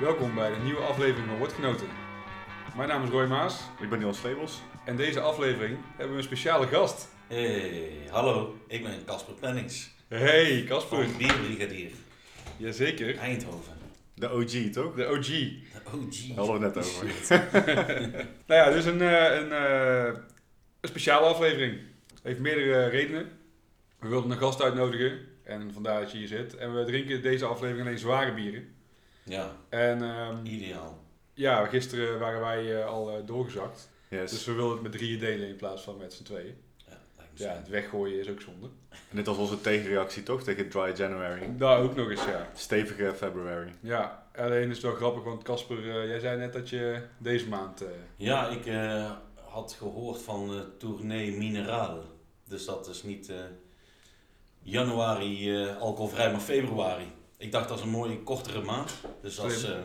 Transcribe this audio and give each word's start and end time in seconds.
Welkom 0.00 0.34
bij 0.34 0.50
de 0.50 0.56
nieuwe 0.56 0.80
aflevering 0.80 1.26
van 1.28 1.36
Woordgenoten. 1.38 1.86
Mijn 2.76 2.88
naam 2.88 3.02
is 3.02 3.08
Roy 3.08 3.26
Maas 3.26 3.60
Ik 3.80 3.88
ben 3.88 3.98
Niels 3.98 4.18
Slebels. 4.18 4.60
en 4.84 4.96
deze 4.96 5.20
aflevering 5.20 5.78
hebben 5.90 6.10
we 6.10 6.16
een 6.16 6.22
speciale 6.26 6.66
gast. 6.66 7.08
Hey, 7.26 7.90
hallo, 8.10 8.56
ik 8.66 8.82
ben 8.82 9.04
Casper 9.06 9.34
Plannings 9.34 9.90
Hey 10.08 10.64
Casper. 10.68 11.04
van 11.04 11.16
Bierbrigadier 11.16 11.90
Jazeker. 12.56 13.16
Eindhoven. 13.16 13.72
De 14.14 14.30
OG, 14.30 14.72
toch? 14.72 14.94
De 14.94 15.06
OG. 15.06 15.26
De 15.26 15.80
OG. 15.94 16.26
Daar 16.26 16.36
hadden 16.36 16.58
we 16.58 16.64
het 16.66 16.74
net 16.74 16.86
over. 16.86 17.06
Nou 18.46 18.60
ja, 18.60 18.70
dus 18.70 18.84
een, 18.84 19.00
eh, 19.00 19.34
een, 19.40 19.52
eh, 19.52 20.04
een 20.80 20.88
speciale 20.88 21.26
aflevering. 21.26 21.78
Heeft 22.22 22.38
meerdere 22.38 22.86
redenen. 22.86 23.28
We 23.98 24.08
wilden 24.08 24.30
een 24.30 24.38
gast 24.38 24.62
uitnodigen 24.62 25.18
en 25.44 25.72
vandaar 25.72 26.00
dat 26.00 26.12
je 26.12 26.18
hier 26.18 26.26
zit. 26.26 26.56
En 26.56 26.74
we 26.74 26.84
drinken 26.84 27.22
deze 27.22 27.44
aflevering 27.44 27.86
alleen 27.86 27.98
zware 27.98 28.34
bieren. 28.34 28.78
Ja, 29.30 29.50
En 29.68 30.02
ehm, 30.02 30.44
ideaal. 30.46 30.98
ja, 31.34 31.64
gisteren 31.66 32.18
waren 32.18 32.40
wij 32.40 32.80
eh, 32.80 32.86
al 32.86 33.10
eh, 33.10 33.26
doorgezakt. 33.26 33.88
Yes. 34.08 34.30
Dus 34.30 34.44
we 34.44 34.52
wilden 34.52 34.72
het 34.72 34.82
met 34.82 34.92
drieën 34.92 35.18
delen 35.18 35.48
in 35.48 35.56
plaats 35.56 35.82
van 35.82 35.96
met 35.96 36.12
z'n 36.12 36.22
tweeën. 36.22 36.56
Ja, 36.76 36.96
lijkt 37.16 37.38
me 37.38 37.44
Ja, 37.44 37.52
het 37.54 37.68
weggooien 37.68 38.18
is 38.20 38.28
ook 38.28 38.40
zonde. 38.40 38.66
En 38.90 39.16
dit 39.16 39.26
was 39.26 39.36
onze 39.36 39.60
tegenreactie, 39.60 40.22
toch? 40.22 40.42
Tegen 40.42 40.68
Dry 40.68 40.92
January. 40.96 41.56
Daar 41.56 41.80
ook 41.80 41.94
nog 41.96 42.10
eens, 42.10 42.24
ja. 42.24 42.48
Stevige 42.54 43.12
February. 43.16 43.72
Ja, 43.80 44.26
alleen 44.36 44.68
is 44.68 44.76
het 44.76 44.82
wel 44.86 44.94
grappig, 44.94 45.22
want 45.24 45.42
Casper, 45.42 45.78
eh, 45.78 46.06
jij 46.08 46.18
zei 46.18 46.38
net 46.38 46.52
dat 46.52 46.68
je 46.68 47.02
deze 47.18 47.48
maand... 47.48 47.80
eh, 47.82 47.88
Ja, 48.16 48.48
ik 48.48 48.66
eh, 48.66 49.10
had 49.34 49.72
gehoord 49.78 50.22
van 50.22 50.54
eh 50.54 50.60
Tournee 50.78 51.36
Minerale. 51.36 52.02
Dus 52.48 52.64
dat 52.64 52.88
is 52.88 53.02
niet 53.02 53.28
eh, 53.28 53.36
januari 54.62 55.62
eh, 55.62 55.76
alcoholvrij, 55.76 56.30
maar 56.30 56.40
februari. 56.40 57.12
Ik 57.40 57.52
dacht 57.52 57.68
dat 57.68 57.78
is 57.78 57.84
een 57.84 57.90
mooie 57.90 58.22
kortere 58.22 58.62
maand. 58.62 58.92
Dus 59.22 59.34
dat 59.36 59.50
is, 59.50 59.60
Slim. 59.60 59.72
eh, 59.72 59.78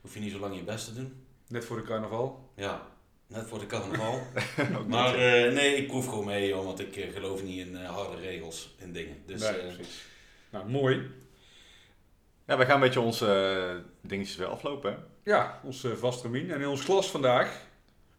hoef 0.00 0.14
je 0.14 0.20
niet 0.20 0.32
zo 0.32 0.38
lang 0.38 0.56
je 0.56 0.62
best 0.62 0.84
te 0.84 0.94
doen. 0.94 1.24
net 1.48 1.64
voor 1.64 1.76
de 1.76 1.82
carnaval. 1.82 2.50
Ja, 2.54 2.82
net 3.26 3.46
voor 3.46 3.58
de 3.58 3.66
carnaval. 3.66 4.20
Maar 4.88 5.14
eh, 5.14 5.52
nee, 5.52 5.74
ik 5.76 5.86
proef 5.86 6.06
gewoon 6.06 6.24
mee, 6.26 6.48
joh, 6.48 6.64
want 6.64 6.80
ik 6.80 6.96
eh, 6.96 7.12
geloof 7.12 7.42
niet 7.42 7.66
in 7.66 7.76
eh, 7.76 7.90
harde 7.90 8.16
regels 8.16 8.74
en 8.78 8.92
dingen. 8.92 9.16
Dus 9.26 9.40
nee, 9.40 9.50
eh, 9.50 9.74
precies. 9.74 10.04
Nou, 10.50 10.68
mooi. 10.68 11.10
ja, 12.46 12.56
wij 12.56 12.66
gaan 12.66 12.74
een 12.74 12.80
beetje 12.80 13.00
onze 13.00 13.26
eh, 13.26 14.08
dingetjes 14.08 14.36
weer 14.36 14.46
aflopen. 14.46 14.92
Hè? 14.92 14.98
Ja, 15.32 15.60
ons 15.64 15.84
eh, 15.84 15.92
vast 15.92 16.22
remien. 16.22 16.50
En 16.50 16.60
in 16.60 16.66
ons 16.68 16.84
glas 16.84 17.10
vandaag, 17.10 17.60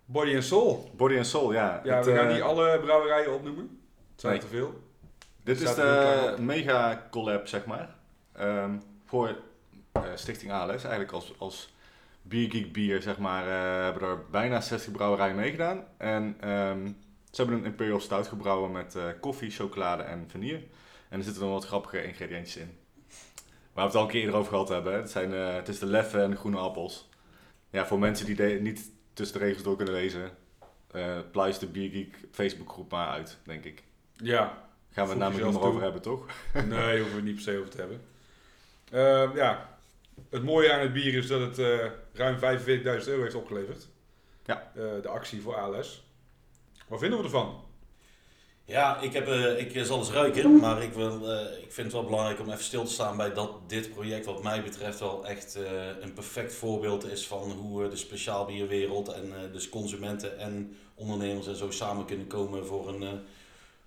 Body 0.06 0.36
and 0.36 0.44
Soul. 0.44 0.92
Body 0.95 1.16
and 1.18 1.28
Soul, 1.28 1.54
ja. 1.54 1.82
Ja, 1.84 1.95
Het, 1.95 2.06
we 2.06 2.16
gaan 2.16 2.34
niet 2.34 2.42
alle 2.42 2.80
brouwerijen 2.80 3.34
opnoemen. 3.34 3.80
Het 4.12 4.22
zijn 4.22 4.34
Nee. 4.34 4.42
te 4.42 4.48
veel. 4.48 4.82
Dit 5.44 5.62
is 5.62 5.76
de 5.76 6.36
mega 6.40 7.08
collab, 7.12 7.48
zeg 7.48 7.66
maar. 7.66 7.98
Ehm, 8.40 8.78
voor 9.06 9.36
eh, 9.92 10.02
Stichting 10.16 10.52
ALS. 10.52 10.70
Eigenlijk 10.84 11.12
als, 11.12 11.34
als 11.38 11.73
Biergeek 12.22 12.73
Bier, 12.73 13.02
zeg 13.02 13.18
maar, 13.18 13.44
eh, 13.48 13.84
hebben 13.84 14.08
er 14.09 14.26
bijna 14.32 14.62
60 14.62 14.92
brouwerijen 14.94 15.36
meegedaan. 15.36 15.84
En 15.98 16.36
ehm, 16.40 16.86
ze 17.32 17.42
hebben 17.42 17.58
een 17.60 17.66
Imperial 17.66 18.00
Stout 18.00 18.28
gebrouwen 18.28 18.72
met 18.72 18.95
eh, 18.95 19.04
koffie, 19.22 19.52
chocolade 19.52 20.04
en 20.04 20.26
vanille. 20.30 20.62
En 21.10 21.17
er 21.17 21.23
zitten 21.23 21.44
nog 21.44 21.52
wat 21.52 21.66
grappige 21.66 22.04
ingrediëntjes 22.04 22.58
in. 22.58 22.78
Waar 23.73 23.84
we 23.86 23.92
het 23.92 23.95
al 23.95 24.02
een 24.02 24.08
keer 24.08 24.22
eerder 24.22 24.36
over 24.40 24.52
gehad 24.52 24.70
hebben. 24.70 24.94
hè. 24.94 25.00
Het, 25.00 25.10
zijn, 25.12 25.32
het 25.32 25.67
is 25.67 25.80
de 25.80 25.86
leffe 25.86 26.22
en 26.22 26.30
de 26.32 26.38
groene 26.38 26.58
appels. 26.58 27.10
Ja, 27.70 27.86
voor 27.86 28.00
mensen 28.00 28.26
die 28.26 28.36
de- 28.36 28.60
niet 28.62 28.92
tussen 29.14 29.40
de 29.40 29.45
regels 29.45 29.64
door 29.64 29.76
kunnen 29.76 29.94
lezen, 29.94 30.32
pluis 31.32 31.60
de 31.60 31.67
Biergeek 31.67 32.17
Facebookgroep 32.32 32.92
maar 32.92 33.08
uit, 33.08 33.38
denk 33.44 33.64
ik. 33.64 33.84
Ja, 34.16 34.67
Gaan 34.92 35.04
we 35.04 35.10
het 35.10 35.20
namelijk 35.20 35.45
jezelf 35.45 35.54
nog 35.64 35.72
over 35.72 35.82
hebben, 35.84 36.02
toch? 36.02 36.26
nee, 36.54 36.98
hoeven 37.00 37.10
we 37.10 37.16
het 37.16 37.23
niet 37.23 37.34
per 37.36 37.44
se 37.44 37.58
over 37.58 37.70
te 37.70 37.78
hebben. 37.78 38.02
Ehm, 38.92 39.36
ja, 39.36 39.80
het 40.30 40.44
mooie 40.44 40.73
aan 40.73 40.80
het 40.80 40.94
bier 40.94 41.14
is 41.14 41.28
dat 41.28 41.42
het 41.42 41.59
eh, 41.59 41.86
ruim 42.14 42.38
45.000 42.40 43.08
euro 43.08 43.22
heeft 43.22 43.36
opgeleverd. 43.36 43.88
Ja. 44.45 44.72
Eh, 44.76 44.83
de 45.02 45.08
actie 45.08 45.42
voor 45.42 45.55
ALS. 45.55 46.04
Wat 46.88 47.00
vinden 47.00 47.17
we 47.20 47.23
ervan? 47.23 47.67
Ja, 48.70 49.00
ik, 49.00 49.14
heb, 49.14 49.27
eh, 49.27 49.60
ik 49.60 49.86
zal 49.86 49.98
eens 49.98 50.11
ruiken, 50.11 50.60
maar 50.60 50.83
ik, 50.83 50.94
wil, 50.94 51.32
eh, 51.32 51.64
ik 51.64 51.72
vind 51.72 51.88
het 51.88 51.92
wel 51.92 52.04
belangrijk 52.04 52.39
om 52.39 52.50
even 52.50 52.64
stil 52.64 52.83
te 52.83 52.92
staan 52.92 53.17
bij 53.17 53.33
dat 53.33 53.70
dit 53.70 53.94
project 53.94 54.26
wat 54.26 54.44
mij 54.44 54.64
betreft 54.64 55.00
wel 55.00 55.27
echt 55.27 55.56
eh, 55.56 55.88
een 56.00 56.14
perfect 56.14 56.54
voorbeeld 56.54 57.11
is 57.11 57.27
van 57.27 57.52
hoe 57.52 57.89
de 57.89 57.95
speciaalbierwereld 57.95 59.08
en 59.08 59.33
eh, 59.36 59.54
dus 59.54 59.70
consumenten 59.70 60.39
en 60.39 60.76
ondernemers 60.95 61.48
en 61.48 61.56
zo 61.56 61.71
samen 61.71 62.06
kunnen 62.06 62.27
komen 62.27 62.66
voor 62.66 62.88
een, 62.88 63.04
eh, 63.04 63.10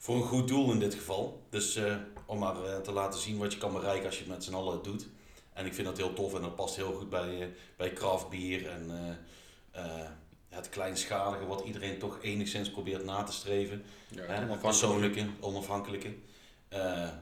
voor 0.02 0.16
een 0.16 0.22
goed 0.22 0.48
doel 0.48 0.72
in 0.72 0.78
dit 0.78 0.94
geval. 0.94 1.42
Dus 1.50 1.76
eh, 1.76 1.94
om 2.26 2.38
maar 2.38 2.64
eh, 2.64 2.76
te 2.76 2.92
laten 2.92 3.20
zien 3.20 3.38
wat 3.38 3.52
je 3.52 3.58
kan 3.58 3.72
bereiken 3.72 4.06
als 4.06 4.14
je 4.14 4.24
het 4.24 4.32
met 4.32 4.44
z'n 4.44 4.54
allen 4.54 4.82
doet. 4.82 5.06
En 5.52 5.66
ik 5.66 5.74
vind 5.74 5.86
dat 5.86 5.96
heel 5.96 6.12
tof 6.12 6.34
en 6.34 6.42
dat 6.42 6.56
past 6.56 6.76
heel 6.76 6.92
goed 6.92 7.10
bij, 7.10 7.40
eh, 7.40 7.46
bij 7.76 7.92
craftbier 7.92 8.68
en 8.68 8.90
eh, 8.90 9.84
eh, 9.84 10.08
ja, 10.48 10.56
het 10.56 10.68
kleinschalige 10.68 11.46
wat 11.46 11.64
iedereen 11.64 11.98
toch 11.98 12.18
enigszins 12.22 12.70
probeert 12.70 13.04
na 13.04 13.22
te 13.22 13.32
streven. 13.32 13.84
Ja, 14.08 14.16
Hè, 14.16 14.22
onafhankelijk. 14.22 14.60
persoonlijke, 14.60 15.26
onafhankelijke. 15.40 16.14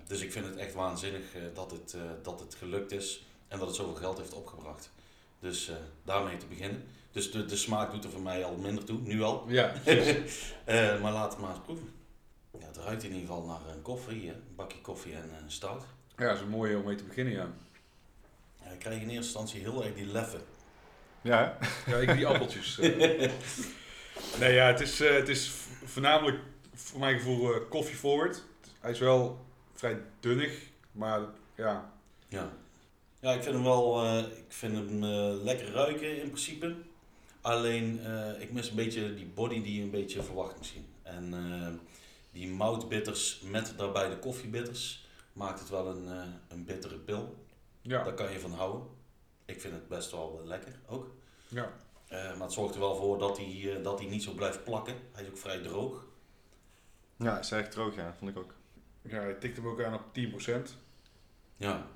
Dus 0.06 0.20
ik 0.20 0.32
vind 0.32 0.47
het 0.47 0.56
echt 0.56 0.74
waanzinnig 0.74 1.22
dat, 1.54 1.70
het, 1.70 1.97
dat 2.22 2.41
het 2.41 2.54
gelukt 2.54 2.92
is 2.92 3.24
en 3.48 3.58
dat 3.58 3.66
het 3.66 3.76
zoveel 3.76 3.94
geld 3.94 4.18
heeft 4.18 4.34
opgebracht. 4.34 4.91
Dus 5.41 5.70
daarmee 6.04 6.36
te 6.36 6.47
beginnen. 6.47 6.84
Dus 7.12 7.30
de, 7.32 7.44
de 7.44 7.56
smaak 7.56 7.92
doet 7.92 8.04
er 8.04 8.10
voor 8.10 8.20
mij 8.20 8.44
al 8.44 8.56
minder 8.56 8.84
toe, 8.84 8.98
nu 8.98 9.22
al. 9.22 9.44
Ja, 9.48 9.72
maar 11.02 11.12
laat 11.12 11.32
het 11.32 11.41
maar 11.41 11.50
eens 11.50 11.64
proeven. 11.64 11.99
Ja, 12.60 12.66
het 12.66 12.76
ruikt 12.76 13.03
in 13.03 13.12
ieder 13.12 13.26
geval 13.28 13.44
naar 13.47 13.75
een 13.75 13.82
koffie, 13.82 14.26
hè? 14.28 14.32
een 14.34 14.54
bakje 14.56 14.81
koffie 14.81 15.15
en 15.15 15.31
een 15.43 15.50
stout. 15.50 15.84
ja, 16.16 16.26
dat 16.26 16.37
is 16.37 16.43
een 16.43 16.48
mooie 16.48 16.76
om 16.78 16.84
mee 16.84 16.94
te 16.97 17.04
beginnen, 17.04 17.32
ja. 17.34 17.50
Ja, 18.65 18.71
ik 18.71 18.78
krijg 18.78 18.97
in 19.00 19.09
eerste 19.09 19.16
instantie 19.16 19.60
heel 19.60 19.84
erg 19.84 19.94
die 19.94 20.06
leffen. 20.06 20.41
Ja, 21.22 21.56
hè? 21.59 21.91
Ja, 21.93 21.97
ik 21.97 22.16
die 22.16 22.26
appeltjes. 22.26 22.78
eh. 22.78 22.88
nee, 24.41 24.53
ja, 24.54 24.66
het 24.66 24.81
is, 24.81 25.00
eh, 25.00 25.15
het 25.15 25.28
is 25.28 25.50
voornamelijk 25.84 26.38
voor 26.75 27.00
mijn 27.00 27.16
gevoel 27.19 27.54
eh 27.54 27.60
coffee 27.69 27.97
forward. 27.97 28.43
Hij 28.81 28.91
is 28.91 28.98
wel 28.98 29.44
vrij 29.75 30.00
dunnig, 30.21 30.59
maar 30.92 31.21
ja, 31.54 31.92
Ja. 32.28 32.53
Ja, 33.21 33.32
ik 33.32 33.42
vind 33.42 33.54
hem 33.54 33.65
wel, 33.65 34.04
eh, 34.04 34.19
ik 34.19 34.44
vind 34.48 34.75
hem 34.77 35.04
eh, 35.04 35.42
lekker 35.42 35.72
ruiken 35.72 36.21
in 36.22 36.27
principe. 36.31 36.75
Alleen, 37.41 38.00
eh, 38.04 38.41
ik 38.41 38.53
mis 38.53 38.69
een 38.71 38.77
beetje 38.77 39.15
die 39.15 39.27
body 39.34 39.62
die 39.62 39.77
je 39.77 39.82
een 39.82 39.91
beetje 39.91 40.22
verwacht 40.22 40.59
misschien. 40.59 40.87
En 41.03 41.34
eh, 41.34 41.89
die 42.32 42.48
moutbitters 42.48 43.41
met 43.44 43.74
daarbij 43.76 44.08
de 44.08 44.18
koffiebitters 44.18 45.06
maakt 45.32 45.60
het 45.60 45.68
wel 45.68 45.86
een, 45.86 46.08
eh, 46.08 46.22
een 46.48 46.64
bittere 46.64 46.96
pil. 46.98 47.44
ja, 47.82 48.02
Daar 48.04 48.14
kan 48.14 48.32
je 48.32 48.41
van 48.41 48.52
houden. 48.52 48.88
Ik 49.44 49.60
vind 49.60 49.74
het 49.74 49.88
best 49.88 50.10
wel 50.10 50.38
eh, 50.41 50.46
lekker 50.46 50.80
ook. 50.86 51.14
ja. 51.48 51.72
Eh, 52.08 52.30
maar 52.32 52.41
het 52.46 52.52
zorgt 52.52 52.74
er 52.74 52.80
wel 52.80 52.96
voor 52.96 53.18
dat 53.18 53.36
hij, 53.36 53.76
eh, 53.76 53.82
dat 53.84 53.98
hij 53.98 54.08
niet 54.08 54.22
zo 54.22 54.32
blijft 54.32 54.64
plakken. 54.64 54.94
Hij 55.12 55.22
is 55.22 55.28
ook 55.28 55.38
vrij 55.38 55.58
droog. 55.62 56.04
Ja, 57.16 57.38
is 57.38 57.50
echt 57.50 57.70
droog, 57.70 57.94
ja. 57.94 58.14
Vond 58.18 58.30
ik 58.30 58.36
ook. 58.38 58.54
ja 59.02 59.20
hij 59.20 59.34
tikt 59.34 59.56
hem 59.56 59.66
ook 59.68 59.82
aan 59.82 59.94
op 59.94 60.12
10%. 60.12 60.76
Ja. 61.56 61.86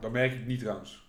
Dat 0.00 0.10
merk 0.10 0.32
ik 0.32 0.46
niet 0.46 0.58
trouwens. 0.58 1.06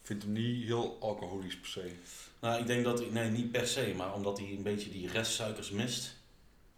Ik 0.00 0.06
vind 0.10 0.22
hem 0.22 0.32
niet 0.32 0.64
heel 0.64 0.96
alcoholisch 1.00 1.58
per 1.58 1.68
se. 1.68 1.92
Nou, 2.40 2.60
ik 2.60 2.66
denk 2.66 2.84
dat, 2.84 2.98
hij- 2.98 3.08
nee, 3.10 3.30
niet 3.30 3.52
per 3.52 3.66
se, 3.66 3.92
maar 3.96 4.14
omdat 4.14 4.38
hij 4.38 4.50
een 4.50 4.62
beetje 4.62 4.90
die 4.90 5.08
restsuikers 5.08 5.70
mist, 5.70 6.16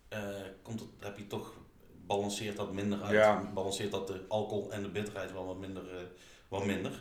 eh, 0.08 0.20
komt 0.62 0.80
het, 0.80 0.88
heb 1.00 1.18
je 1.18 1.26
toch, 1.26 1.54
balanceert 2.06 2.56
dat 2.56 2.72
minder 2.72 3.02
uit. 3.02 3.12
Ja. 3.12 3.50
Balanceert 3.54 3.90
dat 3.90 4.06
de 4.06 4.24
alcohol 4.28 4.72
en 4.72 4.82
de 4.82 4.88
bitterheid 4.88 5.32
wel 5.32 5.46
wat 5.46 5.58
minder. 5.58 5.96
eh, 5.98 6.02
wat 6.48 6.64
minder. 6.66 7.00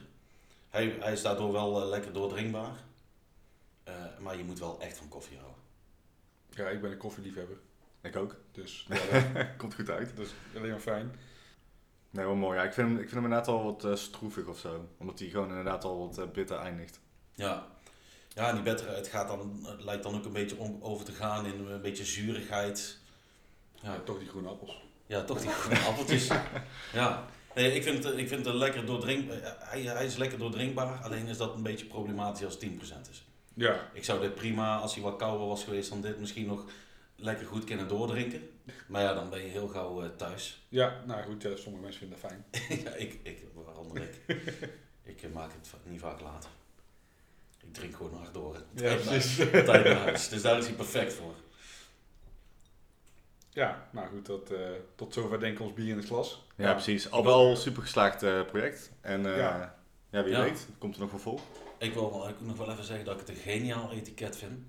Hij, 0.70 0.96
hij 1.00 1.12
is 1.12 1.22
daardoor 1.22 1.52
wel 1.52 1.82
eh, 1.82 1.88
lekker 1.90 2.14
doordringbaar. 2.14 2.84
Eh, 3.84 3.94
maar 4.20 4.38
je 4.38 4.44
moet 4.44 4.60
wel 4.60 4.82
echt 4.82 4.98
van 4.98 5.08
koffie 5.08 5.38
houden. 5.38 5.62
Ja, 6.50 6.68
ik 6.68 6.82
ben 6.82 6.92
een 6.92 6.98
koffieliefhebber. 6.98 7.58
Ik 8.02 8.16
ook. 8.16 8.36
Dus 8.52 8.86
ja, 9.12 9.20
dat, 9.34 9.46
Komt 9.58 9.74
goed 9.76 9.90
uit. 9.90 10.18
dat 10.18 10.26
is 10.26 10.34
alleen 10.56 10.70
maar 10.72 10.80
fijn. 10.80 11.16
Nee, 12.10 12.26
wel 12.26 12.36
mooi. 12.36 12.58
Ja, 12.58 12.64
ik, 12.64 12.74
vind 12.74 12.88
hem, 12.88 12.96
ik 12.98 13.02
vind 13.10 13.14
hem 13.14 13.24
inderdaad 13.24 13.48
al 13.48 13.64
wat 13.64 13.86
eh, 13.86 13.96
stroevig 13.96 14.46
of 14.48 14.60
zo. 14.60 14.88
Omdat 14.98 15.20
hij 15.20 15.30
gewoon 15.30 15.50
inderdaad 15.50 15.84
al 15.84 15.98
wat 15.98 16.34
bitter 16.34 16.58
eindigt. 16.58 17.00
Ja. 17.34 17.68
Ja, 18.30 18.48
en 18.50 18.54
die 18.56 18.64
bitterheid 18.64 19.08
gaat 19.08 19.28
dan, 19.28 19.60
het 19.66 19.84
lijkt 19.84 20.04
dan 20.04 20.16
ook 20.16 20.26
een 20.26 20.34
beetje 20.34 20.58
om, 20.58 20.78
over 20.82 21.06
te 21.06 21.12
gaan 21.12 21.46
in 21.46 21.66
een 21.66 21.82
beetje 21.82 22.06
zurigheid. 22.06 23.00
Ja, 23.86 23.94
Ja, 23.94 24.00
toch 24.06 24.20
die 24.20 24.28
groene 24.28 24.48
appels. 24.50 24.82
Ja, 25.06 25.24
toch 25.24 25.40
die 25.42 25.50
groene 25.50 25.80
appeltjes. 25.80 26.28
Ja. 26.94 27.26
Nee, 27.56 27.74
ik 27.74 27.84
vind, 27.84 28.04
het- 28.04 28.18
ik 28.18 28.28
vind 28.28 28.46
het 28.46 28.56
lekker 28.56 28.86
doordrinkbaar. 28.86 29.38
Hij, 29.60 29.82
hij 29.82 30.06
is 30.06 30.16
lekker 30.16 30.38
doordrinkbaar, 30.38 31.02
alleen 31.04 31.28
is 31.28 31.38
dat 31.38 31.56
een 31.56 31.64
beetje 31.64 31.86
problematisch 31.86 32.46
als 32.46 32.54
het 32.54 32.64
10% 32.64 33.10
is. 33.12 33.26
Ja, 33.54 33.90
Ik 33.94 34.04
zou 34.04 34.22
dit 34.22 34.36
prima, 34.36 34.78
als 34.78 34.94
hij 34.94 35.04
wat 35.04 35.16
kouder 35.16 35.48
was 35.48 35.64
geweest 35.64 35.90
dan 35.90 36.02
dit, 36.02 36.20
misschien 36.20 36.46
nog 36.46 36.66
lekker 37.16 37.46
goed 37.46 37.64
kunnen 37.64 37.88
doordrinken. 37.88 38.50
Maar 38.88 39.02
ja, 39.02 39.14
dan 39.14 39.30
ben 39.30 39.40
je 39.42 39.48
heel 39.48 39.68
gauw 39.68 40.02
eh, 40.04 40.10
thuis. 40.18 40.66
ja 40.70 41.02
nou 41.06 41.24
goed, 41.24 41.42
ja, 41.42 41.56
sommige 41.56 41.84
mensen 41.84 42.00
vinden 42.00 42.20
dat 42.22 42.32
fijn. 42.32 42.46
ja, 42.86 42.92
ik, 42.94 43.20
ik, 43.24 43.44
waaronder 43.54 44.02
ik. 44.02 44.22
ik 45.14 45.22
eh, 45.24 45.30
maak 45.34 45.52
het 45.52 45.74
niet 45.84 46.00
vaak 46.00 46.22
later. 46.22 46.50
Ik 47.62 47.74
drink 47.74 47.96
gewoon 47.96 48.14
hard 48.14 48.34
door. 48.34 48.62
Ja, 48.76 48.96
precies. 48.96 49.36
Tijd 49.36 49.68
naar 49.84 49.96
huis. 49.98 50.30
Dus 50.30 50.42
daar 50.42 50.58
is 50.58 50.66
hij 50.66 50.76
perfect 50.76 51.14
voor. 51.14 51.34
Ja, 53.56 53.88
nou 53.92 54.08
goed, 54.08 54.26
dat, 54.26 54.52
eh, 54.52 54.70
tot 54.96 55.14
zover 55.14 55.40
denk 55.40 55.54
ik 55.54 55.62
ons 55.64 55.74
bier 55.74 55.90
in 55.90 55.98
het 55.98 56.06
glas. 56.06 56.46
Ja, 56.56 56.72
precies. 56.74 57.12
Al 57.12 57.24
wel 57.24 57.56
super 57.56 57.82
geslaagd 57.82 58.24
eh, 58.24 58.46
project. 58.46 58.92
En 59.02 59.26
eh, 59.26 59.38
Ja. 59.38 59.76
ja. 60.10 60.24
wie 60.24 60.32
Ja. 60.34 60.42
weet, 60.44 60.68
komt 60.78 60.96
er 60.96 61.02
nog 61.02 61.12
wel 61.12 61.20
vol. 61.20 61.40
Ik 61.78 61.94
wil 61.94 62.28
ik 62.30 62.42
nog 62.42 62.58
wel 62.58 62.72
even 62.72 62.84
zeggen 62.84 63.06
dat 63.06 63.14
ik 63.22 63.28
het 63.28 63.30
een 63.30 63.42
geniaal 63.44 63.92
etiket 63.92 64.38
vind. 64.38 64.66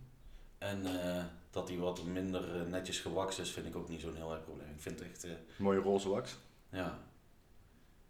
En 0.58 1.02
eh, 1.02 1.24
dat 1.50 1.66
die 1.66 1.78
wat 1.78 2.04
minder 2.04 2.66
netjes 2.68 3.00
gewakst 3.00 3.38
is, 3.38 3.50
vind 3.50 3.66
ik 3.66 3.76
ook 3.76 3.88
niet 3.88 4.00
zo'n 4.00 4.16
heel 4.16 4.32
erg 4.32 4.44
probleem. 4.44 4.68
Ik 4.70 4.80
vind 4.80 4.98
het 4.98 5.08
echt, 5.08 5.26
Mooie 5.56 5.80
roze 5.80 6.08
wax. 6.08 6.36
ja. 6.70 6.98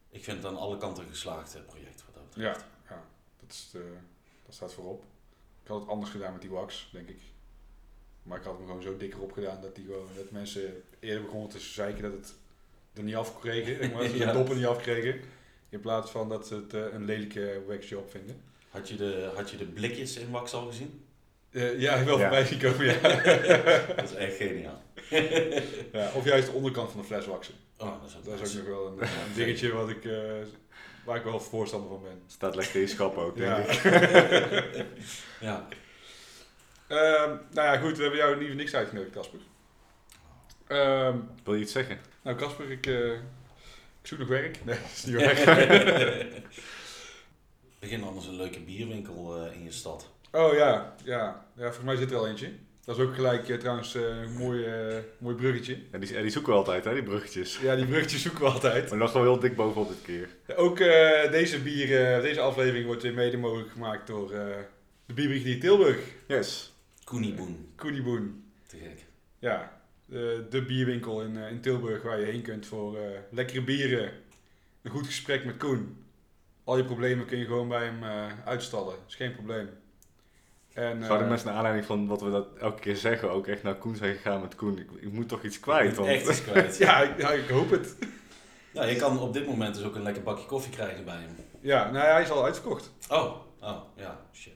Ik 0.08 0.24
vind 0.24 0.36
het 0.36 0.46
aan 0.46 0.58
alle 0.58 0.76
kanten 0.76 1.02
een 1.02 1.08
geslaagd 1.10 1.66
project 1.66 2.04
wat 2.04 2.14
dat 2.14 2.34
Ja, 2.42 2.48
betreft. 2.50 2.64
ja 2.88 3.02
dat, 3.40 3.50
is 3.52 3.68
de, 3.72 3.96
dat 4.44 4.54
staat 4.54 4.72
voorop. 4.72 5.04
Ik 5.62 5.68
had 5.68 5.80
het 5.80 5.88
anders 5.88 6.10
gedaan 6.10 6.32
met 6.32 6.40
die 6.40 6.50
wax, 6.50 6.88
denk 6.92 7.08
ik. 7.08 7.20
Maar 8.26 8.38
ik 8.38 8.44
had 8.44 8.56
hem 8.56 8.66
gewoon 8.66 8.82
zo 8.82 8.96
dikker 8.96 9.20
op 9.20 9.32
gedaan 9.32 9.60
dat, 9.62 9.74
die 9.74 9.84
gewoon, 9.84 10.08
dat 10.16 10.30
mensen 10.30 10.82
eerder 11.00 11.22
begonnen 11.22 11.48
te 11.50 11.58
zeiken 11.58 12.02
dat 12.02 12.12
het 12.12 12.34
er 12.94 13.02
niet 13.02 13.14
af 13.16 13.40
kregen. 13.40 13.92
maar, 13.92 14.02
dat 14.02 14.10
ze 14.10 14.16
Ja. 14.16 14.26
de 14.26 14.32
doppen 14.32 14.56
niet 14.56 14.66
afkregen. 14.66 15.20
In 15.68 15.80
plaats 15.80 16.10
van 16.10 16.28
dat 16.28 16.46
ze 16.46 16.54
het 16.54 16.74
eh, 16.74 16.80
een 16.92 17.04
lelijke 17.04 17.62
waxjob 17.66 18.10
vinden. 18.10 18.40
Had, 18.68 18.88
je 18.88 18.96
de, 18.96 19.30
had 19.34 19.50
je 19.50 19.56
de 19.56 19.64
blikjes 19.64 20.16
in 20.16 20.30
wax 20.30 20.52
al 20.54 20.66
gezien? 20.66 21.04
Eh, 21.50 21.80
ja, 21.80 21.94
ik 21.94 22.04
wil 22.04 22.14
Ja. 22.18 22.20
voorbij 22.20 22.44
zien 22.44 22.58
komen, 22.58 22.84
ja. 22.86 23.00
Dat 23.96 24.10
is 24.10 24.14
echt 24.14 24.36
geniaal. 24.36 24.82
ja. 25.92 26.10
Of 26.14 26.24
juist 26.24 26.46
de 26.46 26.52
onderkant 26.52 26.90
van 26.90 27.00
de 27.00 27.06
fles 27.06 27.26
waxen. 27.26 27.54
Oh, 27.78 28.00
dat 28.00 28.10
is 28.10 28.16
ook, 28.16 28.24
Dat 28.24 28.34
is 28.34 28.40
nice. 28.40 28.58
ook 28.60 28.66
nog 28.68 28.76
wel 28.76 28.86
een, 28.86 29.00
een 29.02 29.34
dingetje 29.34 29.72
wat 29.72 29.88
ik, 29.88 30.04
eh, 30.04 30.20
waar 31.04 31.16
ik 31.16 31.24
wel 31.24 31.40
voorstander 31.40 31.88
van 31.88 32.02
ben. 32.02 32.22
Staat 32.26 32.54
lekker 32.54 32.74
in 32.74 32.80
je 32.80 32.86
schap 32.86 33.16
ook, 33.16 33.36
denk 33.36 33.56
ik. 33.66 33.82
Ja. 35.40 35.68
Ehm, 36.88 37.30
nou 37.52 37.66
ja, 37.66 37.76
goed, 37.76 37.96
we 37.96 38.02
hebben 38.02 38.20
jou 38.20 38.38
niet 38.44 38.54
niks 38.54 38.74
uitgenodigd, 38.74 39.12
Casper. 39.14 39.38
Ehm, 40.66 41.16
Wil 41.44 41.54
je 41.54 41.60
iets 41.60 41.72
zeggen? 41.72 41.98
nou, 42.22 42.36
Casper, 42.36 42.70
ik, 42.70 42.86
eh, 42.86 43.12
ik 43.12 43.18
zoek 44.02 44.18
nog 44.18 44.28
werk. 44.28 44.64
Nee, 44.64 44.76
dat 44.78 44.90
is 44.94 45.04
niet 45.04 45.14
waar. 45.20 46.26
Begin 47.78 48.02
anders 48.04 48.26
een 48.26 48.36
leuke 48.36 48.60
bierwinkel 48.60 49.36
eh, 49.46 49.56
in 49.56 49.64
je 49.64 49.72
stad. 49.72 50.10
oh 50.32 50.54
ja, 50.54 50.94
ja, 51.04 51.46
ja, 51.54 51.62
volgens 51.62 51.84
mij 51.84 51.96
zit 51.96 52.10
er 52.10 52.16
al 52.16 52.28
eentje. 52.28 52.52
Dat 52.84 52.96
is 52.98 53.02
ook 53.04 53.14
gelijk 53.14 53.48
eh, 53.48 53.56
trouwens 53.58 53.94
eh, 53.94 54.02
een 54.02 54.32
mooi, 54.32 54.66
mooi 55.18 55.34
bruggetje. 55.36 55.78
Ja, 55.92 55.98
die, 55.98 56.30
zoeken 56.30 56.52
we 56.52 56.58
altijd, 56.58 56.84
hè, 56.84 56.92
die 56.92 57.02
bruggetjes. 57.02 57.58
Ja, 57.62 57.76
die 57.76 57.86
bruggetjes 57.86 58.22
zoeken 58.22 58.40
we 58.40 58.46
altijd. 58.50 58.88
Maar 58.88 58.98
nog 58.98 59.12
wel 59.12 59.22
heel 59.22 59.38
dik 59.38 59.56
bovenop 59.56 59.88
dit 59.88 60.02
keer. 60.02 60.28
Ja, 60.46 60.54
ook 60.54 60.80
eh, 60.80 61.30
deze 61.30 61.62
bier, 61.62 62.14
eh, 62.14 62.22
deze 62.22 62.40
aflevering 62.40 62.86
wordt 62.86 63.02
weer 63.02 63.14
mede 63.14 63.36
mogelijk 63.36 63.70
gemaakt 63.70 64.06
door 64.06 64.32
eh, 64.32 64.44
de 65.06 65.12
Bierbrigadier 65.14 65.60
Tilburg. 65.60 65.98
Yes. 66.26 66.74
Koenieboen. 67.06 67.72
Koenieboen. 67.76 68.44
Te 68.66 68.76
gek. 68.76 69.04
Ja, 69.38 69.80
de, 70.04 70.46
de 70.50 70.64
bierwinkel 70.64 71.22
in, 71.22 71.36
eh, 71.36 71.50
in 71.50 71.60
Tilburg 71.60 72.02
waar 72.02 72.20
je 72.20 72.26
heen 72.26 72.42
kunt 72.42 72.66
voor 72.66 72.96
eh, 72.96 73.18
lekkere 73.30 73.62
bieren. 73.62 74.12
Een 74.82 74.90
goed 74.90 75.06
gesprek 75.06 75.44
met 75.44 75.56
Koen. 75.56 76.04
Al 76.64 76.76
je 76.76 76.84
problemen 76.84 77.26
kun 77.26 77.38
je 77.38 77.44
gewoon 77.44 77.68
bij 77.68 77.84
hem 77.84 78.02
eh, 78.02 78.26
uitstallen. 78.44 78.94
is 79.08 79.14
geen 79.14 79.32
probleem. 79.32 79.68
En, 80.72 81.04
Zouden 81.04 81.28
mensen 81.28 81.46
naar 81.46 81.56
aanleiding 81.56 81.86
van 81.86 82.06
wat 82.06 82.20
we 82.20 82.30
dat 82.30 82.56
elke 82.56 82.80
keer 82.80 82.96
zeggen 82.96 83.30
ook 83.30 83.46
echt 83.46 83.62
naar 83.62 83.76
Koen 83.76 83.96
zijn 83.96 84.14
gegaan 84.14 84.40
met 84.40 84.54
Koen? 84.54 84.78
Ik, 84.78 84.90
ik 85.00 85.12
moet 85.12 85.28
toch 85.28 85.42
iets 85.42 85.60
kwijt, 85.60 85.96
want... 85.96 86.08
Echt 86.08 86.28
iets 86.28 86.42
kwijt. 86.42 86.76
ja, 86.86 87.02
ik, 87.02 87.20
ja, 87.20 87.30
ik 87.30 87.48
hoop 87.48 87.70
het. 87.70 87.96
Ja, 88.72 88.84
je 88.84 88.96
kan 88.96 89.18
op 89.18 89.32
dit 89.32 89.46
moment 89.46 89.74
dus 89.74 89.84
ook 89.84 89.94
een 89.94 90.02
lekker 90.02 90.22
bakje 90.22 90.46
koffie 90.46 90.72
krijgen 90.72 91.04
bij 91.04 91.16
hem. 91.16 91.36
Ja, 91.60 91.90
nou 91.90 92.06
ja, 92.06 92.12
hij 92.12 92.22
is 92.22 92.30
al 92.30 92.44
uitverkocht. 92.44 92.90
Oh, 93.08 93.36
oh, 93.60 93.78
ja, 93.96 94.20
shit. 94.32 94.55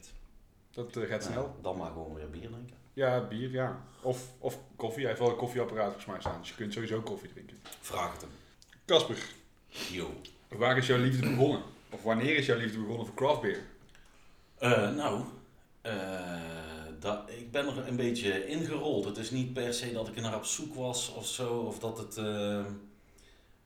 Dat 0.71 0.97
eh, 0.97 1.09
gaat 1.09 1.23
snel. 1.25 1.57
Dan 1.63 1.77
maar 1.77 1.91
gewoon 1.91 2.15
weer 2.15 2.31
bier 2.31 2.49
drinken. 2.49 2.77
Ja, 2.93 3.27
bier, 3.27 3.51
ja. 3.51 3.85
Of, 4.03 4.33
of 4.39 4.59
koffie. 4.77 5.01
Hij 5.01 5.09
heeft 5.09 5.21
wel 5.21 5.31
een 5.31 5.37
koffieapparaat 5.37 5.85
volgens 5.85 6.07
mij 6.07 6.21
staan. 6.21 6.41
Dus 6.41 6.49
je 6.49 6.55
kunt 6.55 6.73
sowieso 6.73 7.01
koffie 7.01 7.33
drinken. 7.33 7.57
Vraag 7.81 8.13
het 8.13 8.21
hem. 8.21 8.31
Kasper, 8.85 9.19
Yo. 9.91 10.11
waar 10.49 10.77
is 10.77 10.87
jouw 10.87 10.99
liefde 10.99 11.29
begonnen? 11.29 11.63
Of 11.91 12.03
wanneer 12.03 12.37
is 12.37 12.47
jouw 12.47 12.59
liefde 12.59 12.79
begonnen 12.79 13.07
voor 13.07 13.15
craft 13.15 13.41
beer? 13.41 13.63
Eh, 14.59 14.95
nou, 14.95 15.25
eh, 15.81 15.93
dat, 16.99 17.31
ik 17.31 17.51
ben 17.51 17.67
er 17.67 17.89
een 17.89 17.97
beetje 17.97 18.47
ingerold. 18.47 19.05
Het 19.05 19.17
is 19.17 19.31
niet 19.31 19.53
per 19.53 19.75
se 19.75 19.93
dat 19.93 20.09
ik 20.09 20.17
er 20.17 20.23
naar 20.23 20.37
op 20.37 20.45
zoek 20.45 20.75
was 20.75 21.13
of 21.15 21.27
zo, 21.27 21.59
of 21.59 21.79
dat, 21.79 21.99
het, 21.99 22.21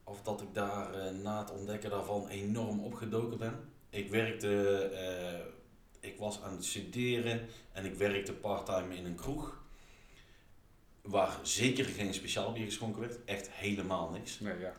of 0.03 0.21
dat 0.21 0.41
ik 0.41 0.53
daar 0.53 1.13
na 1.23 1.39
het 1.39 1.51
ontdekken 1.51 1.89
daarvan 1.89 2.27
enorm 2.27 2.79
opgedoken 2.79 3.37
ben. 3.37 3.59
Ik 3.89 4.09
werkte, 4.09 4.89
ik 6.05 6.17
was 6.17 6.41
aan 6.41 6.51
het 6.51 6.65
studeren 6.65 7.47
en 7.71 7.85
ik 7.85 7.95
werkte 7.95 8.33
parttime 8.33 8.95
in 8.95 9.05
een 9.05 9.15
kroeg. 9.15 9.63
Waar 11.01 11.39
zeker 11.41 11.85
geen 11.85 12.13
speciaal 12.13 12.51
bier 12.51 12.65
geschonken 12.65 13.01
werd. 13.01 13.17
Echt 13.25 13.49
helemaal 13.51 14.09
niks. 14.09 14.39
Nee, 14.39 14.59
ja. 14.59 14.73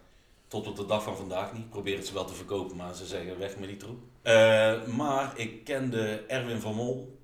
Tot 0.49 0.67
op 0.67 0.77
de 0.77 0.87
dag 0.87 1.03
van 1.03 1.17
vandaag 1.17 1.53
niet. 1.53 1.71
Probeer 1.71 1.97
het 1.97 2.07
ze 2.07 2.13
wel 2.13 2.25
te 2.25 2.35
verkopen, 2.35 2.77
maar 2.77 2.95
ze 2.95 3.07
zeggen 3.07 3.39
weg 3.39 3.59
met 3.59 3.69
die 3.69 3.77
troep. 3.77 4.03
Eh, 4.23 4.87
maar 4.87 5.39
ik 5.39 5.65
kende 5.65 6.25
Erwin 6.27 6.61
van 6.61 6.75
Mol 6.75 7.19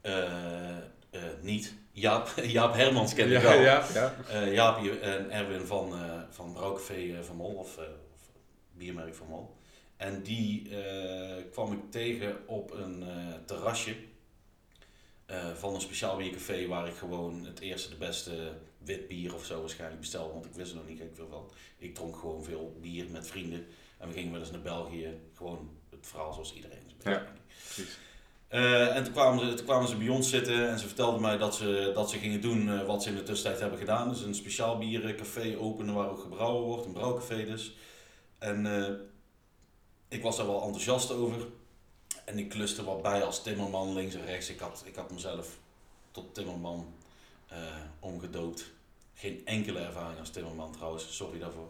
eh, 0.00 0.76
eh, 0.76 1.22
niet. 1.40 1.74
Jaap, 1.92 2.32
Jaap 2.56 2.74
Hermans 2.74 3.14
kende 3.14 3.34
ik 3.34 3.42
wel. 3.42 3.60
ja, 3.60 3.84
ja. 3.94 4.44
Jaapie 4.44 5.00
en 5.00 5.30
Erwin 5.30 5.66
van, 5.66 5.94
van 6.30 6.52
Brouwcafé 6.52 7.24
Van 7.24 7.36
Mol, 7.36 7.54
of, 7.54 7.76
of 7.76 8.30
Biermerk 8.72 9.14
Van 9.14 9.26
Mol. 9.26 9.57
En 9.98 10.22
die 10.22 10.68
eh, 10.76 11.44
kwam 11.50 11.72
ik 11.72 11.90
tegen 11.90 12.36
op 12.46 12.72
een 12.72 13.02
eh, 13.02 13.34
terrasje 13.44 13.96
eh, 15.26 15.52
van 15.54 15.74
een 15.74 15.80
speciaal 15.80 16.16
biercafé 16.16 16.66
waar 16.66 16.86
ik 16.88 16.94
gewoon 16.94 17.44
het 17.44 17.60
eerste 17.60 17.90
de 17.90 17.96
beste 17.96 18.52
wit 18.78 19.08
bier 19.08 19.34
of 19.34 19.44
zo 19.44 19.60
waarschijnlijk 19.60 20.00
bestelde, 20.00 20.32
want 20.32 20.44
ik 20.44 20.52
wist 20.52 20.70
er 20.70 20.76
nog 20.76 20.88
niet 20.88 20.98
gek 20.98 21.14
veel 21.14 21.28
van. 21.30 21.50
Ik 21.78 21.94
dronk 21.94 22.16
gewoon 22.16 22.44
veel 22.44 22.76
bier 22.80 23.06
met 23.10 23.26
vrienden 23.26 23.66
en 23.98 24.08
we 24.08 24.14
gingen 24.14 24.32
wel 24.32 24.40
eens 24.40 24.50
naar 24.50 24.60
België, 24.60 25.20
gewoon 25.34 25.70
het 25.90 26.06
verhaal 26.06 26.32
zoals 26.32 26.54
iedereen. 26.54 26.82
Ja, 27.04 27.26
precies. 27.64 27.98
En 28.48 29.04
toen 29.04 29.12
kwamen, 29.12 29.50
ze, 29.50 29.54
toen 29.54 29.66
kwamen 29.66 29.88
ze 29.88 29.96
bij 29.96 30.08
ons 30.08 30.30
zitten 30.30 30.68
en 30.68 30.78
ze 30.78 30.86
vertelden 30.86 31.20
mij 31.20 31.38
dat 31.38 31.54
ze, 31.54 31.90
dat 31.94 32.10
ze 32.10 32.18
gingen 32.18 32.40
doen 32.40 32.86
wat 32.86 33.02
ze 33.02 33.08
in 33.08 33.16
de 33.16 33.22
tussentijd 33.22 33.60
hebben 33.60 33.78
gedaan. 33.78 34.08
Dus 34.08 34.22
een 34.22 34.34
speciaal 34.34 34.78
bierencafé 34.78 35.56
openen 35.58 35.94
waar 35.94 36.10
ook 36.10 36.20
gebrouwen 36.20 36.62
wordt, 36.62 36.86
een 36.86 36.92
brouwcafé 36.92 37.44
dus. 37.44 37.76
En 38.38 38.66
ik 40.08 40.22
was 40.22 40.36
daar 40.36 40.46
wel 40.46 40.62
enthousiast 40.62 41.12
over. 41.12 41.46
En 42.24 42.38
ik 42.38 42.48
kluste 42.48 42.84
wat 42.84 43.02
bij 43.02 43.22
als 43.22 43.42
timmerman 43.42 43.92
links 43.92 44.14
en 44.14 44.24
rechts. 44.24 44.50
Ik 44.50 44.58
had, 44.58 44.82
ik 44.86 44.94
had 44.94 45.10
mezelf 45.10 45.58
tot 46.10 46.34
timmerman 46.34 46.94
eh, 47.48 47.58
omgedoopt. 48.00 48.70
Geen 49.14 49.40
enkele 49.44 49.78
ervaring 49.78 50.18
als 50.18 50.30
timmerman 50.30 50.72
trouwens, 50.72 51.16
sorry 51.16 51.38
daarvoor. 51.38 51.68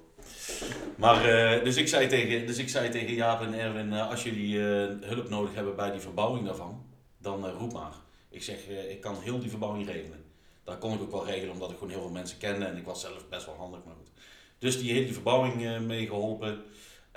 Maar, 0.97 1.25
eh, 1.25 1.65
dus, 1.65 1.77
ik 1.77 1.89
zei 1.89 2.09
tegen, 2.09 2.47
dus 2.47 2.59
ik 2.59 2.69
zei 2.69 2.91
tegen 2.91 3.15
Jaap 3.15 3.41
en 3.41 3.55
Erwin, 3.55 3.93
eh, 3.93 4.11
als 4.11 4.23
jullie 4.23 4.59
hulp 4.59 5.29
nodig 5.29 5.55
hebben 5.55 5.77
bij 5.77 5.91
die 5.91 6.01
verbouwing 6.01 6.47
daarvan, 6.47 6.87
dan 7.19 7.51
roep 7.51 7.73
maar. 7.73 7.93
Ik 8.31 8.43
zeg, 8.43 8.69
ik 8.69 9.01
kan 9.01 9.21
heel 9.21 9.39
die 9.39 9.51
verbouwing 9.51 9.87
regelen. 9.87 10.25
Dat 10.65 10.79
kon 10.79 10.95
ik 10.95 11.01
ook 11.01 11.11
wel 11.11 11.27
regelen, 11.27 11.53
omdat 11.53 11.71
ik 11.71 11.77
gewoon 11.77 11.93
heel 11.93 12.03
veel 12.03 12.11
mensen 12.11 12.39
kende 12.39 12.65
en 12.65 12.77
ik 12.77 12.85
was 12.85 13.01
zelf 13.01 13.29
best 13.29 13.47
wel 13.47 13.55
handig, 13.55 13.85
maar 13.85 13.95
goed. 13.95 14.11
Dus 14.59 14.79
die 14.79 14.93
hele 14.93 15.13
verbouwing 15.13 15.67
eh 15.67 15.81
meegeholpen. 15.81 16.63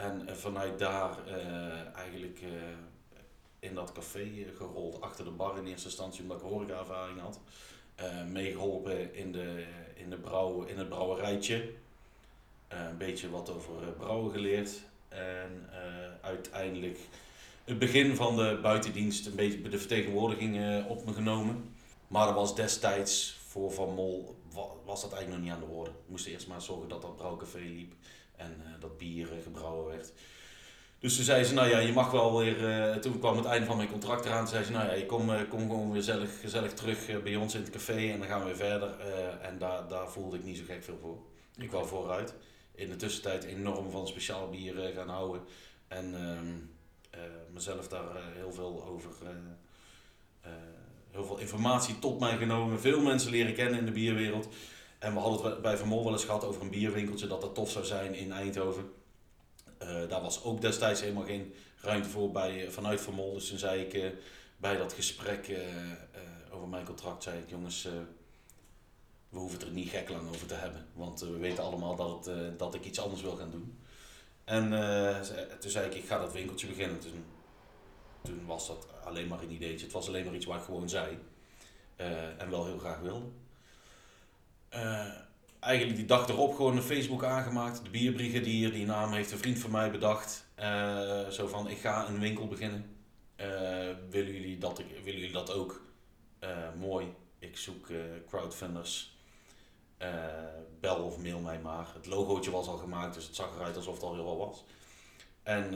En 0.01 0.38
vanuit 0.38 0.79
daar 0.79 1.27
eh, 1.27 1.96
eigenlijk 1.96 2.39
eh, 2.41 2.50
in 3.60 3.75
dat 3.75 3.91
café 3.91 4.27
gerold, 4.58 5.01
achter 5.01 5.25
de 5.25 5.31
bar 5.31 5.58
in 5.58 5.65
eerste 5.67 5.88
instantie, 5.88 6.22
omdat 6.22 6.38
ik 6.38 6.43
horeca-ervaring 6.43 7.20
had. 7.20 7.39
Eh, 7.96 8.24
meegeholpen 8.25 9.15
in, 9.15 9.31
de, 9.31 9.65
in, 9.96 10.10
de 10.10 10.17
brouw, 10.17 10.63
in 10.63 10.77
het 10.77 10.89
brouwerijtje. 10.89 11.70
Een 12.67 12.98
beetje 12.98 13.29
wat 13.29 13.50
over 13.50 13.74
brouwen 13.98 14.31
geleerd. 14.31 14.81
En 15.10 15.70
uiteindelijk 16.22 17.00
het 17.63 17.79
begin 17.79 18.15
van 18.15 18.36
de 18.36 18.60
buitendienst, 18.62 19.25
een 19.25 19.36
beetje 19.36 19.62
de 19.70 19.79
vertegenwoordiging 19.79 20.86
op 20.88 21.05
me 21.05 21.13
genomen. 21.13 21.74
Maar 22.08 22.25
dat 22.25 22.36
was 22.36 22.55
destijds 22.55 23.38
voor 23.48 23.72
Van 23.72 23.93
Mol, 23.93 24.36
wa- 24.53 24.67
was 24.86 25.01
dat 25.01 25.13
eigenlijk 25.13 25.43
nog 25.43 25.53
niet 25.53 25.63
aan 25.63 25.70
de 25.70 25.75
orde. 25.75 25.89
We 25.91 25.98
moesten 26.12 26.31
eerst 26.31 26.48
maar 26.48 26.62
zorgen 26.62 26.89
dat 26.89 27.01
dat 27.01 27.15
brouwcafé 27.15 27.60
liep 27.60 27.93
en 28.41 28.62
eh, 28.65 28.71
dat 28.79 28.98
bier 28.98 29.31
eh, 29.31 29.43
gebrouwen 29.43 29.86
werd. 29.88 30.13
Dus 31.00 31.15
toen 31.15 31.25
zei 31.25 31.43
ze, 31.43 31.53
nou 31.53 31.69
ja, 31.69 31.79
je 31.79 31.93
mag 31.93 32.12
wel 32.12 32.38
weer, 32.38 32.69
eh, 32.69 32.95
toen 32.95 33.19
kwam 33.19 33.38
het 33.38 33.45
einde 33.45 33.65
van 33.65 33.77
mijn 33.77 33.89
contract 33.89 34.25
eraan, 34.25 34.39
toen 34.39 34.48
zei 34.48 34.63
ze, 34.63 34.71
nou 34.71 34.86
ja, 34.86 34.93
je 34.93 35.05
kom, 35.05 35.48
kom 35.48 35.60
gewoon 35.60 35.91
weer 35.91 36.01
gezellig, 36.01 36.39
gezellig 36.39 36.74
terug 36.74 37.24
bij 37.24 37.36
ons 37.36 37.55
in 37.55 37.62
het 37.62 37.69
café 37.69 38.12
en 38.12 38.19
dan 38.19 38.27
gaan 38.27 38.39
we 38.39 38.45
weer 38.45 38.55
verder. 38.55 39.00
En 39.41 39.57
daar, 39.57 39.88
daar 39.88 40.10
voelde 40.10 40.38
ik 40.38 40.43
niet 40.43 40.57
zo 40.57 40.63
gek 40.67 40.83
veel 40.83 40.98
voor. 41.01 41.17
Ik 41.57 41.71
wou 41.71 41.88
vooruit. 41.88 42.33
In 42.75 42.89
de 42.89 42.95
tussentijd 42.95 43.43
enorm 43.43 43.91
van 43.91 44.07
speciaal 44.07 44.50
bier 44.50 44.91
gaan 44.95 45.10
houden. 45.10 45.41
En 45.88 46.15
ehm, 46.15 46.53
eh, 47.10 47.19
mezelf 47.53 47.88
daar 47.88 48.15
heel 48.36 48.51
veel 48.51 48.83
over, 48.88 49.10
heel 51.12 51.25
veel 51.25 51.38
informatie 51.38 52.00
tot 52.00 52.19
mij 52.19 52.38
genomen. 52.38 52.79
Veel 52.79 53.01
mensen 53.01 53.31
leren 53.31 53.53
kennen 53.53 53.79
in 53.79 53.86
de 53.86 53.91
bierwereld. 53.91 54.48
En 55.01 55.13
we 55.13 55.20
hadden 55.20 55.51
het 55.51 55.62
bij 55.62 55.77
Van 55.77 55.88
Mol 55.88 56.03
wel 56.03 56.13
eens 56.13 56.25
gehad 56.25 56.43
over 56.43 56.62
een 56.62 56.70
bierwinkeltje 56.70 57.27
dat 57.27 57.41
dat 57.41 57.55
tof 57.55 57.72
zou 57.72 57.86
zijn 57.86 58.13
in 58.13 58.31
Eindhoven. 58.31 58.91
Eh, 59.77 60.08
daar 60.10 60.22
was 60.22 60.43
ook 60.43 60.62
destijds 60.62 61.01
helemaal 61.01 61.24
geen 61.24 61.53
ruimte 61.81 62.10
voor 62.10 62.31
bij, 62.31 62.65
eh, 62.65 62.72
vanuit 62.72 63.01
Van 63.01 63.13
Mol. 63.13 63.34
Dus 63.34 63.48
toen 63.48 63.58
zei 63.58 63.81
ik 63.81 63.93
eh, 63.93 64.10
bij 64.58 64.77
dat 64.77 64.93
gesprek 64.93 65.60
over 66.51 66.67
mijn 66.67 66.86
contract, 66.86 67.24
zei 67.24 67.39
ik 67.39 67.50
jongens, 67.50 67.84
we 69.29 69.38
hoeven 69.38 69.60
het 69.60 69.67
er 69.67 69.74
niet 69.74 69.89
gek 69.89 70.10
lang 70.10 70.29
over 70.29 70.48
te 70.48 70.53
hebben. 70.53 70.86
Want 70.93 71.20
we 71.20 71.38
weten 71.38 71.63
allemaal 71.63 71.96
dat, 71.96 72.25
het, 72.25 72.60
dat 72.60 72.74
ik 72.74 72.86
iets 72.86 73.00
anders 73.00 73.22
wil 73.22 73.36
gaan 73.36 73.51
doen. 73.51 73.79
En 74.43 74.70
toen 75.60 75.72
zei 75.72 75.86
ik, 75.86 75.96
ik 75.96 76.05
ga 76.05 76.20
dat 76.20 76.34
winkeltje 76.34 76.67
beginnen. 76.67 77.00
Toen 77.00 77.25
toen 78.22 78.46
was 78.46 78.67
dat 78.67 78.88
alleen 79.03 79.27
maar 79.27 79.41
een 79.41 79.51
ideetje. 79.51 79.86
Het 79.86 79.93
was 79.93 80.08
alleen 80.08 80.25
maar 80.25 80.36
iets 80.36 80.46
waar 80.46 80.58
ik 80.58 80.63
gewoon 80.63 80.89
zei. 80.89 81.17
En 82.38 82.50
wel 82.50 82.65
heel 82.65 82.79
graag 82.79 83.00
wilde. 83.00 83.25
Eh, 84.71 85.07
eigenlijk 85.59 85.97
die 85.97 86.05
dag 86.05 86.27
erop 86.27 86.55
gewoon 86.55 86.75
een 86.75 86.83
Facebook 86.83 87.23
aangemaakt. 87.23 87.83
De 87.83 87.89
bierbrigadier, 87.89 88.71
die 88.71 88.85
naam 88.85 89.13
heeft 89.13 89.31
een 89.31 89.37
vriend 89.37 89.59
van 89.59 89.71
mij 89.71 89.91
bedacht. 89.91 90.45
Eh, 90.55 91.27
zo 91.27 91.47
van, 91.47 91.69
ik 91.69 91.77
ga 91.77 92.07
een 92.07 92.19
winkel 92.19 92.47
beginnen. 92.47 92.95
Eh, 93.35 93.47
willen, 94.09 94.33
jullie 94.33 94.57
dat, 94.57 94.81
willen 95.03 95.19
jullie 95.19 95.31
dat 95.31 95.53
ook? 95.53 95.81
Mooi. 96.79 97.13
Ik 97.39 97.57
zoek 97.57 97.87
crowdfunders. 98.27 99.17
Bel 100.79 100.95
of 100.95 101.17
mail 101.17 101.39
mij 101.39 101.59
maar. 101.59 101.87
Het 101.93 102.05
logootje 102.05 102.51
was 102.51 102.67
al 102.67 102.77
gemaakt, 102.77 103.13
dus 103.13 103.25
het 103.25 103.35
zag 103.35 103.55
eruit 103.55 103.75
alsof 103.75 103.93
het 103.93 104.03
al 104.03 104.13
heel 104.13 104.23
wel 104.23 104.37
was. 104.37 104.63
En 105.43 105.73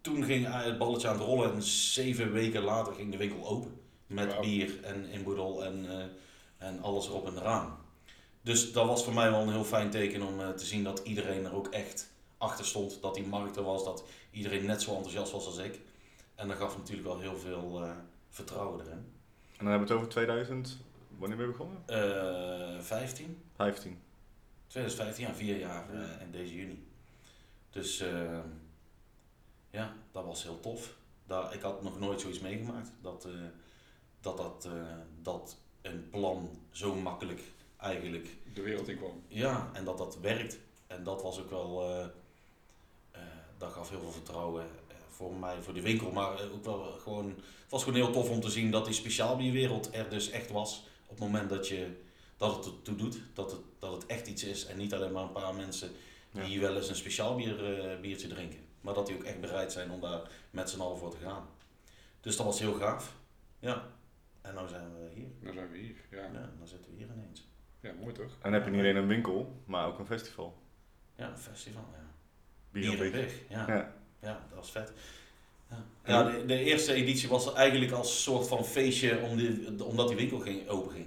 toen 0.00 0.24
ging 0.24 0.46
het 0.62 0.78
balletje 0.78 1.08
aan 1.08 1.18
het 1.18 1.24
rollen 1.24 1.52
en 1.52 1.62
zeven 1.62 2.32
weken 2.32 2.62
later 2.62 2.94
ging 2.94 3.10
de 3.10 3.16
winkel 3.16 3.46
open. 3.46 3.80
Met 4.06 4.40
bier 4.40 4.84
en 4.84 5.04
inboedel 5.10 5.64
en, 5.64 5.86
en 6.62 6.82
alles 6.82 7.06
erop 7.06 7.26
en 7.26 7.36
eraan. 7.36 7.78
Dus 8.42 8.72
dat 8.72 8.86
was 8.86 9.04
voor 9.04 9.14
mij 9.14 9.30
wel 9.30 9.40
een 9.40 9.52
heel 9.52 9.64
fijn 9.64 9.90
teken 9.90 10.22
om 10.22 10.40
eh, 10.40 10.48
te 10.48 10.64
zien 10.64 10.84
dat 10.84 11.00
iedereen 11.04 11.44
er 11.44 11.54
ook 11.54 11.68
echt 11.68 12.10
achter 12.38 12.64
stond. 12.64 13.02
Dat 13.02 13.14
die 13.14 13.26
markt 13.26 13.56
er 13.56 13.62
was, 13.62 13.84
dat 13.84 14.04
iedereen 14.30 14.66
net 14.66 14.82
zo 14.82 14.94
enthousiast 14.94 15.32
was 15.32 15.46
als 15.46 15.58
ik. 15.58 15.80
En 16.34 16.48
dat 16.48 16.56
gaf 16.56 16.76
natuurlijk 16.76 17.08
wel 17.08 17.20
heel 17.20 17.38
veel 17.38 17.82
eh, 17.82 17.90
vertrouwen 18.28 18.80
erin. 18.80 18.92
En 18.92 19.64
dan 19.64 19.66
hebben 19.66 19.88
we 19.88 19.94
het 19.94 20.02
over 20.02 20.12
2000. 20.12 20.78
Wanneer 21.18 21.36
ben 21.36 21.46
je 21.46 21.52
begonnen? 21.52 21.82
Eh 21.86 22.80
15? 22.80 23.42
15. 23.56 24.00
2015, 24.66 25.26
ja, 25.26 25.34
vier 25.34 25.58
jaar 25.58 25.94
eh, 25.94 26.22
in 26.24 26.30
deze 26.30 26.54
juni. 26.54 26.90
Dus 27.72 28.00
eh, 28.00 28.38
ja, 29.70 29.92
dat 30.10 30.24
was 30.24 30.42
heel 30.42 30.60
tof. 30.60 30.96
Daar, 31.26 31.54
ik 31.54 31.62
had 31.62 31.82
nog 31.82 31.98
nooit 31.98 32.20
zoiets 32.20 32.40
meegemaakt. 32.40 32.90
Dat, 33.00 33.24
eh, 33.24 33.32
dat, 34.20 34.36
dat, 34.36 34.64
eh, 34.64 34.96
dat 35.22 35.56
een 35.82 36.10
plan 36.10 36.50
zo 36.70 36.94
makkelijk 36.94 37.40
eigenlijk 37.76 38.28
De 38.54 38.62
wereld 38.62 38.88
in 38.88 38.96
kwam. 38.96 39.22
Ja, 39.28 39.70
en 39.72 39.84
dat 39.84 39.98
dat 39.98 40.18
werkt. 40.20 40.58
En 40.86 41.04
dat 41.04 41.22
was 41.22 41.40
ook 41.40 41.50
wel, 41.50 41.82
eh, 41.82 42.04
eh, 43.10 43.20
dat 43.58 43.72
gaf 43.72 43.88
heel 43.90 44.00
veel 44.00 44.10
vertrouwen 44.12 44.62
eh, 44.88 44.96
voor 45.10 45.32
mij, 45.34 45.62
voor 45.62 45.74
de 45.74 45.80
winkel. 45.82 46.10
Maar 46.10 46.50
ook 46.52 46.64
wel 46.64 46.82
gewoon, 47.02 47.26
het 47.28 47.70
was 47.70 47.82
gewoon 47.84 47.98
heel 47.98 48.12
tof 48.12 48.28
om 48.30 48.40
te 48.40 48.50
zien 48.50 48.70
dat 48.70 48.84
die 48.84 48.94
speciaalbierwereld 48.94 49.94
er 49.94 50.10
dus 50.10 50.30
echt 50.30 50.50
was. 50.50 50.84
Op 51.06 51.18
het 51.18 51.18
moment 51.18 51.50
dat, 51.50 51.68
je, 51.68 51.86
dat 52.36 52.56
het 52.56 52.66
ertoe 52.66 52.96
doet, 52.96 53.20
dat 53.34 53.50
het, 53.50 53.60
dat 53.78 53.92
het 53.92 54.06
echt 54.06 54.26
iets 54.26 54.44
is. 54.44 54.66
En 54.66 54.76
niet 54.76 54.94
alleen 54.94 55.12
maar 55.12 55.22
een 55.22 55.32
paar 55.32 55.54
mensen 55.54 55.90
die 56.30 56.50
Ja. 56.50 56.60
wel 56.60 56.76
eens 56.76 56.88
een 56.88 56.96
speciaal 56.96 57.34
bier, 57.36 57.56
biertje 58.00 58.28
drinken. 58.28 58.58
Maar 58.80 58.94
dat 58.94 59.06
die 59.06 59.16
ook 59.16 59.24
echt 59.24 59.40
bereid 59.40 59.72
zijn 59.72 59.90
om 59.90 60.00
daar 60.00 60.30
met 60.50 60.70
z'n 60.70 60.80
allen 60.80 60.98
voor 60.98 61.10
te 61.10 61.16
gaan. 61.24 61.48
Dus 62.20 62.36
dat 62.36 62.46
was 62.46 62.58
heel 62.58 62.74
gaaf. 62.74 63.14
Ja. 63.58 63.88
En 64.42 64.54
nu 64.62 64.68
zijn 64.68 64.84
we 64.94 65.10
hier. 65.14 65.28
Nou 65.40 65.54
zijn 65.54 65.70
we 65.70 65.78
hier. 65.78 65.96
Ja, 66.10 66.22
Ja, 66.22 66.50
dan 66.58 66.68
zitten 66.68 66.90
we 66.90 66.96
hier 66.96 67.08
ineens. 67.16 67.48
ja 67.80 67.92
mooi 68.00 68.14
toch? 68.14 68.30
En 68.30 68.38
dan 68.40 68.52
heb 68.52 68.64
je 68.64 68.70
niet 68.70 68.80
alleen 68.80 68.96
een 68.96 69.06
winkel, 69.06 69.62
maar 69.64 69.86
ook 69.86 69.98
een 69.98 70.06
festival. 70.06 70.62
Ja, 71.16 71.28
een 71.28 71.38
festival, 71.38 71.84
ja. 71.92 72.10
Bier 72.70 73.28
ja. 73.48 73.66
Ja. 73.66 73.94
Ja, 74.20 74.46
dat 74.48 74.58
was 74.58 74.70
vet. 74.70 74.92
Ja, 75.70 75.84
ja 76.04 76.22
de, 76.22 76.44
de 76.44 76.58
eerste 76.58 76.92
editie 76.92 77.28
was 77.28 77.54
eigenlijk 77.54 77.92
als 77.92 78.22
soort 78.22 78.48
van 78.48 78.64
feestje 78.64 79.20
om 79.20 79.36
die, 79.36 79.84
omdat 79.84 80.08
die 80.08 80.16
winkel 80.16 80.38
ging, 80.38 80.68
open 80.68 80.92
ging. 80.92 81.06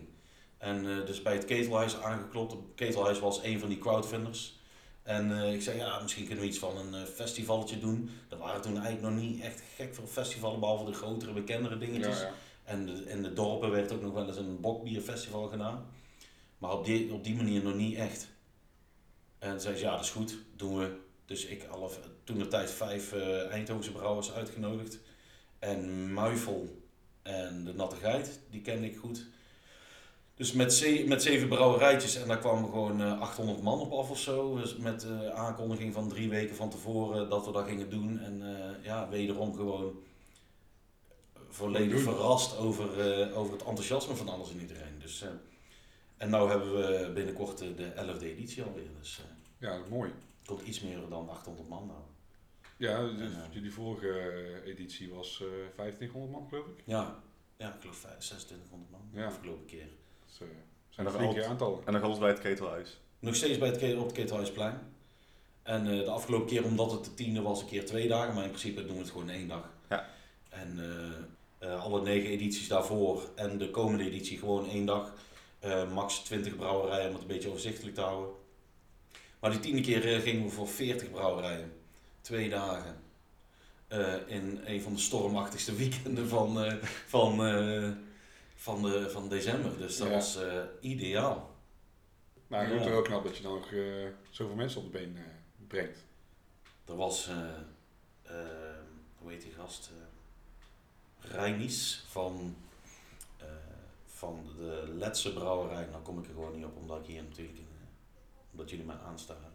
En 0.58 0.90
eh, 0.90 1.06
dus 1.06 1.22
bij 1.22 1.34
het 1.34 1.46
Ketelhuis 1.46 2.02
aangeklopt. 2.02 2.52
Het 2.52 2.62
Ketelhuis 2.76 3.20
was 3.20 3.44
een 3.44 3.60
van 3.60 3.70
die 3.70 3.78
crowdfunders. 3.78 4.60
En 5.04 5.42
eh, 5.42 5.54
ik 5.54 5.62
zei, 5.62 5.78
ja, 5.78 6.00
misschien 6.02 6.26
kunnen 6.26 6.44
we 6.44 6.50
iets 6.50 6.60
van 6.60 6.78
een 6.78 6.94
eh, 6.94 7.08
festivalletje 7.08 7.80
doen. 7.80 8.10
Er 8.30 8.38
waren 8.38 8.62
toen 8.62 8.82
eigenlijk 8.82 9.14
nog 9.14 9.24
niet 9.24 9.42
echt 9.42 9.62
gek 9.76 9.96
veel 9.96 10.08
festivalen, 10.08 10.60
behalve 10.60 10.86
de 10.86 10.94
grotere, 10.94 11.34
bekendere 11.34 11.78
dingetjes. 11.78 12.20
Ja, 12.20 12.26
ja. 12.26 12.34
En 12.66 12.86
de, 12.86 13.04
in 13.06 13.24
de 13.24 13.34
dorpen 13.34 13.72
werd 13.72 13.92
ook 13.92 14.02
nog 14.02 14.14
wel 14.14 14.28
eens 14.28 14.38
een 14.38 14.62
bokbierfestival 14.62 15.48
gedaan. 15.48 15.86
Maar 16.58 16.72
op 16.72 16.86
die, 16.86 17.14
op 17.14 17.24
die 17.24 17.36
manier 17.36 17.64
nog 17.64 17.76
niet 17.76 17.96
echt. 17.96 18.28
En 19.40 19.62
zei 19.62 19.76
ze, 19.76 19.84
ja, 19.84 19.92
dat 19.92 20.04
is 20.04 20.10
goed, 20.10 20.38
doen 20.56 20.78
we. 20.78 20.98
Dus 21.26 21.46
ik 21.46 21.68
alle, 21.68 21.90
toen 22.24 22.38
de 22.38 22.48
tijd 22.48 22.72
vijf 22.72 23.14
eh 23.14 23.52
Eindhovense 23.52 23.92
brouwers 23.92 24.32
uitgenodigd. 24.32 25.00
En 25.60 26.14
Muifel 26.14 26.82
en 27.22 27.64
de 27.64 27.74
Natte 27.74 27.96
Geit, 27.96 28.40
die 28.50 28.62
kende 28.62 28.88
ik 28.88 28.98
goed. 28.98 29.26
Dus 30.36 30.52
met, 30.52 31.04
met 31.06 31.24
zeven 31.24 31.48
brouwerijtjes 31.48 32.16
en 32.16 32.28
daar 32.28 32.40
kwam 32.40 32.66
gewoon 32.66 33.02
eh, 33.02 33.22
800 33.22 33.62
man 33.62 33.80
op 33.80 33.92
af 33.92 34.10
of 34.10 34.20
zo. 34.20 34.56
Dus 34.56 34.78
met 34.78 35.04
eh, 35.04 35.30
aankondiging 35.30 35.94
van 35.94 36.10
drie 36.10 36.30
weken 36.30 36.56
van 36.56 36.70
tevoren 36.70 37.30
dat 37.30 37.46
we 37.46 37.52
dat 37.52 37.66
gingen 37.66 37.90
doen. 37.90 38.20
En 38.20 38.42
eh, 38.42 38.86
ja, 38.86 39.10
wederom 39.10 39.56
gewoon 39.56 39.94
volledig 41.56 42.02
verrast 42.02 42.58
over, 42.58 43.00
eh, 43.00 43.38
over 43.38 43.54
het 43.54 43.64
enthousiasme 43.64 44.16
van 44.16 44.30
alles 44.30 44.52
en 44.52 44.60
iedereen. 44.60 45.00
Dus, 45.00 45.22
eh, 45.22 45.30
en 46.18 46.30
nu 46.30 46.36
hebben 46.36 46.76
we 46.76 47.12
binnenkort 47.14 47.62
eh, 47.62 47.68
de 47.76 47.86
11e 47.96 48.26
editie 48.26 48.64
alweer. 48.64 48.90
Dus 49.00 49.20
eh, 49.20 49.26
ja, 49.70 49.80
mooi. 49.90 50.10
het 50.40 50.48
komt 50.48 50.62
iets 50.62 50.82
meer 50.82 51.00
dan 51.10 51.30
800 51.30 51.70
man 51.70 51.86
nou. 51.88 52.00
Ja, 52.78 53.02
dus 53.08 53.20
En, 53.34 53.44
jullie 53.52 53.74
vorige 53.74 54.62
editie 54.66 55.10
was 55.14 55.42
eh 55.42 55.48
2500 55.74 56.32
man 56.32 56.48
geloof 56.50 56.66
ik. 56.68 56.84
Ja, 56.86 57.20
ja 57.58 57.68
ik 57.74 57.80
geloof 57.82 57.96
vijf- 57.96 58.18
2600 58.18 58.92
man 58.92 59.02
de 59.14 59.20
Ja. 59.20 59.26
afgelopen 59.26 59.66
keer. 59.66 59.88
Dat 60.26 60.48
eh, 60.48 60.56
zijn 60.90 61.06
nog 61.08 61.16
flinke 61.16 61.46
aantallen. 61.46 61.80
En 61.86 61.94
dan 61.94 62.02
alles 62.02 62.18
bij 62.18 62.30
het 62.30 62.40
ketelhuis. 62.40 63.00
Nog 63.20 63.36
steeds 63.36 63.58
bij 63.58 63.70
het, 63.70 63.98
op 63.98 64.04
het 64.06 64.12
Ketelhuisplein. 64.16 64.80
En 65.64 65.82
eh, 65.88 65.98
de 66.00 66.10
afgelopen 66.10 66.48
keer, 66.48 66.64
omdat 66.64 66.92
het 66.92 67.04
de 67.04 67.14
tiende 67.14 67.42
was, 67.42 67.62
een 67.62 67.68
keer 67.68 67.86
twee 67.86 68.08
dagen. 68.08 68.34
Maar 68.34 68.44
in 68.44 68.50
principe 68.50 68.86
doen 68.86 68.96
we 68.96 69.02
het 69.02 69.12
gewoon 69.12 69.30
één 69.30 69.48
dag. 69.48 69.70
Ja. 69.90 70.10
En 70.50 70.80
alle 71.74 72.02
negen 72.02 72.30
edities 72.30 72.68
daarvoor 72.68 73.30
en 73.36 73.58
de 73.58 73.70
komende 73.70 74.04
editie 74.06 74.38
gewoon 74.38 74.70
één 74.70 74.86
dag. 74.86 75.14
Eh, 75.60 75.92
max 75.92 76.20
20 76.20 76.56
brouwerijen 76.56 77.08
om 77.08 77.14
het 77.14 77.22
een 77.22 77.28
beetje 77.28 77.50
overzichtelijk 77.50 77.96
te 77.96 78.02
houden. 78.02 78.34
Maar 79.40 79.52
die 79.52 79.60
tiende 79.60 79.82
keer 79.82 80.14
eh, 80.16 80.22
gingen 80.22 80.44
we 80.44 80.50
voor 80.50 80.68
40 80.68 81.12
brouwerijen. 81.12 81.74
Twee 82.22 82.50
dagen. 82.50 82.96
Eh, 83.88 84.14
in 84.28 84.60
een 84.66 84.82
van 84.82 84.94
de 84.94 85.00
stormachtigste 85.00 85.76
weekenden 85.84 86.28
van, 86.28 86.64
eh, 86.64 86.74
van, 87.08 87.46
eh, 87.46 87.90
van, 88.56 88.82
de, 88.82 89.10
van 89.10 89.30
december. 89.30 89.78
Dus 89.78 89.98
dat 89.98 90.08
Ja. 90.08 90.14
was 90.14 90.42
eh, 90.42 90.60
ideaal. 90.80 91.54
Maar 92.48 92.62
ik 92.62 92.68
Ja. 92.68 92.74
vind 92.74 92.86
het 92.86 92.94
wel 92.94 93.02
knap 93.04 93.24
dat 93.24 93.38
je 93.38 93.44
dan 93.44 93.54
nog 93.54 93.72
eh, 93.72 93.82
zoveel 94.30 94.56
mensen 94.56 94.82
op 94.82 94.92
de 94.92 94.98
been 95.00 95.16
eh, 95.18 95.24
brengt. 95.68 96.06
Er 96.86 96.96
was, 96.96 97.28
eh, 97.28 97.36
eh, 98.36 98.46
hoe 99.18 99.32
heet 99.32 99.42
die 99.42 99.52
gast? 99.52 99.92
Eh 101.30 101.36
Reinis 101.36 102.06
van, 102.08 102.56
eh, 103.38 103.48
van 104.06 104.48
de 104.58 104.94
Letse 104.98 105.34
brouwerij. 105.34 105.88
Nou 105.92 106.04
kom 106.04 106.20
ik 106.20 106.26
er 106.26 106.34
gewoon 106.34 106.56
niet 106.56 106.66
op, 106.66 106.78
omdat 106.78 107.00
ik 107.00 107.06
hier 107.06 107.24
natuurlijk, 107.24 107.58
in, 107.58 107.68
eh, 107.72 107.88
omdat 108.52 108.70
jullie 108.70 108.86
mij 108.86 108.98
aanstaren. 109.06 109.54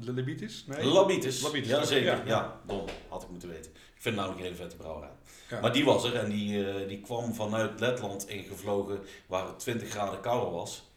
De 0.00 0.12
Lebitis? 0.12 0.64
Nee? 0.68 0.84
Labitis. 0.84 1.40
Labitis, 1.42 1.68
ja 1.68 1.84
zeker. 1.84 2.16
Ja. 2.16 2.22
Ja. 2.24 2.60
dom. 2.66 2.84
Had 3.08 3.22
ik 3.22 3.28
moeten 3.28 3.48
weten. 3.48 3.70
Ik 3.70 4.08
vind 4.08 4.14
het 4.14 4.14
namelijk 4.14 4.38
een 4.38 4.44
hele 4.44 4.56
vette 4.56 4.76
brouwerij. 4.76 5.10
Ja. 5.50 5.60
Maar 5.60 5.72
die 5.72 5.84
was 5.84 6.04
er 6.04 6.14
en 6.14 6.30
die, 6.30 6.70
eh, 6.70 6.88
die 6.88 7.00
kwam 7.00 7.34
vanuit 7.34 7.80
Letland 7.80 8.28
ingevlogen 8.28 9.00
waar 9.26 9.46
het 9.46 9.58
20 9.58 9.88
graden 9.90 10.20
kouder 10.20 10.50
was. 10.50 10.90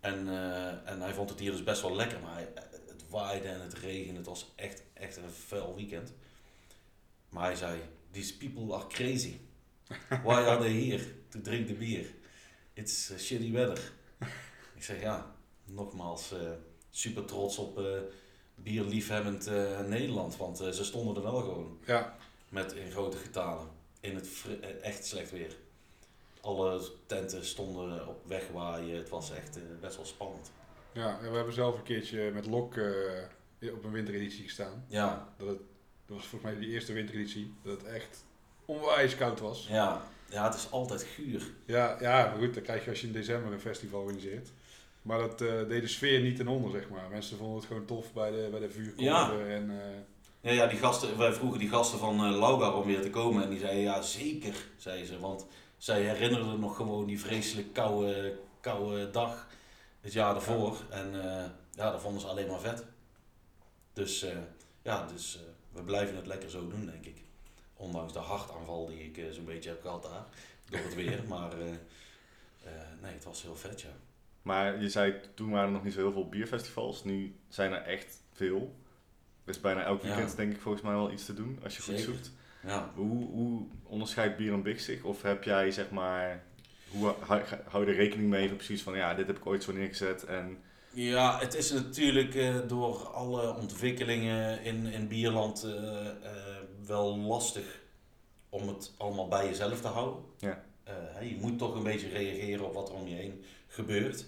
En, 0.00 0.28
eh, 0.28 0.90
en 0.90 1.00
hij 1.00 1.12
vond 1.12 1.30
het 1.30 1.38
hier 1.38 1.50
dus 1.50 1.64
best 1.64 1.82
wel 1.82 1.96
lekker, 1.96 2.20
maar 2.20 2.34
hij, 2.34 2.48
het 2.86 3.04
waaide 3.08 3.48
en 3.48 3.60
het 3.60 3.74
regende. 3.74 4.18
Het 4.18 4.26
was 4.26 4.52
echt, 4.56 4.82
echt 4.92 5.16
een 5.16 5.30
vuil 5.46 5.74
weekend. 5.76 6.12
Maar 7.30 7.44
hij 7.44 7.54
zei, 7.56 7.80
these 8.10 8.36
people 8.36 8.74
are 8.74 8.86
crazy. 8.86 9.36
Why 10.08 10.32
are 10.46 10.58
they 10.60 10.72
here 10.72 11.04
to 11.28 11.40
drink 11.40 11.66
the 11.66 11.74
beer? 11.74 12.06
It's 12.72 13.10
uh, 13.10 13.18
shitty 13.18 13.52
weather. 13.52 13.92
Ik 14.76 14.82
zeg 14.82 15.00
ja, 15.00 15.34
nogmaals, 15.64 16.32
eh, 16.32 16.50
super 16.90 17.24
trots 17.24 17.58
op 17.58 17.78
eh 17.78 18.00
bierliefhebbend 18.54 19.46
eh, 19.46 19.80
Nederland. 19.80 20.36
Want 20.36 20.56
ze 20.58 20.84
stonden 20.84 21.16
er 21.16 21.22
wel 21.22 21.40
gewoon. 21.40 21.78
Ja, 21.86 22.16
Met 22.48 22.72
in 22.72 22.90
grote 22.90 23.16
getalen. 23.16 23.68
In 24.00 24.14
het 24.14 24.28
echt 24.82 25.06
slecht 25.06 25.30
weer. 25.30 25.56
Alle 26.40 26.82
tenten 27.06 27.44
stonden 27.44 28.08
op 28.08 28.26
wegwaaien. 28.26 28.96
Het 28.96 29.08
was 29.08 29.30
echt 29.30 29.58
best 29.80 29.96
wel 29.96 30.04
spannend. 30.04 30.50
ja, 30.92 31.18
we 31.20 31.28
hebben 31.36 31.54
zelf 31.54 31.76
een 31.76 31.82
keertje 31.82 32.30
met 32.30 32.46
Lok 32.46 32.74
op 33.62 33.84
een 33.84 33.92
wintereditie 33.92 34.44
gestaan. 34.44 34.84
Ja, 34.88 35.34
Dat, 35.38 35.48
het, 35.48 35.60
dat 36.10 36.18
was 36.18 36.26
volgens 36.28 36.52
mij 36.52 36.60
de 36.60 36.66
eerste 36.72 36.92
wintereditie. 36.92 37.54
Dat 37.62 37.80
het 37.80 37.86
echt 37.90 38.24
onwijs 38.64 39.16
koud 39.16 39.40
was. 39.40 39.66
ja, 39.68 40.02
ja 40.28 40.44
het 40.44 40.54
is 40.54 40.70
altijd 40.70 41.02
guur. 41.02 41.42
Ja, 41.66 41.96
ja, 42.00 42.26
maar 42.26 42.38
goed, 42.38 42.54
dan 42.54 42.62
krijg 42.62 42.84
je 42.84 42.90
als 42.90 43.00
je 43.00 43.06
in 43.06 43.12
december 43.12 43.52
een 43.52 43.60
festival 43.60 44.00
organiseert. 44.00 44.48
Maar 45.02 45.18
dat 45.18 45.40
eh, 45.40 45.68
deed 45.68 45.82
de 45.82 45.88
sfeer 45.88 46.20
niet 46.20 46.36
ten 46.36 46.48
onder, 46.48 46.70
zeg 46.70 46.88
maar. 46.88 47.08
Mensen 47.10 47.36
vonden 47.36 47.56
het 47.56 47.66
gewoon 47.66 47.84
tof 47.84 48.12
bij 48.12 48.30
de, 48.30 48.48
bij 48.50 48.60
de 48.60 48.70
vuurkorven 48.70 49.04
Ja. 49.04 49.30
en... 49.54 49.70
eh, 49.70 49.98
Ja, 50.40 50.50
ja, 50.50 50.66
die 50.66 50.78
gasten, 50.78 51.18
wij 51.18 51.32
vroegen 51.32 51.58
die 51.58 51.68
gasten 51.68 51.98
van 51.98 52.38
Lauga 52.38 52.70
om 52.72 52.86
weer 52.86 53.02
te 53.02 53.10
komen. 53.10 53.42
En 53.42 53.50
die 53.50 53.58
zeiden 53.58 53.82
ja, 53.82 54.02
zeker, 54.02 54.54
zei 54.76 55.04
ze. 55.04 55.18
Want 55.18 55.46
zij 55.78 56.02
herinnerden 56.02 56.60
nog 56.60 56.76
gewoon 56.76 57.06
die 57.06 57.20
vreselijk 57.20 57.72
koude, 57.72 58.38
koude 58.60 59.10
dag 59.10 59.46
het 60.00 60.12
jaar 60.12 60.34
ervoor. 60.34 60.76
En 60.90 61.10
ja, 61.72 61.90
dat 61.90 62.00
vonden 62.00 62.20
ze 62.20 62.26
alleen 62.26 62.48
maar 62.48 62.60
vet. 62.60 62.84
Dus 63.92 64.26
ja, 64.82 65.06
dus, 65.06 65.38
we 65.72 65.82
blijven 65.82 66.16
het 66.16 66.26
lekker 66.26 66.50
zo 66.50 66.68
doen, 66.68 66.86
denk 66.86 67.04
ik. 67.06 67.16
Ondanks 67.74 68.12
de 68.12 68.18
hartaanval 68.18 68.86
die 68.86 69.04
ik 69.04 69.16
eh, 69.18 69.24
zo'n 69.30 69.44
beetje 69.44 69.70
heb 69.70 69.80
gehad 69.80 70.02
daar, 70.02 70.24
door 70.70 70.80
het 70.80 70.94
weer. 70.94 71.20
Maar 71.28 71.52
eh, 71.60 71.68
eh, 71.68 72.72
nee, 73.02 73.12
het 73.12 73.24
was 73.24 73.42
heel 73.42 73.56
vet, 73.56 73.80
ja. 73.80 73.88
Maar 74.42 74.80
je 74.82 74.88
zei, 74.88 75.14
toen 75.34 75.50
waren 75.50 75.66
er 75.66 75.72
nog 75.72 75.84
niet 75.84 75.92
zo 75.92 75.98
heel 76.00 76.12
veel 76.12 76.28
bierfestivals. 76.28 77.04
Nu 77.04 77.34
zijn 77.48 77.72
er 77.72 77.82
echt 77.82 78.16
veel. 78.32 78.74
Er 79.44 79.50
is 79.50 79.60
bijna 79.60 79.82
elk 79.84 80.02
Ja. 80.02 80.08
weekend 80.08 80.36
denk 80.36 80.52
ik 80.52 80.60
volgens 80.60 80.82
mij 80.84 80.92
wel 80.92 81.10
iets 81.12 81.24
te 81.24 81.34
doen, 81.34 81.58
als 81.62 81.76
je 81.76 81.82
goed 81.82 82.00
zoekt. 82.00 82.32
Ja, 82.66 82.92
Hoe, 82.94 83.24
hoe 83.26 83.66
onderscheidt 83.82 84.36
Bier 84.36 84.52
en 84.52 84.62
Big 84.62 84.80
zich? 84.80 85.02
Of 85.04 85.22
heb 85.22 85.44
jij 85.44 85.70
zeg 85.70 85.90
maar, 85.90 86.44
hoe 86.90 87.14
hou, 87.68 87.84
je 87.84 87.90
er 87.90 87.94
rekening 87.98 88.28
mee 88.28 88.48
van 88.48 88.56
precies 88.56 88.82
van, 88.82 88.96
ja, 88.96 89.14
dit 89.14 89.26
heb 89.26 89.36
ik 89.36 89.46
ooit 89.46 89.62
zo 89.62 89.72
neergezet 89.72 90.24
en... 90.24 90.58
Ja, 90.92 91.38
het 91.38 91.54
is 91.54 91.72
natuurlijk 91.72 92.34
eh, 92.34 92.54
door 92.66 93.06
alle 93.06 93.54
ontwikkelingen 93.54 94.62
in, 94.62 94.86
in 94.86 95.08
Bierland 95.08 95.64
eh, 95.64 96.06
eh, 96.06 96.14
wel 96.86 97.16
lastig 97.16 97.80
om 98.48 98.68
het 98.68 98.92
allemaal 98.96 99.28
bij 99.28 99.46
jezelf 99.46 99.80
te 99.80 99.88
houden. 99.88 100.22
Ja. 100.38 100.64
Je 101.20 101.36
moet 101.40 101.58
toch 101.58 101.74
een 101.74 101.82
beetje 101.82 102.08
reageren 102.08 102.66
op 102.66 102.74
wat 102.74 102.88
er 102.88 102.94
om 102.94 103.06
je 103.06 103.14
heen 103.14 103.44
gebeurt. 103.66 104.26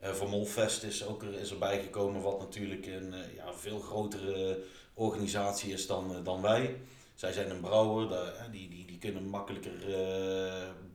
Voor 0.00 0.28
Molfest 0.28 0.82
is 0.82 1.06
ook 1.06 1.22
er, 1.22 1.34
is 1.34 1.50
erbij 1.50 1.82
gekomen 1.82 2.22
wat 2.22 2.38
natuurlijk 2.38 2.86
een 2.86 3.14
ja, 3.34 3.54
veel 3.54 3.78
grotere 3.78 4.58
organisatie 4.94 5.72
is 5.72 5.86
dan, 5.86 6.24
dan 6.24 6.42
wij. 6.42 6.76
Zij 7.14 7.32
zijn 7.32 7.50
een 7.50 7.60
brouwer, 7.60 8.32
die, 8.50 8.68
die, 8.68 8.86
die 8.86 8.98
kunnen 8.98 9.28
makkelijker 9.28 9.72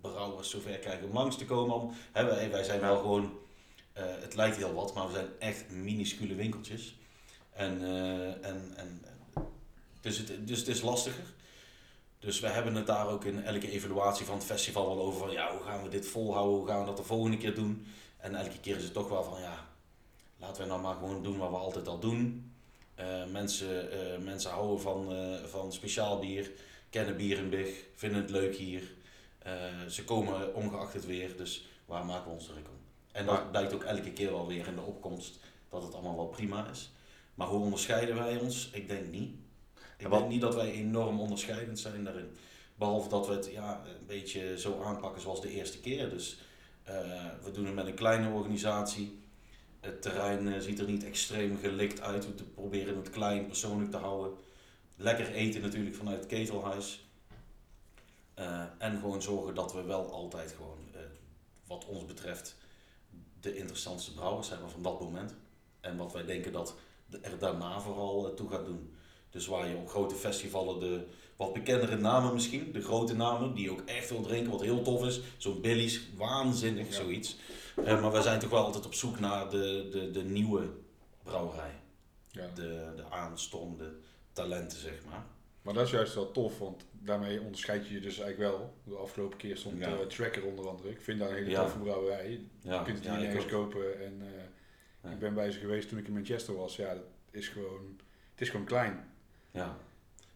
brouwers 0.01 0.49
zover 0.49 0.77
krijgen 0.77 1.07
om 1.07 1.13
langs 1.13 1.37
te 1.37 1.45
komen. 1.45 1.75
Om, 1.75 1.91
hè, 2.11 2.25
wij, 2.25 2.51
wij 2.51 2.63
zijn 2.63 2.79
wel 2.79 2.97
gewoon 2.97 3.31
eh, 3.99 4.21
het 4.21 4.35
lijkt 4.35 4.57
heel 4.57 4.73
wat, 4.73 4.93
maar 4.93 5.07
we 5.07 5.13
zijn 5.13 5.27
echt 5.39 5.69
minuscule 5.71 6.35
winkeltjes. 6.35 6.95
En, 7.51 7.81
eh, 7.81 8.45
en, 8.49 8.73
en, 8.75 9.05
dus, 10.01 10.17
het, 10.17 10.47
dus 10.47 10.59
het 10.59 10.67
is 10.67 10.81
lastiger. 10.81 11.33
Dus 12.19 12.39
we 12.39 12.47
hebben 12.47 12.75
het 12.75 12.87
daar 12.87 13.07
ook 13.07 13.25
in 13.25 13.43
elke 13.43 13.71
evaluatie 13.71 14.25
van 14.25 14.35
het 14.35 14.45
festival 14.45 14.95
wel 14.95 15.05
over 15.05 15.19
van 15.19 15.31
ja, 15.31 15.51
hoe 15.51 15.63
gaan 15.65 15.83
we 15.83 15.89
dit 15.89 16.07
volhouden, 16.07 16.57
hoe 16.57 16.67
gaan 16.67 16.79
we 16.79 16.85
dat 16.85 16.97
de 16.97 17.03
volgende 17.03 17.37
keer 17.37 17.55
doen. 17.55 17.85
En 18.17 18.35
elke 18.35 18.59
keer 18.59 18.75
is 18.75 18.83
het 18.83 18.93
toch 18.93 19.09
wel 19.09 19.23
van 19.23 19.41
ja, 19.41 19.67
laten 20.37 20.61
we 20.61 20.67
nou 20.67 20.81
maar 20.81 20.95
gewoon 20.95 21.23
doen 21.23 21.37
wat 21.37 21.49
we 21.49 21.55
altijd 21.55 21.87
al 21.87 21.99
doen. 21.99 22.51
Eh, 22.95 23.25
mensen, 23.25 23.89
mensen 24.23 24.51
houden 24.51 24.81
van, 24.81 25.13
van 25.45 25.73
speciaal 25.73 26.19
bier, 26.19 26.51
kennen 26.89 27.17
bier 27.17 27.49
big, 27.49 27.85
vinden 27.95 28.21
het 28.21 28.29
leuk 28.29 28.55
hier. 28.55 28.83
Ze 29.87 30.03
komen 30.03 30.55
ongeacht 30.55 30.93
het 30.93 31.05
weer, 31.05 31.37
dus 31.37 31.67
waar 31.85 32.05
maken 32.05 32.25
we 32.25 32.33
ons 32.33 32.45
druk 32.45 32.67
om? 32.67 32.78
En 33.19 33.25
dat 33.25 33.35
Maar- 33.35 33.49
blijkt 33.49 33.73
ook 33.73 33.83
elke 33.83 34.11
keer 34.11 34.31
wel 34.31 34.47
weer 34.47 34.67
in 34.67 34.75
de 34.75 34.81
opkomst 34.81 35.39
dat 35.69 35.83
het 35.83 35.93
allemaal 35.93 36.15
wel 36.15 36.27
prima 36.27 36.69
is. 36.69 36.91
Maar 37.33 37.47
hoe 37.47 37.59
onderscheiden 37.63 38.15
wij 38.15 38.37
ons? 38.37 38.69
Ik 38.73 38.87
denk 38.87 39.11
niet. 39.11 39.35
Ik 39.97 40.09
denk 40.09 40.27
niet 40.27 40.41
dat 40.41 40.55
wij 40.55 40.71
enorm 40.71 41.19
onderscheidend 41.19 41.79
zijn 41.79 42.03
daarin. 42.03 42.35
Behalve 42.75 43.09
dat 43.09 43.27
we 43.27 43.33
het 43.33 43.49
ja, 43.51 43.81
een 43.99 44.05
beetje 44.05 44.59
zo 44.59 44.81
aanpakken 44.83 45.21
zoals 45.21 45.41
de 45.41 45.49
eerste 45.49 45.79
keer. 45.79 46.09
Dus 46.09 46.39
eh, 46.83 46.93
we 47.43 47.51
doen 47.51 47.65
het 47.65 47.75
met 47.75 47.87
een 47.87 47.93
kleine 47.93 48.29
organisatie. 48.29 49.19
Het 49.79 50.01
terrein 50.01 50.53
eh, 50.53 50.59
ziet 50.59 50.79
er 50.79 50.87
niet 50.87 51.03
extreem 51.03 51.57
gelikt 51.57 52.01
uit. 52.01 52.25
We 52.25 52.43
proberen 52.43 52.95
het 52.95 53.09
klein, 53.09 53.45
persoonlijk 53.47 53.91
te 53.91 53.97
houden. 53.97 54.37
Lekker 54.95 55.31
eten 55.31 55.61
natuurlijk 55.61 55.95
vanuit 55.95 56.17
het 56.17 56.27
ketelhuis. 56.27 57.07
Eh, 58.33 58.63
en 58.77 58.99
gewoon 58.99 59.21
zorgen 59.21 59.55
dat 59.55 59.73
we 59.73 59.83
wel 59.83 60.11
altijd 60.11 60.51
gewoon, 60.51 60.77
wat 61.67 61.85
ons 61.85 62.05
betreft, 62.05 62.55
de 63.41 63.55
interessantste 63.57 64.13
brouwers 64.13 64.49
hebben 64.49 64.69
van 64.69 64.81
dat 64.81 64.99
moment. 64.99 65.33
En 65.79 65.97
wat 65.97 66.13
wij 66.13 66.25
denken 66.25 66.51
dat 66.51 66.75
er 67.21 67.39
daarna 67.39 67.79
vooral 67.81 68.27
eh, 68.29 68.33
toe 68.35 68.49
gaat 68.49 68.65
doen. 68.65 68.93
Dus 69.29 69.47
waar 69.47 69.67
je 69.69 69.75
op 69.75 69.89
grote 69.89 70.15
festivalen 70.15 70.79
de 70.79 71.05
wat 71.35 71.53
bekendere 71.53 71.97
namen 71.97 72.33
misschien, 72.33 72.71
de 72.71 72.81
grote 72.81 73.15
namen, 73.15 73.53
die 73.53 73.71
ook 73.71 73.81
echt 73.85 74.09
wil 74.09 74.21
drinken, 74.21 74.51
wat 74.51 74.61
heel 74.61 74.81
tof 74.81 75.05
is. 75.05 75.19
Zo'n 75.37 75.61
Billy's, 75.61 76.01
waanzinnig 76.15 76.87
Ja. 76.87 76.93
zoiets. 76.93 77.37
Eh, 77.85 78.01
maar 78.01 78.11
wij 78.11 78.21
zijn 78.21 78.39
toch 78.39 78.49
wel 78.49 78.63
altijd 78.65 78.85
op 78.85 78.93
zoek 78.93 79.19
naar 79.19 79.49
de, 79.49 79.87
de, 79.91 80.11
de 80.11 80.23
nieuwe 80.23 80.69
brouwerij. 81.23 81.71
Ja. 82.31 82.47
De, 82.55 82.93
de 82.95 83.03
aanstormende 83.09 83.93
talenten, 84.33 84.77
zeg 84.79 85.05
maar. 85.09 85.25
Maar 85.61 85.73
dat 85.73 85.85
is 85.85 85.91
juist 85.91 86.15
wel 86.15 86.31
tof, 86.31 86.59
want 86.59 86.85
daarmee 86.91 87.41
onderscheid 87.41 87.87
je 87.87 87.93
je 87.93 87.99
dus 87.99 88.19
eigenlijk 88.19 88.51
wel. 88.51 88.73
De 88.83 88.95
afgelopen 88.95 89.37
keer 89.37 89.57
stond 89.57 89.77
Ja. 89.79 89.87
eh, 89.99 90.05
Tracker 90.05 90.45
onder 90.45 90.67
andere. 90.69 90.89
Ik 90.89 91.01
vind 91.01 91.19
dat 91.19 91.29
een 91.29 91.35
hele 91.35 91.49
Ja. 91.49 91.61
toffe 91.61 91.77
brouwerij. 91.77 92.39
Ja, 92.61 92.73
je 92.77 92.83
kunt 92.83 92.97
het 92.97 93.07
hier 93.07 93.17
nergens 93.17 93.45
kopen. 93.45 94.05
En 94.05 94.21
eh, 95.01 95.11
ik 95.11 95.19
ben 95.19 95.33
bij 95.33 95.51
ze 95.51 95.59
geweest 95.59 95.89
toen 95.89 95.97
ik 95.97 96.07
in 96.07 96.13
Manchester 96.13 96.55
was. 96.55 96.75
Ja, 96.75 96.93
dat 96.93 97.03
is 97.31 97.47
gewoon, 97.47 97.99
het 98.31 98.41
is 98.41 98.49
gewoon 98.49 98.65
klein. 98.65 99.07
Ja. 99.51 99.77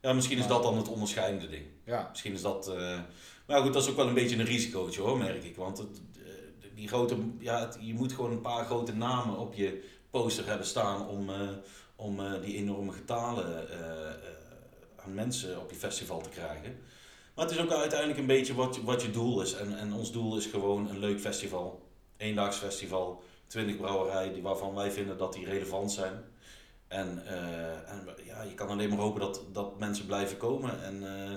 ja, 0.02 0.14
misschien 0.14 0.38
is 0.38 0.48
dat 0.48 0.64
dan 0.64 0.78
het 0.78 0.88
onderscheidende 0.88 1.50
ding. 1.50 1.66
Ja, 1.86 2.08
Misschien 2.10 2.34
is 2.34 2.42
dat. 2.42 2.68
eh, 2.68 3.00
Maar 3.48 3.62
goed, 3.62 3.74
dat 3.74 3.84
is 3.84 3.90
ook 3.90 3.96
wel 3.96 4.08
een 4.08 4.14
beetje 4.14 4.38
een 4.38 4.46
risicootje 4.46 5.02
hoor, 5.02 5.18
merk 5.18 5.44
ik. 5.44 5.56
Want 5.56 5.78
het, 5.78 6.02
die 6.76 6.88
grote, 6.88 7.18
ja, 7.40 7.60
het- 7.60 7.78
je 7.82 7.94
moet 7.94 8.14
gewoon 8.14 8.32
een 8.32 8.42
paar 8.42 8.66
grote 8.66 8.94
namen 8.96 9.38
op 9.38 9.54
je 9.54 9.84
poster 10.10 10.48
hebben 10.48 10.66
staan 10.68 11.08
om, 11.08 11.30
om 11.96 12.22
die 12.42 12.56
enorme 12.56 12.92
getalen 12.92 13.68
aan 15.06 15.14
mensen 15.14 15.60
op 15.60 15.70
je 15.70 15.76
festival 15.76 16.22
te 16.22 16.30
krijgen. 16.30 16.78
Maar 17.36 17.46
het 17.46 17.54
is 17.54 17.62
ook 17.62 17.72
uiteindelijk 17.72 18.20
een 18.20 18.26
beetje 18.26 18.54
wat, 18.54 18.78
wat 18.78 19.02
je 19.02 19.12
doel 19.12 19.42
is. 19.42 19.54
En, 19.54 19.78
en 19.78 19.94
ons 19.94 20.12
doel 20.12 20.38
is 20.38 20.46
gewoon 20.46 20.90
een 20.90 21.00
leuk 21.00 21.20
festival. 21.20 21.90
Eendaags 22.18 22.58
festival, 22.58 23.24
20 23.48 23.78
brouwerijen 23.78 24.34
die, 24.34 24.42
waarvan 24.42 24.74
wij 24.76 24.92
vinden 24.92 25.18
dat 25.18 25.34
die 25.34 25.46
relevant 25.46 25.92
zijn. 25.92 26.24
En, 26.94 27.26
eh, 27.28 27.92
en 27.92 28.08
ja, 28.26 28.42
je 28.42 28.54
kan 28.54 28.68
alleen 28.68 28.90
maar 28.90 28.98
hopen 28.98 29.22
dat, 29.22 29.42
dat 29.52 29.80
mensen 29.80 30.06
blijven 30.06 30.38
komen. 30.38 30.84
En, 30.84 31.04
eh, 31.04 31.32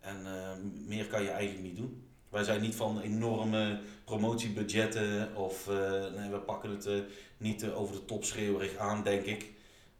en 0.00 0.26
eh, 0.26 0.50
meer 0.86 1.06
kan 1.06 1.22
je 1.22 1.30
eigenlijk 1.30 1.66
niet 1.66 1.76
doen. 1.76 2.02
Wij 2.28 2.44
zijn 2.44 2.60
niet 2.60 2.74
van 2.74 3.00
enorme 3.00 3.80
promotiebudgetten 4.04 5.36
of 5.36 5.64
we 5.64 6.42
pakken 6.46 6.70
het 6.70 7.04
niet 7.36 7.70
over 7.70 7.94
de 7.94 8.04
top 8.04 8.24
schreeuwerig 8.24 8.76
aan, 8.76 9.02
denk 9.02 9.24
ik. 9.24 9.52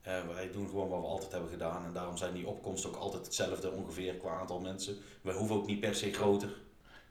Eh, 0.04 0.26
wij 0.34 0.50
doen 0.52 0.68
gewoon 0.68 0.88
wat 0.88 1.00
we 1.00 1.06
altijd 1.06 1.32
hebben 1.32 1.50
gedaan 1.50 1.84
en 1.84 1.92
daarom 1.92 2.16
zijn 2.16 2.34
die 2.34 2.46
opkomsten 2.46 2.90
ook 2.90 2.96
altijd 2.96 3.24
hetzelfde 3.24 3.70
ongeveer 3.70 4.14
qua 4.14 4.38
aantal 4.38 4.60
mensen. 4.60 4.96
Wij 5.22 5.34
hoeven 5.34 5.56
ook 5.56 5.66
niet 5.66 5.80
per 5.80 5.94
se 5.94 6.12
groter. 6.12 6.48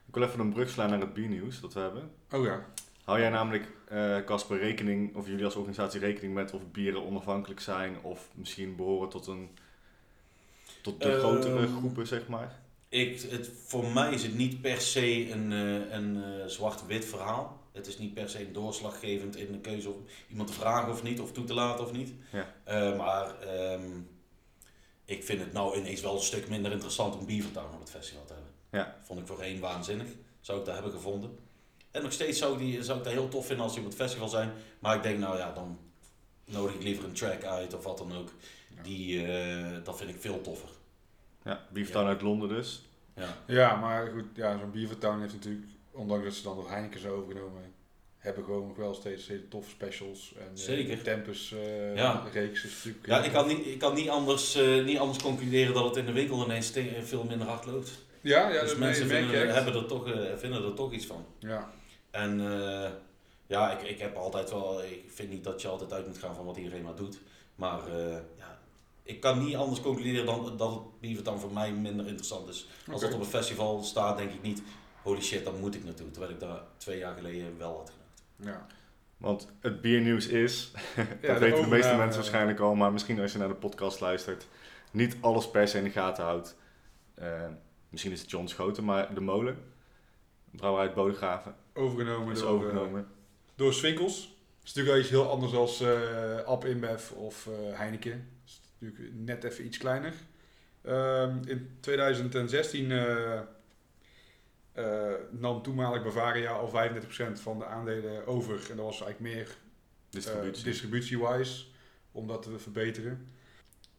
Ik 0.06 0.14
wil 0.14 0.22
even 0.22 0.40
een 0.40 0.52
brug 0.52 0.70
slaan 0.70 0.90
naar 0.90 1.00
het 1.00 1.14
biernieuws 1.14 1.60
dat 1.60 1.72
we 1.72 1.80
hebben. 1.80 2.10
oh 2.32 2.44
ja. 2.44 2.66
Hou 3.04 3.20
jij 3.20 3.30
namelijk, 3.30 3.68
eh, 3.88 4.24
Casper, 4.24 4.58
rekening, 4.58 5.16
of 5.16 5.26
jullie 5.26 5.44
als 5.44 5.54
organisatie 5.54 6.00
rekening 6.00 6.34
met 6.34 6.52
of 6.52 6.60
bieren 6.72 7.04
onafhankelijk 7.06 7.60
zijn 7.60 7.96
of 8.02 8.28
misschien 8.34 8.76
behoren 8.76 9.08
tot 9.08 9.26
een 9.26 9.48
tot 10.82 11.02
de 11.02 11.10
Ehm, 11.10 11.18
grotere 11.18 11.66
groepen, 11.66 12.06
zeg 12.06 12.28
maar? 12.28 12.58
Ik, 12.88 13.20
het, 13.20 13.50
voor 13.66 13.84
mij 13.84 14.12
is 14.12 14.22
het 14.22 14.34
niet 14.34 14.60
per 14.60 14.80
se 14.80 15.30
een, 15.30 15.52
eh, 15.52 15.92
een 15.92 16.24
eh, 16.24 16.46
zwart-wit 16.46 17.04
verhaal. 17.04 17.60
Het 17.74 17.86
is 17.86 17.98
niet 17.98 18.14
per 18.14 18.28
se 18.28 18.50
doorslaggevend 18.52 19.36
in 19.36 19.52
de 19.52 19.58
keuze 19.58 19.90
om 19.90 20.04
iemand 20.30 20.48
te 20.48 20.54
vragen 20.54 20.92
of 20.92 21.02
niet, 21.02 21.20
of 21.20 21.32
toe 21.32 21.44
te 21.44 21.54
laten 21.54 21.84
of 21.84 21.92
niet. 21.92 22.12
Ja. 22.32 22.54
Eh, 22.64 22.96
maar 22.96 23.40
ehm, 23.40 23.90
ik 25.04 25.24
vind 25.24 25.40
het 25.40 25.52
nou 25.52 25.76
ineens 25.78 26.00
wel 26.00 26.14
een 26.14 26.20
stuk 26.22 26.48
minder 26.48 26.72
interessant 26.72 27.16
om 27.16 27.26
Beavertown 27.26 27.74
op 27.74 27.80
het 27.80 27.90
festival 27.90 28.24
te 28.24 28.32
hebben. 28.32 28.50
Ja. 28.70 28.96
Vond 29.02 29.20
ik 29.20 29.26
voorheen 29.26 29.60
waanzinnig. 29.60 30.06
Zou 30.40 30.58
ik 30.58 30.64
daar 30.64 30.74
hebben 30.74 30.92
gevonden. 30.92 31.38
En 31.90 32.02
nog 32.02 32.12
steeds 32.12 32.38
zou, 32.38 32.58
die, 32.58 32.82
zou 32.82 32.98
ik 32.98 33.04
dat 33.04 33.12
heel 33.12 33.28
tof 33.28 33.46
vinden 33.46 33.64
als 33.64 33.74
die 33.74 33.82
op 33.82 33.88
het 33.88 33.98
festival 33.98 34.28
zijn. 34.28 34.52
Maar 34.78 34.96
ik 34.96 35.02
denk, 35.02 35.18
nou 35.18 35.36
ja, 35.38 35.52
dan 35.52 35.78
nodig 36.44 36.74
ik 36.74 36.82
liever 36.82 37.04
een 37.04 37.12
track 37.12 37.44
uit 37.44 37.74
of 37.74 37.84
wat 37.84 37.98
dan 37.98 38.12
ook. 38.16 38.30
Ja. 38.76 38.82
Die, 38.82 39.26
eh, 39.26 39.84
dat 39.84 39.96
vind 39.98 40.10
ik 40.10 40.20
veel 40.20 40.40
toffer. 40.40 40.68
Ja, 41.44 41.66
Beeftown 41.72 42.04
Ja. 42.04 42.10
uit 42.10 42.22
Londen 42.22 42.48
dus. 42.48 42.82
Ja. 43.16 43.36
Ja, 43.46 43.76
maar 43.76 44.10
goed, 44.10 44.24
ja, 44.34 44.58
zo'n 44.58 44.70
Beavertown 44.70 45.20
heeft 45.20 45.32
natuurlijk, 45.32 45.66
ondanks 45.94 46.24
dat 46.24 46.34
ze 46.34 46.42
dan 46.42 46.56
door 46.56 46.70
Heineken 46.70 47.00
zijn 47.00 47.12
overgenomen, 47.12 47.72
hebben 48.18 48.44
gewoon 48.44 48.66
nog 48.66 48.76
wel 48.76 48.94
steeds 48.94 49.26
hele 49.28 49.48
toffe 49.48 49.70
specials. 49.70 50.34
En, 50.38 50.44
eh, 50.44 50.50
Zeker. 50.54 51.02
Tempus 51.02 51.52
eh, 51.52 51.96
Ja. 51.96 52.22
reeks 52.32 52.64
is 52.64 52.74
natuurlijk... 52.74 53.06
Ja, 53.06 53.22
ik 53.24 53.32
kan 53.32 53.46
niet, 53.46 53.66
ik 53.66 53.78
kan 53.78 53.94
niet, 53.94 54.08
anders, 54.08 54.54
eh, 54.54 54.84
niet 54.84 54.98
anders 54.98 55.22
concluderen 55.22 55.74
dat 55.74 55.84
het 55.84 55.96
in 55.96 56.06
de 56.06 56.12
winkel 56.12 56.44
ineens 56.44 56.72
veel 57.02 57.24
minder 57.24 57.46
hard 57.46 57.66
loopt. 57.66 57.90
Ja, 58.20 58.48
ja 58.48 58.60
dus 58.60 58.68
dat 58.70 58.78
mensen 58.78 59.06
merk 59.06 59.22
vinden, 59.24 59.42
echt. 59.46 59.54
hebben 59.54 59.74
er 59.74 59.86
toch, 59.86 60.08
eh, 60.10 60.36
vinden 60.36 60.64
er 60.64 60.74
toch 60.74 60.92
iets 60.92 61.06
van. 61.06 61.24
Ja, 61.38 61.70
En 62.10 62.40
eh, 62.40 62.90
ja, 63.46 63.78
ik, 63.78 63.88
ik 63.88 63.98
heb 63.98 64.16
altijd 64.16 64.50
wel, 64.50 64.82
ik 64.82 65.04
vind 65.06 65.30
niet 65.30 65.44
dat 65.44 65.62
je 65.62 65.68
altijd 65.68 65.92
uit 65.92 66.06
moet 66.06 66.18
gaan 66.18 66.34
van 66.34 66.44
wat 66.44 66.56
iedereen 66.56 66.82
maar 66.82 66.94
doet. 66.94 67.18
Maar 67.54 67.86
eh, 67.86 68.16
ja, 68.38 68.58
ik 69.02 69.20
kan 69.20 69.44
niet 69.44 69.56
anders 69.56 69.80
concluderen 69.80 70.26
dan 70.26 70.56
dat 70.56 70.70
het 70.70 71.00
Beavertown 71.00 71.38
voor 71.38 71.52
mij 71.52 71.72
minder 71.72 72.06
interessant 72.06 72.48
is. 72.48 72.66
Als 72.86 72.96
Oké. 72.96 73.04
dat 73.04 73.14
op 73.14 73.20
een 73.20 73.30
festival 73.38 73.82
staat, 73.82 74.16
denk 74.16 74.30
ik 74.32 74.42
niet, 74.42 74.62
holy 75.04 75.20
shit, 75.22 75.44
daar 75.44 75.54
moet 75.54 75.74
ik 75.74 75.84
naartoe. 75.84 76.10
Terwijl 76.10 76.32
ik 76.32 76.40
daar 76.40 76.60
twee 76.76 76.98
jaar 76.98 77.14
geleden 77.16 77.58
wel 77.58 77.76
had 77.76 77.90
gedacht. 77.90 78.56
ja. 78.56 78.66
Want 79.16 79.48
het 79.60 79.80
biernieuws 79.80 80.26
is, 80.26 80.70
dat 80.96 81.06
Ja, 81.20 81.38
weten 81.38 81.62
de 81.62 81.68
meeste 81.68 81.96
mensen 81.96 82.20
waarschijnlijk 82.20 82.60
al, 82.60 82.74
maar 82.74 82.92
misschien 82.92 83.20
als 83.20 83.32
je 83.32 83.38
naar 83.38 83.48
de 83.48 83.54
podcast 83.54 84.00
luistert, 84.00 84.46
niet 84.90 85.16
alles 85.20 85.50
per 85.50 85.68
se 85.68 85.78
in 85.78 85.84
de 85.84 85.90
gaten 85.90 86.24
houdt. 86.24 86.56
Eh, 87.14 87.42
misschien 87.88 88.12
is 88.12 88.20
het 88.20 88.30
John 88.30 88.46
Schoten, 88.46 88.84
maar 88.84 89.14
de 89.14 89.20
molen, 89.20 89.58
brouwerij 90.50 90.86
uit 90.86 90.94
Bodegraven, 90.96 91.54
Overgenomen 91.74 92.32
is 92.34 92.40
door, 92.40 92.48
overgenomen. 92.48 93.00
eh, 93.00 93.06
door 93.56 93.72
Swinkels. 93.72 94.20
Dat 94.22 94.72
is 94.72 94.74
natuurlijk 94.74 94.94
wel 94.94 94.98
iets 94.98 95.10
heel 95.10 95.30
anders 95.30 95.54
als 95.54 95.80
eh 95.80 96.38
Ab 96.44 96.64
InBev 96.64 97.10
of 97.10 97.46
eh, 97.46 97.78
Heineken. 97.78 98.10
Dat 98.44 98.52
is 98.52 98.60
natuurlijk 98.80 99.14
net 99.14 99.44
even 99.44 99.64
iets 99.66 99.78
kleiner. 99.78 100.12
Ehm, 100.82 101.36
in 101.46 101.76
2016 101.80 102.90
eh, 102.92 103.40
eh, 104.74 105.12
nam 105.30 105.62
toenmalig 105.62 106.02
Bavaria 106.02 106.50
al 106.50 106.68
35% 106.68 107.40
van 107.40 107.58
de 107.58 107.66
aandelen 107.66 108.26
over. 108.26 108.70
En 108.70 108.76
dat 108.76 108.84
was 108.84 109.02
eigenlijk 109.02 109.34
meer 109.34 109.56
Distributie. 110.10 110.58
eh, 110.58 110.64
distributie-wise, 110.64 111.64
om 112.12 112.26
dat 112.26 112.42
te 112.42 112.58
verbeteren. 112.58 113.28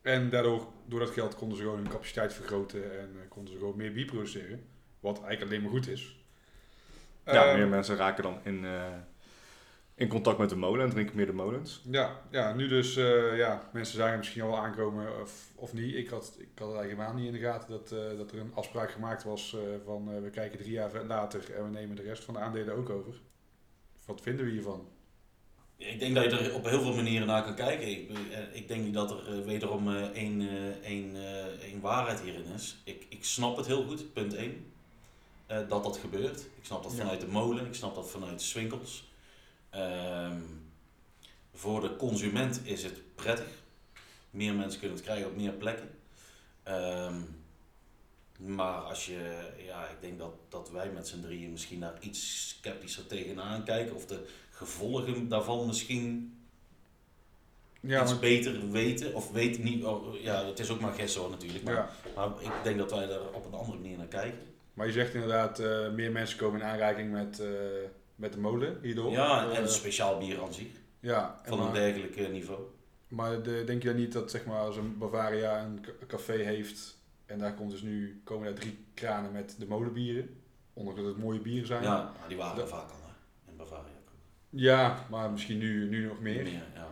En 0.01 0.29
daardoor, 0.29 0.67
door 0.85 0.99
dat 0.99 1.09
geld 1.09 1.35
konden 1.35 1.57
ze 1.57 1.63
gewoon 1.63 1.77
hun 1.77 1.89
capaciteit 1.89 2.33
vergroten 2.33 2.99
en 2.99 3.09
eh, 3.21 3.29
konden 3.29 3.53
ze 3.53 3.59
gewoon 3.59 3.77
meer 3.77 3.91
bier 3.93 4.05
produceren. 4.05 4.65
Wat 4.99 5.17
eigenlijk 5.23 5.51
alleen 5.51 5.61
maar 5.61 5.71
goed 5.71 5.87
is. 5.87 6.19
ja, 7.25 7.45
Ehm, 7.45 7.57
meer 7.57 7.67
mensen 7.67 7.95
raken 7.95 8.23
dan 8.23 8.39
in, 8.43 8.65
in 9.95 10.07
contact 10.07 10.37
met 10.37 10.49
de 10.49 10.55
molen 10.55 10.85
en 10.85 10.91
drinken 10.91 11.15
meer 11.15 11.25
de 11.25 11.33
molens. 11.33 11.81
Ja, 11.91 12.21
ja, 12.31 12.53
nu 12.53 12.67
dus, 12.67 12.95
eh, 12.95 13.37
ja, 13.37 13.69
mensen 13.73 13.97
zagen 13.97 14.17
misschien 14.17 14.41
al 14.41 14.47
wel 14.49 14.57
aankomen 14.57 15.21
of, 15.21 15.51
of 15.55 15.73
niet. 15.73 15.95
Ik 15.95 16.09
had, 16.09 16.35
ik 16.39 16.59
had 16.59 16.67
het 16.67 16.77
eigenlijk 16.77 16.89
helemaal 16.89 17.13
niet 17.13 17.25
in 17.25 17.31
de 17.41 17.47
gaten 17.47 17.69
dat, 17.69 17.91
eh, 17.91 18.17
dat 18.17 18.31
er 18.31 18.39
een 18.39 18.51
afspraak 18.55 18.91
gemaakt 18.91 19.23
was 19.23 19.53
eh, 19.55 19.61
van 19.85 20.11
eh, 20.11 20.21
we 20.21 20.29
kijken 20.29 20.59
drie 20.59 20.71
jaar 20.71 21.03
later 21.05 21.53
en 21.53 21.63
we 21.63 21.69
nemen 21.69 21.95
de 21.95 22.01
rest 22.01 22.23
van 22.23 22.33
de 22.33 22.39
aandelen 22.39 22.75
ook 22.75 22.89
over. 22.89 23.13
Wat 24.05 24.21
vinden 24.21 24.45
we 24.45 24.51
hiervan? 24.51 24.87
Ik 25.77 25.99
denk 25.99 26.15
dat 26.15 26.23
je 26.23 26.29
er 26.37 26.53
op 26.53 26.65
heel 26.65 26.81
veel 26.81 26.95
manieren 26.95 27.27
naar 27.27 27.43
kan 27.43 27.55
kijken. 27.55 27.87
Ik, 27.87 28.09
ik 28.53 28.67
denk 28.67 28.83
niet 28.83 28.93
dat 28.93 29.11
er 29.11 29.45
wederom 29.45 29.95
eh, 29.95 30.01
één, 30.01 30.41
eh, 30.41 30.67
één, 30.83 31.15
eh, 31.15 31.45
één 31.45 31.81
waarheid 31.81 32.21
hierin 32.21 32.45
is. 32.55 32.77
Ik, 32.83 33.05
ik 33.09 33.23
snap 33.25 33.57
het 33.57 33.65
heel 33.65 33.83
goed, 33.83 34.13
punt 34.13 34.33
1. 34.33 34.71
dat 35.47 35.83
dat 35.83 35.97
gebeurt. 35.97 36.39
Ik 36.39 36.65
snap 36.65 36.83
dat 36.83 36.91
Ja. 36.91 36.97
vanuit 36.97 37.21
de 37.21 37.27
molen, 37.27 37.65
ik 37.65 37.73
snap 37.73 37.95
dat 37.95 38.09
vanuit 38.09 38.39
de 38.39 38.45
swinkels. 38.45 39.13
Ehm, 39.75 40.39
voor 41.53 41.81
de 41.81 41.95
consument 41.95 42.61
is 42.63 42.83
het 42.83 43.15
prettig. 43.15 43.47
Meer 44.29 44.53
mensen 44.53 44.79
kunnen 44.79 44.97
het 44.97 45.05
krijgen 45.05 45.27
op 45.27 45.35
meer 45.35 45.51
plekken. 45.51 45.89
Ehm, 46.63 47.21
maar 48.37 48.79
als 48.79 49.05
je, 49.05 49.51
ja, 49.65 49.87
ik 49.87 49.97
denk 50.01 50.19
dat, 50.19 50.33
dat 50.49 50.71
wij 50.71 50.89
met 50.89 51.07
z'n 51.07 51.21
drieën 51.21 51.51
misschien 51.51 51.79
daar 51.79 51.97
iets 51.99 52.47
sceptischer 52.47 53.07
tegenaan 53.07 53.63
kijken. 53.63 53.95
Of 53.95 54.05
de 54.05 54.27
gevolgen 54.49 55.27
daarvan 55.27 55.65
misschien 55.65 56.37
Ja, 57.79 58.03
iets 58.03 58.19
beter 58.19 58.71
weten. 58.71 59.13
Of 59.13 59.31
weten 59.31 59.63
niet, 59.63 59.83
oh, 59.83 60.21
ja, 60.21 60.45
het 60.45 60.59
is 60.59 60.69
ook 60.69 60.79
maar 60.79 61.09
hoor 61.15 61.29
natuurlijk. 61.29 61.63
Maar, 61.63 61.73
ja, 61.73 61.89
maar 62.15 62.27
ik 62.39 62.63
denk 62.63 62.77
dat 62.77 62.91
wij 62.91 63.07
daar 63.07 63.21
op 63.33 63.45
een 63.45 63.53
andere 63.53 63.77
manier 63.77 63.97
naar 63.97 64.07
kijken. 64.07 64.39
maar 64.73 64.87
je 64.87 64.93
zegt 64.93 65.13
inderdaad, 65.13 65.59
eh, 65.59 65.89
meer 65.89 66.11
mensen 66.11 66.37
komen 66.37 66.59
in 66.59 66.65
aanraking 66.65 67.11
met, 67.11 67.39
eh, 67.39 67.47
met 68.15 68.33
de 68.33 68.39
molen 68.39 68.79
hierdoor. 68.81 69.11
Ja, 69.11 69.49
en 69.51 69.61
Eh, 69.63 69.67
speciaal 69.67 70.17
bier 70.17 70.41
aan 70.41 70.53
zich. 70.53 70.67
ja, 70.99 71.41
Van 71.45 71.61
een 71.61 71.73
dergelijk 71.73 72.31
niveau. 72.31 72.59
maar 73.07 73.41
de, 73.41 73.63
denk 73.65 73.81
je 73.81 73.87
dan 73.87 73.97
niet 73.97 74.11
dat 74.13 74.31
zeg 74.31 74.45
maar, 74.45 74.59
als 74.59 74.77
een 74.77 74.97
Bavaria 74.97 75.63
een 75.63 75.81
ca- 75.81 76.05
café 76.07 76.33
heeft 76.33 76.97
en 77.25 77.39
daar 77.39 77.53
komt 77.53 77.71
dus 77.71 77.81
nu, 77.81 78.21
komen 78.23 78.45
daar 78.45 78.53
drie 78.59 78.85
kranen 78.93 79.31
met 79.31 79.55
de 79.59 79.67
molenbieren, 79.67 80.41
ondanks 80.73 80.99
dat 80.99 81.09
het 81.09 81.17
mooie 81.17 81.39
bieren 81.39 81.67
zijn. 81.67 81.83
Ja, 81.83 82.11
die 82.27 82.37
waren 82.37 82.61
er 82.61 82.67
vaak 82.67 82.89
al 82.89 82.97
hè, 83.05 83.51
in 83.51 83.57
Bavaria. 83.57 83.93
Ja, 84.49 85.05
maar 85.09 85.31
misschien 85.31 85.57
nu, 85.57 85.89
nu 85.89 86.07
nog 86.07 86.19
meer. 86.19 86.47
ja. 86.47 86.87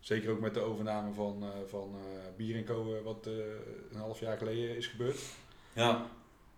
Zeker 0.00 0.30
ook 0.30 0.40
met 0.40 0.54
de 0.54 0.60
overname 0.60 1.12
van, 1.12 1.42
eh 1.42 1.48
van 1.66 1.94
eh 1.94 2.36
Bier 2.36 2.64
Co, 2.64 3.02
wat 3.02 3.26
een 3.26 3.98
half 3.98 4.20
jaar 4.20 4.36
geleden 4.38 4.76
is 4.76 4.86
gebeurd. 4.86 5.20
ja, 5.72 6.06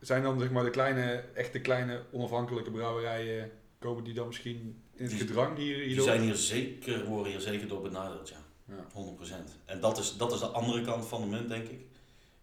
Zijn 0.00 0.22
dan 0.22 0.38
zeg 0.40 0.50
maar 0.50 0.64
de 0.64 0.70
kleine, 0.70 1.24
echte 1.34 1.60
kleine 1.60 2.02
onafhankelijke 2.12 2.70
brouwerijen, 2.70 3.50
komen 3.86 4.04
die 4.04 4.14
dan 4.14 4.26
misschien 4.26 4.82
in 4.94 5.04
het 5.04 5.10
Die- 5.10 5.18
gedrang 5.20 5.56
hier, 5.58 5.76
die 5.88 6.00
zijn 6.02 6.20
hier 6.20 6.34
zeker, 6.34 7.04
worden 7.04 7.32
hier 7.32 7.40
zeker 7.40 7.68
door 7.68 7.80
benaderd, 7.82 8.28
ja. 8.28 8.44
Ja. 8.68 8.86
100%. 8.92 9.56
En 9.64 9.80
dat 9.80 9.98
is, 9.98 10.16
dat 10.16 10.32
is 10.32 10.40
de 10.40 10.46
andere 10.46 10.82
kant 10.82 11.06
van 11.06 11.20
de 11.20 11.26
munt, 11.26 11.48
denk 11.48 11.68
ik. 11.68 11.80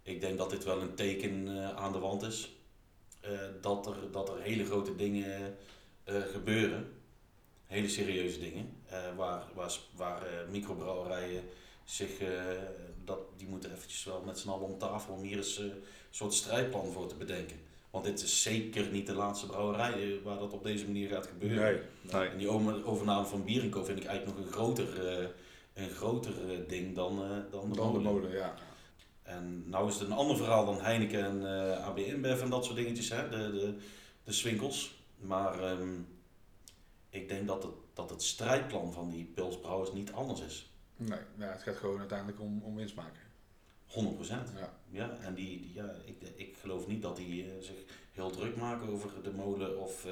Ik 0.03 0.21
denk 0.21 0.37
dat 0.37 0.49
dit 0.49 0.63
wel 0.63 0.81
een 0.81 0.95
teken 0.95 1.47
eh, 1.57 1.75
aan 1.75 1.91
de 1.91 1.99
wand 1.99 2.21
is. 2.23 2.55
eh, 3.19 3.31
dat, 3.61 3.87
er, 3.87 4.11
dat 4.11 4.29
er 4.29 4.41
hele 4.41 4.65
grote 4.65 4.95
dingen 4.95 5.57
eh, 6.03 6.21
gebeuren. 6.21 6.91
Hele 7.65 7.89
serieuze 7.89 8.39
dingen. 8.39 8.69
waar 9.15 9.43
waar, 9.53 9.77
waar 9.95 10.21
microbrouwerijen 10.51 11.43
zich... 11.83 12.09
dat, 13.05 13.19
die 13.37 13.47
moeten 13.47 13.71
eventjes 13.71 14.03
wel 14.03 14.21
met 14.25 14.39
z'n 14.39 14.49
allen 14.49 14.67
om 14.67 14.77
tafel 14.77 15.13
om 15.13 15.21
hier 15.23 15.37
eens 15.37 15.57
een 15.57 15.71
soort 16.09 16.33
strijdplan 16.33 16.91
voor 16.91 17.07
te 17.07 17.15
bedenken. 17.15 17.57
Want 17.93 18.05
dit 18.05 18.21
is 18.23 18.41
zeker 18.41 18.91
niet 18.91 19.05
de 19.07 19.13
laatste 19.13 19.45
brouwerij 19.45 19.93
eh, 19.93 20.23
waar 20.23 20.37
dat 20.39 20.53
op 20.53 20.63
deze 20.63 20.85
manier 20.85 21.09
gaat 21.09 21.27
gebeuren. 21.27 21.63
Nee. 21.63 21.81
Nee. 22.13 22.27
En 22.29 22.37
die 22.37 22.47
over- 22.49 22.85
overname 22.85 23.25
van 23.25 23.43
Bierenko 23.43 23.83
vind 23.83 23.99
ik 23.99 24.05
eigenlijk 24.05 24.37
nog 24.37 24.47
een 24.47 24.53
groter, 24.53 25.07
eh, 25.17 25.27
een 25.73 25.89
groter 25.89 26.49
eh, 26.51 26.57
ding 26.67 26.95
dan, 26.95 27.23
eh, 27.23 27.29
dan 27.51 27.69
de 27.69 27.75
Dan 27.75 27.93
de 27.93 27.99
molen. 27.99 28.31
ja. 28.31 28.53
En 29.23 29.69
nou 29.69 29.87
is 29.87 29.93
het 29.99 30.07
een 30.07 30.13
ander 30.15 30.37
verhaal 30.37 30.65
dan 30.65 30.81
Heineken 30.81 31.23
en 31.25 31.45
AB 31.83 31.97
InBev 31.97 32.41
en 32.41 32.49
dat 32.49 32.65
soort 32.65 32.77
dingetjes, 32.77 33.09
hè? 33.09 33.29
De, 33.29 33.37
de, 33.51 33.75
de 34.23 34.31
swinkels. 34.31 34.95
Maar 35.17 35.59
ehm, 35.63 35.89
ik 37.09 37.27
denk 37.27 37.47
dat 37.47 37.63
het, 37.63 37.71
dat 37.93 38.09
het 38.09 38.23
strijdplan 38.23 38.93
van 38.93 39.09
die 39.09 39.25
pilsbrouwers 39.35 39.91
niet 39.93 40.11
anders 40.11 40.41
is. 40.41 40.71
100%. 40.97 41.09
Nee, 41.09 41.19
ja, 41.37 41.51
het 41.51 41.61
gaat 41.63 41.75
gewoon 41.75 41.99
uiteindelijk 41.99 42.39
om, 42.41 42.61
om 42.63 42.75
winst 42.75 42.95
maken. 42.95 43.21
Ja. 44.55 44.73
Ja, 44.89 45.17
en 45.21 45.33
die, 45.33 45.61
die, 45.61 45.73
ja, 45.73 45.93
ik, 46.05 46.15
ik 46.35 46.55
geloof 46.61 46.87
niet 46.87 47.01
dat 47.01 47.15
die 47.15 47.43
eh, 47.43 47.49
zich 47.61 47.75
heel 48.11 48.29
druk 48.29 48.55
maken 48.55 48.89
over 48.89 49.09
de 49.23 49.31
molen 49.31 49.79
of... 49.79 50.05
eh, 50.05 50.11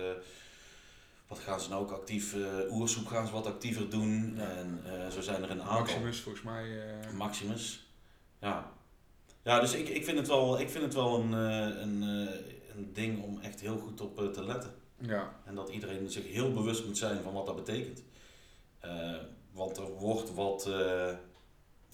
wat 1.27 1.39
gaan 1.39 1.59
ze 1.61 1.69
nou 1.69 1.81
ook 1.83 1.91
actief, 1.91 2.33
eh 2.35 2.71
oersoep 2.73 3.07
gaan 3.07 3.25
ze 3.27 3.33
wat 3.33 3.45
actiever 3.45 3.89
doen. 3.89 4.33
Ja. 4.35 4.41
En 4.49 5.11
zo 5.11 5.21
zijn 5.21 5.43
er 5.43 5.49
een 5.51 5.61
aantal. 5.61 5.79
Maximus 5.79 6.19
volgens 6.19 6.43
mij. 6.43 6.67
Maximus. 7.13 7.87
Ja. 8.39 8.71
Ja, 9.43 9.59
dus 9.59 9.73
ik, 9.73 9.89
ik 9.89 10.05
vind 10.05 10.17
het 10.17 10.27
wel, 10.27 10.59
ik 10.59 10.69
vind 10.69 10.83
het 10.83 10.93
wel 10.93 11.19
een, 11.19 11.31
een, 11.31 12.01
een 12.75 12.93
ding 12.93 13.23
om 13.23 13.39
echt 13.41 13.59
heel 13.61 13.77
goed 13.77 14.01
op 14.01 14.33
te 14.33 14.43
letten. 14.43 14.73
ja, 14.97 15.35
En 15.45 15.55
dat 15.55 15.69
iedereen 15.69 16.09
zich 16.09 16.27
heel 16.27 16.51
bewust 16.53 16.85
moet 16.85 16.97
zijn 16.97 17.23
van 17.23 17.33
wat 17.33 17.45
dat 17.45 17.55
betekent. 17.55 18.03
Want 19.51 19.77
er 19.77 19.89
wordt 19.89 20.33
wat, 20.33 20.69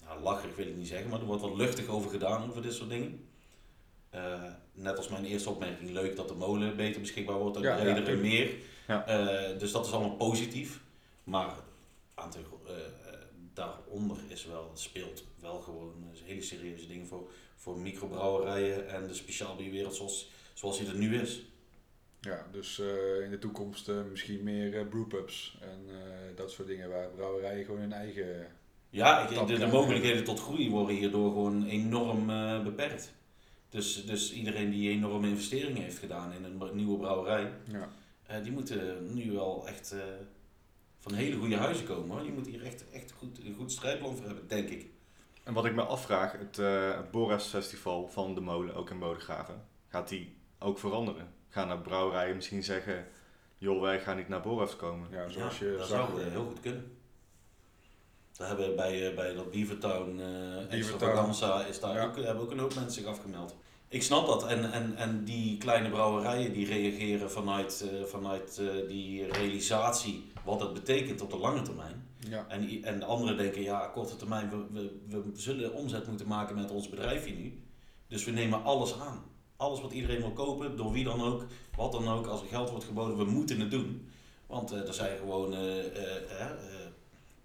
nou, 0.08 0.22
lacherig 0.22 0.56
wil 0.56 0.66
ik 0.66 0.76
niet 0.76 0.88
zeggen, 0.88 1.10
maar 1.10 1.20
er 1.20 1.26
wordt 1.26 1.42
wat 1.42 1.56
luchtig 1.56 1.86
over 1.86 2.10
gedaan 2.10 2.48
over 2.48 2.62
dit 2.62 2.72
soort 2.74 2.90
dingen. 2.90 3.28
Eh, 4.10 4.42
net 4.72 4.96
als 4.96 5.08
mijn 5.08 5.24
eerste 5.24 5.50
opmerking, 5.50 5.90
leuk 5.90 6.16
dat 6.16 6.28
de 6.28 6.34
molen 6.34 6.76
beter 6.76 7.00
beschikbaar 7.00 7.38
wordt 7.38 7.56
en 7.56 7.62
Ja, 7.62 7.76
tuurlijk. 7.76 8.20
meer. 8.20 8.50
Ja. 8.86 9.06
Eh, 9.06 9.58
dus 9.58 9.72
dat 9.72 9.86
is 9.86 9.92
allemaal 9.92 10.16
positief. 10.16 10.80
Maar 11.24 11.54
aan 12.14 12.30
te, 12.30 12.38
eh, 12.38 12.74
daaronder 13.54 14.16
is 14.28 14.46
wel, 14.46 14.70
speelt 14.74 15.24
wel 15.40 15.60
gewoon 15.60 15.94
hele 16.24 16.42
serieuze 16.42 16.86
dingen 16.86 17.06
voor, 17.06 17.30
voor 17.56 17.78
microbrouwerijen 17.78 18.88
en 18.88 19.06
de 19.06 19.14
speciaalbierwereld 19.14 19.94
zoals, 19.94 20.30
zoals 20.54 20.78
die 20.78 20.88
er 20.88 20.98
nu 20.98 21.20
is. 21.20 21.42
ja, 22.20 22.46
dus 22.52 22.78
in 23.24 23.30
de 23.30 23.38
toekomst 23.38 23.90
misschien 24.10 24.42
meer 24.42 24.86
brewpubs 24.86 25.58
en 25.60 25.88
dat 26.34 26.50
soort 26.50 26.68
dingen 26.68 26.88
waar 26.88 27.10
brouwerijen 27.10 27.64
gewoon 27.64 27.80
hun 27.80 27.92
eigen... 27.92 28.46
Ja, 28.90 29.28
ik, 29.28 29.46
de, 29.46 29.58
de 29.58 29.66
mogelijkheden 29.66 30.24
tot 30.24 30.40
groei 30.40 30.70
worden 30.70 30.96
hierdoor 30.96 31.30
gewoon 31.32 31.64
enorm 31.66 32.30
eh, 32.30 32.62
beperkt. 32.62 33.12
Dus, 33.70 34.06
dus 34.06 34.32
iedereen 34.32 34.70
die 34.70 34.90
enorme 34.90 35.28
investeringen 35.28 35.82
heeft 35.82 35.98
gedaan 35.98 36.32
in 36.32 36.44
een 36.44 36.76
nieuwe 36.76 36.98
brouwerij, 36.98 37.52
Ja, 37.72 37.88
eh, 38.26 38.42
die 38.42 38.52
moeten 38.52 39.14
nu 39.14 39.32
wel 39.32 39.66
echt 39.68 39.92
eh, 39.92 39.98
van 40.98 41.12
hele 41.14 41.36
goede 41.36 41.56
huizen 41.56 41.86
komen. 41.86 42.10
Hoor. 42.10 42.22
Die 42.22 42.32
moeten 42.32 42.52
hier 42.52 42.64
echt, 42.64 42.90
echt 42.90 43.12
goed, 43.12 43.38
een 43.44 43.54
goed 43.54 43.72
strijdplan 43.72 44.16
voor 44.16 44.26
hebben, 44.26 44.48
denk 44.48 44.68
ik. 44.68 44.86
En 45.42 45.54
wat 45.54 45.64
ik 45.64 45.74
me 45.74 45.82
afvraag, 45.82 46.32
het, 46.32 46.58
eh 46.58 46.96
het 46.96 47.10
Boras 47.10 47.46
Festival 47.46 48.08
van 48.08 48.34
de 48.34 48.40
molen, 48.40 48.74
ook 48.74 48.90
in 48.90 48.98
Bodegraven, 48.98 49.64
gaat 49.88 50.08
die 50.08 50.36
ook 50.58 50.78
veranderen? 50.78 51.32
Gaan 51.48 51.70
er 51.70 51.78
brouwerijen 51.78 52.34
misschien 52.36 52.62
zeggen, 52.64 53.06
joh, 53.58 53.80
wij 53.80 54.00
gaan 54.00 54.16
niet 54.16 54.28
naar 54.28 54.40
Boras 54.40 54.76
komen? 54.76 55.08
ja 55.10 55.28
zoals 55.28 55.58
ja, 55.58 55.66
je 55.66 55.76
dat 55.76 55.86
zag. 55.88 56.08
zou 56.08 56.22
eh, 56.22 56.30
heel 56.30 56.44
goed 56.44 56.60
kunnen. 56.60 56.97
Daar 58.38 58.48
hebben 58.48 58.68
we 58.68 58.74
bij, 58.74 59.08
eh, 59.08 59.14
bij 59.14 59.34
dat 59.34 59.50
Beavertown 59.50 60.10
eh 60.20 60.26
Beavertown. 60.26 60.68
extravaganza 60.74 61.64
is 61.64 61.80
daar 61.80 61.94
Ja. 61.94 62.04
ook, 62.04 62.16
hebben 62.16 62.42
ook 62.42 62.50
een 62.50 62.58
hoop 62.58 62.74
mensen 62.74 62.92
zich 63.02 63.06
afgemeld. 63.10 63.56
Ik 63.88 64.02
snap 64.02 64.26
dat. 64.26 64.46
En, 64.46 64.72
en, 64.72 64.96
en 64.96 65.24
die 65.24 65.58
kleine 65.58 65.88
brouwerijen 65.90 66.52
die 66.52 66.66
reageren 66.66 67.30
vanuit, 67.30 67.84
eh, 67.92 68.02
vanuit 68.04 68.58
eh, 68.58 68.88
die 68.88 69.26
realisatie 69.26 70.24
wat 70.44 70.60
het 70.60 70.72
betekent 70.72 71.20
op 71.20 71.30
de 71.30 71.38
lange 71.38 71.62
termijn. 71.62 72.06
Ja, 72.28 72.44
En, 72.48 72.82
en 72.82 72.98
de 72.98 73.04
anderen 73.04 73.36
denken, 73.36 73.62
ja, 73.62 73.86
korte 73.86 74.16
termijn, 74.16 74.50
we, 74.50 74.56
we, 74.72 74.92
we 75.08 75.22
zullen 75.34 75.72
omzet 75.74 76.06
moeten 76.06 76.26
maken 76.28 76.54
met 76.54 76.70
ons 76.70 76.88
bedrijfje 76.88 77.32
nu. 77.34 77.62
Dus 78.08 78.24
we 78.24 78.30
nemen 78.30 78.62
alles 78.64 78.98
aan. 79.00 79.22
Alles 79.56 79.80
wat 79.80 79.92
iedereen 79.92 80.20
wil 80.20 80.32
kopen, 80.32 80.76
door 80.76 80.92
wie 80.92 81.04
dan 81.04 81.22
ook, 81.22 81.44
wat 81.76 81.92
dan 81.92 82.08
ook, 82.08 82.26
als 82.26 82.40
er 82.40 82.46
geld 82.48 82.70
wordt 82.70 82.84
geboden, 82.84 83.16
we 83.16 83.24
moeten 83.24 83.60
het 83.60 83.70
doen. 83.70 84.08
Want 84.46 84.72
eh, 84.72 84.86
er 84.86 84.94
zijn 84.94 85.18
gewoon, 85.18 85.54
eh, 85.54 85.78
eh, 85.78 86.16
eh, 86.40 86.50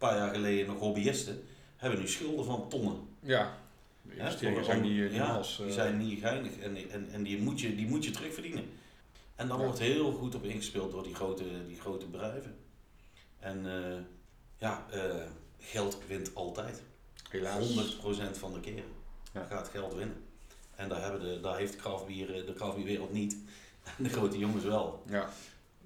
paar 0.10 0.18
jaar 0.18 0.34
geleden 0.34 0.68
nog 0.68 0.80
hobbyisten, 0.80 1.44
hebben 1.78 2.00
nu 2.00 2.08
schulden 2.08 2.46
van 2.46 2.70
tonnen. 2.70 3.08
ja. 3.20 3.62
De 4.02 4.16
investeringen 4.16 4.66
zijn 4.66 4.82
niet, 4.82 4.92
om- 4.92 5.04
niet 5.04 5.14
ja, 5.14 5.36
als... 5.36 5.58
die 5.58 5.66
eh, 5.68 5.74
zijn 5.74 5.98
niet 5.98 6.20
geinig 6.20 6.58
en, 6.58 6.78
en, 6.92 7.10
en 7.12 7.24
die, 7.24 7.42
moet 7.42 7.62
je, 7.62 7.76
die 7.76 7.88
moet 7.88 8.04
je 8.06 8.12
terugverdienen. 8.12 8.64
En 9.36 9.48
daar 9.48 9.58
Ja. 9.58 9.64
wordt 9.64 9.80
heel 9.80 10.12
goed 10.12 10.36
op 10.36 10.44
ingespeeld 10.44 10.92
door 10.92 11.04
die 11.04 11.16
grote, 11.16 11.44
die 11.68 11.80
grote 11.80 12.06
bedrijven. 12.06 12.56
En 13.40 13.66
eh, 13.66 14.00
ja, 14.58 14.86
eh, 14.92 15.16
geld 15.60 15.98
wint 16.08 16.36
altijd. 16.36 16.82
helaas. 17.30 17.70
100% 17.70 18.38
van 18.38 18.54
de 18.54 18.60
keren 18.60 18.84
Ja. 19.34 19.44
gaat 19.46 19.68
geld 19.68 19.94
winnen. 19.94 20.24
En 20.76 20.90
daar, 20.90 21.02
hebben 21.02 21.22
de, 21.22 21.40
daar 21.40 21.58
heeft 21.58 21.72
de 21.74 21.80
kraftbier, 21.80 22.28
de 22.46 22.54
kraftbierwereld 22.54 23.12
niet. 23.14 23.38
En 23.98 24.04
de 24.04 24.10
grote 24.10 24.38
jongens 24.38 24.64
wel. 24.64 25.04
Ja. 25.10 25.30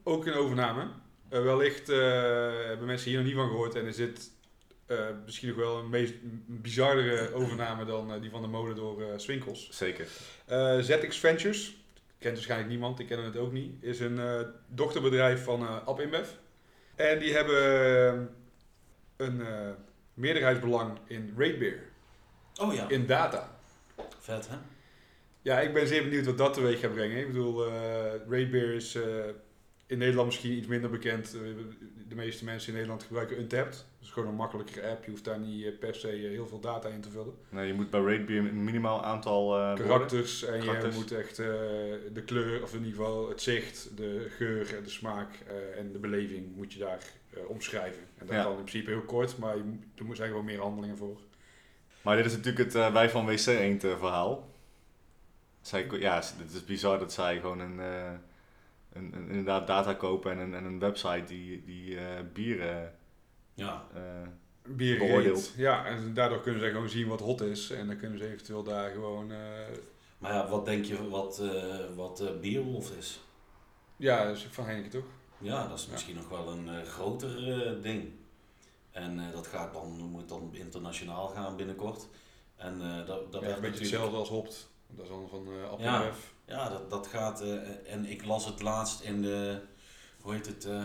Ook 0.03 0.25
een 0.25 0.33
overname. 0.33 0.87
Eh, 1.29 1.41
wellicht 1.43 1.89
eh, 1.89 1.97
hebben 2.65 2.85
mensen 2.85 3.09
hier 3.09 3.17
nog 3.17 3.27
niet 3.27 3.35
van 3.35 3.47
gehoord 3.47 3.75
en 3.75 3.85
is 3.85 3.95
dit 3.95 4.31
eh, 4.85 5.05
misschien 5.25 5.47
nog 5.47 5.57
wel 5.57 5.77
een 5.79 5.89
meest 5.89 6.13
bizarre 6.45 7.33
overname 7.33 7.85
dan 7.85 8.13
eh, 8.13 8.21
die 8.21 8.29
van 8.29 8.41
de 8.41 8.47
mode 8.47 8.73
door 8.73 9.01
eh, 9.01 9.07
Swinkels. 9.17 9.69
Zeker. 9.71 10.07
Eh, 10.45 10.77
ZX 10.79 11.17
Ventures, 11.17 11.75
kent 12.19 12.33
waarschijnlijk 12.33 12.69
niemand, 12.69 12.99
ik 12.99 13.07
ken 13.07 13.23
het 13.23 13.37
ook 13.37 13.51
niet, 13.51 13.83
is 13.83 13.99
een 13.99 14.19
eh, 14.19 14.39
dochterbedrijf 14.67 15.43
van 15.43 15.61
eh 15.61 15.87
App 15.87 15.99
InBev. 15.99 16.29
En 16.95 17.19
die 17.19 17.33
hebben 17.33 18.35
een 19.17 19.41
eh, 19.41 19.69
meerderheidsbelang 20.13 20.97
in 21.07 21.33
Ratebeer, 21.37 21.83
Oh 22.61 22.73
ja, 22.73 22.89
in 22.89 23.05
data. 23.05 23.59
vet 24.19 24.47
hè? 24.49 24.55
Ja, 25.41 25.59
ik 25.59 25.73
ben 25.73 25.87
zeer 25.87 26.03
benieuwd 26.03 26.25
wat 26.25 26.37
dat 26.37 26.53
teweeg 26.53 26.79
gaat 26.79 26.93
brengen. 26.93 27.17
Ik 27.17 27.27
bedoel, 27.27 27.65
eh 27.67 27.73
Ratebeer 28.29 28.73
is 28.73 28.95
eh, 28.95 29.03
in 29.87 29.97
Nederland 29.97 30.27
misschien 30.27 30.51
iets 30.57 30.67
minder 30.67 30.89
bekend. 30.89 31.33
Eh, 31.35 31.41
De 32.07 32.15
meeste 32.15 32.43
mensen 32.45 32.67
in 32.67 32.73
Nederland 32.73 33.03
gebruiken 33.03 33.37
Untapped. 33.39 33.73
Dat 33.73 34.07
is 34.07 34.09
gewoon 34.09 34.29
een 34.29 34.35
makkelijkere 34.35 34.89
app. 34.89 35.03
Je 35.03 35.09
hoeft 35.11 35.23
daar 35.23 35.39
niet 35.39 35.65
eh, 35.65 35.71
per 35.79 35.95
se 35.95 36.09
eh, 36.09 36.17
heel 36.29 36.47
veel 36.47 36.59
data 36.59 36.89
in 36.89 37.01
te 37.01 37.09
vullen. 37.09 37.33
Nee, 37.49 37.67
je 37.67 37.73
moet 37.73 37.89
bij 37.89 37.99
Ratebeer 38.01 38.37
een 38.37 38.63
minimaal 38.63 39.03
aantal 39.03 39.43
woorden- 39.45 39.85
Karakters 39.85 40.43
en 40.43 40.59
Karakters. 40.59 40.93
je 40.95 40.99
moet 41.01 41.11
echt 41.11 41.35
de 42.13 42.21
kleur, 42.25 42.63
of 42.63 42.73
in 42.73 42.85
ieder 42.85 42.95
geval 42.95 43.29
het 43.29 43.41
zicht, 43.41 43.97
de 43.97 44.25
geur 44.29 44.75
en 44.75 44.83
de 44.83 44.89
smaak 44.89 45.29
en 45.77 45.91
de 45.91 45.99
beleving 45.99 46.55
moet 46.55 46.73
je 46.73 46.79
daar 46.79 46.99
omschrijven. 47.47 48.01
En 48.17 48.25
dat 48.25 48.35
Ja. 48.35 48.41
kan 48.43 48.51
in 48.51 48.57
principe 48.63 48.89
heel 48.89 49.01
kort, 49.01 49.37
maar 49.37 49.55
je, 49.57 49.63
er 49.97 50.05
moet- 50.05 50.15
zijn 50.17 50.29
gewoon 50.29 50.45
meer 50.45 50.59
handelingen 50.59 50.97
voor. 50.97 51.17
Maar 52.01 52.15
dit 52.15 52.25
is 52.25 52.35
natuurlijk 52.35 52.73
het 52.73 52.91
wij 52.93 53.09
van 53.09 53.25
WC 53.25 53.45
Eend 53.45 53.81
verhaal. 53.81 54.49
Zij, 55.61 55.87
ja, 55.91 56.15
het 56.15 56.53
is 56.53 56.65
bizar 56.65 56.99
dat 56.99 57.13
zij 57.13 57.39
gewoon 57.39 57.59
een, 57.59 57.79
een, 58.97 59.13
een 59.13 59.27
inderdaad 59.29 59.67
data 59.67 59.93
kopen 59.93 60.31
en 60.31 60.37
een, 60.39 60.53
en 60.53 60.63
een 60.63 60.79
website 60.79 61.23
die, 61.25 61.63
die 61.65 61.97
eh 61.99 62.05
bieren 62.33 62.95
Ja, 63.53 63.85
eh, 63.93 64.01
Bier 64.69 64.97
Beoordeeld. 64.97 65.43
gereed. 65.43 65.53
Ja, 65.57 65.85
en 65.85 66.13
daardoor 66.13 66.41
kunnen 66.41 66.61
ze 66.61 66.69
gewoon 66.69 66.89
zien 66.89 67.07
wat 67.07 67.19
hot 67.19 67.41
is. 67.41 67.69
En 67.71 67.87
dan 67.87 67.97
kunnen 67.97 68.17
ze 68.17 68.27
eventueel 68.31 68.63
daar 68.63 68.91
gewoon... 68.91 69.31
eh, 69.31 69.37
maar 70.17 70.33
ja, 70.33 70.47
wat 70.49 70.65
denk 70.65 70.85
je 70.85 71.09
wat, 71.09 71.39
eh 71.39 71.95
wat 71.95 72.19
eh, 72.21 72.39
Beerwolf 72.41 72.91
is? 72.97 73.19
ja, 73.95 74.25
dat 74.25 74.35
is 74.35 74.47
van 74.51 74.65
Heineken 74.65 74.89
toch? 74.91 75.05
Ja, 75.37 75.67
dat 75.67 75.77
is 75.77 75.85
Ja. 75.85 75.91
misschien 75.91 76.15
nog 76.15 76.29
wel 76.29 76.47
een 76.51 76.69
eh, 76.69 76.81
groter 76.87 77.51
eh, 77.61 77.81
ding. 77.83 78.09
En 78.91 79.19
eh, 79.19 79.25
dat 79.33 79.47
gaat 79.47 79.73
dan, 79.73 79.91
moet 79.91 80.29
dan 80.29 80.49
internationaal 80.53 81.27
gaan 81.27 81.55
binnenkort. 81.55 82.07
En 82.55 82.81
eh, 82.81 83.05
dat, 83.05 83.31
dat 83.31 83.41
ja, 83.41 83.47
een 83.47 83.53
beetje 83.53 83.53
natuurlijk- 83.53 83.79
hetzelfde 83.79 84.17
als 84.17 84.29
Hopt. 84.29 84.69
Dat 84.87 85.03
is 85.05 85.11
dan 85.11 85.27
van 85.29 85.47
uh, 85.47 85.79
Ja. 85.79 86.11
Ja, 86.47 86.69
dat, 86.69 86.89
dat 86.89 87.07
gaat. 87.07 87.41
eh, 87.41 87.93
en 87.93 88.05
ik 88.05 88.25
las 88.25 88.45
het 88.45 88.61
laatst 88.61 89.01
in 89.01 89.21
de. 89.21 89.61
Hoe 90.21 90.33
heet 90.33 90.45
het? 90.45 90.65
eh 90.65 90.83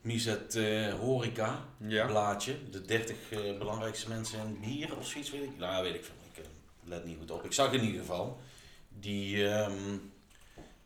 Miset 0.00 0.54
eh, 0.54 0.94
Horeca 0.94 1.64
Ja. 1.78 2.06
blaadje. 2.06 2.70
De 2.70 2.82
30 2.82 3.30
eh, 3.30 3.58
belangrijkste 3.58 4.08
mensen 4.08 4.38
in 4.38 4.60
bier 4.60 4.96
of 4.96 5.06
zoiets, 5.06 5.30
weet 5.30 5.42
ik. 5.42 5.58
Nou, 5.58 5.82
weet 5.82 5.94
ik 5.94 6.04
veel. 6.04 6.14
Ik 6.32 6.44
let 6.84 7.04
niet 7.04 7.18
goed 7.18 7.30
op. 7.30 7.44
Ik 7.44 7.52
zag 7.52 7.72
in 7.72 7.84
ieder 7.84 8.00
geval 8.00 8.40
die, 8.88 9.48
ehm, 9.48 9.96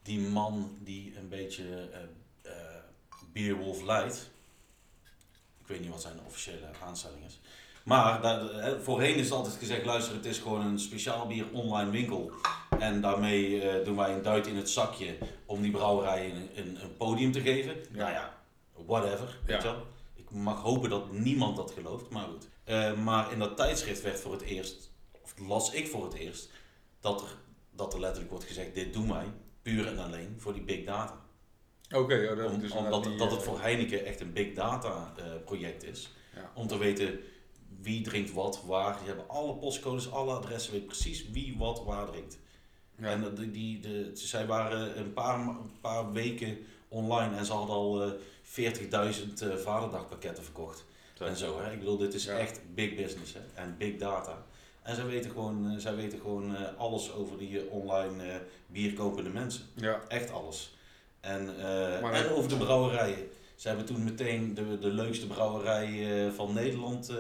die 0.02 0.18
man 0.20 0.78
die 0.80 1.16
een 1.18 1.28
beetje 1.28 1.88
Beerwolf 3.32 3.82
leidt. 3.82 4.30
Ik 5.61 5.66
weet 5.66 5.80
niet 5.80 5.90
wat 5.90 6.02
zijn 6.02 6.20
officiële 6.26 6.70
aanstelling 6.84 7.24
is. 7.24 7.38
Maar 7.88 8.20
daar, 8.20 8.51
eh, 8.51 8.72
voorheen 8.81 9.14
is 9.14 9.31
altijd 9.31 9.55
gezegd, 9.55 9.85
luister, 9.85 10.14
het 10.14 10.24
is 10.24 10.38
gewoon 10.38 10.66
een 10.66 10.79
speciaal 10.79 11.27
bier 11.27 11.46
online 11.53 11.90
winkel. 11.90 12.31
En 12.79 13.01
daarmee 13.01 13.61
eh, 13.61 13.85
doen 13.85 13.96
wij 13.96 14.14
een 14.14 14.22
duit 14.22 14.46
in 14.46 14.57
het 14.57 14.70
zakje 14.70 15.16
om 15.46 15.62
die 15.62 15.70
brouwerij 15.70 16.31
een, 16.31 16.48
een, 16.55 16.83
een 16.83 16.96
podium 16.96 17.33
te 17.33 17.40
geven. 17.40 17.77
Nou 17.90 18.12
ja, 18.12 18.35
whatever. 18.87 19.38
Weet 19.46 19.62
je 19.62 19.68
wel. 19.68 19.87
Ik 20.14 20.31
mag 20.31 20.62
hopen 20.62 20.90
dat 20.90 21.12
niemand 21.12 21.57
dat 21.57 21.70
gelooft, 21.70 22.11
maar 22.11 22.24
goed. 22.24 22.48
Eh, 22.64 22.92
maar 22.94 23.33
in 23.33 23.38
dat 23.38 23.57
tijdschrift 23.57 24.03
werd 24.03 24.20
voor 24.20 24.33
het 24.33 24.42
eerst, 24.42 24.90
of 25.22 25.35
las 25.46 25.72
ik 25.72 25.88
voor 25.88 26.05
het 26.05 26.14
eerst, 26.14 26.51
dat 27.01 27.22
er, 27.22 27.29
dat 27.70 27.92
er 27.94 28.01
letterlijk 28.01 28.31
wordt 28.31 28.46
gezegd, 28.46 28.74
dit 28.74 28.92
doen 28.92 29.09
wij 29.09 29.27
puur 29.62 29.87
en 29.87 29.98
alleen 29.98 30.35
voor 30.38 30.53
die 30.53 30.62
big 30.62 30.85
data. 30.85 31.20
Oké, 31.90 32.14
ja, 32.14 32.35
dat 32.35 32.51
Om, 32.51 32.61
dus 32.61 32.70
omdat 32.70 33.05
die, 33.05 33.16
dat 33.16 33.31
het 33.31 33.42
voor 33.42 33.61
Heineken 33.61 34.05
echt 34.05 34.20
een 34.20 34.33
big 34.33 34.55
data 34.55 35.12
project 35.44 35.85
is. 35.85 36.12
Ja. 36.35 36.51
Om 36.55 36.66
te 36.66 36.79
weten 36.79 37.20
wie 37.82 38.02
drinkt 38.02 38.32
wat, 38.32 38.62
waar. 38.66 38.96
Die 38.98 39.06
hebben 39.06 39.28
alle 39.28 39.54
postcodes, 39.54 40.10
alle 40.10 40.32
adressen, 40.32 40.72
weet 40.72 40.86
precies 40.86 41.30
wie 41.30 41.54
wat 41.58 41.84
waar 41.84 42.06
drinkt. 42.06 42.38
ja. 42.98 43.06
En 43.10 43.34
die, 43.34 43.50
die, 43.50 43.80
de, 43.80 44.10
zij 44.14 44.46
waren 44.46 44.98
een 44.98 45.12
paar, 45.12 45.38
een 45.38 45.70
paar 45.80 46.12
weken 46.12 46.58
online 46.88 47.36
en 47.36 47.44
ze 47.46 47.52
hadden 47.52 47.74
al 47.76 48.02
eh 48.02 48.10
40.000 48.72 49.32
eh 49.40 49.56
vaderdagpakketten 49.56 50.44
verkocht. 50.44 50.84
En 51.18 51.36
zo, 51.36 51.60
hè. 51.60 51.72
Ik 51.72 51.78
bedoel, 51.78 51.96
dit 51.96 52.14
is 52.14 52.24
Ja. 52.24 52.38
echt 52.38 52.60
big 52.74 52.94
business 52.94 53.32
hè. 53.34 53.40
en 53.62 53.74
big 53.78 53.96
data. 53.96 54.44
En 54.82 54.94
zij 54.94 55.06
weten 55.06 55.30
gewoon, 55.30 55.70
eh, 55.70 55.78
zij 55.78 55.96
weten 55.96 56.18
gewoon 56.20 56.76
alles 56.76 57.12
over 57.12 57.38
die 57.38 57.70
online 57.70 58.42
bierkopende 58.66 59.30
mensen. 59.30 59.64
ja. 59.74 60.00
Echt 60.08 60.30
alles. 60.30 60.76
En, 61.20 61.60
en 62.12 62.30
over 62.30 62.48
de 62.48 62.56
brouwerijen. 62.56 63.28
Ze 63.56 63.68
hebben 63.68 63.86
toen 63.86 64.04
meteen 64.04 64.54
de, 64.54 64.78
de 64.78 64.88
leukste 64.88 65.26
brouwerij 65.26 66.30
van 66.34 66.52
Nederland 66.54 67.12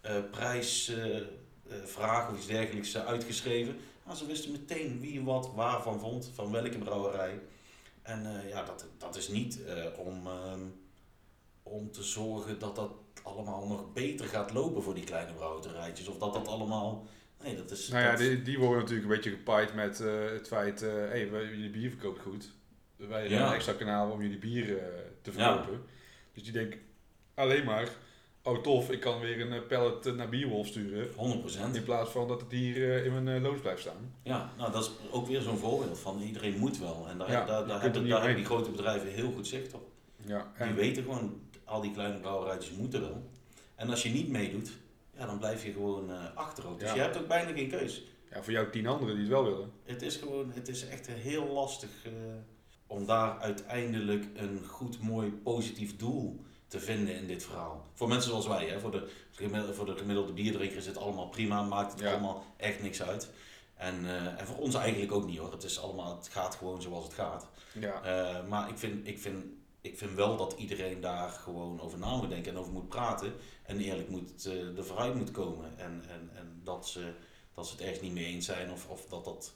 eh 0.00 0.16
eh, 0.16 0.24
prijs 0.30 0.88
eh, 0.88 1.16
eh, 1.16 2.28
of 2.30 2.36
iets 2.36 2.46
dergelijks 2.46 2.96
uitgeschreven. 2.98 3.76
Nou, 4.04 4.16
ze 4.16 4.26
wisten 4.26 4.50
meteen 4.52 5.00
wie 5.00 5.22
wat 5.24 5.50
waarvan 5.54 6.00
vond, 6.00 6.30
van 6.34 6.52
welke 6.52 6.78
brouwerij. 6.78 7.40
En 8.02 8.42
ja, 8.48 8.64
dat, 8.64 8.86
dat 8.98 9.16
is 9.16 9.28
niet 9.28 9.60
om, 9.96 10.26
ehm, 10.26 10.60
om 11.62 11.90
te 11.92 12.02
zorgen 12.02 12.58
dat 12.58 12.76
dat 12.76 12.90
allemaal 13.22 13.66
nog 13.66 13.92
beter 13.92 14.26
gaat 14.26 14.52
lopen 14.52 14.82
voor 14.82 14.94
die 14.94 15.04
kleine 15.04 15.32
brouwerijtjes. 15.32 16.08
Of 16.08 16.18
dat 16.18 16.32
dat 16.32 16.48
allemaal... 16.48 17.06
Nee, 17.42 17.56
dat 17.56 17.70
is... 17.70 17.88
Nou 17.88 18.02
ja, 18.02 18.10
dat- 18.10 18.18
die, 18.18 18.42
die 18.42 18.58
worden 18.58 18.78
natuurlijk 18.78 19.08
een 19.08 19.14
beetje 19.14 19.30
gepaaid 19.30 19.74
met 19.74 19.98
het 19.98 20.48
feit, 20.48 20.80
hé, 20.80 20.88
hey, 20.88 21.30
wij- 21.30 21.44
jullie 21.44 21.70
bier 21.70 21.90
verkoopt 21.90 22.20
goed. 22.20 22.50
Wij 22.96 23.20
hebben 23.20 23.38
Ja. 23.38 23.46
een 23.48 23.54
extra 23.54 23.72
kanaal 23.72 24.10
om 24.10 24.22
jullie 24.22 24.38
bier 24.38 24.66
te 25.22 25.30
Ja. 25.36 25.54
verkopen. 25.56 25.82
Dus 26.32 26.42
die 26.42 26.52
denken 26.52 26.80
alleen 27.34 27.64
maar, 27.64 27.88
oh 28.42 28.58
tof, 28.62 28.90
ik 28.90 29.00
kan 29.00 29.20
weer 29.20 29.40
een 29.40 29.52
eh, 29.52 29.66
pallet 29.68 30.06
eh, 30.06 30.12
naar 30.12 30.28
Bierwolf 30.28 30.66
sturen. 30.66 31.08
100%. 31.10 31.74
In 31.74 31.84
plaats 31.84 32.10
van 32.10 32.28
dat 32.28 32.40
het 32.40 32.52
hier 32.52 32.96
eh, 32.96 33.04
in 33.04 33.24
mijn 33.24 33.42
loods 33.42 33.60
blijft 33.60 33.80
staan. 33.80 34.14
Ja, 34.22 34.52
nou 34.58 34.72
dat 34.72 34.84
is 34.84 34.90
ook 35.10 35.26
weer 35.26 35.40
zo'n 35.40 35.58
voorbeeld 35.58 35.98
van 35.98 36.22
iedereen 36.22 36.58
moet 36.58 36.78
wel. 36.78 37.06
En 37.08 37.18
daar, 37.18 37.30
Ja, 37.30 37.44
daar, 37.44 37.66
daar, 37.66 37.80
hebben, 37.80 38.08
daar 38.08 38.34
die 38.34 38.44
grote 38.44 38.70
bedrijven 38.70 39.08
heel 39.08 39.32
goed 39.32 39.46
zicht 39.46 39.74
op. 39.74 39.88
Ja, 40.26 40.52
Die 40.56 40.66
en, 40.66 40.74
weten 40.74 41.02
gewoon, 41.02 41.40
al 41.64 41.80
die 41.80 41.92
kleine 41.92 42.18
brouwerijtjes 42.18 42.76
moeten 42.76 43.00
wel. 43.00 43.30
En 43.74 43.90
als 43.90 44.02
je 44.02 44.08
niet 44.08 44.28
meedoet, 44.28 44.70
ja, 45.16 45.26
dan 45.26 45.38
blijf 45.38 45.64
je 45.64 45.72
gewoon 45.72 46.34
achter 46.34 46.66
ook. 46.68 46.78
Dus 46.80 46.88
Ja. 46.88 46.94
je 46.94 47.00
hebt 47.00 47.18
ook 47.18 47.28
bijna 47.28 47.52
geen 47.52 47.68
keus. 47.68 48.02
ja, 48.30 48.42
voor 48.42 48.52
jou 48.52 48.70
tien 48.70 48.86
anderen 48.86 49.14
die 49.14 49.24
het 49.24 49.32
wel 49.32 49.44
willen. 49.44 49.72
Het 49.84 50.02
is 50.02 50.16
gewoon, 50.16 50.50
het 50.54 50.68
is 50.68 50.86
echt 50.86 51.06
heel 51.06 51.46
lastig 51.46 51.88
om 52.86 53.06
daar 53.06 53.38
uiteindelijk 53.38 54.24
een 54.34 54.60
goed, 54.66 55.00
mooi, 55.02 55.30
positief 55.32 55.96
doel 55.96 56.40
te 56.70 56.80
vinden 56.80 57.14
in 57.14 57.26
dit 57.26 57.42
verhaal. 57.44 57.86
Voor 57.94 58.08
mensen 58.08 58.30
zoals 58.30 58.46
wij, 58.46 58.68
hè, 58.68 58.80
voor, 58.80 58.90
de, 58.90 59.10
gemiddelde- 59.30 59.74
voor 59.74 59.86
de 59.86 59.96
gemiddelde 59.96 60.32
bierdrinker 60.32 60.76
is 60.76 60.86
het 60.86 60.96
allemaal 60.96 61.28
prima, 61.28 61.62
maakt 61.62 61.92
het 61.92 62.00
Ja. 62.00 62.10
allemaal 62.10 62.44
echt 62.56 62.82
niks 62.82 63.02
uit. 63.02 63.30
En, 63.74 64.06
eh, 64.06 64.40
en 64.40 64.46
voor 64.46 64.56
ons 64.56 64.74
eigenlijk 64.74 65.12
ook 65.12 65.26
niet 65.26 65.38
hoor. 65.38 65.52
Het, 65.52 65.62
is 65.62 65.78
allemaal, 65.80 66.16
het 66.16 66.28
gaat 66.28 66.54
gewoon 66.54 66.82
zoals 66.82 67.04
het 67.04 67.12
gaat. 67.14 67.46
Ja, 67.72 68.02
Eh, 68.02 68.48
maar 68.48 68.68
ik 68.68 68.78
vind, 68.78 69.06
ik, 69.06 69.18
vind, 69.18 69.44
ik 69.80 69.98
vind 69.98 70.10
wel 70.12 70.36
dat 70.36 70.52
iedereen 70.58 71.00
daar 71.00 71.28
gewoon 71.30 71.80
over 71.80 71.98
na 71.98 72.16
moet 72.16 72.28
denken 72.28 72.52
en 72.52 72.58
over 72.58 72.72
moet 72.72 72.88
praten. 72.88 73.32
En 73.62 73.80
eerlijk 73.80 74.08
moet, 74.08 74.46
eh 74.46 74.76
er 74.78 74.84
vooruit 74.84 75.14
moet 75.14 75.30
komen. 75.30 75.78
En, 75.78 76.04
en, 76.08 76.30
en 76.34 76.60
dat, 76.64 76.88
ze, 76.88 77.12
dat 77.54 77.66
ze 77.66 77.72
het 77.72 77.80
ergens 77.82 78.00
niet 78.00 78.12
mee 78.12 78.24
eens 78.24 78.46
zijn 78.46 78.70
of, 78.70 78.88
of 78.88 79.06
dat 79.06 79.24
dat, 79.24 79.52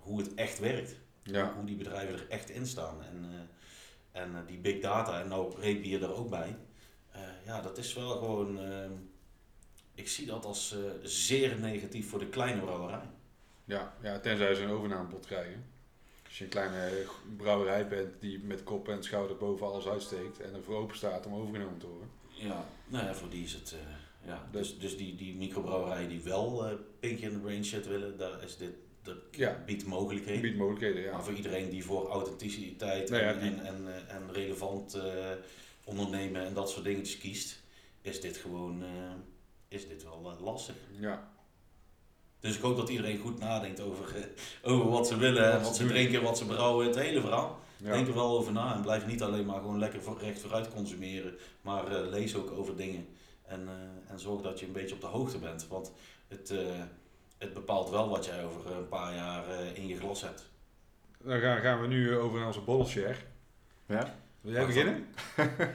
hoe 0.00 0.18
het 0.18 0.34
echt 0.34 0.58
werkt. 0.58 0.94
ja. 1.22 1.52
Hoe 1.54 1.64
die 1.64 1.76
bedrijven 1.76 2.14
er 2.14 2.26
echt 2.28 2.50
in 2.50 2.66
staan. 2.66 3.02
En, 3.02 3.48
en 4.14 4.34
eh, 4.34 4.40
die 4.46 4.58
big 4.58 4.80
data, 4.80 5.20
en 5.20 5.28
nou 5.28 5.54
Reetbier 5.60 6.02
er 6.02 6.14
ook 6.14 6.30
bij. 6.30 6.56
Eh, 7.10 7.20
ja, 7.46 7.60
dat 7.60 7.78
is 7.78 7.94
wel 7.94 8.10
gewoon... 8.18 8.58
eh, 8.58 8.90
ik 9.94 10.08
zie 10.08 10.26
dat 10.26 10.44
als 10.44 10.72
eh, 10.72 10.78
zeer 11.02 11.58
negatief 11.60 12.08
voor 12.08 12.18
de 12.18 12.26
kleine 12.28 12.60
brouwerij. 12.60 13.08
Ja, 13.64 13.94
ja, 14.02 14.18
tenzij 14.20 14.54
ze 14.54 14.62
een 14.62 14.70
overnamebod 14.70 15.26
krijgen. 15.26 15.64
Als 16.26 16.38
je 16.38 16.44
een 16.44 16.50
kleine 16.50 17.06
brouwerij 17.36 17.88
bent 17.88 18.20
die 18.20 18.38
met 18.44 18.62
kop 18.64 18.88
en 18.88 19.02
schouder 19.02 19.36
boven 19.36 19.66
alles 19.66 19.86
uitsteekt 19.86 20.40
en 20.40 20.54
ervoor 20.54 20.76
open 20.76 20.96
staat 20.96 21.26
om 21.26 21.34
overgenomen 21.34 21.78
te 21.78 21.86
worden. 21.86 22.08
Ja, 22.28 22.66
nou 22.86 23.04
ja, 23.04 23.14
voor 23.14 23.28
die 23.30 23.44
is 23.44 23.52
het. 23.52 23.74
ja. 24.24 24.48
Dus- 24.50 24.78
Dus, 24.78 24.96
die, 24.96 25.14
die 25.14 25.34
microbrouwerijen 25.34 26.08
die 26.08 26.22
wel 26.22 26.66
eh 26.66 26.74
Pink 27.00 27.18
in 27.18 27.30
the 27.30 27.38
Brain 27.38 27.64
shit 27.64 27.86
willen, 27.86 28.18
daar 28.18 28.42
is 28.42 28.56
dit, 28.56 28.70
dat 29.04 29.16
Ja. 29.30 29.62
biedt 29.66 29.86
mogelijkheden. 29.86 30.42
Biedt 30.42 30.56
mogelijkheden, 30.56 31.02
ja. 31.02 31.12
Maar 31.12 31.24
voor 31.24 31.32
iedereen 31.34 31.70
die 31.70 31.84
voor 31.84 32.08
authenticiteit 32.08 33.10
Nou 33.10 33.22
ja, 33.22 33.28
en, 33.32 33.40
die- 33.40 33.60
en, 33.60 33.66
en, 33.86 34.08
en 34.08 34.32
relevant 34.32 34.94
eh, 34.94 35.30
ondernemen 35.84 36.44
en 36.46 36.54
dat 36.54 36.70
soort 36.70 36.84
dingetjes 36.84 37.18
kiest, 37.18 37.62
is 38.02 38.20
dit 38.20 38.36
gewoon 38.36 38.82
eh, 38.82 38.88
is 39.68 39.88
dit 39.88 40.02
wel 40.02 40.32
eh, 40.36 40.44
lastig. 40.44 40.74
Ja, 41.00 41.32
Dus 42.40 42.56
ik 42.56 42.62
hoop 42.62 42.76
dat 42.76 42.88
iedereen 42.88 43.18
goed 43.18 43.38
nadenkt 43.38 43.80
over, 43.80 44.28
over 44.62 44.88
wat 44.90 45.06
ze 45.08 45.16
willen, 45.16 45.52
Wat 45.52 45.62
wat, 45.62 45.76
ze 45.76 45.86
drinken, 45.86 46.22
wat 46.22 46.38
ze 46.38 46.46
brouwen, 46.46 46.86
het 46.86 46.96
hele 46.96 47.20
verhaal. 47.20 47.58
Ja. 47.76 47.92
Denk 47.92 48.06
er 48.08 48.14
wel 48.14 48.38
over 48.38 48.52
na 48.52 48.74
en 48.74 48.82
blijf 48.82 49.06
niet 49.06 49.22
alleen 49.22 49.46
maar 49.46 49.60
gewoon 49.60 49.78
lekker 49.78 50.02
voor, 50.02 50.18
recht 50.18 50.40
vooruit 50.40 50.68
consumeren, 50.74 51.34
maar 51.60 51.92
lees 52.00 52.34
ook 52.36 52.50
over 52.50 52.76
dingen. 52.76 53.06
En, 53.42 53.68
en 54.06 54.18
zorg 54.20 54.42
dat 54.42 54.60
je 54.60 54.66
een 54.66 54.72
beetje 54.72 54.94
op 54.94 55.00
de 55.00 55.06
hoogte 55.06 55.38
bent, 55.38 55.66
want 55.68 55.92
het, 56.28 56.54
het 57.44 57.54
bepaalt 57.54 57.90
wel 57.90 58.08
wat 58.08 58.24
jij 58.26 58.44
over 58.44 58.76
een 58.76 58.88
paar 58.88 59.14
jaar 59.14 59.44
eh, 59.48 59.76
in 59.76 59.86
je 59.86 59.96
glas 59.96 60.22
hebt. 60.22 60.50
Dan 61.18 61.40
gaan, 61.40 61.58
gaan 61.60 61.80
we 61.80 61.86
nu 61.86 62.16
over 62.16 62.38
naar 62.38 62.46
onze 62.46 62.84
share. 62.90 63.14
Ja? 63.86 64.14
Wil 64.40 64.52
jij 64.52 64.66
beginnen? 64.66 65.06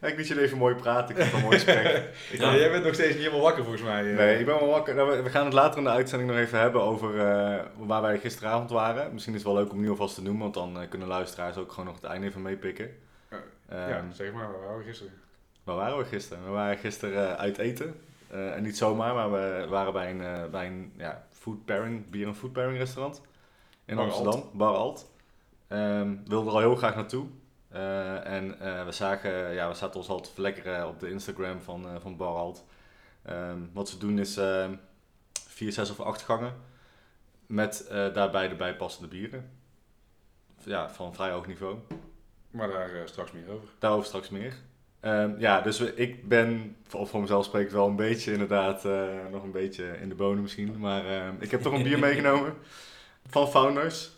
Ik 0.00 0.16
liet 0.16 0.28
jullie 0.28 0.42
even 0.42 0.58
mooi 0.58 0.74
praten, 0.74 1.16
ik 1.16 1.22
het 1.22 1.32
een 1.32 1.40
mooi 1.40 1.54
gesprek. 1.58 2.04
Ja, 2.38 2.56
jij 2.56 2.70
bent 2.70 2.84
nog 2.84 2.94
steeds 2.94 3.08
niet 3.14 3.18
helemaal 3.22 3.40
wakker 3.40 3.62
volgens 3.62 3.82
mij. 3.84 4.10
eh. 4.10 4.16
Nee, 4.16 4.38
ik 4.38 4.46
ben 4.46 4.58
wel 4.58 4.68
wakker. 4.68 4.94
Nou, 4.94 5.22
we- 5.22 5.30
gaan 5.30 5.44
het 5.44 5.54
later 5.54 5.78
in 5.78 5.84
de 5.84 5.90
uitzending 5.90 6.30
nog 6.30 6.38
even 6.38 6.58
hebben 6.60 6.82
over 6.82 7.18
eh, 7.20 7.64
waar 7.76 8.02
wij 8.02 8.18
gisteravond 8.18 8.70
waren. 8.70 9.12
Misschien 9.12 9.34
is 9.34 9.42
het 9.42 9.52
wel 9.52 9.62
leuk 9.62 9.72
om 9.72 9.80
nu 9.80 9.90
alvast 9.90 10.14
te 10.14 10.22
noemen, 10.22 10.42
want 10.42 10.54
dan 10.54 10.80
eh, 10.82 10.88
kunnen 10.88 11.08
luisteraars 11.08 11.56
ook 11.56 11.70
gewoon 11.70 11.86
nog 11.86 11.94
het 11.94 12.04
einde 12.04 12.26
even 12.26 12.42
meepikken. 12.42 12.90
Ja. 13.30 13.36
Ehm, 13.68 13.88
ja, 13.88 14.04
zeg 14.12 14.32
maar, 14.32 14.50
waar 14.52 14.60
waren 14.60 14.78
we 14.78 14.84
gisteren? 14.84 15.12
Waar 15.64 15.76
waren 15.76 15.98
we 15.98 16.04
gisteren? 16.04 16.44
We 16.44 16.50
waren 16.50 16.78
gisteren 16.78 17.28
eh, 17.28 17.34
uit 17.34 17.58
eten. 17.58 18.00
Eh, 18.30 18.54
en 18.54 18.62
niet 18.62 18.76
zomaar, 18.76 19.14
maar 19.14 19.32
we 19.32 19.66
waren 19.68 19.92
bij 19.92 20.10
een, 20.10 20.20
eh, 20.22 20.50
bij 20.50 20.66
een 20.66 20.92
ja, 20.96 21.26
food 21.30 21.64
pairing, 21.64 22.10
bier- 22.10 22.26
en 22.26 22.34
food 22.34 22.52
pairing 22.52 22.78
restaurant 22.78 23.20
in 23.84 23.96
Bar 23.96 24.04
Amsterdam. 24.04 24.50
Bar 24.52 24.74
Alt. 24.74 25.10
Ehm, 25.66 26.10
we 26.10 26.22
wilden 26.28 26.48
er 26.48 26.54
al 26.54 26.58
heel 26.60 26.76
graag 26.76 26.94
naartoe. 26.94 27.26
Eh, 27.68 28.26
en 28.26 28.48
we 28.84 28.92
zagen, 28.92 29.52
ja, 29.52 29.68
we 29.68 29.74
zaten 29.74 30.00
ons 30.00 30.08
al 30.08 30.20
te 30.20 30.32
verlekkeren 30.32 30.88
op 30.88 31.00
de 31.00 31.10
Instagram 31.10 31.60
van, 31.60 31.86
van 32.00 32.16
Bar 32.16 32.36
Alt. 32.36 32.64
Ehm, 33.22 33.58
wat 33.72 33.88
ze 33.88 33.98
doen 33.98 34.18
is 34.18 34.36
ehm, 34.36 34.74
vier, 35.48 35.72
zes 35.72 35.90
of 35.90 36.00
acht 36.00 36.22
gangen 36.22 36.54
met 37.46 37.86
daarbij 37.88 38.48
de 38.48 38.54
bijpassende 38.54 39.08
bieren. 39.08 39.50
Ja, 40.58 40.90
van 40.90 41.14
vrij 41.14 41.30
hoog 41.30 41.46
niveau. 41.46 41.78
Maar 42.50 42.68
daar 42.68 43.08
straks 43.08 43.32
meer 43.32 43.50
over. 43.50 43.68
Daarover 43.78 44.06
straks 44.06 44.28
meer. 44.28 44.54
Ehm, 45.00 45.30
ja, 45.38 45.60
dus 45.60 45.80
ik 45.80 46.28
ben, 46.28 46.76
voor, 46.86 47.06
voor 47.06 47.20
mezelf 47.20 47.44
spreek 47.44 47.66
ik 47.66 47.72
wel 47.72 47.86
een 47.86 47.96
beetje 47.96 48.32
inderdaad, 48.32 48.84
eh, 48.84 49.02
nog 49.30 49.42
een 49.42 49.50
beetje 49.50 49.84
in 50.00 50.08
de 50.08 50.14
bonen 50.14 50.42
misschien. 50.42 50.78
Maar 50.78 51.06
ehm, 51.06 51.34
ik 51.38 51.50
heb 51.50 51.60
toch 51.60 51.72
een 51.72 51.82
bier 51.82 51.98
meegenomen 52.08 52.54
van 53.28 53.48
Founders. 53.48 54.10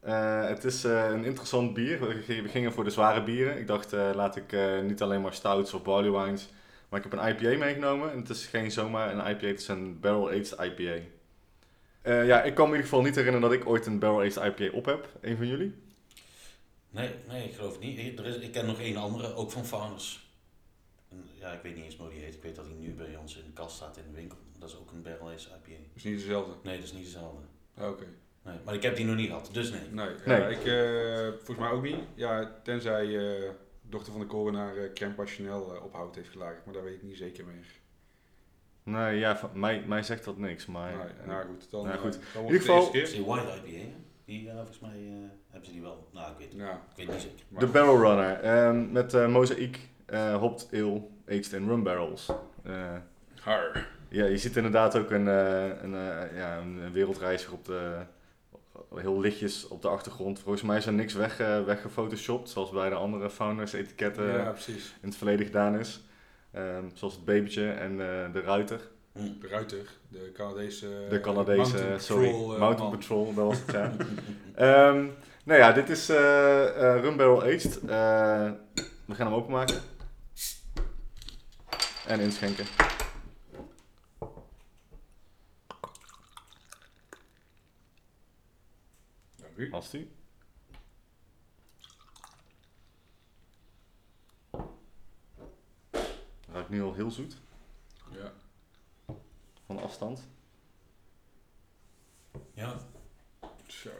Eh, 0.00 0.46
het 0.46 0.64
is 0.64 0.84
eh, 0.84 1.04
een 1.10 1.24
interessant 1.24 1.74
bier. 1.74 2.00
We 2.00 2.48
gingen- 2.48 2.72
voor 2.72 2.84
de 2.84 2.90
zware 2.90 3.22
bieren. 3.22 3.58
Ik 3.58 3.66
dacht, 3.66 3.92
laat 3.92 4.36
ik 4.36 4.56
niet 4.82 5.02
alleen 5.02 5.20
maar 5.20 5.34
stouts 5.34 5.74
of 5.74 5.82
barley 5.82 6.10
wines. 6.10 6.52
Maar 6.88 7.04
ik 7.04 7.10
heb 7.10 7.20
een 7.20 7.28
IPA 7.28 7.58
meegenomen. 7.64 8.12
En 8.12 8.18
het 8.18 8.28
is 8.28 8.46
geen 8.46 8.70
zomaar 8.70 9.10
een 9.12 9.30
IPA, 9.30 9.46
het 9.46 9.60
is 9.60 9.68
een 9.68 10.00
barrel-aged 10.00 10.56
IPA. 10.60 11.02
Eh, 12.02 12.26
ja, 12.26 12.42
ik 12.42 12.54
kan 12.54 12.64
me 12.64 12.70
in 12.70 12.76
ieder 12.76 12.90
geval 12.90 13.02
niet 13.02 13.14
herinneren 13.14 13.48
dat 13.50 13.58
ik 13.60 13.68
ooit 13.68 13.86
een 13.86 13.98
barrel-aged 13.98 14.36
IPA 14.60 14.76
op 14.76 14.84
heb. 14.84 15.08
Een 15.20 15.36
van 15.36 15.46
jullie? 15.46 15.74
Nee, 16.94 17.14
nee, 17.28 17.48
ik 17.48 17.54
geloof 17.54 17.72
het 17.72 17.80
niet. 17.80 17.98
Ik, 17.98 18.18
er 18.18 18.26
is, 18.26 18.36
ik 18.36 18.52
ken 18.52 18.66
nog 18.66 18.80
één 18.80 18.96
andere, 18.96 19.34
ook 19.34 19.50
van. 19.50 19.98
En, 21.08 21.24
ja, 21.38 21.52
ik 21.52 21.62
weet 21.62 21.74
niet 21.74 21.84
eens 21.84 21.96
hoe 21.96 22.08
die 22.08 22.20
heet. 22.20 22.34
Ik 22.34 22.42
weet 22.42 22.56
dat 22.56 22.64
hij 22.64 22.74
nu 22.74 22.92
bij 22.94 23.16
ons 23.16 23.36
in 23.36 23.44
de 23.46 23.52
kast 23.52 23.76
staat 23.76 23.96
in 23.96 24.02
de 24.10 24.16
winkel. 24.16 24.38
Dat 24.58 24.68
is 24.68 24.76
ook 24.78 24.90
een 24.92 25.02
barrel 25.02 25.28
aged 25.28 25.48
IPA. 25.66 25.78
Dus 25.94 26.02
niet 26.04 26.18
dezelfde. 26.18 26.52
Nee, 26.62 26.74
dat 26.76 26.84
is 26.84 26.92
niet 26.92 27.04
dezelfde. 27.04 27.40
Ah, 27.76 27.88
Oké. 27.88 28.04
Nee, 28.42 28.56
maar 28.64 28.74
ik 28.74 28.82
heb 28.82 28.96
die 28.96 29.04
nog 29.04 29.16
niet 29.16 29.26
gehad, 29.26 29.48
dus 29.52 29.70
nee. 29.70 29.80
Nee, 29.90 30.08
Nee. 30.26 30.40
Ja, 30.40 30.48
ik 30.48 30.64
eh, 30.64 31.28
volgens 31.36 31.58
mij 31.58 31.70
ook 31.70 31.82
niet. 31.82 31.96
Ja, 32.14 32.60
tenzij 32.62 33.18
eh 33.44 33.50
dochter 33.82 34.12
van 34.12 34.20
de 34.20 34.26
korenaar 34.26 34.76
uh, 34.76 34.92
crème 34.92 35.14
passionel 35.14 35.74
eh, 35.74 35.84
op 35.84 35.92
hout 35.92 36.14
heeft 36.14 36.28
gelagerd. 36.28 36.64
Maar 36.64 36.74
daar 36.74 36.84
weet 36.84 36.94
ik 36.94 37.02
niet 37.02 37.16
zeker 37.16 37.44
meer. 37.44 37.66
Nee, 38.82 39.18
ja, 39.18 39.36
van, 39.36 39.50
mij, 39.54 39.82
mij 39.86 40.02
zegt 40.02 40.24
dat 40.24 40.36
niks. 40.38 40.66
Maar, 40.66 40.96
Nee, 40.96 41.26
nou 41.26 41.46
goed, 41.46 41.70
dan, 41.70 41.84
Nou 41.86 41.98
goed. 41.98 42.18
eh, 42.18 42.22
dan 42.34 42.44
In 42.44 42.52
ieder 42.52 42.66
het 42.68 42.70
geval- 42.76 42.84
Dat 42.92 42.94
is 43.02 43.12
die 43.12 43.24
white 43.24 43.46
IPA, 43.64 43.78
hè? 43.78 43.94
Die, 44.24 44.48
eh, 44.48 44.54
volgens 44.56 44.78
mij 44.80 44.90
eh, 45.08 45.28
hebben 45.54 45.64
ze 45.64 45.72
die 45.72 45.82
wel. 45.82 46.08
Nou, 46.12 46.30
ik 46.30 46.38
weet. 46.38 46.52
Ja, 46.52 46.70
ik 46.72 46.96
weet 46.96 47.08
niet 47.08 47.20
zeker. 47.20 47.44
maar 47.48 47.60
De 47.60 47.66
Barrel 47.66 48.00
Runner 48.00 48.40
ehm, 48.40 48.92
met 48.92 49.14
eh 49.14 49.26
Mosaic 49.28 49.78
eh 50.06 50.36
hopped 50.36 50.68
ale 50.72 51.02
aged 51.28 51.52
in 51.52 51.68
rum 51.68 51.82
barrels. 51.82 52.30
Eh, 52.62 52.96
har. 53.40 53.86
ja, 54.08 54.24
je 54.24 54.38
ziet 54.38 54.56
inderdaad 54.56 54.96
ook 54.96 55.10
een, 55.10 55.28
eh, 55.28 55.82
een, 55.82 55.94
eh, 55.94 56.36
ja, 56.36 56.56
een 56.56 56.92
wereldreiziger 56.92 57.54
op 57.54 57.64
de, 57.64 58.02
heel 58.94 59.20
lichtjes 59.20 59.68
op 59.68 59.82
de 59.82 59.88
achtergrond. 59.88 60.38
Volgens 60.40 60.62
mij 60.62 60.76
is 60.76 60.86
er 60.86 60.92
niks 60.92 61.14
weg, 61.14 61.40
eh, 61.40 61.64
weggefotoshopt, 61.64 62.48
zoals 62.48 62.70
bij 62.70 62.88
de 62.88 62.94
andere 62.94 63.30
founders 63.30 63.72
etiketten 63.72 64.32
ja, 64.32 64.50
precies. 64.50 64.94
in 65.02 65.08
het 65.08 65.16
verleden 65.16 65.46
gedaan 65.46 65.78
is. 65.78 66.00
Ehm, 66.50 66.84
zoals 66.94 67.14
het 67.14 67.24
babytje 67.24 67.70
en 67.70 67.90
eh, 67.90 68.32
de 68.32 68.40
ruiter. 68.40 68.80
Hm. 69.12 69.40
De 69.40 69.48
ruiter, 69.48 69.90
de 70.08 70.30
Canadese... 70.32 71.06
De 71.08 71.20
Canadese, 71.20 71.56
Mountain 71.56 72.00
sorry, 72.00 72.30
Patrol, 72.30 72.58
Mountain 72.58 72.90
man. 72.90 72.98
Patrol, 72.98 73.34
dat 73.34 73.44
was 73.44 73.58
het, 73.58 73.70
ja. 73.70 73.92
Ehm, 74.54 75.06
nou 75.44 75.58
ja, 75.60 75.72
dit 75.72 75.88
is 75.88 76.08
eh 76.08 76.94
eh, 76.94 77.00
Rum 77.02 77.16
Barrel 77.16 77.42
Aged. 77.42 77.76
Eh, 77.80 78.50
we 79.06 79.14
gaan 79.14 79.26
hem 79.26 79.34
openmaken. 79.34 79.82
En 82.06 82.20
inschenken. 82.20 82.66
Dank 89.36 89.56
u. 89.56 89.70
Als 89.72 89.94
u. 89.94 90.08
Ruikt 96.52 96.68
nu 96.68 96.82
al 96.82 96.94
heel 96.94 97.10
zoet, 97.10 97.36
Ja. 98.10 98.32
van 99.66 99.82
afstand. 99.82 100.28
Ja, 102.54 102.78
Zo. 103.66 103.90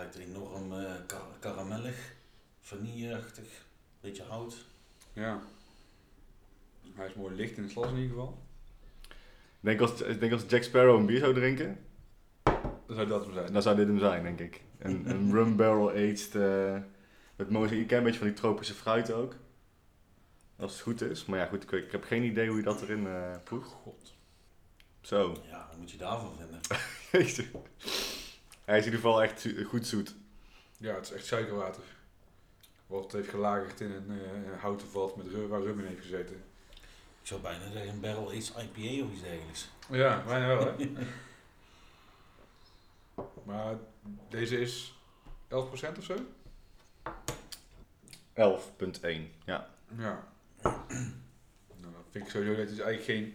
Hij 0.00 0.10
ruikt 0.10 0.28
enorm 0.36 0.72
eh 0.72 0.92
kar- 1.06 1.36
karamellig, 1.38 2.12
vanilleachtig, 2.60 3.66
beetje 4.00 4.22
hout. 4.22 4.64
Ja. 5.12 5.40
Hij 6.94 7.06
is 7.06 7.14
mooi 7.14 7.34
licht 7.34 7.56
in 7.56 7.62
het 7.62 7.72
glas 7.72 7.88
in 7.90 7.94
ieder 7.96 8.08
geval. 8.10 8.38
Ik 9.08 9.66
denk 9.66 9.80
als, 9.80 10.00
ik 10.02 10.20
denk 10.20 10.32
als 10.32 10.42
Jack 10.48 10.62
Sparrow 10.62 10.98
een 10.98 11.06
bier 11.06 11.18
zou 11.18 11.34
drinken, 11.34 11.78
Dan 12.42 12.96
zou 12.96 13.06
dat 13.06 13.24
hem 13.24 13.32
zijn. 13.34 13.52
dan 13.52 13.62
zou 13.62 13.76
dit 13.76 13.86
hem 13.86 13.98
zijn, 13.98 14.22
denk 14.22 14.40
ik. 14.40 14.62
Een, 14.78 15.10
een 15.10 15.32
rum 15.36 15.56
barrel 15.56 15.90
aged 15.90 16.34
eh, 16.34 16.76
met 17.36 17.50
mozaïek, 17.50 17.90
een 17.90 18.02
beetje 18.02 18.18
van 18.18 18.28
die 18.28 18.36
tropische 18.36 18.74
fruit 18.74 19.12
ook. 19.12 19.34
Als 20.56 20.72
het 20.72 20.80
goed 20.80 21.00
is. 21.02 21.24
Maar 21.24 21.38
ja, 21.38 21.46
goed, 21.46 21.62
ik, 21.62 21.70
ik 21.70 21.92
heb 21.92 22.04
geen 22.04 22.22
idee 22.22 22.48
hoe 22.48 22.56
je 22.56 22.62
dat 22.62 22.82
erin 22.82 23.06
eh 23.06 23.36
proeft. 23.44 23.68
God. 23.70 24.14
Zo. 25.00 25.36
Ja, 25.48 25.66
wat 25.68 25.78
moet 25.78 25.90
je 25.90 25.96
daarvan 25.96 26.32
vinden? 26.36 26.60
Hij 28.70 28.78
is 28.78 28.84
in 28.84 28.92
ieder 28.92 29.06
geval 29.06 29.22
echt 29.22 29.46
goed 29.64 29.86
zoet. 29.86 30.14
Ja, 30.76 30.94
het 30.94 31.04
is 31.04 31.12
echt 31.12 31.26
suikerwater. 31.26 31.82
Wat 32.86 33.12
heeft 33.12 33.28
gelagerd 33.28 33.80
in 33.80 33.90
een, 33.90 34.10
eh, 34.10 34.52
een 34.52 34.58
houten 34.58 34.88
vat 34.88 35.16
met 35.16 35.26
rum, 35.26 35.48
waar 35.48 35.60
rum 35.60 35.78
in 35.78 35.86
heeft 35.86 36.00
gezeten. 36.00 36.36
Ik 37.20 37.26
zou 37.26 37.40
bijna 37.40 37.70
zeggen 37.70 37.88
een 37.92 38.00
barrel 38.00 38.28
aged 38.28 38.48
IPA 38.48 39.04
of 39.04 39.12
iets 39.12 39.22
dergelijks. 39.22 39.70
Ja, 39.88 40.22
bijna 40.26 40.46
wel 40.46 40.74
hè. 40.76 40.90
maar 43.46 43.76
deze 44.28 44.60
is 44.60 44.98
11% 45.48 45.98
of 45.98 46.04
zo? 46.04 46.16
11.1. 48.34 49.30
Ja. 49.44 49.68
Ja. 49.96 50.28
nou, 50.62 50.74
dan 51.80 52.04
vind 52.10 52.24
ik 52.24 52.30
sowieso 52.30 52.56
dat 52.56 52.76
je 52.76 52.82
eigenlijk 52.82 53.04
geen 53.04 53.34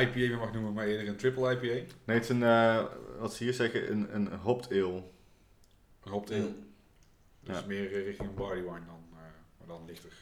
IPA 0.00 0.18
meer 0.18 0.38
mag 0.38 0.52
noemen, 0.52 0.72
maar 0.72 0.86
eerder 0.86 1.08
een 1.08 1.16
triple 1.16 1.52
IPA. 1.52 1.62
Nee, 2.04 2.16
het 2.16 2.22
is 2.22 2.28
een, 2.28 2.42
eh, 2.42 2.84
wat 3.18 3.34
ze 3.34 3.44
hier 3.44 3.54
zeggen, 3.54 3.90
een, 3.90 4.14
een 4.14 4.38
hopped 4.38 4.70
ale. 4.70 5.02
Een 6.02 6.10
hopped 6.12 6.30
ale. 6.32 6.52
Dus 7.40 7.58
Ja. 7.60 7.66
meer 7.66 7.92
eh, 7.92 8.04
richting 8.04 8.28
een 8.28 8.34
barley 8.34 8.62
wine 8.62 8.86
dan, 8.86 9.04
eh, 9.12 9.18
maar 9.58 9.66
dan 9.66 9.84
lichter. 9.86 10.12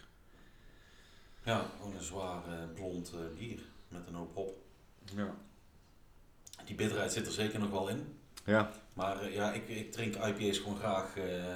Ja, 1.42 1.66
gewoon 1.76 1.94
een 1.96 2.02
zwaar 2.02 2.46
eh, 2.48 2.74
blond 2.74 3.12
eh, 3.12 3.38
bier 3.38 3.60
met 3.88 4.06
een 4.08 4.14
hoop 4.14 4.34
hop. 4.34 4.58
Ja. 5.14 5.34
Die 6.64 6.74
bitterheid 6.74 7.12
zit 7.12 7.26
er 7.26 7.32
zeker 7.32 7.58
nog 7.58 7.70
wel 7.70 7.88
in. 7.88 8.18
Ja. 8.44 8.70
Maar 8.92 9.20
eh, 9.22 9.34
ja, 9.34 9.52
ik, 9.52 9.68
ik 9.68 9.92
drink 9.92 10.14
IPA's 10.14 10.58
gewoon 10.58 10.76
graag 10.78 11.16
eh, 11.16 11.54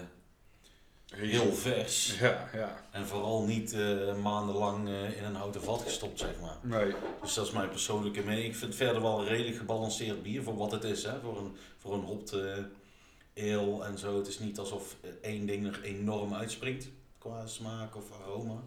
heel 1.14 1.52
vers. 1.54 2.18
Ja, 2.18 2.50
ja. 2.52 2.84
En 2.90 3.06
vooral 3.06 3.42
niet 3.44 3.72
eh, 3.72 4.16
maandenlang 4.22 4.88
eh, 4.88 5.16
in 5.18 5.24
een 5.24 5.34
houten 5.34 5.62
vat 5.62 5.82
gestopt, 5.82 6.18
zeg 6.18 6.40
maar. 6.40 6.56
Nee. 6.62 6.94
Dus 7.22 7.34
dat 7.34 7.46
is 7.46 7.52
mijn 7.52 7.68
persoonlijke 7.68 8.22
mening. 8.22 8.46
Ik 8.46 8.56
vind 8.56 8.66
het 8.72 8.82
verder 8.82 9.02
wel 9.02 9.20
een 9.20 9.26
redelijk 9.26 9.56
gebalanceerd 9.56 10.22
bier 10.22 10.42
voor 10.42 10.56
wat 10.56 10.72
het 10.72 10.84
is. 10.84 11.02
Hè? 11.02 11.20
Voor 11.20 11.38
een, 11.38 11.56
voor 11.78 11.94
een 11.94 12.00
hopt 12.04 12.32
eh, 12.32 12.56
ale 13.36 13.84
en 13.84 13.98
zo. 13.98 14.16
Het 14.16 14.26
is 14.26 14.38
niet 14.38 14.58
alsof 14.58 14.96
één 15.22 15.46
ding 15.46 15.66
er 15.66 15.82
enorm 15.82 16.34
uitspringt 16.34 16.88
qua 17.18 17.46
smaak 17.46 17.96
of 17.96 18.04
aroma. 18.22 18.62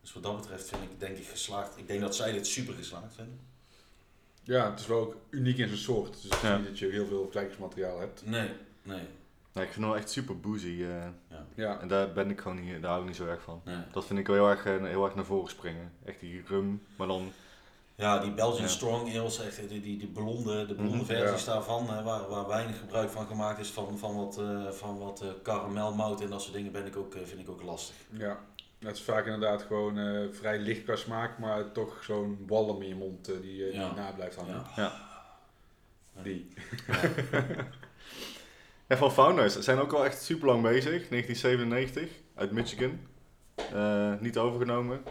Dus 0.00 0.12
wat 0.12 0.22
dat 0.22 0.36
betreft 0.36 0.68
vind 0.68 0.82
ik 0.82 1.00
denk 1.00 1.16
ik 1.16 1.26
geslaagd. 1.26 1.78
Ik 1.78 1.86
denk 1.86 2.00
dat 2.00 2.16
zij 2.16 2.32
dit 2.32 2.46
super 2.46 2.74
geslaagd 2.74 3.14
vinden. 3.14 3.40
Ja, 4.44 4.70
het 4.70 4.80
is 4.80 4.86
wel 4.86 4.98
ook 5.00 5.16
uniek 5.30 5.58
in 5.58 5.66
zijn 5.68 5.80
soort. 5.80 6.12
Dus 6.12 6.22
het 6.22 6.32
is 6.32 6.40
Ja. 6.40 6.56
niet 6.56 6.66
dat 6.66 6.78
je 6.78 6.86
heel 6.90 7.06
veel 7.06 7.22
vergelijkingsmateriaal 7.22 7.98
hebt. 8.00 8.22
Nee, 8.26 8.48
nee, 8.82 9.02
Nou, 9.52 9.66
ik 9.66 9.72
vind 9.72 9.84
hem 9.84 9.94
wel 9.94 9.96
echt 10.02 10.10
super 10.10 10.40
boozy. 10.40 10.84
eh, 11.28 11.36
Ja. 11.54 11.80
en 11.80 11.88
daar 11.88 12.12
ben 12.12 12.30
ik 12.30 12.40
gewoon 12.40 12.60
niet, 12.64 12.80
daar 12.82 12.90
hou 12.90 13.00
ik 13.02 13.06
niet 13.08 13.16
zo 13.16 13.26
erg 13.26 13.42
van. 13.42 13.60
nee. 13.64 13.76
Dat 13.92 14.04
vind 14.06 14.18
ik 14.18 14.26
wel 14.26 14.36
heel 14.36 14.48
erg, 14.48 14.64
eh, 14.64 14.84
heel 14.86 15.04
erg 15.04 15.14
naar 15.14 15.24
voren 15.24 15.50
springen. 15.50 15.92
Echt 16.04 16.20
die 16.20 16.42
rum, 16.46 16.82
maar 16.96 17.06
dan 17.06 17.32
Ja, 17.94 18.18
die 18.18 18.30
Belgian 18.32 18.62
Ja. 18.62 18.68
Strong 18.68 19.16
Ales, 19.18 19.40
echt, 19.40 19.68
die, 19.68 19.80
die, 19.80 19.98
die 19.98 20.08
blonde, 20.08 20.66
de 20.66 20.74
blonde 20.74 20.96
Mhm, 20.96 21.04
versies 21.04 21.44
ja. 21.44 21.52
daarvan, 21.52 21.90
hè, 21.90 22.02
waar, 22.02 22.28
waar 22.28 22.46
weinig 22.48 22.78
gebruik 22.78 23.10
van 23.10 23.26
gemaakt 23.26 23.58
is 23.58 23.70
van, 23.70 23.98
van 23.98 24.16
wat, 24.16 24.38
eh 24.38 24.68
van 24.70 24.98
wat 24.98 25.20
eh, 25.20 25.28
karamelmout 25.42 26.20
en 26.20 26.30
dat 26.30 26.42
soort 26.42 26.54
dingen, 26.54 26.72
ben 26.72 26.86
ik 26.86 26.96
ook, 26.96 27.14
eh, 27.14 27.22
vind 27.24 27.40
ik 27.40 27.48
ook 27.50 27.62
lastig. 27.62 27.96
Ja, 28.10 28.38
het 28.78 28.96
is 28.96 29.02
vaak 29.02 29.24
inderdaad 29.24 29.62
gewoon 29.62 29.98
eh, 29.98 30.26
vrij 30.30 30.58
licht 30.58 30.84
qua 30.84 30.96
smaak, 30.96 31.38
maar 31.38 31.72
toch 31.72 32.04
zo'n 32.04 32.44
walm 32.46 32.82
in 32.82 32.88
je 32.88 32.94
mond 32.94 33.28
eh, 33.28 33.40
die, 33.40 33.64
eh, 33.66 33.74
Ja. 33.74 33.88
die 33.88 33.96
na 33.98 34.12
blijft 34.12 34.36
hangen. 34.36 34.62
Ja. 34.76 34.92
Ja. 36.16 36.22
Die. 36.22 36.48
En 38.92 38.98
van 38.98 39.12
Founders 39.12 39.58
zijn 39.58 39.78
ook 39.78 39.92
al 39.92 40.04
echt 40.04 40.22
super 40.22 40.46
lang 40.46 40.62
bezig. 40.62 41.08
1997 41.08 42.08
uit 42.34 42.52
Michigan. 42.52 42.98
Eh, 43.72 44.12
niet 44.20 44.38
overgenomen. 44.38 45.02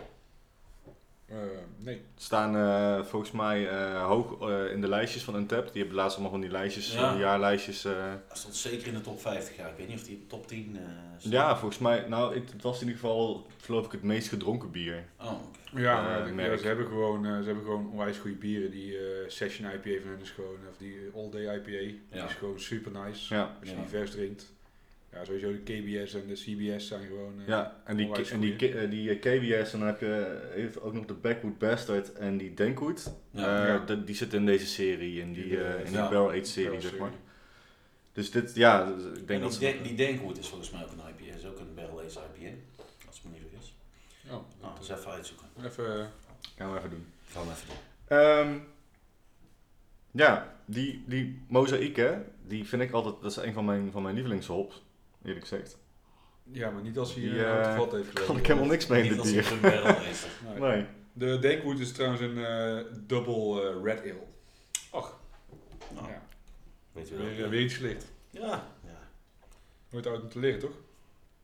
Eh, 1.32 1.38
nee. 1.78 2.02
Staan 2.16 2.56
eh, 2.56 3.04
volgens 3.06 3.32
mij 3.32 3.70
eh, 3.70 4.06
hoog 4.06 4.50
eh, 4.50 4.72
in 4.72 4.82
de 4.82 4.88
lijstjes 4.88 5.24
van 5.24 5.36
Untapped. 5.36 5.72
Die 5.74 5.82
hebben 5.82 6.00
laatst 6.00 6.14
allemaal 6.14 6.32
van 6.32 6.42
die 6.42 6.50
lijstjes, 6.52 6.94
Ja. 6.94 7.16
jaarlijstjes. 7.18 7.86
eh. 7.86 7.92
Hij 7.98 8.20
stond 8.38 8.56
zeker 8.56 8.88
in 8.88 8.94
de 8.94 9.02
top 9.02 9.22
50, 9.22 9.56
ja. 9.58 9.68
Ik 9.68 9.78
weet 9.78 9.88
niet 9.88 9.98
of 9.98 10.04
die 10.04 10.24
top 10.28 10.48
10 10.48 10.76
eh 10.78 10.82
stond. 11.18 11.34
ja, 11.34 11.58
volgens 11.58 11.80
mij. 11.80 12.06
Nou, 12.08 12.36
ik, 12.36 12.50
het 12.54 12.62
was 12.62 12.82
in 12.82 12.88
ieder 12.88 13.02
geval, 13.02 13.48
geloof 13.62 13.86
ik, 13.86 13.92
het 13.92 14.04
meest 14.04 14.28
gedronken 14.30 14.72
bier. 14.72 15.04
Oh, 15.20 15.32
oké. 15.32 15.82
Ja, 15.82 16.02
maar 16.02 16.26
de- 16.26 16.32
merk. 16.32 16.52
ja, 16.52 16.58
ze, 16.58 16.68
hebben 16.68 16.86
gewoon, 16.88 17.26
eh, 17.26 17.38
ze 17.40 17.46
hebben 17.46 17.64
gewoon 17.64 17.90
onwijs 17.92 18.18
goede 18.18 18.36
bieren. 18.38 18.72
Die 18.72 18.98
eh, 18.98 19.04
Session 19.30 19.68
IPA 19.72 20.02
van 20.02 20.10
hun 20.12 20.22
is 20.22 20.30
gewoon, 20.30 20.58
of 20.70 20.78
die 20.78 20.98
All 21.16 21.30
Day 21.30 21.56
IPA, 21.56 21.70
die 22.12 22.24
is 22.28 22.34
gewoon 22.34 22.60
super 22.60 22.92
nice. 23.06 23.34
Ja. 23.34 23.56
Als 23.60 23.70
je 23.70 23.76
Ja. 23.76 23.82
die 23.82 23.90
vers 23.90 24.12
drinkt. 24.12 24.54
Ja, 25.14 25.26
sowieso 25.26 25.52
de 25.52 25.60
KBS 25.60 26.14
en 26.14 26.28
de 26.28 26.34
CBS 26.34 26.88
zijn 26.88 27.08
gewoon 27.08 27.40
eh, 27.42 27.48
Ja, 27.48 27.82
en 27.86 27.98
die, 27.98 28.30
en 28.30 28.40
die, 28.40 28.56
eh, 28.74 28.90
die 28.90 29.10
eh, 29.10 29.20
KBS, 29.20 29.74
en 29.74 29.80
dan 29.80 29.88
heb 29.88 30.00
je 30.00 30.50
even 30.56 30.82
ook 30.82 30.94
nog 30.94 31.06
de 31.06 31.14
Backwood 31.14 31.58
Bastard 31.58 32.14
en 32.14 32.38
die 32.38 32.54
Denkwood. 32.54 33.14
Ja. 33.32 33.62
Eh, 33.62 33.68
Ja. 33.68 33.86
die, 33.86 34.04
die 34.04 34.16
zitten 34.16 34.40
in 34.40 34.46
deze 34.46 34.66
serie, 34.66 35.22
in 35.22 35.34
die, 35.34 35.44
Die, 35.44 35.64
eh, 35.64 35.80
in 35.86 35.92
die 35.92 36.00
Aged 36.02 36.48
serie, 36.48 36.82
zeg 36.82 36.98
maar. 36.98 37.12
Dus 38.14 38.32
dit, 38.32 38.56
ja, 38.56 38.86
dus 38.94 39.04
ik 39.06 39.18
En 39.18 39.26
denk 39.26 39.42
dat 39.42 39.52
die, 39.52 39.60
denk, 39.60 39.84
die 39.84 39.96
Denkwood 39.96 40.38
is 40.38 40.48
volgens 40.48 40.70
mij 40.72 40.84
ook 40.84 40.92
een 40.92 41.26
IPA, 41.26 41.36
is 41.36 41.46
ook 41.46 41.60
een 41.60 41.74
barrel 41.76 42.00
aged 42.00 42.20
IPA, 42.36 42.50
als 43.08 43.18
ik 43.18 43.24
me 43.24 43.30
niet 43.32 43.42
vergis. 43.50 43.76
Oh, 44.26 44.32
Nou, 44.32 44.74
dat, 44.74 44.84
is 44.84 44.90
even 44.90 45.12
uitzoeken. 45.12 45.48
even, 45.66 46.12
Gaan 46.58 46.72
we 46.74 46.78
even 46.78 46.90
doen. 46.90 47.06
Gaan 47.26 47.44
we 47.46 47.52
even 47.52 47.68
doen. 47.68 48.18
Ehm, 48.18 48.58
ja, 50.12 50.56
die, 50.66 51.04
die 51.08 51.42
mozaïek, 51.48 51.96
hè, 51.96 52.14
die 52.48 52.66
vind 52.68 52.82
ik 52.82 52.92
altijd, 52.92 53.16
dat 53.22 53.32
is 53.32 53.38
een 53.38 53.54
van 53.54 53.66
mijn, 53.66 53.92
van 53.92 54.02
mijn 54.02 54.16
lievelingshops, 54.16 54.84
eerlijk 55.26 55.48
gezegd. 55.48 55.78
ja, 56.52 56.70
maar 56.70 56.82
niet 56.82 56.98
als 56.98 57.14
hij 57.14 57.24
Die, 57.24 57.32
een 57.40 57.46
houten 57.46 57.72
eh, 57.72 57.78
vat 57.78 57.92
heeft 57.92 58.04
Daar 58.04 58.12
gezeten. 58.12 58.26
kan 58.26 58.38
ik 58.38 58.48
helemaal 58.48 58.70
niks 58.70 58.88
mee 58.88 59.04
in 59.04 59.10
dit 59.22 59.46
aged. 59.46 59.62
Nee. 60.60 60.60
Nee. 60.60 60.86
De 61.14 61.40
Denkwood 61.40 61.80
is 61.80 61.92
trouwens 61.92 62.22
een 62.22 62.46
eh, 62.46 62.86
double 63.08 63.70
eh, 63.70 63.84
red 63.84 64.00
ale. 64.02 64.24
Och. 64.92 65.20
Nou, 65.94 66.08
Ja. 66.08 66.22
weet 66.92 67.08
je 67.10 67.16
Weer, 67.18 67.36
wel. 67.36 67.44
eh, 67.46 67.50
weer 67.50 67.62
iets 67.62 67.78
licht. 67.78 68.06
Ja, 68.30 68.68
ja, 68.86 69.00
Nooit 69.90 70.08
uit 70.08 70.22
om 70.22 70.30
te 70.30 70.40
leren, 70.40 70.60
toch? 70.60 70.74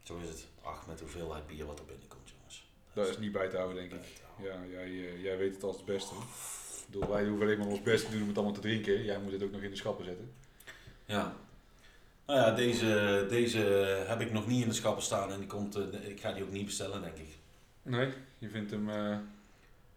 zo 0.03 0.17
is 0.23 0.29
het. 0.29 0.47
Ach, 0.61 0.87
met 0.87 0.99
hoeveelheid 0.99 1.47
bier 1.47 1.65
wat 1.65 1.79
er 1.79 1.85
binnenkomt, 1.85 2.29
jongens. 2.37 2.69
Dat 2.93 3.07
is 3.09 3.17
niet 3.17 3.31
bij 3.31 3.47
te 3.49 3.55
houden, 3.57 3.75
denk 3.89 3.91
ik. 4.03 4.07
Ja, 4.43 4.55
jij, 4.71 4.83
eh, 4.83 5.23
jij 5.23 5.37
weet 5.37 5.53
het 5.53 5.63
als 5.63 5.75
het 5.75 5.85
beste. 5.85 6.15
Ik 6.15 6.85
bedoel, 6.93 7.09
wij 7.09 7.25
hoeven 7.25 7.45
alleen 7.45 7.57
maar 7.57 7.67
ons 7.67 7.81
best 7.81 8.05
te 8.05 8.11
doen 8.11 8.21
om 8.21 8.27
het 8.27 8.35
allemaal 8.37 8.53
te 8.55 8.59
drinken. 8.61 9.03
Jij 9.03 9.19
moet 9.19 9.31
het 9.31 9.43
ook 9.43 9.51
nog 9.51 9.61
in 9.61 9.69
de 9.69 9.75
schappen 9.75 10.05
zetten. 10.05 10.31
Ja. 11.05 11.35
Nou 12.27 12.39
ja, 12.39 12.51
deze, 12.51 13.25
deze 13.29 13.57
heb 14.07 14.21
ik 14.21 14.31
nog 14.31 14.47
niet 14.47 14.61
in 14.61 14.67
de 14.67 14.73
schappen 14.75 15.03
staan 15.03 15.31
en 15.31 15.37
die 15.39 15.47
komt, 15.47 15.75
eh, 15.75 16.09
ik 16.09 16.19
ga 16.19 16.31
die 16.31 16.43
ook 16.43 16.51
niet 16.51 16.65
bestellen, 16.65 17.01
denk 17.01 17.17
ik. 17.17 17.27
Nee, 17.81 18.09
je 18.37 18.49
vindt 18.49 18.71
hem... 18.71 18.89
eh, 18.89 19.17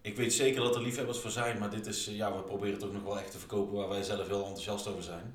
Ik 0.00 0.16
weet 0.16 0.32
zeker 0.32 0.62
dat 0.62 0.74
er 0.76 0.82
liefhebbers 0.82 1.18
voor 1.18 1.30
zijn, 1.30 1.58
maar 1.58 1.70
dit 1.70 1.86
is, 1.86 2.06
eh, 2.08 2.16
ja, 2.16 2.36
we 2.36 2.42
proberen 2.42 2.74
het 2.74 2.84
ook 2.84 2.92
nog 2.92 3.02
wel 3.02 3.18
echt 3.18 3.30
te 3.30 3.38
verkopen 3.38 3.76
waar 3.76 3.88
wij 3.88 4.02
zelf 4.02 4.26
heel 4.26 4.38
enthousiast 4.44 4.86
over 4.86 5.02
zijn. 5.02 5.34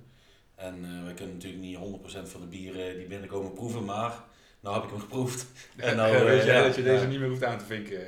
En 0.56 1.06
we 1.06 1.14
kunnen 1.14 1.34
natuurlijk 1.34 1.62
niet 1.64 1.78
100% 1.78 2.30
van 2.30 2.42
de 2.42 2.48
bieren 2.48 2.98
die 2.98 3.08
binnenkomen 3.08 3.54
proeven, 3.54 3.86
maar 3.86 4.24
nou 4.60 4.76
heb 4.76 4.84
ik 4.84 4.90
hem 4.90 5.00
geproefd. 5.00 5.46
En 5.76 5.96
nou, 5.96 6.24
weet 6.26 6.44
jij 6.44 6.56
ja, 6.56 6.64
dat 6.64 6.76
je 6.76 6.84
deze 6.84 7.08
niet 7.08 7.20
meer 7.20 7.30
hoeft 7.30 7.44
aan 7.44 7.58
te 7.60 7.66
vinken. 7.66 8.00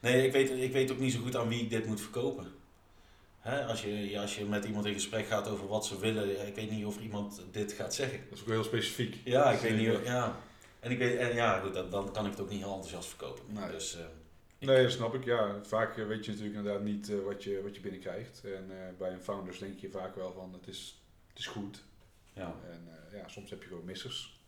Nee, 0.00 0.26
ik 0.26 0.32
weet, 0.32 0.50
ik 0.50 0.72
weet 0.72 0.90
ook 0.90 0.98
niet 0.98 1.12
zo 1.12 1.20
goed 1.20 1.36
aan 1.36 1.48
wie 1.48 1.60
ik 1.62 1.70
dit 1.70 1.86
moet 1.86 2.00
verkopen. 2.00 2.51
Hè, 3.42 3.64
als, 3.64 3.82
je, 3.82 4.10
ja, 4.10 4.20
als 4.20 4.36
je 4.36 4.44
met 4.44 4.64
iemand 4.64 4.86
in 4.86 4.92
gesprek 4.92 5.26
gaat 5.26 5.48
over 5.48 5.66
wat 5.68 5.86
ze 5.86 5.98
willen, 5.98 6.46
ik 6.46 6.54
weet 6.54 6.70
niet 6.70 6.84
of 6.84 6.98
iemand 7.00 7.42
dit 7.50 7.72
gaat 7.72 7.94
zeggen. 7.94 8.18
Dat 8.28 8.32
is 8.32 8.40
ook 8.40 8.46
wel 8.46 8.54
heel 8.56 8.64
specifiek. 8.64 9.16
Ja, 9.24 9.50
ik 9.50 9.60
weet 9.60 9.76
niet. 9.76 10.04
Ja. 10.06 10.36
En 10.80 10.90
ik 10.90 10.98
weet, 10.98 11.16
en 11.18 11.34
ja, 11.34 11.58
goed, 11.60 11.74
dan, 11.74 11.90
dan 11.90 12.12
kan 12.12 12.24
ik 12.24 12.30
het 12.30 12.40
ook 12.40 12.48
niet 12.50 12.58
heel 12.60 12.72
enthousiast 12.74 13.08
verkopen. 13.08 13.42
Nee. 13.48 13.70
Dus, 13.70 13.96
eh, 13.96 14.00
ik- 14.58 14.68
Nee, 14.68 14.82
dat 14.82 14.92
snap 14.92 15.14
ik. 15.14 15.24
Ja, 15.24 15.56
vaak 15.62 15.98
eh, 15.98 16.06
weet 16.06 16.24
je 16.24 16.30
natuurlijk 16.30 16.56
inderdaad 16.56 16.82
niet 16.82 17.10
eh, 17.10 17.18
wat, 17.24 17.44
je, 17.44 17.60
wat 17.62 17.74
je 17.74 17.80
binnenkrijgt. 17.80 18.40
En 18.44 18.66
eh, 18.70 18.76
bij 18.98 19.12
een 19.12 19.22
founders 19.22 19.58
denk 19.58 19.78
je 19.80 19.90
vaak 19.90 20.14
wel 20.16 20.32
van 20.32 20.52
het 20.52 20.66
is, 20.68 21.02
het 21.28 21.38
is 21.38 21.46
goed. 21.46 21.82
ja. 22.32 22.54
En 22.70 22.88
eh, 23.12 23.18
ja, 23.20 23.28
soms 23.28 23.50
heb 23.50 23.62
je 23.62 23.68
gewoon 23.68 23.84
missers. 23.84 24.40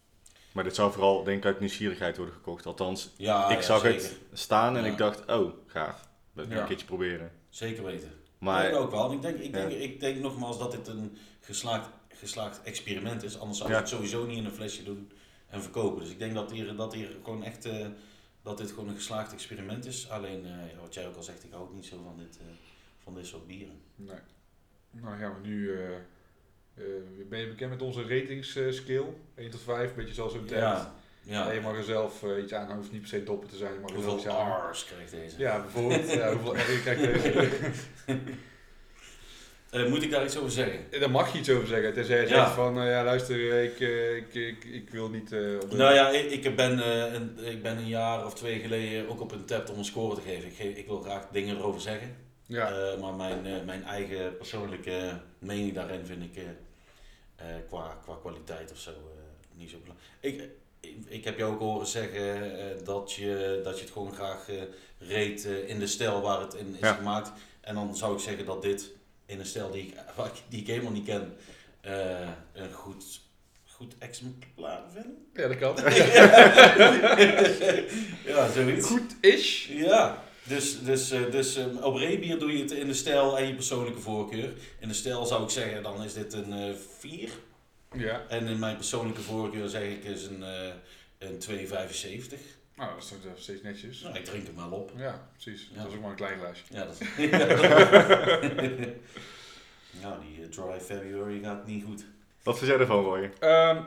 Maar 0.52 0.64
dit 0.64 0.74
zou 0.74 0.92
vooral, 0.92 1.24
denk 1.24 1.38
ik, 1.38 1.44
uit 1.44 1.60
nieuwsgierigheid 1.60 2.16
worden 2.16 2.34
gekocht. 2.34 2.66
Althans, 2.66 3.10
Ja, 3.16 3.48
ik 3.48 3.56
ja, 3.56 3.62
zag 3.62 3.80
zeker. 3.80 4.02
het 4.02 4.18
staan 4.32 4.76
en 4.76 4.84
Ja. 4.84 4.90
ik 4.90 4.96
dacht, 4.98 5.26
oh, 5.26 5.52
gaaf. 5.66 6.00
Dat 6.00 6.08
wil 6.32 6.44
ik 6.44 6.50
Ja. 6.52 6.60
een 6.60 6.66
keertje 6.66 6.86
proberen. 6.86 7.32
Zeker 7.48 7.84
weten. 7.84 8.12
Maar 8.44 8.68
ik 8.68 8.74
ook 8.74 8.90
wel. 8.90 9.08
En 9.10 9.14
Ik 9.16 9.22
denk, 9.22 9.38
ik, 9.38 9.52
denk, 9.52 9.70
Ja. 9.70 9.76
ik 9.76 10.00
denk 10.00 10.18
nogmaals 10.20 10.58
dat 10.58 10.70
dit 10.70 10.86
een 10.88 11.16
geslaagd, 11.40 11.88
geslaagd 12.08 12.62
experiment 12.62 13.22
is. 13.22 13.38
Anders 13.38 13.58
zou 13.58 13.70
Ja. 13.70 13.74
ik 13.76 13.80
het 13.80 13.90
sowieso 13.92 14.26
niet 14.26 14.36
in 14.36 14.44
een 14.44 14.50
flesje 14.50 14.82
doen 14.82 15.12
en 15.48 15.62
verkopen. 15.62 16.00
Dus 16.02 16.10
ik 16.10 16.18
denk 16.18 16.34
dat 16.34 16.50
hier, 16.50 16.76
dat 16.76 16.94
hier 16.94 17.08
gewoon 17.24 17.42
echt 17.44 17.64
eh, 17.64 17.86
dat 18.42 18.58
dit 18.58 18.70
gewoon 18.70 18.88
een 18.88 18.94
geslaagd 18.94 19.32
experiment 19.32 19.86
is. 19.86 20.10
Alleen, 20.10 20.44
eh, 20.44 20.50
ja, 20.72 20.80
wat 20.80 20.94
jij 20.94 21.06
ook 21.08 21.16
al 21.16 21.22
zegt, 21.22 21.44
ik 21.44 21.50
hou 21.50 21.62
ook 21.62 21.74
niet 21.74 21.86
zo 21.86 22.00
van 22.04 22.16
dit, 22.18 22.36
eh, 22.40 22.44
van 23.02 23.14
dit 23.14 23.26
soort 23.26 23.46
bieren. 23.46 23.80
Nee. 23.96 24.16
Nou 24.90 25.18
gaan 25.18 25.34
we 25.42 25.48
nu... 25.48 25.72
eh, 25.74 25.94
eh, 25.94 26.84
ben 27.28 27.38
je 27.38 27.48
bekend 27.48 27.70
met 27.70 27.82
onze 27.82 28.02
ratings 28.02 28.48
scale? 28.76 29.12
1 29.34 29.50
tot 29.50 29.60
5, 29.60 29.90
een 29.90 29.96
beetje 29.96 30.14
zoals 30.14 30.32
tent. 30.32 30.50
Ja, 30.50 30.94
ja. 31.24 31.50
Je 31.50 31.60
mag 31.60 31.76
er 31.76 31.84
zelf 31.84 32.22
eh, 32.22 32.42
iets 32.42 32.52
aan, 32.52 32.76
hoeft 32.76 32.92
niet 32.92 33.00
per 33.00 33.08
se 33.10 33.22
doppen 33.24 33.48
te 33.48 33.56
zijn. 33.56 33.72
Je 33.74 33.80
mag 33.80 33.90
er 33.90 34.00
zelf 34.00 34.12
Hoeveel. 34.24 34.70
R's 34.70 34.84
krijgt 34.84 35.10
deze? 35.10 35.38
Ja, 35.38 35.60
bijvoorbeeld. 35.60 36.10
ja, 36.12 36.32
hoeveel 36.32 36.56
R 36.56 36.80
krijgt 36.82 37.00
deze? 37.02 37.50
Eh, 39.70 39.88
moet 39.88 40.02
ik 40.02 40.10
daar 40.10 40.24
iets 40.24 40.36
over 40.38 40.50
zeggen? 40.50 41.00
Daar 41.00 41.10
mag 41.10 41.32
je 41.32 41.38
iets 41.38 41.50
over 41.50 41.66
zeggen. 41.66 41.92
Tenzij 41.92 42.20
je 42.20 42.28
Ja. 42.28 42.34
zegt 42.44 42.50
van, 42.54 42.78
eh, 42.80 42.88
ja 42.90 43.04
luister, 43.04 43.50
eh, 43.52 43.64
ik, 43.64 43.80
eh, 43.80 44.16
ik, 44.16 44.34
ik, 44.34 44.64
ik 44.64 44.90
wil 44.90 45.08
niet 45.08 45.32
eh, 45.32 45.54
op 45.62 45.70
de... 45.70 45.76
Nou 45.76 45.94
ja, 45.94 46.08
ik, 46.10 46.44
ik, 46.44 46.56
ben, 46.56 46.78
eh, 46.80 47.12
een, 47.12 47.38
ik 47.44 47.62
ben 47.62 47.76
een 47.76 47.88
jaar 47.88 48.26
of 48.26 48.34
twee 48.34 48.60
geleden 48.60 49.08
ook 49.08 49.20
op 49.20 49.32
een 49.32 49.44
tap 49.44 49.68
om 49.68 49.78
een 49.78 49.84
score 49.84 50.14
te 50.14 50.20
geven. 50.20 50.48
Ik, 50.68 50.76
ik 50.76 50.86
wil 50.86 51.00
graag 51.00 51.28
dingen 51.32 51.56
erover 51.56 51.80
zeggen. 51.80 52.16
Ja, 52.46 52.70
Eh, 52.72 53.00
maar 53.00 53.14
mijn, 53.14 53.46
eh, 53.46 53.52
mijn 53.66 53.84
eigen 53.84 54.36
persoonlijke 54.36 55.20
mening 55.38 55.74
daarin 55.74 56.06
vind 56.06 56.22
ik 56.22 56.36
eh, 56.36 56.42
eh, 57.36 57.46
qua, 57.68 57.98
qua 58.04 58.14
kwaliteit 58.20 58.72
of 58.72 58.78
zo 58.78 58.90
eh, 58.90 59.56
niet 59.58 59.70
zo 59.70 59.76
belangrijk. 59.82 60.08
Ik, 60.20 60.50
ik, 61.06 61.24
heb 61.24 61.38
jou 61.38 61.52
ook 61.52 61.60
horen 61.60 61.86
zeggen 61.86 62.58
eh, 62.58 62.84
dat, 62.84 63.12
je, 63.12 63.60
dat 63.64 63.76
je 63.78 63.82
het 63.84 63.92
gewoon 63.92 64.14
graag 64.14 64.48
eh 64.48 64.62
reed 64.98 65.44
eh, 65.46 65.68
in 65.68 65.78
de 65.78 65.86
stijl 65.86 66.20
waar 66.20 66.40
het 66.40 66.54
in 66.54 66.72
is 66.74 66.80
Ja. 66.80 66.92
gemaakt. 66.94 67.32
En 67.60 67.74
dan 67.74 67.96
zou 67.96 68.14
ik 68.14 68.20
zeggen 68.20 68.44
dat 68.46 68.62
dit 68.62 68.90
in 69.26 69.38
een 69.40 69.46
stijl 69.46 69.70
die 69.70 69.82
ik, 69.86 69.94
die 70.48 70.60
ik 70.60 70.66
helemaal 70.66 70.92
niet 70.92 71.04
ken, 71.04 71.36
eh, 71.80 72.28
een 72.52 72.72
goed, 72.72 73.20
goed 73.66 73.94
exemplaar 73.98 74.82
vind. 74.92 75.06
ja 75.34 75.48
dat 75.48 75.58
kan. 75.58 75.74
ja, 78.32 78.52
zoiets. 78.52 78.86
Goed 78.86 79.16
is. 79.20 79.66
Ja, 79.66 80.22
dus, 80.42 80.82
dus, 80.82 81.10
eh, 81.10 81.30
dus 81.30 81.58
op 81.82 81.94
rebier 81.96 82.38
doe 82.38 82.52
je 82.56 82.62
het 82.62 82.70
in 82.70 82.86
de 82.86 82.94
stijl 82.94 83.38
en 83.38 83.46
je 83.46 83.54
persoonlijke 83.54 84.00
voorkeur. 84.00 84.52
In 84.80 84.88
de 84.88 84.94
stijl 84.94 85.24
zou 85.26 85.42
ik 85.42 85.50
zeggen, 85.50 85.82
dan 85.82 86.02
is 86.02 86.14
dit 86.14 86.32
een 86.32 86.76
4. 86.98 87.30
Ja, 87.96 88.24
en 88.28 88.46
in 88.46 88.58
mijn 88.58 88.76
persoonlijke 88.76 89.20
voorkeur 89.20 89.68
zeg 89.68 89.82
ik 89.82 90.04
is 90.04 90.26
een, 90.26 90.42
eh 90.42 90.72
een 91.18 91.40
2,75. 91.40 91.46
nou 92.76 92.90
dat 92.90 93.02
is 93.02 93.08
toch 93.08 93.22
wel 93.22 93.32
steeds 93.36 93.62
netjes. 93.62 94.00
Nou, 94.00 94.16
ik 94.16 94.24
drink 94.24 94.46
hem 94.46 94.56
wel 94.56 94.70
op. 94.70 94.92
Ja, 94.96 95.28
precies. 95.32 95.70
Ja. 95.72 95.76
Dat 95.82 95.86
is 95.90 95.94
ook 95.94 96.00
maar 96.00 96.10
een 96.10 96.16
klein 96.16 96.38
glaasje. 96.38 96.64
Ja, 96.70 96.84
dat 96.84 97.00
Nou, 100.02 100.20
die 100.20 100.42
eh, 100.42 100.48
dry 100.48 100.80
February 100.80 101.40
gaat 101.42 101.66
niet 101.66 101.84
goed. 101.84 102.04
wat 102.42 102.58
vind 102.58 102.70
jij 102.70 102.80
ervan, 102.80 103.04
Roy? 103.04 103.30
Ehm, 103.38 103.82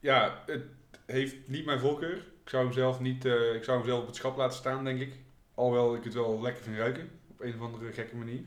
ja, 0.00 0.42
het 0.46 0.62
heeft 1.06 1.48
niet 1.48 1.64
mijn 1.64 1.80
voorkeur. 1.80 2.16
Ik 2.16 2.48
zou 2.48 2.64
hem 2.64 2.72
zelf 2.72 3.00
niet, 3.00 3.24
eh, 3.24 3.54
ik 3.54 3.64
zou 3.64 3.78
hem 3.78 3.86
zelf 3.86 4.00
op 4.00 4.06
het 4.06 4.16
schap 4.16 4.36
laten 4.36 4.56
staan, 4.58 4.84
denk 4.84 5.00
ik. 5.00 5.14
Alhoewel 5.54 5.94
ik 5.94 6.04
het 6.04 6.14
wel 6.14 6.40
lekker 6.40 6.62
vind 6.62 6.76
ruiken, 6.76 7.10
op 7.30 7.40
een 7.40 7.54
of 7.54 7.60
andere 7.60 7.92
gekke 7.92 8.16
manier. 8.16 8.42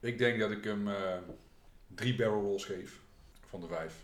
Ik 0.00 0.18
denk 0.18 0.40
dat 0.40 0.50
ik 0.50 0.64
hem 0.64 0.88
eh, 0.88 1.16
drie 1.94 2.14
barrel 2.14 2.40
rolls 2.40 2.64
geef, 2.64 2.98
van 3.48 3.60
de 3.60 3.66
vijf. 3.66 3.94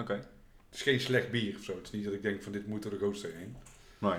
Oké. 0.00 0.12
Het 0.14 0.78
is 0.78 0.82
geen 0.82 1.00
slecht 1.00 1.30
bier 1.30 1.56
of 1.56 1.64
zo. 1.64 1.74
Het 1.74 1.84
is 1.84 1.90
niet 1.90 2.04
dat 2.04 2.12
ik 2.12 2.22
denk 2.22 2.42
van 2.42 2.52
dit 2.52 2.66
moet 2.66 2.84
er 2.84 2.90
de 2.90 2.96
grootste 2.96 3.26
heen. 3.36 3.56
Nee. 3.98 4.18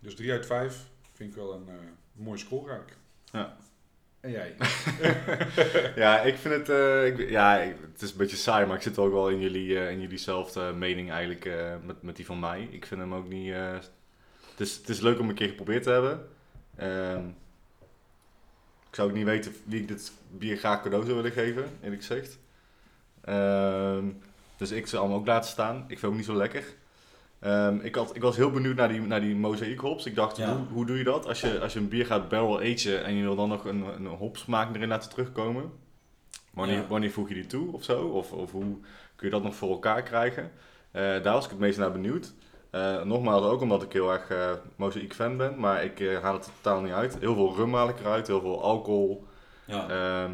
Dus 0.00 0.14
3 0.14 0.32
uit 0.32 0.46
5 0.46 0.84
vind 1.12 1.30
ik 1.30 1.36
wel 1.36 1.52
een 1.54 1.68
eh, 1.68 1.74
mooie 2.12 2.38
score 2.38 2.68
raak. 2.72 2.96
Ja. 3.32 3.56
En 4.20 4.30
jij? 4.30 4.54
Ja, 5.96 6.20
ik 6.22 6.36
vind 6.36 6.54
het, 6.54 6.68
eh, 6.68 7.06
ik, 7.06 7.30
ja, 7.30 7.58
ik- 7.60 7.76
het 7.92 8.02
is 8.02 8.10
een 8.10 8.16
beetje 8.16 8.36
saai, 8.36 8.66
maar 8.66 8.76
ik 8.76 8.82
zit 8.82 8.98
ook 8.98 9.12
wel 9.12 9.28
in 9.28 9.40
jullie, 9.40 9.78
eh, 9.78 9.90
in 9.90 10.00
jullie 10.00 10.18
zelfde 10.18 10.72
mening 10.72 11.10
eigenlijk 11.10 11.50
met, 11.84 12.02
met 12.02 12.16
die 12.16 12.26
van 12.26 12.40
mij. 12.40 12.68
Ik 12.70 12.86
vind 12.86 13.00
hem 13.00 13.14
ook 13.14 13.28
niet, 13.28 13.52
het, 13.54 13.90
is, 14.60 14.76
het 14.76 14.88
is 14.88 15.00
leuk 15.00 15.18
om 15.18 15.28
een 15.28 15.34
keer 15.34 15.48
geprobeerd 15.48 15.82
te 15.82 15.90
hebben. 15.90 16.28
Ehm, 16.76 17.26
ik 18.88 18.94
zou 18.94 19.08
ook 19.08 19.14
niet 19.16 19.24
weten 19.24 19.54
wie 19.64 19.80
ik 19.80 19.88
dit 19.88 20.12
bier 20.30 20.56
graag 20.56 20.82
cadeau 20.82 21.04
zou 21.04 21.16
willen 21.16 21.32
geven, 21.32 21.70
eerlijk 21.82 22.00
gezegd. 22.04 22.38
Ehm, 23.20 24.05
dus 24.56 24.70
ik 24.70 24.86
zal 24.86 25.02
hem 25.04 25.12
ook 25.12 25.26
laten 25.26 25.50
staan. 25.50 25.76
Ik 25.76 25.86
vind 25.98 26.00
hem 26.02 26.16
niet 26.16 26.24
zo 26.24 26.34
lekker. 26.34 26.64
Ehm, 27.40 27.78
ik, 27.82 27.94
had, 27.94 28.16
ik 28.16 28.22
was 28.22 28.36
heel 28.36 28.50
benieuwd 28.50 28.76
naar 28.76 28.88
die, 28.88 29.00
naar 29.00 29.20
die 29.20 29.34
mozaïek 29.36 29.80
hops. 29.80 30.06
Ik 30.06 30.14
dacht, 30.14 30.36
Ja. 30.36 30.56
hoe, 30.56 30.66
hoe 30.72 30.86
doe 30.86 30.98
je 30.98 31.04
dat? 31.04 31.26
Als 31.26 31.40
je, 31.40 31.60
als 31.60 31.72
je 31.72 31.78
een 31.78 31.88
bier 31.88 32.06
gaat 32.06 32.28
barrel 32.28 32.60
agen 32.60 33.04
en 33.04 33.14
je 33.14 33.22
wil 33.22 33.36
dan 33.36 33.48
nog 33.48 33.64
een, 33.64 33.82
een 33.96 34.06
hopsmaak 34.06 34.74
erin 34.74 34.88
laten 34.88 35.10
terugkomen. 35.10 35.72
Wanneer, 36.52 36.76
Ja. 36.76 36.86
wanneer 36.86 37.10
voeg 37.10 37.28
je 37.28 37.34
die 37.34 37.46
toe 37.46 37.72
of 37.72 37.84
zo? 37.84 38.02
Of, 38.06 38.32
of 38.32 38.50
hoe 38.52 38.76
kun 39.16 39.26
je 39.26 39.30
dat 39.30 39.42
nog 39.42 39.54
voor 39.54 39.70
elkaar 39.70 40.02
krijgen? 40.02 40.50
Eh, 40.90 41.02
daar 41.02 41.32
was 41.32 41.44
ik 41.44 41.50
het 41.50 41.58
meest 41.58 41.78
naar 41.78 41.92
benieuwd. 41.92 42.32
Eh, 42.70 43.02
nogmaals 43.02 43.44
ook 43.44 43.60
omdat 43.60 43.82
ik 43.82 43.92
heel 43.92 44.12
erg 44.12 44.28
eh 44.30 44.50
mozaïek 44.76 45.14
fan 45.14 45.36
ben, 45.36 45.58
maar 45.60 45.84
ik 45.84 46.18
haal 46.22 46.34
het 46.34 46.50
totaal 46.62 46.80
niet 46.80 46.92
uit. 46.92 47.18
Heel 47.20 47.34
veel 47.34 47.54
rum 47.56 47.74
haal 47.74 47.88
ik 47.88 48.00
eruit, 48.00 48.26
heel 48.26 48.40
veel 48.40 48.62
alcohol. 48.62 49.26
Ja. 49.64 49.88
Ehm, 49.88 50.30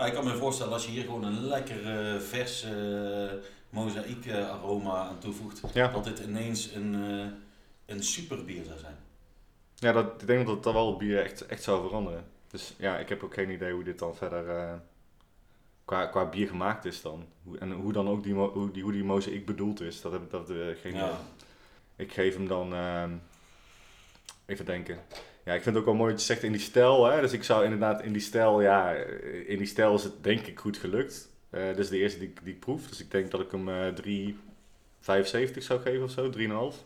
Maar 0.00 0.08
ik 0.08 0.14
kan 0.14 0.24
me 0.24 0.36
voorstellen 0.36 0.72
als 0.72 0.84
je 0.84 0.90
hier 0.90 1.04
gewoon 1.04 1.24
een 1.24 1.46
lekker 1.46 1.86
eh, 1.86 2.20
vers 2.20 2.62
eh 2.62 3.32
mozaïek 3.70 4.32
aroma 4.32 4.94
aan 4.94 5.18
toevoegt, 5.18 5.60
ja. 5.72 5.88
dat 5.88 6.04
dit 6.04 6.18
ineens 6.18 6.72
een, 6.72 6.94
eh 6.94 7.94
een 7.94 8.02
super 8.02 8.44
bier 8.44 8.64
zou 8.64 8.78
zijn. 8.78 8.96
Ja, 9.74 9.92
dat, 9.92 10.20
ik 10.20 10.26
denk 10.26 10.46
dat 10.46 10.62
dat 10.62 10.72
wel 10.72 10.88
het 10.88 10.98
bier 10.98 11.22
echt, 11.22 11.46
echt 11.46 11.62
zou 11.62 11.86
veranderen. 11.86 12.24
Dus 12.48 12.74
ja, 12.78 12.98
ik 12.98 13.08
heb 13.08 13.22
ook 13.22 13.34
geen 13.34 13.50
idee 13.50 13.72
hoe 13.72 13.84
dit 13.84 13.98
dan 13.98 14.16
verder 14.16 14.48
eh, 14.48 14.74
qua, 15.84 16.06
qua 16.06 16.26
bier 16.28 16.48
gemaakt 16.48 16.84
is 16.84 17.02
dan. 17.02 17.26
Hoe, 17.42 17.58
en 17.58 17.72
hoe 17.72 17.92
dan 17.92 18.08
ook 18.08 18.22
die, 18.22 18.34
hoe 18.34 18.70
die, 18.70 18.82
hoe 18.82 18.92
die 18.92 19.04
mozaïek 19.04 19.46
bedoeld 19.46 19.80
is, 19.80 20.00
dat 20.00 20.12
heb 20.12 20.22
ik 20.22 20.30
dat, 20.30 20.46
geen 20.46 20.94
idee. 20.94 21.00
Ja. 21.02 21.20
Ik 21.96 22.12
geef 22.12 22.34
hem 22.34 22.48
dan, 22.48 22.74
ehm, 22.74 23.12
even 24.46 24.64
denken. 24.64 24.98
Ja, 25.50 25.56
ik 25.56 25.62
vind 25.62 25.74
het 25.74 25.84
ook 25.84 25.90
wel 25.90 25.98
mooi 26.00 26.10
dat 26.10 26.20
je 26.20 26.26
zegt 26.26 26.42
in 26.42 26.52
die 26.52 26.60
stijl. 26.60 27.04
Hè? 27.06 27.20
Dus 27.20 27.32
ik 27.32 27.44
zou 27.44 27.64
inderdaad 27.64 28.02
in 28.02 28.12
die 28.12 28.22
stijl, 28.22 28.60
ja, 28.60 28.92
in 29.46 29.58
die 29.58 29.66
stijl 29.66 29.94
is 29.94 30.02
het 30.02 30.24
denk 30.24 30.46
ik 30.46 30.58
goed 30.58 30.76
gelukt. 30.76 31.28
Eh 31.50 31.66
dit 31.66 31.78
is 31.78 31.88
de 31.88 31.98
eerste 31.98 32.18
die, 32.18 32.32
die 32.42 32.54
ik 32.54 32.60
proef. 32.60 32.86
Dus 32.86 33.00
ik 33.00 33.10
denk 33.10 33.30
dat 33.30 33.40
ik 33.40 33.50
hem 33.50 33.68
eh 33.68 34.34
3,75 35.52 35.58
zou 35.58 35.80
geven 35.80 36.02
of 36.02 36.10
zo, 36.10 36.30
3,5. 36.72 36.76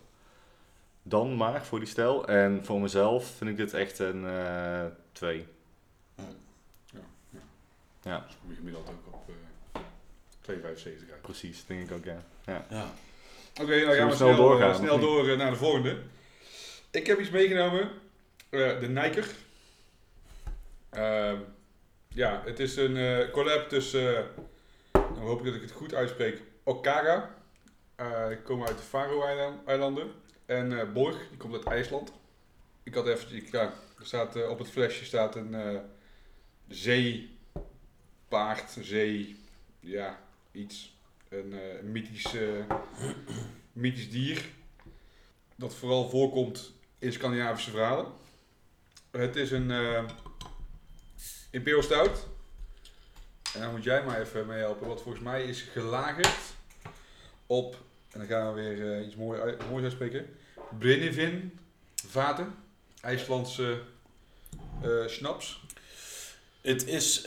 Dan 1.03 1.37
maar 1.37 1.65
voor 1.65 1.79
die 1.79 1.89
stijl. 1.89 2.29
En 2.29 2.65
voor 2.65 2.81
mezelf 2.81 3.27
vind 3.27 3.51
ik 3.51 3.57
dit 3.57 3.75
echt 3.75 3.99
een 3.99 4.27
eh 4.27 4.85
2. 5.13 5.47
Ja, 8.03 8.25
Dus 8.27 8.37
kom 8.41 8.51
je 8.51 8.57
gemiddeld 8.57 8.89
ook 8.89 9.15
op 9.15 9.31
eh 9.73 10.55
2,75 10.55 11.11
uit. 11.11 11.23
precies, 11.23 11.65
denk 11.67 11.91
ik 11.91 11.97
ook, 11.97 12.05
ja. 12.05 12.25
ja. 12.47 12.67
Ja. 12.71 12.93
Oké, 13.63 13.85
nou 13.85 13.97
gaan 13.97 14.09
we 14.09 14.15
snel 14.15 14.35
snel, 14.35 14.37
doorgaan, 14.37 14.75
snel 14.75 14.99
door 14.99 15.37
naar 15.37 15.51
de 15.51 15.57
volgende. 15.57 15.97
Ik 16.91 17.07
heb 17.07 17.21
iets 17.21 17.31
meegenomen. 17.31 18.03
Eh, 18.55 18.81
de 18.81 18.89
Niker. 18.89 19.27
Ehm, 20.91 21.39
ja, 22.09 22.43
het 22.45 22.59
is 22.59 22.77
een 22.77 22.97
eh, 22.97 23.31
collab 23.31 23.69
tussen, 23.69 24.17
eh, 24.17 24.25
nou 24.93 25.19
hoop 25.19 25.39
ik 25.39 25.45
dat 25.45 25.55
ik 25.55 25.61
het 25.61 25.71
goed 25.71 25.95
uitspreek, 25.95 26.43
Okara. 26.63 27.35
Die 28.29 28.43
komen 28.43 28.67
uit 28.67 28.77
de 28.77 28.83
Faroe-eilanden. 28.83 30.13
En 30.47 30.93
Borg, 30.93 31.29
die 31.29 31.39
komt 31.39 31.55
uit 31.55 31.65
IJsland. 31.65 32.13
Ik 32.83 32.95
had 32.95 33.07
even, 33.07 33.37
ik, 33.37 33.51
ja, 33.51 33.63
er 33.99 34.07
staat, 34.07 34.49
op 34.49 34.59
het 34.59 34.71
flesje 34.71 35.05
staat 35.05 35.37
een 35.37 35.81
zeepaard, 36.69 37.37
zee, 38.81 39.37
ja, 39.81 40.21
iets. 40.53 40.97
Een 41.29 41.55
mythisch, 41.83 42.35
mythisch 43.73 44.11
dier. 44.11 44.45
Dat 45.57 45.75
vooral 45.75 46.09
voorkomt 46.09 46.73
in 46.99 47.13
Scandinavische 47.13 47.71
verhalen. 47.71 48.23
Het 49.17 49.37
is 49.37 49.51
een 49.51 49.71
eh 49.71 50.05
Imperial 51.51 51.83
Stout. 51.83 52.27
En 53.55 53.61
dan 53.61 53.71
moet 53.71 53.85
jij 53.85 54.05
mij 54.05 54.21
even 54.21 54.47
mee 54.47 54.59
helpen. 54.59 54.87
Wat 54.87 55.03
volgens 55.03 55.25
mij 55.25 55.45
is 55.45 55.61
gelagerd 55.63 56.39
op, 57.47 57.77
en 58.13 58.19
dan 58.19 58.29
gaan 58.29 58.55
we 58.55 58.63
weer 58.63 58.93
eh, 58.93 59.07
iets 59.07 59.17
mooi, 59.17 59.57
moois 59.71 59.83
uitspreken. 59.83 60.27
Brennivin 60.79 61.59
vaten. 62.07 62.55
IJslandse 63.01 63.81
eh 64.83 65.07
snaps. 65.07 65.63
Het 66.61 66.87
is, 66.87 67.23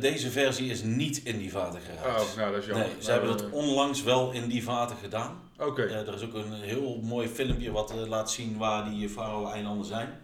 deze 0.00 0.30
versie 0.30 0.70
is 0.70 0.82
niet 0.82 1.24
in 1.24 1.38
die 1.38 1.50
vaten 1.50 1.80
geraakt. 1.80 2.22
Oh, 2.22 2.36
nou 2.36 2.52
dat 2.52 2.60
is 2.60 2.66
jammer. 2.66 2.86
nee, 2.86 3.02
ze 3.02 3.10
hebben 3.10 3.28
dat 3.36 3.50
onlangs 3.50 4.02
wel 4.02 4.32
in 4.32 4.48
die 4.48 4.62
vaten 4.62 4.96
gedaan. 4.96 5.50
Oké. 5.58 5.82
Er 5.82 6.14
is 6.14 6.22
ook 6.22 6.34
een 6.34 6.52
heel 6.52 7.00
mooi 7.02 7.28
filmpje 7.28 7.70
wat 7.70 7.92
laat 7.92 8.30
zien 8.30 8.58
waar 8.58 8.90
die 8.90 9.08
Faroe-eilanden 9.08 9.86
zijn. 9.86 10.20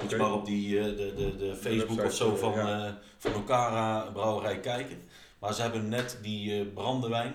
Moet 0.00 0.10
je 0.10 0.16
maar 0.16 0.32
op 0.32 0.46
die, 0.46 0.78
eh, 0.78 0.84
de, 0.84 1.14
de, 1.16 1.36
de 1.36 1.56
Facebook 1.56 2.04
of 2.04 2.14
zo 2.14 2.32
eh, 2.32 2.38
van, 2.38 2.52
ja. 2.52 2.86
eh 2.86 2.92
van 3.18 3.34
Okara 3.34 4.00
Brouwerij 4.00 4.60
kijken. 4.60 5.02
Maar 5.38 5.54
ze 5.54 5.62
hebben 5.62 5.88
net 5.88 6.18
die 6.22 6.60
eh 6.60 6.66
brandewijn, 6.74 7.34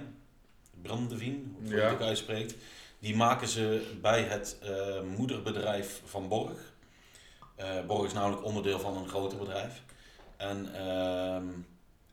brandewijn, 0.82 1.56
hoe 1.62 1.76
je 1.76 1.82
het 1.82 1.94
ook 1.94 2.02
uitspreekt. 2.02 2.56
Die 3.00 3.16
maken 3.16 3.48
ze 3.48 3.96
bij 4.02 4.22
het 4.22 4.60
moederbedrijf 5.16 6.02
van 6.06 6.28
Borg. 6.28 6.74
Borg 7.88 8.06
is 8.06 8.14
namelijk 8.14 8.44
onderdeel 8.46 8.80
van 8.80 8.98
een 8.98 9.08
groter 9.08 9.38
bedrijf. 9.38 9.82
En 10.38 10.76
ehm, 10.76 11.46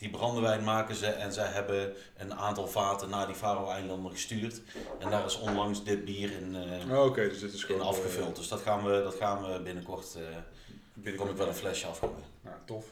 die 0.03 0.11
brandewijn 0.11 0.65
maken 0.65 0.95
ze 0.95 1.07
en 1.07 1.33
zij 1.33 1.47
hebben 1.47 1.93
een 2.17 2.35
aantal 2.35 2.67
vaten 2.67 3.09
naar 3.09 3.27
die 3.27 3.35
Faroe-eilanden 3.35 4.11
gestuurd. 4.11 4.63
En 4.99 5.11
daar 5.11 5.25
is 5.25 5.39
onlangs 5.39 5.85
dit 5.85 6.05
bier 6.05 6.31
in, 6.33 6.55
eh, 6.55 6.99
Oh, 6.99 7.15
dus 7.15 7.41
dit 7.41 7.53
is 7.53 7.61
in 7.61 7.67
gewoon 7.67 7.87
afgevuld. 7.87 8.37
Dus 8.37 8.49
dat 8.49 8.61
gaan 8.61 8.85
we, 8.85 9.03
dat 9.03 9.15
gaan 9.15 9.43
we 9.43 9.61
binnenkort, 9.63 10.15
eh 10.15 10.29
eh, 10.29 10.37
kom 10.37 11.03
binnenkort 11.03 11.31
ik 11.31 11.37
wel 11.37 11.49
een 11.49 11.55
flesje 11.55 11.87
afgooien. 11.87 12.25
Nou, 12.41 12.57
tof. 12.65 12.87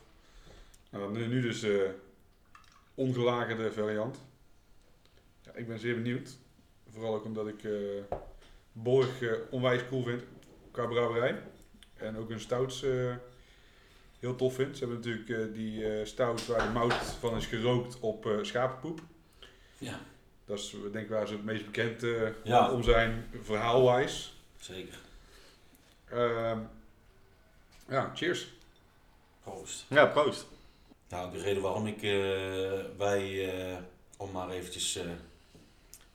Nou, 0.90 1.04
dan 1.04 1.28
nu, 1.28 1.40
dus 1.40 1.60
de 1.60 1.94
ongelagerde 2.94 3.72
variant. 3.72 4.18
Ja, 5.42 5.52
ik 5.54 5.66
ben 5.66 5.78
zeer 5.78 5.94
benieuwd. 5.94 6.36
Vooral 6.88 7.14
ook 7.14 7.24
omdat 7.24 7.48
ik 7.48 7.64
eh 7.64 8.18
Borg 8.72 9.22
eh, 9.22 9.32
onwijs 9.50 9.88
cool 9.88 10.02
vind 10.02 10.22
qua 10.70 10.86
brouwerij. 10.86 11.42
En 11.94 12.16
ook 12.16 12.28
hun 12.28 12.40
stouts 12.40 12.82
eh, 12.82 13.14
heel 14.20 14.36
tof 14.36 14.54
vind. 14.54 14.76
Ze 14.76 14.84
hebben 14.84 14.96
natuurlijk 15.10 15.28
eh, 15.48 15.54
die 15.54 15.84
eh 15.98 16.06
stout 16.06 16.46
waar 16.46 16.62
de 16.66 16.72
mout 16.72 16.94
van 16.94 17.36
is 17.36 17.46
gerookt 17.46 18.00
op 18.00 18.26
eh, 18.26 18.32
schapenpoep. 18.42 19.00
Ja, 19.78 19.98
Dat 20.44 20.58
is 20.58 20.74
denk 20.92 21.04
ik 21.04 21.10
waar 21.10 21.26
ze 21.26 21.32
het 21.32 21.44
meest 21.44 21.64
bekend 21.64 22.02
eh, 22.02 22.28
Ja. 22.44 22.70
om 22.70 22.82
zijn 22.82 23.26
verhaalwijs. 23.42 24.34
zeker. 24.60 24.98
Ehm, 26.10 26.58
ja, 27.88 28.10
cheers. 28.14 28.48
Proost. 29.42 29.84
Ja, 29.88 30.06
proost. 30.06 30.46
Nou, 31.08 31.32
de 31.32 31.38
reden 31.42 31.62
waarom 31.62 31.86
ik, 31.86 32.02
eh, 32.02 32.10
wij, 32.98 33.50
eh, 33.72 33.76
om 34.16 34.30
maar 34.30 34.50
eventjes 34.50 34.96
eh, 34.96 35.04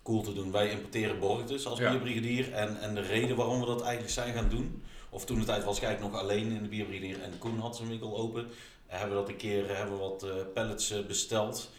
cool 0.03 0.21
te 0.21 0.33
doen, 0.33 0.51
wij 0.51 0.69
importeren 0.71 1.19
Borg 1.19 1.45
dus 1.45 1.65
als 1.65 1.79
Ja. 1.79 1.89
bierbrigadier. 1.91 2.53
En, 2.53 2.79
en 2.81 2.95
de 2.95 3.01
reden 3.01 3.35
waarom 3.35 3.59
we 3.59 3.65
dat 3.65 3.81
eigenlijk 3.81 4.13
zijn 4.13 4.33
gaan 4.33 4.49
doen, 4.49 4.83
of 5.15 5.25
toen 5.25 5.39
de 5.39 5.45
tijd 5.45 5.63
was 5.63 5.77
ik 5.77 5.83
eigenlijk 5.83 6.13
nog 6.13 6.21
alleen 6.23 6.51
in 6.51 6.63
de 6.63 6.69
bierbrigadier 6.69 7.21
en 7.21 7.37
Koen 7.37 7.59
had 7.59 7.75
zijn 7.75 7.89
winkel 7.89 8.17
open, 8.17 8.47
hebben 8.87 9.09
we 9.09 9.15
dat 9.15 9.29
een 9.29 9.37
keer 9.37 9.69
eh, 9.69 9.77
hebben 9.77 9.95
we 9.95 10.01
wat 10.01 10.23
eh, 10.23 10.31
pallets 10.53 10.91
eh, 10.91 11.05
besteld. 11.05 11.69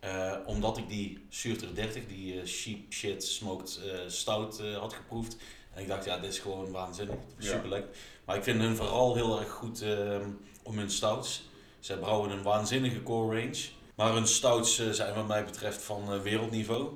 Eh, 0.00 0.32
omdat 0.46 0.76
ik 0.76 0.88
die 0.88 1.26
Surter 1.28 1.74
30, 1.74 2.06
die 2.06 2.40
eh, 2.40 2.46
cheap 2.46 2.78
shit 2.92 3.24
smoked 3.24 3.80
eh, 3.84 3.98
stout 4.06 4.60
eh, 4.60 4.76
had 4.76 4.92
geproefd. 4.92 5.36
En 5.74 5.82
ik 5.82 5.88
dacht, 5.88 6.04
ja, 6.04 6.18
dit 6.18 6.30
is 6.30 6.38
gewoon 6.38 6.70
waanzinnig. 6.70 7.16
Super 7.38 7.68
lekker. 7.68 7.90
Maar 8.24 8.36
ik 8.36 8.42
vind 8.42 8.60
hun 8.60 8.76
vooral 8.76 9.14
heel 9.14 9.40
erg 9.40 9.50
goed 9.50 9.82
eh, 9.82 10.16
om 10.62 10.78
hun 10.78 10.90
stouts. 10.90 11.42
Zij 11.80 11.96
brouwen 11.96 12.30
een 12.30 12.42
waanzinnige 12.42 13.02
core 13.02 13.40
range. 13.40 13.68
Maar 13.94 14.12
hun 14.12 14.26
stouts 14.26 14.78
eh, 14.78 14.90
zijn 14.90 15.14
wat 15.14 15.26
mij 15.26 15.44
betreft 15.44 15.82
van 15.82 16.12
eh, 16.12 16.20
wereldniveau. 16.20 16.88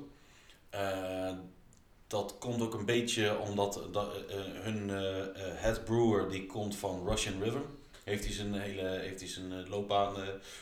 Dat 2.14 2.36
komt 2.38 2.62
ook 2.62 2.74
een 2.74 2.84
beetje 2.84 3.38
omdat 3.38 3.80
dat, 3.92 4.08
eh, 4.14 4.38
eh, 4.38 4.44
hun 4.62 4.90
eh, 4.90 5.24
head 5.36 5.84
brewer 5.84 6.30
die 6.30 6.46
komt 6.46 6.76
van 6.76 7.08
Russian 7.08 7.42
River. 7.42 7.62
Heeft 8.04 8.24
hij 8.24 8.32
zijn 8.32 8.54
hele 8.54 8.88
heeft 8.88 9.20
hij 9.20 9.28
zijn 9.28 9.68
loopbaan 9.68 10.14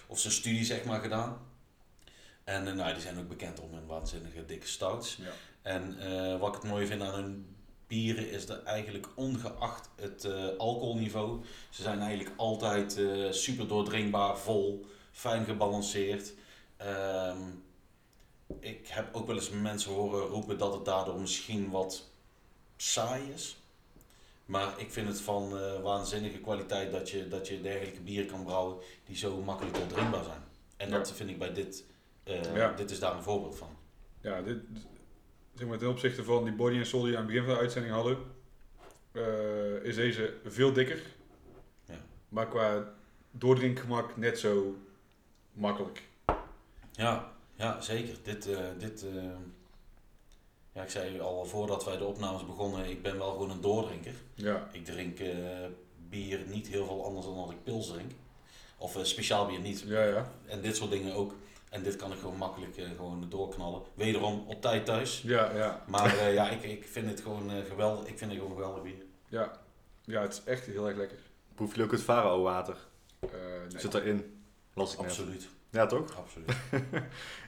of 0.07 0.19
zijn 0.19 0.33
studie 0.33 0.65
zeg 0.65 0.85
maar 0.85 1.01
gedaan. 1.01 1.39
En 2.45 2.77
nou, 2.77 2.93
die 2.93 3.03
zijn 3.03 3.19
ook 3.19 3.29
bekend 3.29 3.61
om 3.61 3.73
hun 3.73 3.87
waanzinnige 3.87 4.45
dikke 4.47 4.67
stouts. 4.67 5.17
Ja. 5.17 5.31
En 5.63 5.99
wat 6.39 6.49
ik 6.49 6.63
het 6.63 6.71
mooie 6.71 6.87
vind 6.87 7.03
aan 7.03 7.15
hun 7.15 7.57
bieren 7.87 8.31
is 8.31 8.47
dat 8.47 8.63
eigenlijk 8.63 9.09
ongeacht 9.15 9.89
het 9.97 10.29
alcoholniveau, 10.59 11.45
ze 11.71 11.83
zijn 11.83 12.01
eigenlijk 12.01 12.37
altijd 12.37 13.01
super 13.31 13.69
doordringbaar, 13.69 14.39
vol, 14.39 14.87
fijn 15.13 15.45
gebalanceerd. 15.45 16.33
Ehm, 16.77 17.41
ik 18.61 18.87
heb 18.89 19.15
ook 19.15 19.27
wel 19.27 19.37
eens 19.37 19.51
mensen 19.51 19.93
horen 19.93 20.27
roepen 20.27 20.59
dat 20.59 20.73
het 20.75 20.85
daardoor 20.85 21.21
misschien 21.21 21.71
wat 21.71 22.11
saai 22.77 23.33
is. 23.35 23.57
Maar 24.47 24.81
ik 24.81 24.91
vind 24.93 25.09
het 25.09 25.21
van 25.21 25.59
eh, 25.59 25.83
waanzinnige 25.83 26.39
kwaliteit 26.39 26.93
dat 26.93 27.11
je, 27.11 27.29
dat 27.29 27.49
je 27.49 27.61
dergelijke 27.61 28.01
bieren 28.01 28.27
kan 28.31 28.45
brouwen 28.45 28.77
die 29.07 29.17
zo 29.17 29.43
makkelijk 29.43 29.77
doordringbaar 29.77 30.25
zijn. 30.25 30.41
En 30.77 30.89
Ja. 30.89 30.97
dat 30.97 31.13
vind 31.13 31.31
ik 31.31 31.39
bij 31.39 31.53
dit, 31.53 31.85
eh, 32.25 32.55
Ja. 32.57 32.73
dit 32.73 32.91
is 32.91 32.99
daar 32.99 33.17
een 33.17 33.23
voorbeeld 33.23 33.57
van. 33.57 33.77
Ja, 34.21 34.43
dit, 34.43 34.59
zeg 35.55 35.67
maar 35.69 35.79
ten 35.79 35.89
opzichte 35.89 36.25
van 36.25 36.45
die 36.45 36.53
body 36.53 36.77
en 36.77 36.87
soul 36.87 37.03
die 37.03 37.13
we 37.13 37.19
aan 37.19 37.25
het 37.25 37.33
begin 37.33 37.47
van 37.47 37.55
de 37.55 37.61
uitzending 37.61 37.95
hadden, 37.95 38.19
eh, 39.13 39.85
is 39.85 39.95
deze 39.95 40.35
veel 40.45 40.73
dikker. 40.73 41.03
Ja. 41.85 41.99
Maar 42.29 42.49
qua 42.49 42.95
doordrinkgemak 43.31 44.17
net 44.17 44.39
zo 44.39 44.77
makkelijk. 45.53 46.03
Ja, 46.93 47.33
ja 47.63 47.81
zeker. 47.81 48.17
Dit, 48.23 48.47
eh, 48.47 48.59
dit 48.79 49.05
eh, 49.15 49.23
ja, 50.73 50.83
ik 50.83 50.91
zei 50.91 51.21
al 51.21 51.45
voordat 51.45 51.85
wij 51.85 51.97
de 51.97 52.05
opnames 52.05 52.47
begonnen, 52.47 52.91
ik 52.91 53.03
ben 53.03 53.19
wel 53.19 53.31
gewoon 53.33 53.51
een 53.51 53.61
doordrinker. 53.61 54.15
Ja, 54.35 54.69
Ik 54.73 54.85
drink 54.85 55.19
eh, 55.19 55.37
bier 56.09 56.41
niet 56.47 56.67
heel 56.67 56.87
veel 56.87 57.05
anders 57.05 57.27
dan 57.27 57.37
dat 57.37 57.51
ik 57.51 57.63
pils 57.65 57.87
drink. 57.89 58.11
Of 58.79 58.97
eh, 58.97 59.05
speciaal 59.05 59.47
bier 59.47 59.61
niet. 59.61 59.81
ja, 59.87 60.05
ja. 60.05 60.31
En 60.47 60.61
dit 60.61 60.77
soort 60.77 60.91
dingen 60.91 61.15
ook. 61.15 61.35
En 61.71 61.83
dit 61.83 61.97
kan 61.97 62.13
ik 62.13 62.19
gewoon 62.19 62.37
makkelijk 62.37 62.75
gewoon 62.97 63.27
doorknallen. 63.29 63.83
Wederom 63.95 64.45
op 64.47 64.61
tijd 64.63 64.85
thuis. 64.85 65.23
Ja, 65.23 65.57
ja, 65.57 65.83
Maar 65.87 66.17
eh, 66.19 66.35
ja, 66.35 66.51
ik, 66.51 66.63
ik 66.63 66.85
vind 66.89 67.09
het 67.11 67.21
gewoon 67.21 67.51
eh, 67.51 67.65
geweldig. 67.69 68.07
Ik 68.07 68.19
vind 68.19 68.31
het 68.31 68.41
gewoon 68.41 68.57
geweldig 68.57 68.83
bier. 68.83 69.05
ja. 69.29 69.61
Ja, 70.05 70.23
het 70.23 70.33
is 70.33 70.43
echt 70.45 70.67
heel 70.67 70.89
erg 70.89 70.97
lekker. 70.97 71.19
Proef 71.55 71.75
je 71.77 71.83
ook 71.83 71.91
het 71.91 72.03
Faro 72.03 72.43
water? 72.43 72.77
Eh, 73.21 73.29
nee. 73.69 73.81
Zit 73.81 73.95
erin? 73.95 74.43
Las 74.75 74.93
ik 74.93 75.01
net. 75.01 75.49
Ja, 75.73 75.87
toch? 75.87 76.17
Absoluut. 76.17 76.53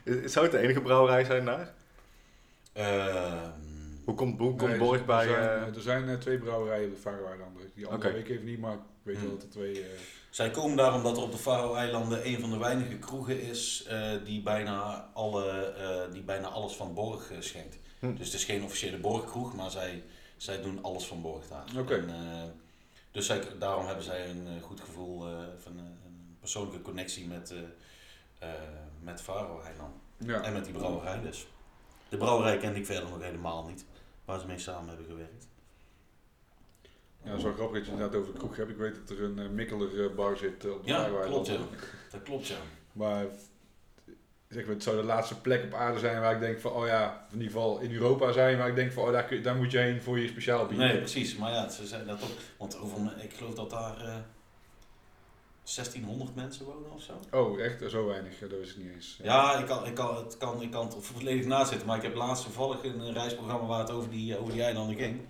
Is- 0.25 0.31
Zou 0.33 0.45
het 0.45 0.53
de 0.53 0.59
enige 0.61 0.81
brouwerij 0.81 1.23
zijn 1.23 1.45
daar? 1.45 1.73
Ehm, 2.73 3.49
Hoe 4.05 4.15
komt, 4.15 4.39
hoe 4.39 4.55
komt 4.55 4.69
Nee, 4.69 4.79
Borg 4.79 4.99
er 4.99 5.05
bij... 5.05 5.27
Zijn, 5.27 5.41
eh, 5.43 5.75
er 5.75 5.81
zijn 5.81 6.09
eh, 6.09 6.15
twee 6.17 6.37
brouwerijen 6.37 6.87
op 6.89 6.95
de 6.95 7.01
Faroe-eilanden. 7.01 7.71
Die 7.75 7.85
andere 7.87 8.07
Oké. 8.09 8.17
weet 8.17 8.25
ik 8.25 8.31
even 8.31 8.45
niet, 8.45 8.59
maar 8.59 8.73
ik 8.73 8.79
weet 9.03 9.15
wel 9.15 9.23
Hmm. 9.25 9.33
dat 9.33 9.43
er 9.43 9.49
twee... 9.49 9.81
eh, 9.81 9.89
Zij 10.29 10.51
komen 10.51 10.77
daar 10.77 10.93
omdat 10.93 11.17
er 11.17 11.23
op 11.23 11.31
de 11.31 11.37
Faroe-eilanden 11.37 12.27
een 12.27 12.39
van 12.39 12.49
de 12.51 12.57
weinige 12.57 12.97
kroegen 12.97 13.41
is 13.41 13.85
eh, 13.89 14.11
die, 14.23 14.41
bijna 14.41 15.09
alle, 15.13 15.51
eh, 15.73 16.13
die 16.13 16.21
bijna 16.21 16.47
alles 16.47 16.73
van 16.75 16.93
Borg 16.93 17.31
schenkt. 17.39 17.77
Hm. 17.99 18.15
Dus 18.15 18.25
het 18.25 18.35
is 18.35 18.43
geen 18.45 18.63
officiële 18.63 18.97
Borg-kroeg, 18.97 19.55
maar 19.55 19.71
zij, 19.71 20.03
zij 20.37 20.61
doen 20.61 20.79
alles 20.83 21.05
van 21.05 21.21
Borg 21.21 21.47
daar. 21.47 21.63
Oké. 21.79 21.95
En, 21.95 22.09
eh, 22.09 22.43
dus 23.11 23.25
zij, 23.25 23.41
daarom 23.59 23.85
hebben 23.85 24.03
zij 24.03 24.29
een 24.29 24.61
goed 24.61 24.81
gevoel, 24.81 25.27
eh, 25.27 25.33
van 25.59 25.77
een 25.77 25.97
persoonlijke 26.39 26.81
connectie 26.81 27.27
met, 27.27 27.53
met 28.99 29.21
Faroe-eilanden. 29.21 29.99
ja. 30.17 30.41
En 30.41 30.53
met 30.53 30.65
die 30.65 30.73
brouwerij 30.73 31.21
dus. 31.21 31.47
De 32.09 32.17
brouwerij 32.17 32.57
kende 32.57 32.79
ik 32.79 32.85
verder 32.85 33.09
nog 33.09 33.21
helemaal 33.21 33.65
niet, 33.67 33.85
waar 34.25 34.39
ze 34.39 34.45
mee 34.47 34.59
samen 34.59 34.87
hebben 34.87 35.05
gewerkt. 35.05 35.47
Ja, 37.23 37.31
wel 37.31 37.39
grappig 37.53 37.59
dat 37.59 37.71
je 37.71 37.77
het 37.79 37.87
inderdaad 37.87 38.15
over 38.19 38.33
de 38.33 38.39
kroeg 38.39 38.55
hebt. 38.55 38.69
Ik 38.69 38.77
weet 38.77 38.95
dat 38.95 39.17
er 39.17 39.23
een 39.23 39.39
eh, 39.39 39.49
Mikkeler 39.49 40.03
eh, 40.09 40.15
bar 40.15 40.37
zit 40.37 40.65
eh, 40.65 40.71
op 40.71 40.83
de 40.83 40.89
Ja, 40.91 41.09
klopt, 41.25 41.47
Dat 42.11 42.23
klopt 42.23 42.47
ja. 42.47 42.55
Maar 42.91 43.25
zeg 44.47 44.65
maar, 44.65 44.73
het 44.73 44.83
zou 44.83 44.95
de 44.97 45.03
laatste 45.03 45.41
plek 45.41 45.63
op 45.63 45.73
aarde 45.73 45.99
zijn 45.99 46.21
waar 46.21 46.33
ik 46.33 46.39
denk 46.39 46.59
van, 46.59 46.71
oh 46.71 46.85
ja, 46.87 47.27
in 47.31 47.37
ieder 47.37 47.51
geval 47.51 47.79
in 47.79 47.91
Europa 47.91 48.31
zijn, 48.31 48.57
waar 48.57 48.67
ik 48.69 48.75
denk 48.75 48.91
van, 48.91 49.03
oh 49.03 49.11
daar, 49.11 49.23
kun 49.25 49.43
daar 49.43 49.55
moet 49.55 49.71
je 49.71 49.77
heen 49.77 50.01
voor 50.01 50.19
je 50.19 50.27
speciaal 50.27 50.65
bier. 50.65 50.77
Nee, 50.77 50.97
precies. 50.97 51.35
Maar 51.35 51.51
ja, 51.51 51.69
ze 51.69 51.87
zeiden 51.87 52.07
dat 52.17 52.23
ook. 52.23 52.37
Want 52.57 53.03
me- 53.03 53.23
ik 53.23 53.33
geloof 53.33 53.53
dat 53.53 53.69
daar 53.69 54.01
eh 54.01 54.15
1600 55.65 56.35
mensen 56.35 56.65
wonen 56.65 56.91
of 56.91 57.01
zo. 57.01 57.19
Oh, 57.31 57.61
echt? 57.61 57.83
Zo 57.91 58.05
weinig? 58.05 58.39
Dat 58.39 58.49
wist 58.49 58.71
ik 58.77 58.83
niet 58.83 58.93
eens. 58.93 59.19
Ja, 59.23 59.57
ik 59.59 59.65
kan, 59.65 59.85
ik 59.85 59.93
kan, 59.95 60.15
het, 60.15 60.37
kan, 60.37 60.61
ik 60.61 60.71
kan 60.71 60.85
het 60.85 60.95
volledig 61.05 61.45
naast 61.45 61.69
zitten. 61.69 61.87
Maar 61.87 61.97
ik 61.97 62.03
heb 62.03 62.15
laatst 62.15 62.43
toevallig 62.43 62.83
een 62.83 63.01
eh, 63.01 63.13
reisprogramma 63.13 63.67
waar 63.67 63.79
het 63.79 63.91
over 63.91 64.09
die, 64.09 64.37
over 64.37 64.53
die 64.53 64.63
eilanden 64.63 64.95
ging. 64.95 65.21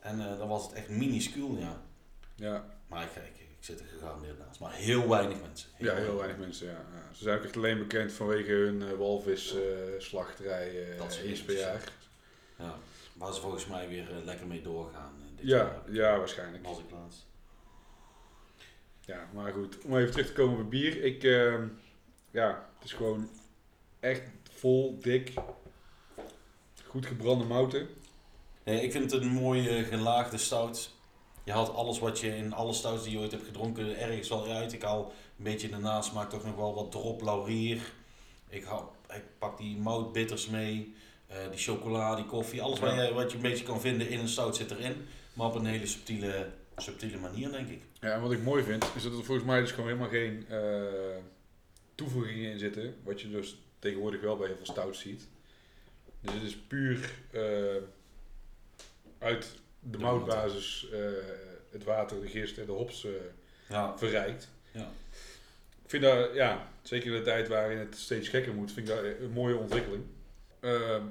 En 0.00 0.20
eh, 0.30 0.38
dan 0.38 0.48
was 0.48 0.62
het 0.62 0.72
echt 0.72 0.88
minuscuul, 0.88 1.56
ja. 1.58 1.82
Ja, 2.34 2.64
Maar 2.88 3.02
ik, 3.02 3.10
ik, 3.16 3.40
ik 3.40 3.56
zit 3.64 3.80
er 3.80 3.86
gegarandeerd 3.86 4.38
naast. 4.38 4.60
Maar 4.60 4.72
heel 4.72 5.08
weinig 5.08 5.40
mensen. 5.40 5.68
ja 5.78 5.94
heel 5.94 6.16
weinig 6.16 6.36
mensen, 6.38 6.66
ja. 6.66 6.72
ja. 6.72 7.14
Ze 7.14 7.22
zijn 7.22 7.38
ook 7.38 7.44
echt 7.44 7.56
alleen 7.56 7.78
bekend 7.78 8.12
vanwege 8.12 8.52
hun 8.52 8.82
eh 8.82 8.92
walvisslachterij 8.98 10.94
Dat 10.98 11.12
soort 11.12 11.24
eens 11.26 11.42
per 11.42 11.58
jaar. 11.58 11.92
Ja. 12.58 12.74
Waar 13.14 13.34
ze 13.34 13.40
volgens 13.40 13.66
mij 13.66 13.88
weer 13.88 14.10
eh, 14.10 14.24
lekker 14.24 14.46
mee 14.46 14.62
doorgaan. 14.62 15.12
eh, 15.20 15.36
dit 15.36 15.48
Ja, 15.48 15.56
jaar. 15.56 15.82
ja, 16.12 16.18
waarschijnlijk. 16.18 16.66
Was 16.66 16.78
ik 16.78 16.90
laatst. 16.90 17.26
Ja, 19.08 19.28
maar 19.34 19.52
goed, 19.52 19.78
om 19.84 19.96
even 19.96 20.10
terug 20.10 20.26
te 20.26 20.32
komen 20.32 20.60
op 20.60 20.70
bier. 20.70 21.04
Ik, 21.04 21.24
ehm, 21.24 21.66
ja, 22.30 22.68
het 22.74 22.84
is 22.84 22.92
gewoon 22.92 23.28
echt 24.00 24.22
vol, 24.50 24.98
dik, 25.00 25.32
goed 26.84 27.06
gebrande 27.06 27.44
mouten. 27.44 27.88
Nee, 28.64 28.82
ik 28.82 28.92
vind 28.92 29.10
het 29.10 29.22
een 29.22 29.28
mooie 29.28 29.84
gelaagde 29.84 30.38
stout. 30.38 30.90
Je 31.44 31.52
haalt 31.52 31.74
alles 31.74 31.98
wat 31.98 32.18
je 32.20 32.36
in 32.36 32.52
alle 32.52 32.72
stouts 32.72 33.02
die 33.02 33.12
je 33.12 33.18
ooit 33.18 33.30
hebt 33.30 33.44
gedronken 33.46 33.98
ergens 33.98 34.28
wel 34.28 34.46
uit. 34.46 34.72
Ik 34.72 34.82
haal 34.82 35.04
een 35.38 35.44
beetje 35.44 35.68
in 35.68 35.74
de 35.74 35.80
nasmaak 35.80 36.30
toch 36.30 36.44
nog 36.44 36.54
wel 36.56 36.74
wat 36.74 36.90
drop 36.90 37.20
laurier. 37.22 37.80
Ik, 38.48 38.64
haal, 38.64 38.94
ik 39.08 39.22
pak 39.38 39.58
die 39.58 39.76
moutbitters 39.76 40.46
mee. 40.46 40.94
eh, 41.26 41.36
die 41.50 41.58
chocola, 41.58 42.14
die 42.14 42.24
koffie. 42.24 42.62
Alles 42.62 42.78
wat, 42.78 42.94
je, 42.94 43.12
wat 43.14 43.30
je 43.30 43.36
een 43.36 43.42
beetje 43.42 43.64
kan 43.64 43.80
vinden 43.80 44.08
in 44.08 44.18
een 44.18 44.28
stout 44.28 44.56
zit 44.56 44.70
erin. 44.70 45.06
Maar 45.32 45.46
op 45.46 45.54
een 45.54 45.66
hele 45.66 45.86
subtiele, 45.86 46.50
subtiele 46.80 47.18
manier 47.18 47.50
denk 47.50 47.68
ik. 47.68 47.82
Ja, 48.00 48.12
en 48.12 48.20
wat 48.20 48.32
ik 48.32 48.42
mooi 48.42 48.62
vind, 48.62 48.84
is 48.96 49.02
dat 49.02 49.12
er 49.12 49.24
volgens 49.24 49.46
mij 49.46 49.60
dus 49.60 49.70
gewoon 49.70 49.86
helemaal 49.86 50.08
geen 50.08 50.46
eh, 50.48 51.22
toevoegingen 51.94 52.50
in 52.50 52.58
zitten. 52.58 52.94
Wat 53.02 53.20
je 53.20 53.30
dus 53.30 53.58
tegenwoordig 53.78 54.20
wel 54.20 54.36
bij 54.36 54.46
heel 54.46 54.56
veel 54.56 54.66
stouts 54.66 55.00
ziet. 55.00 55.28
Dus 56.20 56.34
het 56.34 56.42
is 56.42 56.56
puur 56.56 57.10
eh, 57.30 57.42
uit 59.18 59.52
de, 59.80 59.90
De 59.90 59.98
moutbasis 59.98 60.88
eh, 60.92 61.00
het 61.70 61.84
water, 61.84 62.20
de 62.20 62.28
gist 62.28 62.58
en 62.58 62.66
de 62.66 62.72
hops 62.72 63.06
Ja, 63.68 63.98
verrijkt. 63.98 64.48
Ja. 64.70 64.90
Ik 65.82 65.90
vind 65.90 66.02
dat, 66.02 66.34
ja, 66.34 66.68
zeker 66.82 67.12
in 67.12 67.18
de 67.18 67.22
tijd 67.24 67.48
waarin 67.48 67.78
het 67.78 67.96
steeds 67.96 68.28
gekker 68.28 68.54
moet, 68.54 68.72
vind 68.72 68.88
ik 68.88 68.94
dat 68.94 69.04
een 69.04 69.30
mooie 69.30 69.56
ontwikkeling. 69.56 70.04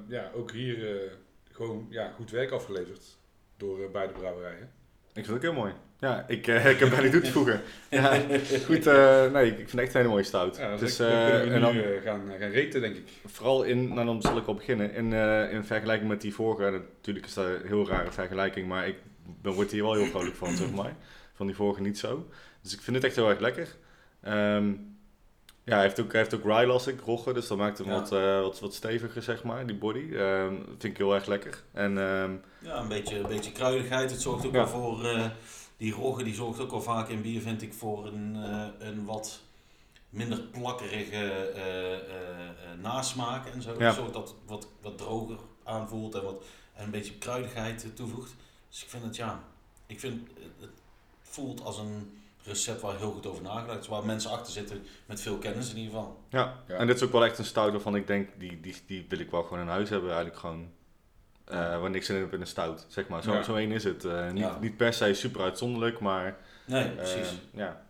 Ja, 0.08 0.30
ook 0.34 0.52
hier 0.52 1.10
gewoon 1.52 1.86
ja, 1.90 2.10
goed 2.10 2.30
werk 2.30 2.50
afgeleverd 2.50 3.16
door 3.56 3.90
beide 3.90 4.12
brouwerijen. 4.12 4.70
Ik 5.18 5.24
vind 5.24 5.26
het 5.26 5.36
ook 5.36 5.52
heel 5.52 5.62
mooi. 5.62 5.72
Ja, 5.98 6.24
ik, 6.28 6.46
eh, 6.46 6.70
ik 6.74 6.78
heb 6.78 6.90
bijna 6.90 7.10
toe 7.10 7.20
te 7.20 7.32
voegen. 7.32 7.60
Ja, 7.90 8.20
goed, 8.64 8.86
eh, 8.86 9.32
nee, 9.32 9.46
ik 9.46 9.56
vind 9.56 9.72
het 9.72 9.80
echt 9.80 9.94
een 9.94 10.00
hele 10.00 10.12
mooie 10.12 10.22
stout. 10.22 10.56
Ja, 10.56 10.70
dus 10.70 10.80
dus, 10.80 10.96
dan 10.96 11.06
eh, 11.08 11.42
we 11.42 11.50
en 11.50 11.60
dan, 11.60 11.74
gaan, 12.04 12.20
gaan 12.38 12.50
reten, 12.50 12.80
denk 12.80 12.96
ik. 12.96 13.08
vooral 13.26 13.62
in, 13.62 13.88
nou 13.94 14.06
dan 14.06 14.22
zal 14.22 14.36
ik 14.36 14.46
al 14.46 14.54
beginnen, 14.54 14.94
in, 14.94 15.12
in 15.50 15.64
vergelijking 15.64 16.08
met 16.08 16.20
die 16.20 16.34
vorige, 16.34 16.82
natuurlijk 16.96 17.26
is 17.26 17.34
dat 17.34 17.46
een 17.46 17.66
heel 17.66 17.88
rare 17.88 18.12
vergelijking, 18.12 18.68
maar 18.68 18.88
ik 18.88 18.96
ben, 19.42 19.52
word 19.52 19.70
hier 19.70 19.82
wel 19.82 19.94
heel 19.94 20.06
vrolijk 20.06 20.34
van, 20.36 20.56
zeg 20.56 20.70
maar. 20.70 20.96
Van 21.34 21.46
die 21.46 21.56
vorige 21.56 21.80
niet 21.80 21.98
zo. 21.98 22.28
Dus 22.62 22.72
ik 22.72 22.80
vind 22.80 22.96
het 22.96 23.04
echt 23.04 23.16
heel 23.16 23.28
erg 23.28 23.40
lekker. 23.40 23.68
Ehm, 24.22 24.72
ja, 25.68 25.74
hij 25.74 25.82
heeft 25.82 26.00
ook, 26.00 26.12
hij 26.12 26.20
heeft 26.20 26.34
ook 26.34 26.44
rye 26.44 26.66
las 26.66 26.86
ik, 26.86 27.00
rogge, 27.00 27.32
dus 27.32 27.46
dat 27.46 27.58
maakt 27.58 27.78
hem 27.78 27.86
Ja. 27.86 27.92
wat, 27.94 28.12
eh, 28.12 28.40
wat, 28.40 28.60
wat 28.60 28.74
steviger, 28.74 29.22
zeg 29.22 29.42
maar, 29.44 29.66
die 29.66 29.76
body. 29.76 30.14
Ehm, 30.14 30.54
vind 30.66 30.84
ik 30.84 30.96
heel 30.96 31.14
erg 31.14 31.26
lekker. 31.26 31.62
En 31.72 31.98
ehm, 31.98 32.32
ja 32.58 32.80
een, 32.80 32.88
beetje, 32.88 33.18
een 33.18 33.26
beetje 33.28 33.52
kruidigheid. 33.52 34.10
Het 34.10 34.20
zorgt 34.22 34.46
ook 34.46 34.52
Ja. 34.54 34.58
wel 34.58 34.68
voor... 34.68 35.04
eh, 35.04 35.26
die 35.76 35.92
rogge 35.92 36.24
die 36.24 36.34
zorgt 36.34 36.60
ook 36.60 36.70
wel 36.70 36.82
vaak 36.82 37.08
in 37.08 37.22
bier, 37.22 37.40
vind 37.40 37.62
ik, 37.62 37.72
voor 37.74 38.06
een, 38.06 38.36
eh, 38.36 38.86
een 38.88 39.04
wat 39.04 39.40
minder 40.10 40.38
plakkerige 40.40 41.50
nasmaak 42.80 43.46
en 43.46 43.62
zo. 43.62 43.74
Ja. 43.78 43.84
Het 43.86 43.94
zorgt 43.94 44.12
dat 44.12 44.28
het 44.28 44.36
wat, 44.46 44.68
wat 44.82 44.98
droger 44.98 45.38
aanvoelt 45.64 46.14
en, 46.14 46.22
wat, 46.22 46.42
en 46.74 46.84
een 46.84 46.90
beetje 46.90 47.18
kruidigheid 47.18 47.86
toevoegt. 47.94 48.34
Dus 48.70 48.82
ik 48.82 48.88
vind 48.88 49.02
het, 49.02 49.16
ja, 49.16 49.42
ik 49.86 50.00
vind 50.00 50.28
het 50.60 50.70
voelt 51.22 51.64
als 51.64 51.78
een 51.78 52.18
recept 52.48 52.80
waar 52.80 52.96
heel 52.96 53.10
goed 53.12 53.26
over 53.26 53.42
nagedacht 53.42 53.80
is. 53.80 53.86
Waar 53.88 54.04
mensen 54.06 54.30
achter 54.30 54.52
zitten 54.52 54.82
met 55.06 55.20
veel 55.20 55.38
kennis 55.38 55.70
in 55.70 55.76
ieder 55.76 55.92
geval. 55.92 56.18
Ja, 56.28 56.54
Ja. 56.68 56.74
en 56.74 56.86
dit 56.86 56.96
is 56.96 57.02
ook 57.02 57.12
wel 57.12 57.24
echt 57.24 57.38
een 57.38 57.44
stout 57.44 57.70
waarvan 57.72 57.96
ik 57.96 58.06
denk, 58.06 58.28
die, 58.38 58.60
die, 58.60 58.74
die 58.86 59.06
wil 59.08 59.18
ik 59.18 59.30
wel 59.30 59.42
gewoon 59.42 59.60
in 59.62 59.68
huis 59.68 59.88
hebben. 59.90 60.08
Eigenlijk 60.08 60.40
gewoon, 60.40 60.68
eh 61.44 61.80
waar 61.80 61.90
niks 61.90 62.08
in 62.08 62.16
heb 62.16 62.32
in 62.32 62.40
een 62.40 62.46
stout, 62.46 62.86
zeg 62.88 63.08
maar. 63.08 63.22
Zo, 63.22 63.32
Ja. 63.32 63.42
zo 63.42 63.54
één 63.54 63.70
is 63.72 63.84
het. 63.84 64.04
Eh, 64.04 64.30
niet, 64.30 64.42
Ja. 64.42 64.58
niet 64.60 64.76
per 64.76 64.92
se 64.92 65.14
super 65.14 65.40
uitzonderlijk, 65.40 66.00
maar 66.00 66.36
Nee, 66.66 66.84
eh, 66.84 66.94
precies. 66.94 67.32
ja, 67.52 67.82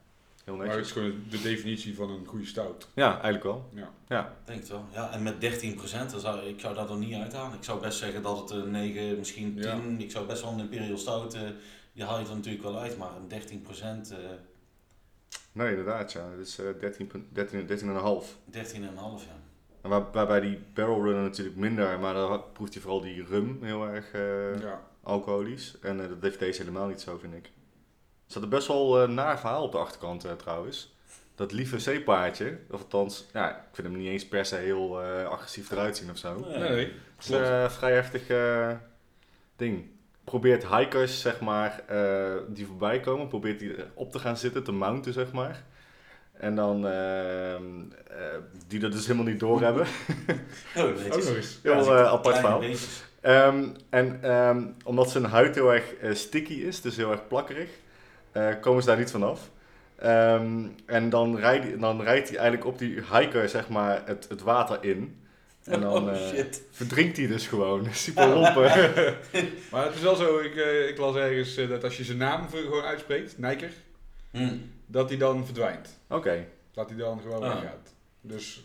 heel 0.44 0.56
Maar 0.56 0.66
het 0.66 0.76
netjes. 0.76 0.86
is 0.86 0.92
gewoon 1.02 1.22
de 1.30 1.40
definitie 1.42 1.94
van 1.94 2.11
een 2.11 2.26
goede 2.26 2.46
stout. 2.46 2.88
Ja, 2.94 3.11
eigenlijk 3.12 3.44
wel. 3.44 3.68
Ja. 3.74 3.90
Ja, 4.09 4.20
Ik 4.20 4.46
denk 4.46 4.59
het 4.61 4.68
wel. 4.68 4.84
Ja, 4.92 5.11
en 5.12 5.22
met 5.22 5.40
13%, 5.40 6.11
dan 6.11 6.20
zou, 6.20 6.40
ik 6.46 6.61
zou 6.61 6.74
dat 6.74 6.90
er 6.90 6.96
niet 6.96 7.14
uithalen. 7.14 7.56
Ik 7.56 7.64
zou 7.64 7.80
best 7.80 7.98
zeggen 7.98 8.22
dat 8.22 8.38
het 8.38 8.50
een 8.50 8.70
9, 8.70 9.18
misschien 9.18 9.61
10. 9.61 10.00
Ik 10.00 10.11
zou 10.11 10.26
best 10.26 10.42
wel 10.42 10.52
een 10.52 10.59
Imperial 10.61 10.98
Stout, 10.98 11.34
eh, 11.34 11.40
die 11.92 12.04
haal 12.04 12.18
je 12.18 12.26
er 12.28 12.34
natuurlijk 12.34 12.62
wel 12.64 12.78
uit. 12.78 12.96
Maar 12.98 13.11
een 13.16 13.28
13%, 13.28 14.11
eh 14.11 14.16
nee, 15.59 15.68
inderdaad, 15.70 16.12
ja. 16.12 16.30
Het 16.30 16.46
is 16.46 16.59
eh 16.59 16.66
13, 16.80 17.06
punt- 17.06 17.24
13, 17.34 17.66
13,5. 17.66 18.36
13,5 18.50 19.24
ja. 19.24 19.36
En 19.82 19.90
waar, 19.90 20.11
waarbij 20.12 20.40
die 20.40 20.59
barrel 20.74 21.02
runner 21.04 21.22
natuurlijk 21.22 21.56
minder, 21.56 21.98
maar 21.98 22.14
dan 22.14 22.42
proeft 22.52 22.72
hij 22.72 22.82
vooral 22.82 23.00
die 23.00 23.24
rum 23.24 23.59
heel 23.62 23.86
erg 23.88 24.12
eh, 24.12 24.61
Ja. 24.61 24.82
alcoholisch. 25.02 25.76
En 25.82 26.00
eh, 26.02 26.09
dat 26.09 26.18
heeft 26.20 26.38
deze 26.38 26.61
helemaal 26.62 26.86
niet 26.86 27.00
zo, 27.00 27.18
vind 27.18 27.34
ik. 27.34 27.44
Er 27.46 27.50
staat 28.34 28.42
er 28.42 28.48
best 28.48 28.66
wel 28.68 29.02
een 29.02 29.14
naar 29.14 29.38
verhaal 29.38 29.62
op 29.62 29.72
de 29.72 29.78
achterkant 29.78 30.26
trouwens. 30.38 30.96
Dat 31.34 31.52
lieve 31.52 31.78
zeepaardje, 31.78 32.59
of 32.70 32.80
althans, 32.82 33.26
ja, 33.32 33.50
ik 33.56 33.62
vind 33.72 33.86
hem 33.88 33.96
niet 33.96 34.09
eens 34.09 34.28
per 34.28 34.44
se 34.44 34.54
heel 34.56 35.02
eh, 35.02 35.24
agressief 35.28 35.70
eruit 35.70 35.96
zien 35.96 36.11
of 36.11 36.18
zo. 36.18 36.38
Nee, 36.40 36.59
nee. 36.59 36.84
Het 37.16 37.24
is 37.24 37.28
een 37.28 37.70
vrij 37.70 37.92
heftig 37.92 38.28
eh, 38.28 38.70
ding. 39.56 39.86
Probeert 40.29 40.66
hikers, 40.68 41.20
zeg 41.20 41.41
maar, 41.41 41.83
eh, 41.87 42.33
die 42.49 42.66
voorbij 42.66 43.01
komen, 43.01 43.29
probeert 43.29 43.59
die 43.59 43.74
op 43.95 44.12
te 44.12 44.18
gaan 44.18 44.37
zitten, 44.37 44.64
te 44.64 44.72
mounten, 44.72 45.12
zeg 45.12 45.33
maar. 45.33 45.62
En 46.33 46.55
dan, 46.55 46.87
ehm, 46.87 47.62
eh, 48.09 48.39
die 48.66 48.81
dat 48.81 48.93
dus 48.93 49.07
helemaal 49.07 49.26
niet 49.26 49.41
doorhebben. 49.41 49.87
Oh, 50.76 50.85
Ook 50.85 50.97
netjes. 50.97 51.26
nog 51.26 51.37
eens. 51.37 51.59
Heel 51.62 51.72
Ja, 51.72 52.03
eh, 52.03 52.12
apart 52.12 52.39
verhaal. 52.39 52.62
Ehm, 53.20 53.64
en 53.91 54.18
ehm, 54.22 54.62
omdat 54.85 55.11
zijn 55.11 55.24
huid 55.24 55.55
heel 55.55 55.72
erg 55.72 55.95
eh, 55.95 56.14
sticky 56.14 56.53
is, 56.53 56.81
dus 56.81 56.97
heel 56.97 57.11
erg 57.11 57.26
plakkerig, 57.26 57.68
eh, 58.33 58.49
komen 58.61 58.83
ze 58.83 58.89
daar 58.89 58.99
niet 58.99 59.11
vanaf. 59.11 59.51
Ehm, 59.97 60.66
en 60.87 61.11
dan 61.11 61.37
rijdt, 61.37 61.81
dan 61.81 62.03
rijdt 62.03 62.29
hij 62.29 62.39
eigenlijk 62.39 62.66
op 62.68 62.79
die 62.79 63.03
hiker 63.12 63.49
zeg 63.49 63.68
maar, 63.68 64.03
het, 64.05 64.26
het 64.29 64.43
water 64.43 64.79
in. 64.81 65.20
En 65.68 65.80
dan 65.90 66.08
oh 66.08 66.12
eh, 66.14 66.28
shit. 66.28 66.62
verdrinkt 66.70 67.16
hij 67.16 67.26
dus 67.26 67.46
gewoon. 67.46 67.86
Super 67.94 68.26
lompen. 68.28 68.62
Maar 69.70 69.84
het 69.84 69.94
is 69.94 70.00
wel 70.00 70.14
zo, 70.16 70.38
ik, 70.38 70.56
eh, 70.56 70.88
ik 70.88 70.98
las 70.98 71.16
ergens 71.16 71.56
eh, 71.56 71.68
dat 71.68 71.84
als 71.84 71.96
je 71.96 72.04
zijn 72.04 72.18
naam 72.18 72.48
gewoon 72.48 72.82
uitspreekt, 72.84 73.38
Nijker, 73.38 73.70
Hm. 74.30 74.56
dat 74.86 75.08
hij 75.08 75.18
dan 75.18 75.44
verdwijnt. 75.44 75.98
Oké. 76.08 76.46
Dat 76.72 76.88
hij 76.88 76.98
dan 76.98 77.20
gewoon 77.22 77.42
Ah. 77.42 77.54
weggaat. 77.54 77.94
Dus 78.20 78.60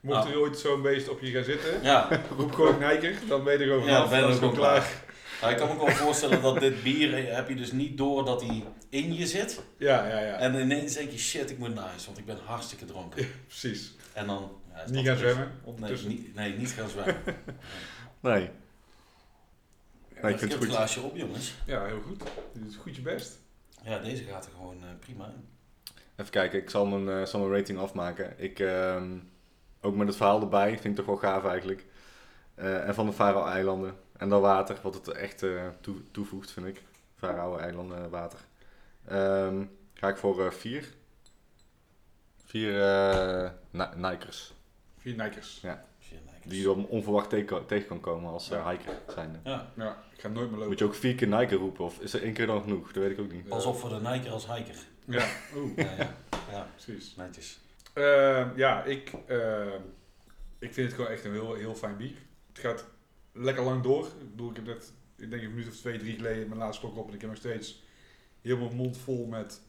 mocht 0.00 0.24
Ah. 0.24 0.30
er 0.30 0.38
ooit 0.38 0.58
zo'n 0.58 0.82
beest 0.82 1.08
op 1.08 1.20
je 1.20 1.30
gaan 1.30 1.44
zitten, 1.44 1.82
Ja, 1.82 2.08
roep 2.36 2.52
gewoon 2.52 2.78
Nijker, 2.78 3.14
dan 3.28 3.44
ben 3.44 3.52
je 3.52 3.58
er 3.58 3.64
gewoon 3.66 3.84
Ja, 3.86 3.94
vanaf. 3.94 4.08
ben 4.10 4.18
je 4.18 4.22
Dan 4.24 4.30
is 4.34 4.36
er 4.36 4.42
gewoon 4.42 4.54
gewoon 4.54 4.72
klaar. 4.80 4.90
Ja, 5.40 5.48
ik 5.50 5.56
kan 5.56 5.66
me 5.68 5.72
ook 5.72 5.86
wel 5.86 5.96
voorstellen 5.96 6.42
dat 6.42 6.60
dit 6.60 6.82
bier, 6.82 7.34
heb 7.34 7.48
je 7.48 7.54
dus 7.54 7.72
niet 7.72 7.98
door 7.98 8.24
dat 8.24 8.42
hij 8.42 8.62
in 8.88 9.14
je 9.14 9.26
zit. 9.26 9.60
Ja, 9.78 10.06
ja, 10.08 10.20
ja. 10.20 10.34
En 10.38 10.54
ineens 10.54 10.94
denk 10.94 11.10
je, 11.10 11.18
shit, 11.18 11.50
ik 11.50 11.58
moet 11.58 11.74
naar 11.74 11.84
huis, 11.88 12.06
want 12.06 12.18
ik 12.18 12.24
ben 12.26 12.38
hartstikke 12.44 12.84
dronken. 12.84 13.26
Precies. 13.46 13.92
En 14.12 14.26
dan... 14.26 14.50
Ja, 14.74 14.84
Niet 14.90 15.06
gaan 15.06 15.16
het. 15.16 15.18
zwemmen 15.18 15.50
Nee, 15.78 16.06
niet, 16.06 16.34
nee, 16.34 16.56
niet 16.58 16.70
gaan 16.70 16.88
zwemmen. 16.88 17.16
Nee. 18.20 18.40
Ja, 20.14 20.28
Nee, 20.28 20.32
ik 20.32 20.32
ik 20.32 20.38
vind 20.38 20.40
heb 20.40 20.40
het 20.40 20.50
het 20.50 20.58
goed. 20.58 20.68
glaasje 20.68 21.00
op, 21.00 21.16
jongens. 21.16 21.54
Ja, 21.66 21.84
heel 21.84 22.00
goed. 22.00 22.22
Je 22.52 22.60
doet 22.60 22.74
goed 22.76 22.96
je 22.96 23.02
best. 23.02 23.38
Ja, 23.82 23.98
deze 23.98 24.24
gaat 24.24 24.44
er 24.46 24.50
gewoon 24.52 24.82
eh, 24.82 24.88
prima 25.00 25.26
in. 25.26 25.48
Even 26.16 26.30
kijken, 26.32 26.58
ik 26.58 26.70
zal 26.70 26.86
mijn, 26.86 27.20
eh, 27.20 27.26
zal 27.26 27.40
mijn 27.40 27.52
rating 27.52 27.78
afmaken. 27.78 28.34
Ik, 28.36 28.58
ehm, 28.58 29.18
ook 29.80 29.94
met 29.96 30.06
het 30.06 30.16
verhaal 30.16 30.40
erbij, 30.40 30.70
vind 30.70 30.84
ik 30.84 30.94
toch 30.94 31.06
wel 31.06 31.30
gaaf 31.30 31.44
eigenlijk. 31.44 31.86
Eh, 32.54 32.88
en 32.88 32.94
van 32.94 33.06
de 33.06 33.12
Faroe-eilanden. 33.12 33.94
En 34.16 34.28
dat 34.28 34.40
water, 34.40 34.78
wat 34.82 34.94
het 34.94 35.08
echt 35.08 35.42
eh, 35.42 35.68
toe, 35.80 35.96
toevoegt, 36.10 36.50
vind 36.50 36.66
ik. 36.66 36.82
Faroe-eilanden 37.16 38.10
water. 38.10 38.38
Ehm, 39.04 39.64
ga 39.94 40.08
ik 40.08 40.16
voor 40.16 40.44
eh, 40.46 40.50
vier. 40.52 40.94
Vier 42.44 42.82
eh 42.82 43.50
Ni- 43.70 44.08
Nikers. 44.08 44.51
Vier. 45.02 45.14
Vier 45.14 45.24
Nikers. 45.24 45.60
Die 46.44 46.58
je 46.58 46.64
dan 46.64 46.86
onverwacht 46.86 47.30
tegen, 47.30 47.66
tegen 47.66 47.86
kan 47.88 48.00
komen 48.00 48.30
als 48.30 48.50
eh, 48.50 48.58
Ja. 48.58 48.70
hiker 48.70 48.98
zijnde. 49.14 49.38
Ja, 49.44 49.72
Ja, 49.76 50.02
ik 50.14 50.20
ga 50.20 50.28
nooit 50.28 50.46
meer 50.46 50.52
lopen. 50.54 50.68
Moet 50.68 50.78
je 50.78 50.84
ook 50.84 50.94
vier 50.94 51.14
keer 51.14 51.28
Niker 51.28 51.56
roepen? 51.58 51.84
Of 51.84 52.00
is 52.00 52.12
er 52.12 52.22
één 52.22 52.32
keer 52.32 52.46
dan 52.46 52.62
genoeg? 52.62 52.92
Dat 52.92 53.02
weet 53.02 53.12
ik 53.12 53.18
ook 53.24 53.32
niet. 53.32 53.48
pas 53.48 53.64
op 53.66 53.76
voor 53.76 53.88
de 53.88 54.00
Niker 54.00 54.30
als 54.30 54.46
hiker. 54.54 54.76
Ja, 55.04 55.28
oeh, 55.56 55.76
Ja, 55.76 55.90
ja, 55.96 56.14
ja 56.50 56.68
precies. 56.74 57.16
netjes. 57.16 57.60
Ehm, 57.92 58.56
ja, 58.56 58.84
ik, 58.84 59.12
ehm, 59.26 59.80
ik 60.58 60.72
vind 60.72 60.86
het 60.86 60.94
gewoon 60.96 61.10
echt 61.10 61.24
een 61.24 61.32
heel, 61.32 61.54
heel 61.54 61.74
fijn 61.74 61.96
bier. 61.96 62.16
Het 62.48 62.58
gaat 62.58 62.84
lekker 63.32 63.64
lang 63.64 63.82
door. 63.82 64.06
Ik 64.06 64.30
bedoel, 64.30 64.50
ik 64.50 64.56
heb 64.56 64.64
net, 64.64 64.92
ik 65.16 65.30
denk 65.30 65.42
een 65.42 65.50
minuut 65.54 65.68
of 65.68 65.76
twee, 65.76 65.98
drie 65.98 66.14
geleden 66.16 66.48
mijn 66.48 66.60
laatste 66.60 66.80
slok 66.86 66.96
op 66.96 67.08
en 67.08 67.14
ik 67.14 67.20
heb 67.20 67.30
nog 67.30 67.38
steeds 67.38 67.82
heel 68.40 68.56
mijn 68.58 68.76
mond 68.76 68.96
vol 68.98 69.26
met 69.26 69.60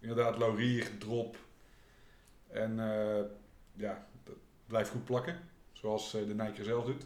inderdaad 0.00 0.38
laurier, 0.38 0.98
drop. 0.98 1.36
En 2.48 2.78
eh, 2.78 3.24
ja, 3.72 4.06
dat 4.72 4.80
blijft 4.80 4.90
goed 4.90 5.04
plakken. 5.04 5.48
Zoals 5.72 6.14
eh, 6.14 6.26
de 6.26 6.34
Nijker 6.34 6.64
zelf 6.64 6.84
doet. 6.84 7.02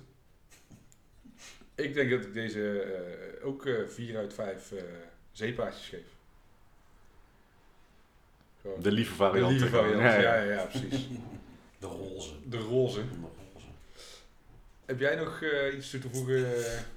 Ik 1.86 1.94
denk 1.94 2.10
dat 2.10 2.24
ik 2.24 2.34
deze 2.34 2.80
eh, 2.82 3.46
ook 3.46 3.66
eh 3.66 3.86
4 3.86 4.16
uit 4.16 4.34
5 4.34 4.72
eh 4.72 4.82
zeepaardjes 5.32 5.88
geef. 5.88 6.06
Gewoon. 8.60 8.82
De 8.82 8.92
lieve 8.92 9.10
De 9.10 9.16
variant. 9.16 9.50
lieve 9.50 9.64
zeg 9.64 9.74
maar. 9.74 9.82
variant, 9.90 10.22
Ja, 10.22 10.34
ja, 10.34 10.52
ja. 10.52 10.64
precies. 10.64 11.08
De 11.78 11.86
roze. 11.86 12.32
De 12.44 12.58
roze. 12.58 13.00
De 13.00 13.14
roze. 13.54 13.66
Heb 14.84 15.00
jij 15.00 15.14
nog 15.14 15.42
eh, 15.42 15.76
iets 15.76 15.90
toe 15.90 16.00
te 16.00 16.08
voegen? 16.12 16.46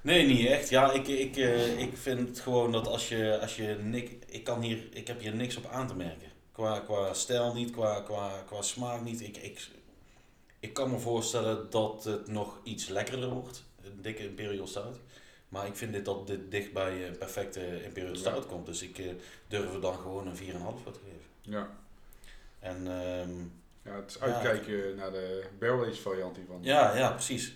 Nee, 0.00 0.26
niet 0.26 0.46
echt. 0.46 0.68
Ja, 0.68 0.92
ik, 0.92 1.08
ik, 1.08 1.36
eh, 1.36 1.78
ik 1.78 1.96
vind 1.96 2.40
gewoon 2.40 2.72
dat 2.72 2.86
als 2.86 3.08
je, 3.08 3.38
als 3.40 3.56
je 3.56 3.76
nik, 3.82 4.24
ik 4.26 4.44
kan 4.44 4.60
hier, 4.60 4.88
ik 4.92 5.06
heb 5.06 5.20
hier 5.20 5.34
niks 5.34 5.56
op 5.56 5.66
aan 5.66 5.86
te 5.88 5.94
merken. 5.94 6.28
Qua, 6.52 6.80
qua 6.80 7.14
stijl 7.14 7.54
niet, 7.54 7.70
qua, 7.70 8.00
qua, 8.00 8.42
qua 8.46 8.62
smaak 8.62 9.00
niet. 9.00 9.20
Ik, 9.20 9.36
ik, 9.36 9.68
ik 10.60 10.72
kan 10.72 10.90
me 10.90 10.98
voorstellen 10.98 11.70
dat 11.70 12.04
het 12.04 12.26
nog 12.28 12.60
iets 12.62 12.88
lekkerder 12.88 13.28
wordt. 13.28 13.64
Een 13.82 14.02
dikke 14.02 14.22
Imperial 14.24 14.66
Stout. 14.66 14.98
Maar 15.48 15.66
ik 15.66 15.76
vind 15.76 15.92
dit 15.92 16.04
dat 16.04 16.26
dit 16.26 16.50
dicht 16.50 16.72
bij 16.72 17.06
eh, 17.08 17.18
perfecte 17.18 17.82
Imperial 17.84 18.12
Ja. 18.12 18.18
Stout 18.18 18.46
komt. 18.46 18.66
Dus 18.66 18.82
ik 18.82 18.98
eh, 18.98 19.06
durf 19.48 19.74
er 19.74 19.80
dan 19.80 19.94
gewoon 19.94 20.26
een 20.26 20.36
4,5 20.36 20.42
voor 20.82 20.92
te 20.92 21.00
geven. 21.04 21.26
Ja. 21.40 21.70
En 22.58 22.76
ehm, 22.76 23.30
ja, 23.84 24.00
het 24.00 24.10
is 24.10 24.14
Ja. 24.14 24.20
uitkijken 24.20 24.96
naar 24.96 25.12
de 25.12 25.44
barrel 25.58 25.94
variant 25.94 26.36
hiervan. 26.36 26.58
Ja, 26.62 26.96
ja, 26.96 27.10
precies. 27.12 27.54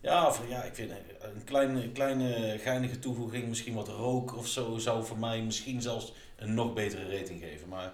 Ja, 0.00 0.26
of, 0.26 0.48
ja, 0.48 0.62
ik 0.62 0.74
vind 0.74 0.90
een 1.20 1.44
kleine, 1.44 1.92
kleine 1.92 2.58
geinige 2.58 2.98
toevoeging, 2.98 3.48
misschien 3.48 3.74
wat 3.74 3.88
rook 3.88 4.36
of 4.36 4.46
zo, 4.48 4.78
zou 4.78 5.04
voor 5.04 5.18
mij 5.18 5.42
misschien 5.42 5.82
zelfs 5.82 6.12
een 6.36 6.54
nog 6.54 6.72
betere 6.74 7.18
rating 7.18 7.40
geven. 7.40 7.68
Maar 7.68 7.92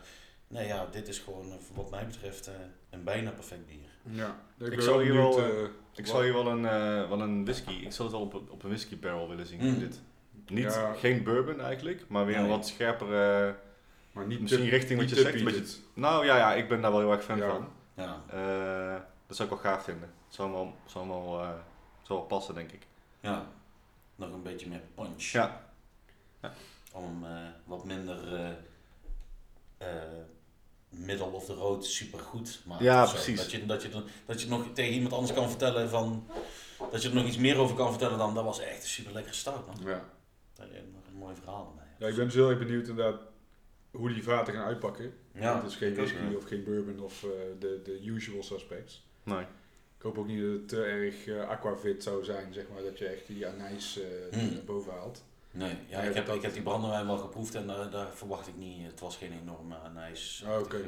nee, 0.49 0.67
ja, 0.67 0.87
dit 0.87 1.09
is 1.09 1.19
gewoon 1.19 1.53
eh, 1.53 1.59
wat 1.75 1.91
mij 1.91 2.07
betreft 2.07 2.47
eh, 2.47 2.55
een 2.91 3.05
bijna 3.05 3.31
perfect 3.31 3.67
bier. 3.67 3.88
Ja. 4.11 4.37
Ik 4.59 4.71
ben 4.71 4.83
zou 4.83 5.03
hier 5.05 5.13
benieuwd, 5.13 5.35
wel, 5.35 5.45
eh, 5.45 5.69
Ik 5.95 6.07
zou 6.07 6.25
hier 6.25 6.33
wel 6.33 6.47
een, 6.49 6.65
eh, 6.67 7.09
wel 7.09 7.21
een 7.21 7.45
whisky, 7.45 7.71
ik 7.73 7.93
zou 7.93 8.09
het 8.09 8.17
wel 8.19 8.27
op, 8.27 8.35
een- 8.35 8.51
op 8.51 8.63
een 8.63 8.69
whisky 8.69 8.99
barrel 8.99 9.29
willen 9.29 9.47
zien. 9.47 9.61
Mm. 9.61 9.79
Dit. 9.79 10.01
Niet, 10.47 10.65
Ja. 10.65 10.93
Geen 10.93 11.23
bourbon 11.23 11.61
eigenlijk, 11.61 12.05
maar 12.09 12.27
weer 12.27 12.37
een 12.37 12.43
Nee. 12.43 12.51
wat 12.51 12.67
scherpere... 12.67 13.55
maar 14.13 14.27
niet 14.27 14.41
misschien 14.41 14.65
te- 14.65 14.71
richting 14.71 15.01
wat 15.01 15.09
je 15.11 15.17
zegt, 15.17 15.35
een 15.35 15.45
beetje-. 15.45 15.79
Nou 15.95 16.25
ja, 16.25 16.37
ja, 16.37 16.55
ik 16.55 16.69
ben 16.69 16.81
daar 16.81 16.91
wel 16.91 17.01
heel 17.01 17.13
erg 17.13 17.25
fan 17.25 17.39
Ja. 17.39 17.49
van. 17.49 17.69
Ja, 17.95 18.23
Eh, 18.31 19.01
dat 19.27 19.37
zou 19.37 19.49
ik 19.49 19.55
wel 19.63 19.73
gaaf 19.73 19.85
vinden. 19.85 20.11
Zou 20.29 20.53
wel, 20.53 20.75
zou 20.87 21.09
wel, 21.09 21.41
eh, 21.41 21.49
zou 22.03 22.19
wel 22.19 22.29
passen, 22.29 22.55
denk 22.55 22.73
ik. 22.73 22.87
ja. 23.21 23.47
Nog 24.17 24.33
een 24.33 24.43
beetje 24.43 24.69
meer 24.69 24.81
punch. 24.95 25.23
Ja, 25.23 25.61
Om 26.93 27.25
eh, 27.25 27.31
wat 27.65 27.85
minder 27.85 28.19
middle 30.89 31.27
of 31.33 31.45
the 31.45 31.55
road 31.55 31.85
supergoed 31.85 32.61
maken. 32.67 32.85
Ja, 32.85 33.07
precies. 33.07 33.37
Dat 33.41 33.51
je, 33.51 33.67
dat, 33.67 33.83
je, 33.83 34.03
dat 34.27 34.41
je 34.43 34.49
nog 34.49 34.67
tegen 34.73 34.93
iemand 34.95 35.13
anders 35.13 35.33
kan 35.33 35.49
vertellen 35.49 35.89
van... 35.89 36.27
Dat 36.91 37.03
je 37.03 37.09
er 37.09 37.15
nog 37.15 37.27
iets 37.27 37.37
meer 37.37 37.57
over 37.59 37.77
kan 37.77 37.91
vertellen 37.91 38.19
dan... 38.19 38.35
Dat 38.35 38.45
was 38.45 38.61
echt 38.61 38.83
een 38.83 38.89
super 38.89 39.13
lekkere 39.13 39.35
stout, 39.35 39.67
man. 39.67 39.77
Ja. 39.93 40.05
Daar 40.55 40.67
heb 40.67 40.75
je 40.75 40.91
nog 40.93 41.07
een 41.07 41.19
mooi 41.19 41.35
verhaal 41.35 41.69
erbij. 41.71 41.87
ja, 41.99 42.07
ik 42.07 42.15
ben 42.17 42.25
dus 42.25 42.35
heel 42.35 42.49
erg 42.51 42.59
benieuwd 42.59 42.89
inderdaad 42.89 43.21
hoe 43.91 44.13
die 44.13 44.23
vaten 44.23 44.55
gaan 44.55 44.65
uitpakken. 44.65 45.13
Ja, 45.35 45.57
het 45.57 45.71
is 45.71 45.77
geen 45.77 45.95
whisky 45.95 46.19
ja. 46.31 46.37
of 46.37 46.45
geen 46.45 46.65
bourbon 46.65 47.01
of 47.01 47.23
eh, 47.25 47.31
de, 47.59 47.81
de 47.85 48.05
usual 48.05 48.43
suspects. 48.43 49.07
nee. 49.23 49.45
Ik 49.97 50.05
hoop 50.05 50.19
ook 50.19 50.27
niet 50.27 50.41
dat 50.41 50.51
het 50.51 50.69
te 50.69 50.83
erg 50.85 51.27
eh, 51.27 51.49
aquavit 51.49 52.03
zou 52.03 52.25
zijn, 52.25 52.53
zeg 52.53 52.65
maar, 52.73 52.83
dat 52.83 52.99
je 52.99 53.07
echt 53.07 53.27
die 53.27 53.47
anijs 53.47 54.01
Hmm. 54.31 54.53
naar 54.55 54.65
boven 54.65 54.93
haalt. 54.93 55.25
Nee, 55.59 55.77
ja, 55.89 56.01
ik, 56.01 56.15
heb, 56.15 56.29
ik 56.29 56.43
heb 56.43 56.53
die 56.53 56.63
brandewijn 56.63 57.07
wel 57.07 57.17
geproefd 57.17 57.55
en 57.55 57.67
daar, 57.67 57.91
daar 57.91 58.07
verwacht 58.15 58.49
ik 58.49 58.57
niet. 58.57 58.87
Het 58.87 59.01
was 59.01 59.17
geen 59.17 59.33
enorme 59.33 59.77
anijs. 59.77 60.45
Ah, 60.47 60.59
oké. 60.61 60.81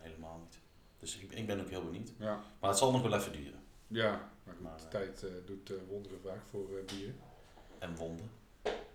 helemaal 0.00 0.38
niet. 0.42 0.58
Dus 0.98 1.18
ik, 1.18 1.32
ik 1.32 1.46
ben 1.46 1.60
ook 1.60 1.70
heel 1.70 1.84
benieuwd. 1.84 2.10
Ja, 2.18 2.40
Maar 2.60 2.70
het 2.70 2.78
zal 2.78 2.92
nog 2.92 3.02
wel 3.02 3.14
even 3.14 3.32
duren. 3.32 3.62
ja 3.86 4.28
maar 4.44 4.54
goed, 4.54 4.62
Maar, 4.64 4.78
eh, 4.78 4.88
tijd 4.88 5.22
eh, 5.22 5.30
doet 5.46 5.70
eh, 5.70 5.76
wonderen 5.88 6.18
vaak 6.24 6.40
voor 6.50 6.68
eh 6.78 6.96
bier. 6.96 7.14
En 7.78 7.96
wonden. 7.96 8.30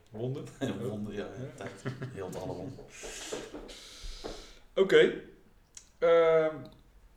Wonden? 0.10 0.46
En 0.60 0.88
wonden, 0.88 1.14
ja. 1.14 1.26
Ja. 1.26 1.56
Tijd. 1.56 1.84
Heel 2.14 2.30
alle 2.40 2.54
wonden. 2.54 2.80
Oké. 4.76 5.14
Ehm, 5.98 6.56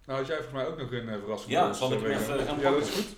nou, 0.06 0.18
had 0.18 0.26
jij 0.26 0.36
volgens 0.36 0.52
mij 0.52 0.66
ook 0.66 0.78
nog 0.78 0.92
een 0.92 1.08
eh, 1.08 1.18
verrassing 1.18 1.52
Ja, 1.52 1.72
zal 1.72 1.92
ik 1.92 2.02
eh, 2.02 2.10
hem 2.10 2.20
even 2.20 2.46
gaan 2.46 2.60
Ja, 2.60 2.70
dat 2.70 2.80
is 2.80 2.90
goed. 2.90 3.16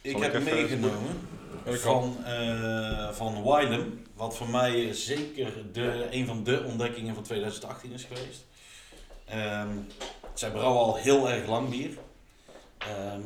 Ik 0.00 0.16
heb 0.16 0.42
meegenomen 0.42 1.20
van, 1.64 2.24
eh 2.24 3.10
van 3.10 3.42
Wylam, 3.42 4.01
wat 4.14 4.36
voor 4.36 4.48
mij 4.48 4.92
zeker 4.92 5.72
de, 5.72 6.08
een 6.10 6.26
van 6.26 6.44
de 6.44 6.64
ontdekkingen 6.66 7.14
van 7.14 7.22
2018 7.22 7.92
is 7.92 8.04
geweest. 8.04 8.44
Ehm, 9.24 9.76
zij 10.34 10.50
brouwen 10.50 10.82
al 10.82 10.96
heel 10.96 11.30
erg 11.30 11.46
lang 11.46 11.68
bier. 11.68 11.98
Ehm, 12.78 13.20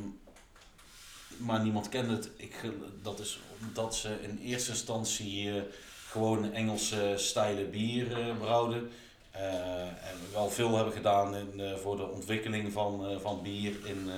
maar 1.37 1.63
niemand 1.63 1.89
kent 1.89 2.11
het. 2.11 2.31
Ik, 2.37 2.55
dat 3.03 3.19
is 3.19 3.39
omdat 3.61 3.97
ze 3.97 4.19
in 4.23 4.39
eerste 4.43 4.71
instantie 4.71 5.51
eh, 5.51 5.63
gewoon 6.09 6.53
Engelse 6.53 7.15
stijlen 7.17 7.71
bier 7.71 8.21
eh, 8.21 8.37
brouwden. 8.39 8.91
Eh, 9.31 9.81
en 9.81 10.17
wel 10.33 10.51
veel 10.51 10.75
hebben 10.75 10.93
gedaan 10.93 11.35
in, 11.35 11.77
voor 11.83 11.97
de 11.97 12.11
ontwikkeling 12.11 12.73
van, 12.73 13.21
van 13.21 13.43
bier 13.43 13.77
in, 13.85 14.11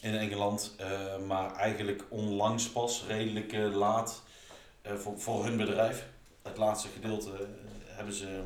in 0.00 0.14
Engeland. 0.14 0.76
Maar 1.26 1.54
eigenlijk 1.54 2.04
onlangs 2.08 2.68
pas, 2.68 3.04
redelijk 3.08 3.52
laat, 3.72 4.22
voor, 4.96 5.18
voor 5.20 5.44
hun 5.44 5.56
bedrijf. 5.56 6.06
Het 6.42 6.56
laatste 6.56 6.88
gedeelte 6.88 7.30
eh, 7.30 7.38
hebben 7.86 8.14
ze, 8.14 8.42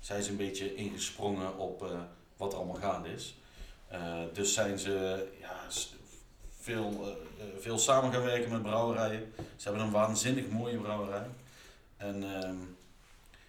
zijn 0.00 0.22
ze 0.22 0.30
een 0.30 0.36
beetje 0.36 0.74
ingesprongen 0.74 1.58
op 1.58 1.82
eh, 1.82 2.00
wat 2.36 2.52
er 2.52 2.58
allemaal 2.58 2.80
gaande 2.80 3.12
is. 3.12 3.34
Eh, 3.88 4.22
dus 4.32 4.54
zijn 4.54 4.78
ze 4.78 5.26
ja, 5.40 5.56
veel, 6.60 6.90
eh, 7.02 7.08
eh, 7.08 7.58
veel 7.58 7.78
samen 7.78 8.12
gaan 8.12 8.22
werken 8.22 8.50
met 8.50 8.62
brouwerijen. 8.62 9.32
Ze 9.56 9.68
hebben 9.68 9.82
een 9.86 9.92
waanzinnig 9.92 10.48
mooie 10.48 10.78
brouwerij. 10.78 11.26
En 11.96 12.34
ehm, 12.34 12.56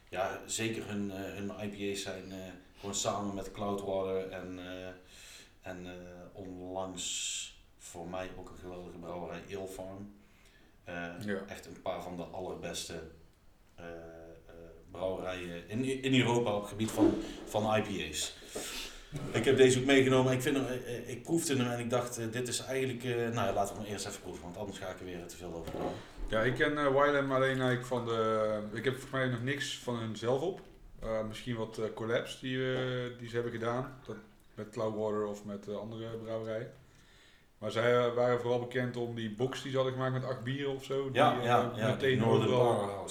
ja, 0.10 0.40
zeker 0.46 0.88
hun, 0.88 1.12
eh, 1.12 1.18
hun 1.18 1.52
IPA's 1.62 2.02
zijn 2.02 2.32
eh, 2.32 2.38
gewoon 2.80 2.96
samen 2.96 3.36
met 3.36 3.52
Cloudwater 3.52 4.30
en, 4.30 4.60
eh, 4.60 4.88
en 5.62 5.86
eh, 5.86 5.94
onlangs 6.32 7.40
voor 7.78 8.08
mij 8.08 8.30
ook 8.38 8.50
een 8.50 8.58
geweldige 8.58 8.98
brouwerij, 8.98 9.42
Ale 9.50 9.68
Farm. 9.68 10.21
Eh, 10.84 11.26
Ja. 11.26 11.44
Echt 11.48 11.66
een 11.66 11.82
paar 11.82 12.04
van 12.04 12.18
de 12.18 12.24
allerbeste 12.24 12.94
eh, 13.76 13.86
eh, 13.86 14.54
brouwerijen 14.92 15.70
in, 15.70 16.04
in 16.04 16.20
Europa 16.20 16.56
op 16.56 16.62
het 16.62 16.70
gebied 16.70 16.92
van, 16.92 17.14
van 17.46 17.76
IPA's. 17.76 18.36
Ik 19.32 19.46
heb 19.46 19.58
deze 19.58 19.80
ook 19.80 19.86
meegenomen. 19.86 20.34
Ik, 20.34 20.42
vind 20.42 20.56
hem, 20.56 20.66
ik 21.06 21.24
proefde 21.24 21.56
hem 21.56 21.72
en 21.72 21.80
ik 21.80 21.90
dacht, 21.90 22.32
dit 22.32 22.48
is 22.48 22.60
eigenlijk... 22.60 23.04
nou 23.04 23.48
ja, 23.48 23.54
laten 23.54 23.76
we 23.76 23.82
hem 23.82 23.92
eerst 23.92 24.08
even 24.08 24.22
proeven, 24.22 24.44
want 24.44 24.58
anders 24.58 24.78
ga 24.78 24.90
ik 24.90 25.00
er 25.00 25.06
weer 25.06 25.28
te 25.28 25.38
veel 25.38 25.54
over 25.54 25.72
praten. 25.72 25.98
Ja, 26.30 26.42
ik 26.42 26.56
ken 26.56 26.72
uh, 26.72 26.96
alleen 26.96 27.30
eigenlijk 27.30 27.86
van 27.86 28.06
de... 28.06 28.62
Ik 28.74 28.84
heb 28.84 28.94
volgens 28.94 29.12
mij 29.12 29.28
nog 29.28 29.44
niks 29.44 29.78
van 29.78 29.96
hun 29.96 30.16
zelf 30.16 30.42
op. 30.42 30.62
Uh, 31.04 31.28
misschien 31.28 31.56
wat 31.56 31.78
uh, 31.80 31.86
collabs 31.94 32.40
die, 32.40 32.58
uh, 32.58 33.18
die 33.20 33.28
ze 33.28 33.34
hebben 33.34 33.52
gedaan. 33.52 34.00
Dat, 34.06 34.16
met 34.56 34.70
Cloudwater 34.70 35.26
of 35.26 35.46
met 35.46 35.76
andere 35.76 36.18
brouwerijen. 36.18 36.72
Maar 37.62 37.72
zij 37.72 38.12
waren 38.14 38.39
vooral 38.41 38.59
bekend 38.59 38.97
om 38.97 39.16
die 39.16 39.36
box 39.36 39.62
die 39.62 39.70
ze 39.72 39.76
hadden 39.78 39.93
gemaakt 39.93 40.14
met 40.14 40.24
acht 40.24 40.43
bieren 40.43 40.74
of 40.74 40.84
zo. 40.84 41.09
Ja, 41.14 41.34
die 41.36 41.43
ja, 41.43 41.72
ja, 41.76 41.88
meteen, 41.88 42.24
overal, 42.24 43.07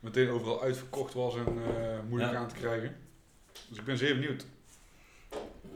meteen 0.00 0.28
overal 0.28 0.62
uitverkocht 0.62 1.14
was 1.14 1.34
en 1.36 1.44
moeilijk 2.08 2.32
Ja. 2.32 2.38
aan 2.38 2.48
te 2.48 2.54
krijgen. 2.54 2.96
Dus 3.68 3.78
ik 3.78 3.84
ben 3.84 3.98
zeer 3.98 4.14
benieuwd. 4.14 4.46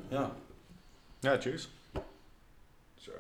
Ja, 0.09 0.37
Ja, 1.21 1.41
cheers. 1.41 1.69
Zo. 2.95 3.11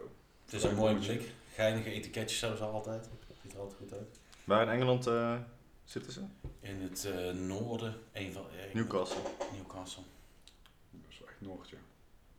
het 0.45 0.53
is 0.55 0.63
een 0.63 0.75
mooi 0.75 0.95
blik. 0.97 1.31
Geinige 1.55 1.91
etiketjes 1.93 2.41
hebben 2.41 2.59
ze 2.59 2.65
altijd. 2.65 3.09
Ziet 3.43 3.53
er 3.53 3.59
altijd 3.59 3.79
goed 3.79 3.93
uit. 3.93 4.19
Waar 4.45 4.63
in 4.63 4.69
Engeland 4.69 5.07
eh, 5.07 5.37
zitten 5.85 6.13
ze? 6.13 6.21
In 6.61 6.81
het 6.83 7.05
eh, 7.05 7.31
noorden, 7.33 7.95
een 8.13 8.33
van... 8.33 8.45
Newcastle. 8.73 9.21
Newcastle. 9.53 10.03
Dat 10.91 11.01
is 11.11 11.21
echt 11.27 11.41
Noord, 11.41 11.69
ja. 11.69 11.77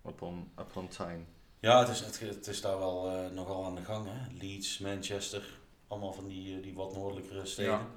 Upon, 0.10 0.52
upon 0.60 0.88
Tyne. 0.88 1.20
Ja, 1.62 1.80
het 1.80 1.90
is, 1.90 2.00
het, 2.00 2.20
het 2.20 2.48
is 2.48 2.62
daar 2.62 2.78
wel 2.78 3.10
eh, 3.10 3.30
nogal 3.32 3.66
aan 3.66 3.76
de 3.76 3.84
gang. 3.84 4.08
Hè? 4.10 4.38
Leeds, 4.40 4.78
Manchester, 4.78 5.60
allemaal 5.88 6.14
van 6.14 6.28
die, 6.28 6.56
eh, 6.58 6.64
die 6.64 6.74
wat 6.74 6.94
noordelijkere 6.96 7.46
steden. 7.46 7.72
Ja. 7.72 7.88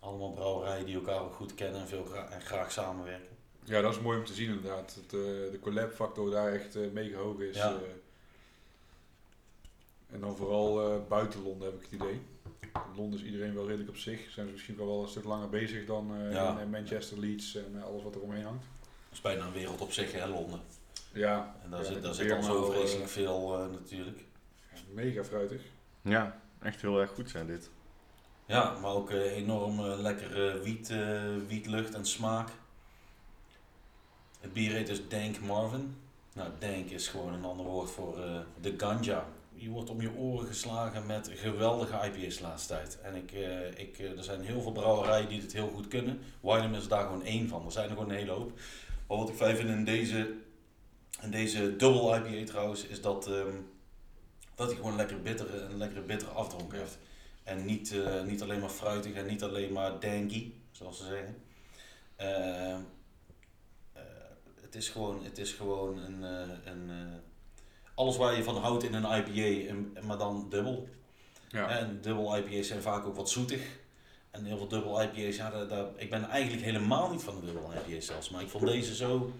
Allemaal 0.00 0.32
brouwerijen 0.32 0.86
die 0.86 0.94
elkaar 0.94 1.20
ook 1.20 1.34
goed 1.34 1.54
kennen 1.54 1.80
en, 1.80 1.88
veel 1.88 2.04
gra- 2.04 2.28
en 2.30 2.40
graag 2.40 2.72
samenwerken. 2.72 3.36
Ja, 3.64 3.80
dat 3.80 3.92
is 3.94 4.00
mooi 4.00 4.18
om 4.18 4.24
te 4.24 4.34
zien 4.34 4.48
inderdaad. 4.48 4.94
Dat 4.94 5.04
eh, 5.20 5.50
de 5.50 5.58
collab 5.60 5.92
factor 5.92 6.30
daar 6.30 6.52
echt 6.52 6.76
mega 6.92 7.16
hoog 7.16 7.38
is. 7.40 7.56
Ja. 7.56 7.78
en 10.10 10.20
dan 10.20 10.36
vooral 10.36 11.04
buiten 11.08 11.42
Londen 11.42 11.68
heb 11.70 11.76
ik 11.76 11.82
het 11.90 12.00
idee. 12.00 12.20
In 12.60 12.96
Londen 12.96 13.18
is 13.20 13.24
iedereen 13.24 13.54
wel 13.54 13.66
redelijk 13.66 13.88
op 13.88 13.96
zich. 13.96 14.30
Zijn 14.30 14.46
ze 14.46 14.52
misschien 14.52 14.76
wel 14.76 15.02
een 15.02 15.08
stuk 15.08 15.24
langer 15.24 15.48
bezig 15.48 15.86
dan 15.86 16.12
Ja. 16.30 16.58
in 16.60 16.70
Manchester, 16.70 17.18
Leeds 17.18 17.54
en 17.54 17.82
alles 17.82 18.02
wat 18.02 18.14
er 18.14 18.20
omheen 18.20 18.44
hangt. 18.44 18.64
Dat 18.80 19.12
is 19.12 19.20
bijna 19.20 19.46
een 19.46 19.52
wereld 19.52 19.80
op 19.80 19.92
zich, 19.92 20.12
hè, 20.12 20.26
Londen. 20.26 20.60
Ja, 21.14 21.54
En 21.64 21.70
daar 21.70 21.80
ja, 21.80 21.86
zit, 21.86 22.02
daar 22.02 22.14
zit 22.14 22.32
al 22.32 22.42
zo 22.42 22.52
Beermaal, 22.52 22.72
vreselijk 22.72 23.04
eh, 23.06 23.12
veel 23.12 23.58
eh, 23.58 23.70
natuurlijk. 23.70 24.24
mega 24.92 25.24
fruitig. 25.24 25.62
Ja, 26.02 26.40
echt 26.62 26.80
heel 26.80 27.00
erg 27.00 27.10
goed 27.10 27.30
zijn 27.30 27.46
dit. 27.46 27.70
Ja, 28.46 28.78
maar 28.80 28.90
ook 28.90 29.10
eh, 29.10 29.36
enorm 29.36 29.78
eh, 29.78 29.98
lekkere 29.98 30.60
wiet, 30.60 30.90
eh, 30.90 31.22
wietlucht 31.46 31.94
en 31.94 32.06
smaak. 32.06 32.48
Het 34.40 34.52
bier 34.52 34.72
heet 34.72 34.86
dus 34.86 35.08
Dank 35.08 35.40
Marvin. 35.40 35.96
Nou, 36.34 36.48
Dank 36.58 36.90
is 36.90 37.08
gewoon 37.08 37.32
een 37.32 37.44
ander 37.44 37.66
woord 37.66 37.90
voor 37.90 38.22
eh, 38.22 38.38
de 38.60 38.74
ganja. 38.76 39.26
Je 39.54 39.68
wordt 39.70 39.90
om 39.90 40.00
je 40.00 40.14
oren 40.16 40.46
geslagen 40.46 41.06
met 41.06 41.30
geweldige 41.34 42.06
IPA's 42.06 42.36
de 42.36 42.42
laatste 42.42 42.74
tijd. 42.74 43.00
En 43.00 43.14
ik, 43.14 43.32
eh, 43.32 43.68
ik, 43.78 43.98
eh, 43.98 44.16
er 44.16 44.24
zijn 44.24 44.40
heel 44.40 44.60
veel 44.60 44.72
brouwerijen 44.72 45.28
die 45.28 45.40
dit 45.40 45.52
heel 45.52 45.68
goed 45.68 45.88
kunnen. 45.88 46.20
Wylam 46.40 46.74
is 46.74 46.88
daar 46.88 47.02
gewoon 47.02 47.22
één 47.24 47.48
van. 47.48 47.64
Er 47.64 47.72
zijn 47.72 47.88
er 47.88 47.94
gewoon 47.96 48.10
een 48.10 48.16
hele 48.16 48.30
hoop. 48.30 48.52
Maar 49.08 49.18
wat 49.18 49.28
ik 49.28 49.34
fijn 49.34 49.56
vind 49.56 49.68
in 49.68 49.84
deze, 49.84 50.34
in 51.24 51.30
deze 51.30 51.76
double 51.76 52.16
IPA 52.16 52.46
trouwens, 52.46 52.86
is 52.86 53.00
dat, 53.00 53.26
ehm, 53.26 53.56
dat 54.54 54.66
hij 54.66 54.76
gewoon 54.76 54.90
een 54.90 54.96
lekkere 54.96 55.20
bittere, 55.20 55.60
een 55.60 55.76
lekkere 55.76 56.00
bittere 56.00 56.30
afdronk 56.30 56.72
heeft. 56.72 56.98
En 57.42 57.64
niet, 57.64 57.92
eh, 57.92 58.22
niet 58.22 58.42
alleen 58.42 58.60
maar 58.60 58.68
fruitig 58.68 59.12
en 59.12 59.26
niet 59.26 59.42
alleen 59.42 59.72
maar 59.72 60.00
danky, 60.00 60.52
zoals 60.70 60.98
ze 60.98 61.04
zeggen. 61.04 61.36
Eh, 62.16 62.72
eh, 62.72 62.80
het 64.60 64.74
is 64.74 64.88
gewoon, 64.88 65.24
het 65.24 65.38
is 65.38 65.52
gewoon 65.52 65.98
een, 65.98 66.24
eh, 66.24 66.72
een 66.72 66.90
alles 67.94 68.16
waar 68.16 68.36
je 68.36 68.42
van 68.42 68.56
houdt 68.56 68.82
in 68.82 68.94
een 68.94 69.18
IPA, 69.18 69.68
en, 69.68 69.96
maar 70.06 70.18
dan 70.18 70.46
dubbel. 70.48 70.88
Ja. 71.48 71.68
En 71.68 71.98
dubbel 72.00 72.36
IPA's 72.36 72.66
zijn 72.66 72.82
vaak 72.82 73.04
ook 73.04 73.16
wat 73.16 73.30
zoetig. 73.30 73.62
En 74.30 74.44
heel 74.44 74.56
veel 74.56 74.68
dubbel 74.68 75.02
IPA's, 75.02 75.36
ja, 75.36 75.50
daar, 75.50 75.68
daar, 75.68 75.86
ik 75.96 76.10
ben 76.10 76.28
eigenlijk 76.28 76.64
helemaal 76.64 77.10
niet 77.10 77.22
van 77.22 77.40
de 77.40 77.46
dubbel 77.46 77.72
IPA's 77.72 78.06
zelfs. 78.06 78.30
Maar 78.30 78.42
ik 78.42 78.48
vond 78.48 78.66
deze 78.66 78.94
zo 78.94 79.32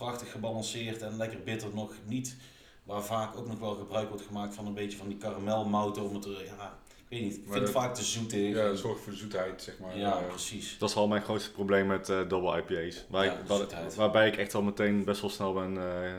prachtig 0.00 0.30
gebalanceerd 0.30 1.02
en 1.02 1.16
lekker 1.16 1.42
bitter 1.42 1.68
nog 1.74 1.92
niet. 2.04 2.36
Waar 2.84 3.02
vaak 3.04 3.36
ook 3.36 3.46
nog 3.46 3.58
wel 3.58 3.74
gebruik 3.74 4.08
wordt 4.08 4.24
gemaakt 4.24 4.54
van 4.54 4.66
een 4.66 4.74
beetje 4.74 4.98
van 4.98 5.08
die 5.08 5.16
karamelmouten 5.16 6.02
om 6.02 6.14
het, 6.14 6.24
ja, 6.24 6.78
ik 6.96 7.06
weet 7.08 7.20
niet. 7.22 7.36
Ik 7.36 7.42
vind 7.48 7.54
het 7.60 7.70
vaak 7.70 7.94
te 7.94 8.04
zoetig. 8.04 8.54
ja, 8.56 8.62
dat 8.68 8.78
zorgt 8.78 9.00
voor 9.02 9.12
zoetheid, 9.12 9.62
zeg 9.62 9.78
maar. 9.78 9.98
Ja, 9.98 10.10
precies. 10.28 10.78
Dat 10.78 10.88
is 10.88 10.94
al 10.96 11.08
mijn 11.08 11.22
grootste 11.22 11.52
probleem 11.52 11.86
met 11.86 12.08
eh 12.08 12.28
double 12.28 12.58
IPA's. 12.62 13.04
Waar 13.08 13.24
Ja, 13.24 13.32
ik- 13.32 13.46
waar- 13.46 13.58
zoetheid. 13.58 13.94
waarbij 13.94 14.28
ik 14.28 14.36
echt 14.36 14.54
al 14.54 14.62
meteen 14.62 15.04
best 15.04 15.20
wel 15.20 15.30
snel 15.30 15.52
ben 15.52 15.76
eh, 15.78 16.10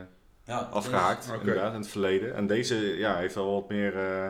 Ja, 0.46 0.58
afgehaakt, 0.58 1.32
inderdaad, 1.40 1.72
in 1.72 1.78
het 1.80 1.88
verleden. 1.88 2.34
En 2.34 2.46
deze 2.46 2.76
ja, 2.76 3.16
heeft 3.16 3.36
al 3.36 3.52
wat 3.52 3.68
meer 3.68 3.98
eh, 3.98 4.28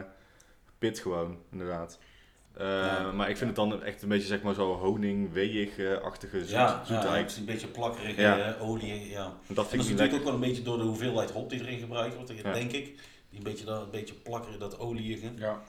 pit 0.78 0.98
gewoon, 0.98 1.38
inderdaad. 1.50 1.98
Eh, 2.56 2.66
Ja. 2.66 3.12
Maar 3.12 3.30
ik 3.30 3.36
vind 3.36 3.46
het 3.48 3.56
dan 3.56 3.82
echt 3.82 4.02
een 4.02 4.08
beetje 4.08 4.26
zeg 4.26 4.42
maar 4.42 4.54
zo 4.54 4.74
honing, 4.74 5.32
weeig-achtige 5.32 6.38
zoet, 6.38 6.48
Ja, 6.48 6.66
ja, 6.66 6.78
het 6.78 6.86
zoetheid. 6.86 7.30
is 7.30 7.36
een 7.36 7.44
beetje 7.44 7.66
plakkerige 7.66 8.20
Ja. 8.20 8.38
eh, 8.54 8.68
olie. 8.68 9.08
Ja. 9.10 9.24
Dat 9.24 9.34
vind 9.46 9.56
dat 9.56 9.64
ik 9.66 9.70
is 9.72 9.76
natuurlijk 9.76 9.98
lekker. 10.00 10.18
ook 10.18 10.24
wel 10.24 10.34
een 10.34 10.40
beetje 10.40 10.62
door 10.62 10.78
de 10.78 10.84
hoeveelheid 10.84 11.30
hop 11.30 11.50
die 11.50 11.60
erin 11.60 11.78
gebruikt 11.78 12.14
wordt, 12.14 12.32
Ja. 12.42 12.52
denk 12.52 12.72
ik. 12.72 12.84
Die 13.28 13.38
een 13.38 13.42
beetje, 13.44 13.64
dat, 13.64 13.82
een 13.82 13.90
beetje 13.90 14.14
plakkerig, 14.14 14.58
dat 14.58 14.78
olieige. 14.78 15.30
ja. 15.36 15.62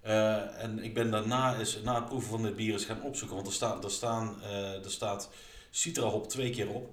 Eh, 0.00 0.62
en 0.62 0.78
ik 0.84 0.94
ben 0.94 1.10
daarna, 1.10 1.54
is, 1.54 1.78
na 1.84 1.94
het 1.94 2.04
proeven 2.06 2.30
van 2.30 2.42
dit 2.42 2.56
bier, 2.56 2.72
eens 2.72 2.84
gaan 2.84 3.02
opzoeken. 3.02 3.36
Want 3.36 3.48
er, 3.48 3.54
staat 3.54 3.84
er, 3.84 3.90
staan, 3.90 4.42
er 4.84 4.90
staat 4.90 5.30
Citra 5.70 6.06
hop 6.06 6.28
twee 6.28 6.50
keer 6.50 6.68
op. 6.68 6.88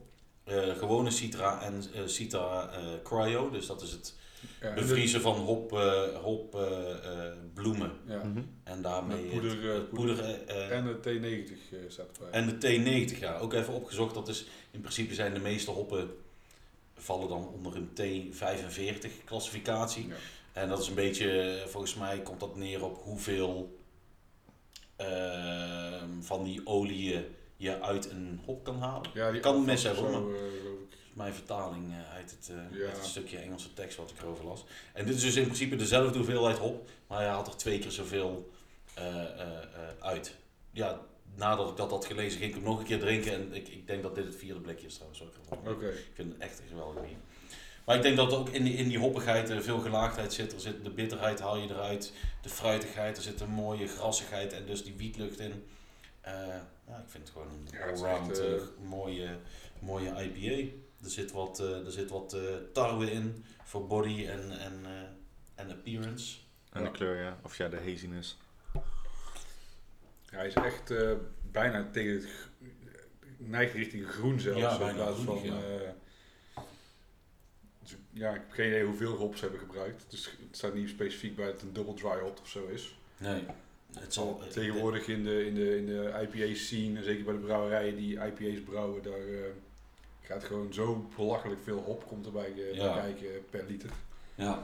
Gewone 0.78 1.10
Citra 1.12 1.62
en 1.62 1.84
Citra 2.06 2.70
Cryo. 3.04 3.50
Dus 3.50 3.68
dat 3.68 3.82
is 3.82 3.92
het 3.92 4.16
ja 4.62 4.68
en 4.68 4.76
bevriezen 4.76 5.22
van 5.22 5.36
hop, 5.36 5.74
eh, 5.74 6.02
hop 6.22 6.56
eh, 6.56 6.92
eh, 7.28 7.34
bloemen. 7.54 7.92
de- 8.06 8.12
ja. 8.14 8.24
Mhm. 8.24 8.42
En 8.64 8.82
daarmee 8.82 9.22
Met 9.22 9.30
poeder, 9.32 9.52
het- 9.52 9.74
het 9.74 9.90
poeder. 9.90 10.16
poeder, 10.16 10.72
En 10.72 10.86
de 10.86 11.00
T90 11.00 11.72
eh, 11.72 11.80
staat 11.88 12.18
erbij. 12.18 12.32
en 12.42 12.60
de 12.60 12.68
T90, 13.14 13.20
ja. 13.20 13.38
Ook 13.38 13.54
even 13.54 13.74
opgezocht. 13.74 14.14
Dat 14.14 14.28
is, 14.28 14.46
in 14.72 14.80
principe 14.82 15.14
zijn 15.14 15.34
de 15.34 15.40
meeste 15.40 15.72
hoppen 15.72 16.10
vallen 16.96 17.30
dan 17.30 17.48
onder 17.48 17.76
een 17.76 17.90
T45 17.94 19.24
klassificatie. 19.26 20.08
Ja. 20.08 20.16
En 20.54 20.70
dat 20.70 20.80
is 20.82 20.88
een 20.88 20.96
beetje, 20.96 21.62
volgens 21.68 21.96
mij 21.96 22.20
komt 22.22 22.40
dat 22.40 22.56
neer 22.56 22.84
op 22.84 23.02
hoeveel 23.04 23.80
ehm, 24.96 26.22
van 26.22 26.44
die 26.44 26.62
oliën 26.68 27.24
je 27.58 27.82
uit 27.82 28.10
een 28.12 28.40
hop 28.46 28.64
kan 28.64 28.80
halen. 28.80 29.10
Ja, 29.14 29.32
die 29.32 29.40
kan 29.42 29.56
of 29.70 29.84
hebben, 29.84 29.96
zo, 30.12 30.22
maar-. 30.22 30.40
Mijn 31.14 31.34
vertaling 31.34 31.92
eh, 31.92 32.14
uit, 32.16 32.32
het, 32.32 32.50
eh, 32.50 32.80
Ja. 32.80 32.86
uit 32.88 32.98
het 32.98 33.06
stukje 33.06 33.38
Engelse 33.38 33.74
tekst 33.74 33.98
wat 33.98 34.10
ik 34.10 34.22
erover 34.22 34.46
las. 34.46 34.66
En 34.94 35.06
dit 35.06 35.16
is 35.16 35.22
dus 35.22 35.36
in 35.36 35.44
principe 35.44 35.76
dezelfde 35.76 36.18
hoeveelheid 36.18 36.58
hop, 36.58 36.90
maar 37.08 37.18
hij 37.20 37.28
haalt 37.28 37.48
er 37.48 37.58
twee 37.58 37.80
keer 37.80 37.92
zoveel 37.92 38.50
eh, 38.94 39.06
eh, 39.08 39.42
eh, 39.42 39.64
uit. 40.00 40.36
Ja, 40.72 41.00
nadat 41.36 41.70
ik 41.70 41.78
dat 41.78 41.90
had 41.92 42.06
gelezen 42.06 42.40
ging 42.40 42.50
ik 42.50 42.56
hem 42.56 42.66
nog 42.66 42.80
een 42.80 42.86
keer 42.86 43.00
drinken 43.00 43.34
en 43.34 43.54
ik, 43.54 43.68
ik 43.68 43.88
denk 43.88 44.04
dat 44.04 44.16
dit 44.16 44.26
het 44.26 44.36
vierde 44.36 44.60
blikje 44.60 44.88
is 44.88 44.94
trouwens. 44.94 45.22
Ook. 45.22 45.68
Oké. 45.68 45.88
Ik 45.88 46.12
vind 46.14 46.32
het 46.34 46.42
echt 46.42 46.60
een 46.60 46.68
geweldig 46.68 47.02
bier. 47.02 47.16
Maar 47.86 47.96
ik 47.96 48.02
denk 48.02 48.18
dat 48.18 48.32
er 48.32 48.38
ook 48.38 48.50
in 48.50 48.64
die, 48.64 48.74
in 48.74 48.88
die 48.88 48.98
hoppigheid 49.00 49.50
eh, 49.50 49.60
veel 49.60 49.80
gelaagdheid 49.80 50.34
zit. 50.34 50.54
Er 50.54 50.60
zit 50.60 50.84
de 50.84 50.90
bitterheid 50.90 51.40
haal 51.40 51.58
je 51.58 51.70
eruit, 51.70 52.14
de 52.42 52.50
fruitigheid, 52.50 53.18
er 53.18 53.24
zit 53.24 53.42
een 53.42 53.50
mooie 53.50 53.88
grassigheid 53.88 54.54
en 54.54 54.66
dus 54.66 54.84
die 54.84 54.94
wietlucht 54.98 55.40
in. 55.40 55.64
Eh, 56.22 56.34
ja, 56.88 56.98
ik 56.98 57.10
vind 57.10 57.24
het 57.24 57.30
gewoon 57.30 57.48
een 57.48 57.68
Ja, 57.72 57.86
het 57.86 58.02
allround 58.02 58.30
echt, 58.30 58.40
eh, 58.40 58.54
eh, 58.56 58.62
mooie, 58.84 59.38
mooie 59.80 60.10
IPA. 60.24 60.72
Er 61.04 61.10
zit 61.10 61.32
wat, 61.32 61.60
eh, 61.60 61.86
er 61.86 61.92
zit 61.92 62.10
wat 62.10 62.34
eh, 62.34 62.42
tarwe 62.74 63.12
in 63.12 63.46
voor 63.64 63.88
body 63.88 64.26
en, 64.26 64.60
en, 64.60 64.80
eh, 64.86 64.92
en 65.56 65.72
appearance. 65.72 66.38
En 66.72 66.82
Ja. 66.82 66.86
de 66.88 66.92
kleur, 66.94 67.22
ja. 67.24 67.40
Of 67.44 67.58
ja, 67.58 67.70
de 67.70 67.78
haziness. 67.78 68.38
Ja, 70.30 70.38
hij 70.38 70.48
is 70.48 70.54
echt 70.54 70.92
eh, 70.92 71.12
bijna 71.52 71.90
tegen 71.92 72.14
het 72.14 72.28
neigt 73.38 73.74
richting 73.74 74.08
groen 74.08 74.40
zelfs. 74.40 74.60
Ja, 74.60 74.90
in 74.90 74.96
plaats 74.96 75.20
van. 75.20 75.40
ja. 75.44 75.54
eh, 75.64 75.90
dus 77.82 77.92
ik- 77.92 77.98
ja, 78.12 78.30
ik 78.30 78.36
heb 78.42 78.52
geen 78.52 78.68
idee 78.68 78.84
hoeveel 78.86 79.16
hops 79.16 79.40
ze 79.40 79.46
hebben 79.46 79.62
gebruikt. 79.68 80.06
Dus 80.10 80.26
het 80.26 80.58
staat 80.58 80.74
niet 80.74 80.90
specifiek 80.90 81.36
bij 81.36 81.46
dat 81.46 81.54
het 81.54 81.64
een 81.64 81.74
double 81.74 81.94
dry 81.94 82.20
hop 82.20 82.40
of 82.42 82.50
zo 82.50 82.68
is. 82.68 82.96
Nee, 83.18 83.44
het 84.00 84.14
zal... 84.14 84.42
Tegenwoordig 84.50 85.08
in 85.08 85.24
de, 85.24 85.46
in 85.46 85.56
de, 85.56 85.78
in 85.78 85.86
de 85.86 86.28
IPA 86.32 86.56
scene, 86.56 86.98
en 86.98 87.04
zeker 87.04 87.24
bij 87.24 87.34
de 87.34 87.40
brouwerijen 87.40 87.96
die 87.96 88.14
IPA's 88.26 88.62
brouwen, 88.66 89.04
daar 89.04 89.28
eh, 89.28 89.40
gaat 90.32 90.44
gewoon 90.44 90.74
zo 90.74 91.10
belachelijk 91.16 91.62
veel 91.64 91.80
hop 91.80 92.08
komt 92.08 92.26
erbij 92.26 92.54
eh, 92.54 92.74
Ja. 92.76 92.94
bij 92.94 93.02
kijken 93.02 93.46
per 93.50 93.66
liter. 93.68 93.90
Ja. 94.36 94.64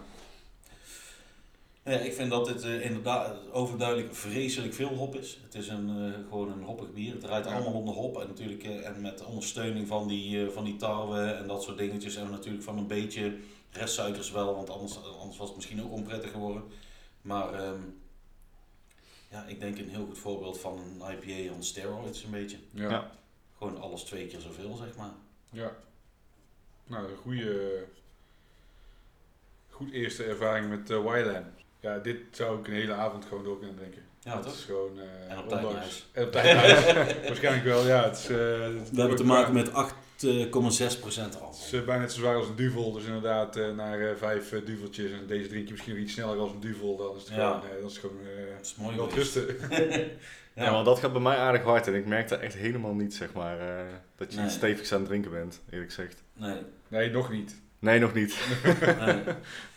Ja, 1.83 1.93
ik 1.99 2.13
vind 2.13 2.29
dat 2.29 2.45
dit 2.45 2.63
eh, 2.63 2.85
inderdaad 2.85 3.51
overduidelijk 3.51 4.15
vreselijk 4.15 4.73
veel 4.73 4.87
hop 4.87 5.15
is. 5.15 5.39
Het 5.43 5.55
is 5.55 5.67
een, 5.67 5.89
eh, 5.89 6.27
gewoon 6.29 6.51
een 6.51 6.63
hoppig 6.63 6.93
bier. 6.93 7.11
Het 7.11 7.21
draait 7.21 7.45
Ja. 7.45 7.53
allemaal 7.53 7.73
om 7.73 7.85
de 7.85 7.91
hop. 7.91 8.21
En 8.21 8.27
natuurlijk 8.27 8.63
eh, 8.63 8.87
en 8.87 9.01
met 9.01 9.25
ondersteuning 9.25 9.87
van 9.87 10.07
die, 10.07 10.45
eh, 10.45 10.51
van 10.51 10.63
die 10.63 10.75
tarwe 10.75 11.21
en 11.31 11.47
dat 11.47 11.63
soort 11.63 11.77
dingetjes. 11.77 12.15
En 12.15 12.29
natuurlijk 12.29 12.63
van 12.63 12.77
een 12.77 12.87
beetje 12.87 13.37
restsuikers 13.71 14.31
wel, 14.31 14.55
want 14.55 14.69
anders, 14.69 14.97
anders 15.19 15.37
was 15.37 15.47
het 15.47 15.55
misschien 15.55 15.83
ook 15.83 15.91
onprettig 15.91 16.31
geworden. 16.31 16.63
Maar 17.21 17.53
ehm, 17.53 17.81
ja, 19.31 19.45
ik 19.45 19.59
denk 19.59 19.77
een 19.77 19.89
heel 19.89 20.05
goed 20.05 20.17
voorbeeld 20.17 20.59
van 20.59 20.79
een 20.79 21.11
IPA 21.11 21.53
on 21.53 21.63
steroids 21.63 22.23
een 22.23 22.31
beetje. 22.31 22.57
Ja. 22.71 22.89
Ja. 22.89 23.11
Gewoon 23.57 23.81
alles 23.81 24.03
twee 24.03 24.27
keer 24.27 24.39
zoveel, 24.41 24.75
zeg 24.75 24.95
maar. 24.95 25.13
Ja. 25.49 25.71
Nou, 26.87 27.09
een 27.11 27.17
goede, 27.17 27.83
goed 29.69 29.91
eerste 29.91 30.23
ervaring 30.23 30.69
met 30.69 30.89
uh. 30.89 31.53
Ja, 31.79 31.97
dit 31.97 32.17
zou 32.31 32.59
ik 32.59 32.67
een 32.67 32.73
hele 32.73 32.93
avond 32.93 33.25
gewoon 33.25 33.43
door 33.43 33.57
kunnen 33.57 33.75
drinken. 33.75 34.01
Ja, 34.19 34.33
het 34.33 34.43
toch? 34.43 34.53
is 34.53 34.63
gewoon... 34.63 34.99
eh, 34.99 35.31
En 35.31 35.37
op 35.39 35.49
tijd 35.49 35.65
ondanks-. 35.65 36.05
En 36.11 36.23
op 36.23 36.31
tijd. 36.31 36.55
Waarschijnlijk 37.27 37.65
wel, 37.65 37.85
ja. 37.87 38.03
Het 38.03 38.17
is, 38.17 38.29
eh, 38.29 38.37
het 38.61 38.89
We 38.91 38.99
hebben 38.99 39.17
te 39.17 39.23
maken 39.23 39.53
met 39.53 39.69
8,6% 39.69 39.73
Het 40.21 40.55
alcohol. 41.41 41.49
is 41.65 41.73
eh, 41.73 41.83
bijna 41.85 42.01
net 42.01 42.11
zo 42.11 42.19
zwaar 42.19 42.35
als 42.35 42.47
een 42.47 42.55
duvel, 42.55 42.91
dus 42.91 43.03
inderdaad 43.05 43.55
eh, 43.55 43.71
naar 43.75 43.99
eh, 44.09 44.15
vijf 44.15 44.51
eh, 44.51 44.65
duveltjes. 44.65 45.11
En 45.11 45.27
deze 45.27 45.47
drink 45.49 45.65
je 45.65 45.71
misschien 45.71 45.93
nog 45.93 46.03
iets 46.03 46.13
sneller 46.13 46.37
als 46.37 46.51
een 46.51 46.59
duvel, 46.59 46.97
dan 46.97 47.15
is 47.15 47.21
het 47.21 47.31
Ja. 47.31 47.35
gewoon, 47.35 47.69
eh, 47.75 47.81
dat 47.81 47.91
is 47.91 47.97
gewoon 47.97 48.19
eh, 48.21 48.55
Dat 48.57 48.65
is 48.65 48.75
mooi 48.75 48.95
wel 48.95 49.09
rusten. 49.09 49.45
Ja, 50.65 50.71
want 50.71 50.85
dat 50.85 50.99
gaat 50.99 51.11
bij 51.11 51.21
mij 51.21 51.37
aardig 51.37 51.63
hard 51.63 51.87
en 51.87 51.95
ik 51.95 52.05
merk 52.05 52.27
daar 52.29 52.39
echt 52.39 52.53
helemaal 52.53 52.93
niet, 52.93 53.13
zeg 53.15 53.33
maar, 53.33 53.59
eh, 53.59 53.85
dat 54.15 54.31
je 54.31 54.37
Nee. 54.37 54.45
iets 54.45 54.55
stevigs 54.55 54.91
aan 54.93 54.99
het 54.99 55.07
drinken 55.07 55.31
bent, 55.31 55.61
eerlijk 55.69 55.93
gezegd. 55.93 56.23
Nee, 56.33 56.55
Nee, 56.87 57.09
nog 57.11 57.31
niet. 57.31 57.61
Nee, 57.79 57.99
nog 57.99 58.13
niet. 58.13 58.37
nee. 59.05 59.21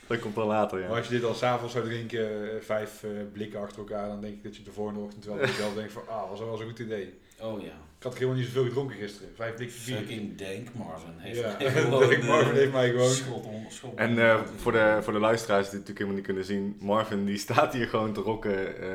Dat 0.06 0.18
komt 0.18 0.34
wel 0.34 0.46
later, 0.46 0.78
Maar 0.78 0.88
ja. 0.88 0.96
als 0.96 1.06
je 1.06 1.12
dit 1.14 1.24
al 1.24 1.34
s'avonds 1.34 1.72
zou 1.72 1.84
drinken, 1.84 2.50
eh, 2.54 2.60
vijf 2.60 3.02
eh, 3.02 3.10
blikken 3.32 3.60
achter 3.60 3.78
elkaar, 3.78 4.08
dan 4.08 4.20
denk 4.20 4.34
ik 4.34 4.42
dat 4.42 4.56
je 4.56 4.62
de 4.62 4.72
volgende 4.72 5.00
ochtend 5.00 5.24
wel 5.24 5.38
jezelf 5.40 5.74
denkt 5.74 5.92
van, 5.92 6.02
ah, 6.08 6.28
was 6.30 6.38
wel 6.38 6.50
eens 6.50 6.60
een 6.60 6.66
goed 6.66 6.78
idee. 6.78 7.18
Oh 7.40 7.60
ja. 7.62 7.72
Ik 7.98 8.02
had 8.06 8.14
helemaal 8.14 8.34
niet 8.36 8.46
zoveel 8.46 8.64
gedronken 8.64 8.96
gisteren. 8.96 9.28
Vijf 9.34 9.54
blikken 9.54 9.76
bier. 9.86 9.96
Fucking 9.96 10.36
Dank 10.38 10.68
Marvin 10.74 11.12
heeft 11.16 11.38
Ja, 11.40 11.56
mij 11.58 11.70
gewoon, 11.70 12.00
Dank 12.10 12.22
Marvin 12.22 12.54
heeft 12.54 12.72
mij 12.72 12.90
gewoon- 12.90 13.10
schot 13.10 13.44
onder 13.44 13.72
schot. 13.72 13.94
En 13.98 14.18
eh, 14.18 14.40
voor, 14.56 14.72
de, 14.72 14.98
voor 15.00 15.12
de 15.12 15.18
luisteraars 15.18 15.68
die 15.70 15.78
het 15.78 15.88
natuurlijk 15.88 15.98
helemaal 15.98 16.16
niet 16.16 16.26
kunnen 16.26 16.44
zien, 16.44 16.76
Marvin 16.86 17.24
die 17.24 17.38
staat 17.38 17.72
hier 17.72 17.86
gewoon 17.88 18.12
te 18.12 18.20
rocken 18.20 18.82
eh, 18.82 18.88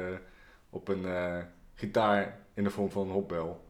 op 0.69 0.87
een 0.87 1.05
eh, 1.05 1.37
gitaar 1.75 2.39
in 2.53 2.63
de 2.63 2.69
vorm 2.69 2.91
van 2.91 3.07
een 3.07 3.13
hopbel. 3.13 3.63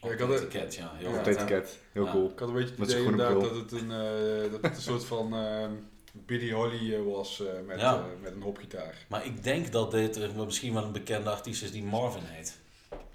Op 0.00 0.10
ik 0.10 0.18
had 0.18 0.28
het- 0.28 0.40
etiket, 0.40 0.74
ja. 0.74 0.92
Heel 0.94 1.12
hè? 1.12 1.28
etiket. 1.28 1.78
Heel 1.92 2.04
Ja. 2.04 2.10
cool. 2.10 2.30
Ik 2.30 2.38
had 2.38 2.48
een 2.48 2.54
beetje 2.54 2.74
het 2.78 2.90
idee 2.90 3.04
inderdaad 3.04 3.40
dat 3.40 3.54
het 3.54 3.72
een, 3.72 3.90
eh, 3.90 4.50
dat 4.52 4.62
het 4.62 4.76
een 4.76 4.82
soort 4.82 5.04
van 5.04 5.34
ehm 5.34 5.72
Billy 6.12 6.52
Holly 6.52 6.94
eh, 6.94 7.02
was 7.02 7.40
eh, 7.40 7.46
met, 7.66 7.80
Ja. 7.80 7.94
eh, 7.96 8.22
met 8.22 8.32
een 8.32 8.42
hopgitaar. 8.42 8.94
Maar 9.08 9.26
ik 9.26 9.42
denk 9.44 9.72
dat 9.72 9.90
dit 9.90 10.16
eh, 10.16 10.28
wel 10.28 10.44
misschien 10.44 10.74
wel 10.74 10.84
een 10.84 10.92
bekende 10.92 11.30
artiest 11.30 11.62
is 11.62 11.72
die 11.72 11.82
Marvin 11.82 12.22
heet. 12.24 12.58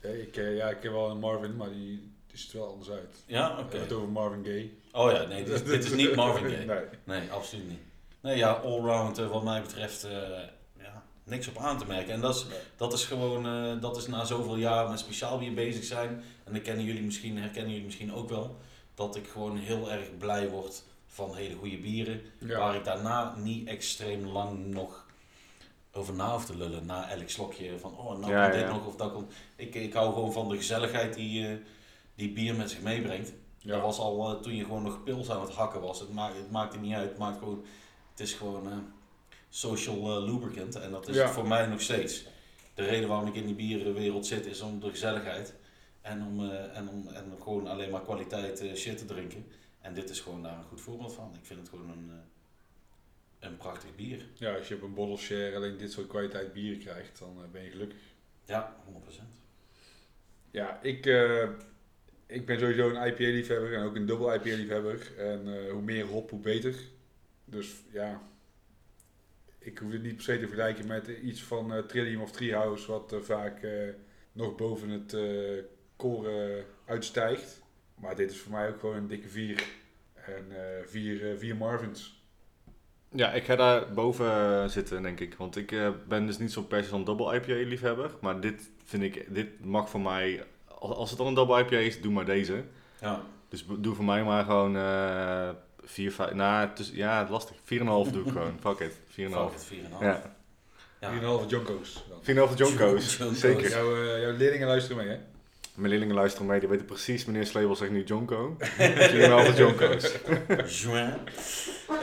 Ja, 0.01 0.09
ik, 0.09 0.35
ja, 0.35 0.69
ik 0.69 0.79
ken 0.79 0.91
wel 0.91 1.09
een 1.09 1.19
Marvin, 1.19 1.55
maar 1.55 1.69
die, 1.69 2.11
die 2.27 2.37
ziet 2.37 2.51
er 2.51 2.57
wel 2.57 2.67
anders 2.71 2.89
uit. 2.89 3.15
Ja, 3.25 3.49
oké. 3.49 3.59
hebben 3.61 3.79
het 3.79 3.91
over 3.93 4.09
Marvin 4.09 4.43
Gaye. 4.45 4.69
Oh 4.91 5.11
ja, 5.11 5.23
nee, 5.23 5.43
dit, 5.43 5.65
dit 5.65 5.83
is 5.83 5.93
niet 5.93 6.15
Marvin 6.15 6.49
Gaye. 6.49 6.65
nee. 7.05 7.19
Nee, 7.19 7.31
absoluut 7.31 7.67
niet. 7.69 7.79
Nee, 8.21 8.37
ja, 8.37 8.51
allround 8.51 9.17
wat 9.17 9.43
mij 9.43 9.61
betreft 9.61 10.03
eh, 10.03 10.11
ja, 10.11 10.49
niks 11.25 11.47
op 11.47 11.57
aan 11.57 11.77
te 11.77 11.85
merken. 11.85 12.13
En 12.13 12.21
dat 12.21 12.35
is, 12.35 12.45
dat 12.75 12.93
is 12.93 13.05
gewoon, 13.05 13.45
eh, 13.45 13.81
dat 13.81 13.97
is 13.97 14.07
na 14.07 14.25
zoveel 14.25 14.57
jaar 14.57 14.89
met 14.89 14.99
speciaal 14.99 15.37
bier 15.37 15.53
bezig 15.53 15.83
zijn. 15.83 16.23
En 16.43 16.53
dat 16.53 16.61
kennen 16.61 16.85
jullie 16.85 17.03
misschien, 17.03 17.37
herkennen 17.37 17.71
jullie 17.71 17.85
misschien 17.85 18.13
ook 18.13 18.29
wel. 18.29 18.57
Dat 18.95 19.15
ik 19.15 19.27
gewoon 19.27 19.57
heel 19.57 19.91
erg 19.91 20.17
blij 20.17 20.49
word 20.49 20.83
van 21.07 21.35
hele 21.35 21.55
goede 21.55 21.77
bieren. 21.77 22.21
Ja. 22.39 22.59
Waar 22.59 22.75
ik 22.75 22.83
daarna 22.83 23.35
niet 23.37 23.67
extreem 23.67 24.25
lang 24.25 24.65
nog 24.65 25.05
over 25.91 26.13
na 26.13 26.31
hoef 26.31 26.45
te 26.45 26.57
lullen. 26.57 26.85
Na 26.85 27.09
elk 27.09 27.29
slokje 27.29 27.79
van, 27.79 27.97
oh, 27.97 28.19
nou 28.19 28.31
Ja, 28.31 28.41
komt 28.41 28.53
dit 28.53 28.61
ja. 28.61 28.71
nog 28.71 28.85
of 28.85 28.95
dat 28.95 29.13
komt. 29.13 29.33
Ik, 29.55 29.75
ik 29.75 29.93
hou 29.93 30.13
gewoon 30.13 30.33
van 30.33 30.49
de 30.49 30.55
gezelligheid 30.55 31.13
die, 31.13 31.47
eh, 31.47 31.55
die 32.15 32.31
bier 32.31 32.55
met 32.55 32.69
zich 32.69 32.81
meebrengt. 32.81 33.33
Dat 33.63 33.81
was 33.81 33.99
al 33.99 34.29
eh, 34.29 34.41
toen 34.41 34.55
je 34.55 34.63
gewoon 34.63 34.83
nog 34.83 35.03
pils 35.03 35.29
aan 35.29 35.41
het 35.41 35.53
hakken 35.53 35.81
was. 35.81 35.99
Het, 35.99 36.13
maakt 36.13 36.35
het 36.35 36.51
maakte 36.51 36.77
niet 36.77 36.93
uit. 36.93 37.09
Het, 37.09 37.17
maakt 37.17 37.37
gewoon, 37.37 37.65
het 38.11 38.19
is 38.19 38.33
gewoon 38.33 38.93
social 39.55 40.17
eh, 40.17 40.23
lubricant. 40.33 40.75
En 40.75 40.91
dat 40.91 41.07
is 41.07 41.15
Ja. 41.15 41.29
voor 41.29 41.47
mij 41.47 41.65
nog 41.65 41.81
steeds. 41.81 42.25
De 42.73 42.83
reden 42.85 43.09
waarom 43.09 43.27
ik 43.27 43.35
in 43.35 43.45
die 43.45 43.55
bierenwereld 43.55 44.25
zit 44.25 44.45
is 44.45 44.61
om 44.61 44.79
de 44.79 44.89
gezelligheid. 44.89 45.53
En 46.01 46.23
om, 46.23 46.49
eh, 46.49 46.77
en 46.77 46.89
om, 46.89 47.07
en 47.07 47.23
om 47.31 47.41
gewoon 47.41 47.67
alleen 47.67 47.89
maar 47.91 48.01
kwaliteit 48.01 48.59
eh, 48.61 48.73
shit 48.73 48.97
te 48.97 49.05
drinken. 49.05 49.45
En 49.81 49.93
dit 49.93 50.09
is 50.09 50.19
gewoon 50.19 50.43
daar 50.43 50.57
een 50.57 50.63
goed 50.63 50.81
voorbeeld 50.81 51.13
van. 51.13 51.31
Ik 51.39 51.45
vind 51.45 51.59
het 51.59 51.69
gewoon 51.69 51.89
een, 51.89 52.11
een 53.39 53.57
prachtig 53.57 53.95
bier. 53.95 54.25
ja, 54.33 54.55
als 54.55 54.67
je 54.67 54.75
op 54.75 54.81
een 54.81 54.93
bottle 54.93 55.17
share 55.17 55.55
alleen 55.55 55.77
dit 55.77 55.91
soort 55.91 56.07
kwaliteit 56.07 56.53
bieren 56.53 56.79
krijgt, 56.79 57.19
dan 57.19 57.37
ben 57.51 57.63
je 57.63 57.69
gelukkig. 57.69 57.99
Ja, 58.45 58.75
100%. 58.85 59.21
Ja, 60.51 60.81
ik, 60.81 61.05
ik 62.25 62.45
ben 62.45 62.59
sowieso 62.59 62.89
een 62.89 63.07
IPA-liefhebber 63.07 63.73
en 63.73 63.83
ook 63.83 63.95
een 63.95 64.05
dubbel 64.05 64.33
IPA-liefhebber. 64.33 65.17
En 65.17 65.69
hoe 65.69 65.81
meer 65.81 66.05
hop, 66.05 66.29
hoe 66.29 66.39
beter. 66.39 66.75
Dus 67.45 67.73
ja, 67.91 68.21
ik 69.65 69.77
hoef 69.77 69.91
het 69.91 70.03
niet 70.03 70.15
per 70.15 70.23
se 70.23 70.39
te 70.39 70.47
vergelijken 70.47 70.87
met 70.87 71.07
iets 71.07 71.43
van 71.43 71.73
eh, 71.73 71.79
Trillium 71.79 72.21
of 72.21 72.31
Treehouse, 72.31 72.91
wat 72.91 73.13
eh, 73.13 73.19
vaak 73.19 73.63
eh, 73.63 73.71
nog 74.31 74.55
boven 74.55 74.89
het 74.89 75.17
koren 75.95 76.65
uitstijgt. 76.85 77.63
Maar 77.95 78.15
dit 78.15 78.31
is 78.31 78.39
voor 78.39 78.51
mij 78.51 78.69
ook 78.69 78.79
gewoon 78.79 78.95
een 78.95 79.07
dikke 79.07 79.29
vier. 79.29 79.63
En 80.13 80.45
vier, 80.85 81.37
vier 81.37 81.55
Marvins. 81.55 82.23
Ja, 83.09 83.31
ik 83.31 83.43
ga 83.43 83.55
daar 83.55 83.93
boven 83.93 84.69
zitten, 84.69 85.01
denk 85.01 85.19
ik. 85.19 85.35
Want 85.35 85.55
ik 85.55 85.75
ben 86.07 86.25
dus 86.25 86.37
niet 86.37 86.51
zo'n 86.51 86.67
per 86.67 86.83
se 86.83 86.89
zo'n 86.89 87.03
double 87.03 87.35
IPA 87.35 87.53
liefhebber. 87.53 88.11
Maar 88.21 88.39
dit 88.39 88.69
vind 88.83 89.03
ik, 89.03 89.33
dit 89.33 89.65
mag 89.65 89.89
voor 89.89 90.01
mij, 90.01 90.43
als, 90.67 90.95
als 90.95 91.09
het 91.09 91.17
dan 91.17 91.27
een 91.27 91.33
double 91.33 91.59
IPA 91.59 91.77
is, 91.77 92.01
doe 92.01 92.11
maar 92.11 92.25
deze. 92.25 92.63
Ja, 93.01 93.21
Dus 93.49 93.65
doe 93.79 93.95
voor 93.95 94.05
mij 94.05 94.23
maar 94.23 94.43
gewoon 94.43 94.75
4, 95.85 96.11
5, 96.11 96.33
nou, 96.33 96.67
het 96.69 96.79
is, 96.79 96.91
ja, 96.93 97.27
lastig. 97.29 97.55
4,5 97.55 97.63
doe 98.11 98.23
ik 98.25 98.31
gewoon. 98.31 98.57
Fuck 98.61 98.79
it, 98.79 98.93
4,5. 98.93 98.95
fuck 99.07 99.51
it, 99.55 99.65
4,5. 99.69 99.99
Ja, 100.01 100.21
Ja. 100.99 101.11
4,5 101.43 101.49
Jonko's. 101.49 102.03
dan. 102.09 102.19
4,5 102.49 102.55
John 102.57 102.75
Co's, 102.77 103.17
John 103.17 103.29
Co's. 103.29 103.39
zeker. 103.39 103.69
Jouw, 103.69 103.95
eh, 103.95 104.21
jouw 104.21 104.31
leerlingen 104.37 104.67
luisteren 104.67 104.97
mee, 104.97 105.07
hè? 105.15 105.21
Mijn 105.75 105.89
leerlingen 105.89 106.15
luisteren 106.15 106.47
mee, 106.47 106.59
die 106.59 106.69
weten 106.69 106.85
precies, 106.85 107.25
meneer 107.25 107.45
Slebel 107.45 107.75
zegt 107.75 107.91
nu 107.91 108.03
Jonko. 108.03 108.55
4,5 108.59 109.57
Jonko's. 109.57 110.11
Juin. 110.81 111.17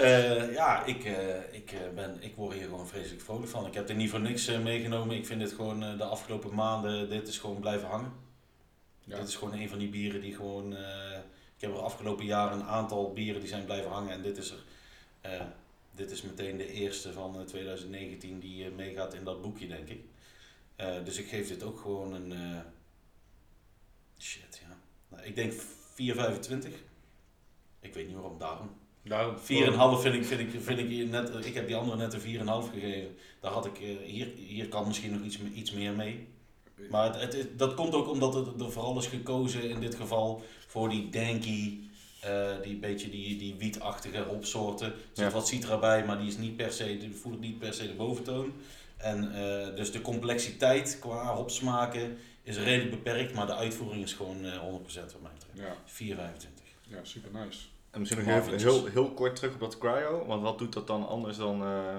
Eh, 0.00 0.52
ja, 0.52 0.84
ik, 0.84 1.04
eh, 1.04 1.14
ik, 1.52 1.70
eh, 1.72 1.78
ben, 1.94 2.16
ik 2.20 2.34
word 2.36 2.54
hier 2.54 2.64
gewoon 2.64 2.86
vreselijk 2.88 3.22
vrolijk 3.22 3.48
van. 3.48 3.66
Ik 3.66 3.74
heb 3.74 3.88
er 3.88 3.94
niet 3.94 4.10
voor 4.10 4.20
niks 4.20 4.46
eh, 4.46 4.58
meegenomen. 4.58 5.16
Ik 5.16 5.26
vind 5.26 5.40
dit 5.40 5.52
gewoon 5.52 5.82
eh, 5.82 5.98
de 5.98 6.04
afgelopen 6.04 6.54
maanden, 6.54 7.08
dit 7.10 7.28
is 7.28 7.38
gewoon 7.38 7.60
blijven 7.60 7.88
hangen. 7.88 8.12
Ja. 9.04 9.16
Dit 9.18 9.28
is 9.28 9.36
gewoon 9.36 9.54
een 9.54 9.68
van 9.68 9.78
die 9.78 9.88
bieren 9.88 10.20
die 10.20 10.34
gewoon... 10.34 10.76
eh, 11.62 11.68
ik 11.68 11.74
heb 11.74 11.76
er 11.76 11.84
afgelopen 11.84 12.24
jaren 12.24 12.58
een 12.60 12.66
aantal 12.66 13.12
bieren 13.12 13.40
die 13.40 13.48
zijn 13.50 13.64
blijven 13.64 13.90
hangen. 13.90 14.12
En 14.12 14.22
dit 14.22 14.36
is 14.36 14.50
er... 14.50 14.64
eh, 15.20 15.44
dit 15.94 16.10
is 16.10 16.22
meteen 16.22 16.56
de 16.56 16.72
eerste 16.72 17.12
van 17.12 17.38
eh, 17.38 17.44
2019 17.46 18.40
die 18.40 18.64
eh, 18.64 18.72
meegaat 18.72 19.14
in 19.14 19.24
dat 19.24 19.42
boekje, 19.42 19.66
denk 19.68 19.88
ik. 19.88 20.00
Eh, 20.76 21.04
dus 21.04 21.18
ik 21.18 21.28
geef 21.28 21.48
dit 21.48 21.62
ook 21.62 21.80
gewoon 21.80 22.12
een... 22.14 22.32
eh, 22.32 22.60
shit, 24.18 24.60
ja. 24.62 24.76
Nou, 25.08 25.22
ik 25.22 25.34
denk 25.34 25.52
4,25. 25.52 26.68
Ik 27.80 27.94
weet 27.94 28.06
niet 28.06 28.14
waarom, 28.14 28.38
daarom. 28.38 28.70
Daarom 29.02 29.36
4,5 29.36 29.42
vind 30.02 30.14
ik, 30.14 30.24
vind 30.24 30.40
ik, 30.40 30.60
vind 30.62 30.78
ik 30.78 31.08
net, 31.10 31.46
ik 31.46 31.54
heb 31.54 31.66
die 31.66 31.76
andere 31.76 31.96
net 31.96 32.12
een 32.12 32.20
4,5 32.20 32.72
gegeven. 32.72 33.16
Daar 33.40 33.52
had 33.52 33.66
ik, 33.66 33.80
eh, 33.80 33.96
hier, 34.04 34.26
hier 34.36 34.68
kan 34.68 34.86
misschien 34.86 35.12
nog 35.12 35.22
iets, 35.22 35.38
iets 35.54 35.72
meer 35.72 35.92
mee. 35.92 36.28
Maar 36.90 37.20
het, 37.20 37.32
het, 37.32 37.58
dat 37.58 37.74
komt 37.74 37.94
ook 37.94 38.08
omdat 38.08 38.34
het 38.34 38.60
er 38.60 38.72
vooral 38.72 38.98
is 38.98 39.06
gekozen 39.06 39.68
in 39.68 39.80
dit 39.80 39.94
geval 39.94 40.42
voor 40.66 40.88
die 40.88 41.10
danky, 41.10 41.78
eh, 42.20 42.50
die 42.62 42.76
beetje 42.76 43.10
die, 43.10 43.38
die 43.38 43.54
wietachtige 43.58 44.22
hopsoorten. 44.22 44.86
Er 44.86 44.94
zit 45.12 45.24
Ja. 45.24 45.30
wat 45.30 45.48
citra 45.48 45.78
bij, 45.78 46.04
maar 46.04 46.18
die 46.18 46.28
is 46.28 46.36
niet 46.36 46.56
per 46.56 46.72
se, 46.72 46.98
die 46.98 47.14
voelt 47.14 47.40
niet 47.40 47.58
per 47.58 47.74
se 47.74 47.86
de 47.86 47.94
boventoon. 47.94 48.52
En 48.96 49.34
eh, 49.34 49.76
dus 49.76 49.92
de 49.92 50.00
complexiteit 50.00 50.96
qua 51.00 51.34
hopsmaken 51.34 52.18
is 52.42 52.56
redelijk 52.58 52.90
beperkt, 52.90 53.34
maar 53.34 53.46
de 53.46 53.54
uitvoering 53.54 54.02
is 54.02 54.12
gewoon 54.12 54.44
eh 54.44 54.58
100% 54.60 55.12
wat 55.12 55.22
mij 55.22 55.30
betreft. 55.38 55.68
Ja, 55.68 55.76
4,25. 55.84 56.88
ja, 56.88 56.98
super 57.02 57.30
nice. 57.44 57.58
En 57.90 58.00
misschien 58.00 58.24
nog 58.24 58.36
even 58.36 58.58
heel, 58.58 58.86
heel 58.86 59.10
kort 59.10 59.36
terug 59.36 59.54
op 59.54 59.60
dat 59.60 59.78
cryo. 59.78 60.24
Want 60.26 60.42
wat 60.42 60.58
doet 60.58 60.72
dat 60.72 60.86
dan 60.86 61.08
anders 61.08 61.36
dan, 61.36 61.62
eh, 61.62 61.96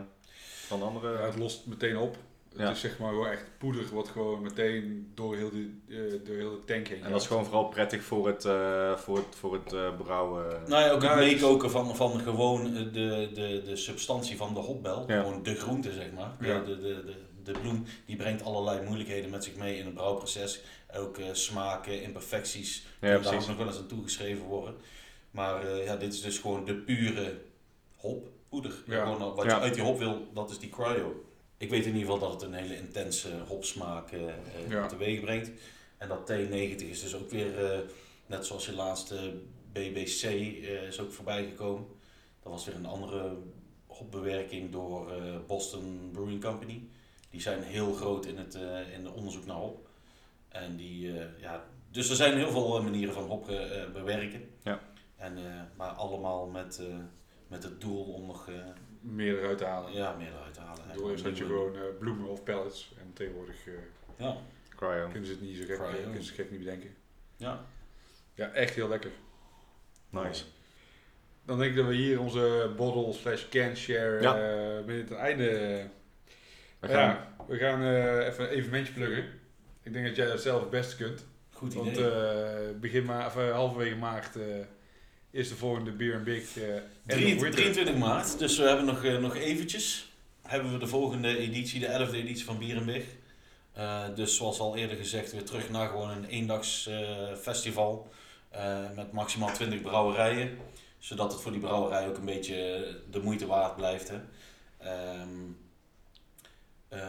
dan 0.69 0.84
andere... 0.84 1.11
Ja, 1.17 1.25
het 1.25 1.38
lost 1.38 1.65
meteen 1.65 1.97
op. 1.97 2.17
Het 2.54 2.62
Ja. 2.62 2.70
is 2.72 2.80
zeg 2.80 2.99
maar 2.99 3.10
gewoon 3.10 3.28
echt 3.28 3.45
poeder 3.58 3.86
wat 3.93 4.08
gewoon 4.08 4.41
meteen 4.41 5.12
door 5.16 5.36
heel 5.36 5.49
de, 5.49 5.70
eh, 5.89 6.26
door 6.28 6.36
heel 6.36 6.51
de 6.51 6.64
tank 6.66 6.88
heen 6.88 7.04
En 7.04 7.12
dat 7.12 7.22
is 7.22 7.28
gaat. 7.28 7.28
gewoon 7.28 7.45
vooral 7.45 7.68
prettig 7.68 8.04
voor 8.04 8.28
het, 8.28 8.45
eh, 8.45 8.95
voor 8.97 9.18
het, 9.18 9.36
voor 9.36 9.54
het 9.54 9.74
eh, 9.74 9.95
brouwen. 9.97 10.45
Nou 10.68 10.84
ja, 10.84 10.88
ook 10.91 11.01
het 11.01 11.12
Nou, 11.12 11.20
meekoken 11.20 11.72
van, 11.72 11.95
van 11.95 12.20
gewoon 12.20 12.74
de, 12.74 12.91
de, 12.91 13.62
de 13.66 13.76
substantie 13.76 14.38
van 14.38 14.54
de 14.54 14.60
hopbel. 14.60 15.04
Ja. 15.08 15.22
Gewoon 15.22 15.43
de 15.43 15.56
groente, 15.56 15.91
zeg 15.91 16.12
maar. 16.12 16.32
De- 16.39 16.47
Ja. 16.47 16.60
De, 16.60 16.80
de, 16.80 17.04
de, 17.06 17.16
de 17.43 17.60
bloem, 17.60 17.86
die 18.06 18.16
brengt 18.16 18.43
allerlei 18.43 18.82
moeilijkheden 18.86 19.30
met 19.30 19.43
zich 19.43 19.56
mee 19.56 19.78
in 19.78 19.86
het 19.86 19.93
brouwproces. 19.93 20.62
Ook 20.95 21.18
eh, 21.18 21.26
smaken, 21.32 22.01
imperfecties, 22.04 22.82
ja, 22.84 22.89
kunnen 22.99 23.22
daar 23.22 23.30
precies. 23.32 23.47
nog 23.47 23.58
wel 23.58 23.68
eens 23.68 23.78
aan 23.78 23.88
toegeschreven 23.88 24.45
worden. 24.45 24.76
Maar 25.32 25.68
eh, 25.68 25.86
ja, 25.86 25.95
dit 25.95 26.14
is 26.14 26.22
dus 26.22 26.38
gewoon 26.38 26.66
de 26.66 26.76
pure 26.76 27.38
hoppoeder. 27.97 28.74
Ja. 28.86 29.04
Gewoon 29.04 29.36
wat 29.36 29.45
Ja. 29.45 29.56
je 29.56 29.62
uit 29.62 29.74
die 29.74 29.84
hop 29.84 29.97
wil, 29.97 30.28
dat 30.34 30.49
is 30.49 30.60
die 30.60 30.70
cryo. 30.70 31.24
Ik 31.64 31.70
weet 31.70 31.86
in 31.86 31.95
ieder 31.95 32.11
geval 32.11 32.30
dat 32.30 32.41
het 32.41 32.41
een 32.41 32.57
hele 32.57 32.78
intense 32.78 33.30
hopsmaak 33.47 34.11
eh, 34.11 34.28
eh, 34.28 34.70
Ja. 34.70 34.88
teweeg 34.88 35.22
brengt. 35.22 35.51
En 35.97 36.07
dat 36.07 36.32
T90 36.32 36.89
is 36.89 37.01
dus 37.01 37.16
ook 37.16 37.30
weer, 37.30 37.72
eh, 37.72 37.80
net 38.26 38.45
zoals 38.45 38.66
je 38.66 38.74
laatste 38.74 39.34
BBC 39.72 40.24
is 40.88 40.99
ook 40.99 41.11
voorbij 41.11 41.45
gekomen. 41.45 41.86
Dat 42.41 42.51
was 42.51 42.66
weer 42.66 42.76
een 42.76 42.86
andere 42.86 43.38
hopbewerking 43.88 44.72
door 44.72 45.11
Boston 45.47 46.09
Brewing 46.14 46.43
Company. 46.43 46.88
Die 47.30 47.41
zijn 47.41 47.64
heel 47.64 47.93
groot 47.93 48.26
in 48.26 48.38
het 48.38 48.57
in 48.95 49.03
de 49.03 49.11
onderzoek 49.11 49.45
naar 49.45 49.55
hop. 49.55 49.88
En 50.47 50.76
die, 50.76 51.07
uh, 51.07 51.24
ja, 51.39 51.66
dus 51.91 52.09
er 52.09 52.16
zijn 52.16 52.38
heel 52.38 52.51
veel 52.51 52.82
manieren 52.82 53.14
van 53.14 53.24
hop 53.24 53.45
bewerken. 53.93 54.49
Ja. 54.64 54.80
En, 55.16 55.38
maar 55.76 55.89
allemaal 55.91 56.45
met, 56.45 56.82
met 57.47 57.64
het 57.64 57.82
doel 57.82 58.03
om 58.03 58.26
nog... 58.26 58.49
meer 59.04 59.39
eruit 59.39 59.58
te 59.58 59.66
halen. 59.66 59.93
Ja, 59.93 60.16
meer 60.16 60.32
eruit 60.32 60.54
te 60.54 60.60
halen. 60.60 60.82
Door 60.95 61.12
is 61.12 61.24
dat 61.24 61.38
je 61.38 61.45
gewoon 61.45 61.76
bloemen 61.99 62.28
of 62.28 62.43
pellets. 62.43 62.93
En 62.99 63.14
tegenwoordig 63.14 63.56
ja. 64.18 64.38
Cryo. 64.76 65.08
kunnen 65.08 65.26
ze 65.26 65.32
het 65.32 65.41
niet 65.41 65.58
zo 65.58 65.64
gek, 65.66 66.01
kunnen 66.04 66.24
ze 66.24 66.34
gek 66.34 66.51
niet 66.51 66.60
bedenken. 66.60 66.95
Ja. 67.38 67.66
Ja, 68.34 68.51
echt 68.51 68.76
heel 68.76 68.88
lekker. 68.88 69.12
Nice. 70.10 70.43
Dan 71.45 71.58
denk 71.58 71.72
ik 71.72 71.78
dat 71.78 71.88
we 71.88 71.93
hier 71.93 72.20
onze 72.20 72.74
bottle 72.78 73.14
slash 73.14 73.49
can 73.49 73.76
share 73.76 74.22
ja. 74.22 74.78
uh, 74.78 74.86
binnen 74.86 75.06
het 75.06 75.14
einde... 75.14 75.47
We 76.80 76.88
gaan, 76.88 77.10
ja, 77.10 77.36
we 77.47 77.58
gaan 77.58 77.82
uh, 77.82 78.28
even 78.28 78.43
een 78.43 78.49
evenementje 78.49 78.93
pluggen. 78.93 79.26
Ik 79.84 79.93
denk 79.93 80.06
dat 80.06 80.16
jij 80.16 80.26
dat 80.26 80.41
zelf 80.41 80.62
het 80.62 80.70
beste 80.70 80.95
kunt. 80.95 81.26
Goed 81.51 81.74
idee. 81.74 81.84
Want 81.84 81.97
uh, 81.99 82.80
begin 82.80 83.06
ma 83.06 83.26
of, 83.26 83.34
halverwege 83.34 83.95
maart 83.95 84.38
is 85.34 85.49
de 85.49 85.55
volgende 85.55 85.91
Beer 85.91 86.23
Big. 86.23 86.57
23 87.05 87.95
maart, 87.95 88.39
dus 88.39 88.57
we 88.57 88.63
hebben 88.63 88.86
nog, 88.86 89.03
nog 89.03 89.36
eventjes. 89.36 90.11
Hebben 90.41 90.71
we 90.71 90.77
de 90.77 90.88
volgende 90.88 91.38
editie, 91.38 91.79
de 91.79 92.07
11e 92.07 92.13
editie 92.13 92.45
van 92.45 92.57
Bier 92.57 92.86
Big. 92.86 93.05
dus 94.15 94.36
zoals 94.36 94.59
al 94.59 94.75
eerder 94.75 94.97
gezegd, 94.97 95.31
weer 95.31 95.43
terug 95.43 95.69
naar 95.69 95.89
gewoon 95.89 96.09
een 96.09 96.25
eendags 96.25 96.89
festival. 97.41 98.11
met 98.95 99.11
maximaal 99.11 99.53
20 99.53 99.81
brouwerijen 99.81 100.57
zodat 101.03 101.31
het 101.31 101.41
voor 101.41 101.51
die 101.51 101.61
brouwerij 101.61 102.07
ook 102.07 102.17
een 102.17 102.25
beetje 102.25 102.88
de 103.11 103.19
moeite 103.19 103.45
waard 103.45 103.75
blijft. 103.75 104.09
Hè. 104.09 104.15
Um, 105.21 105.57
uh, 106.89 106.99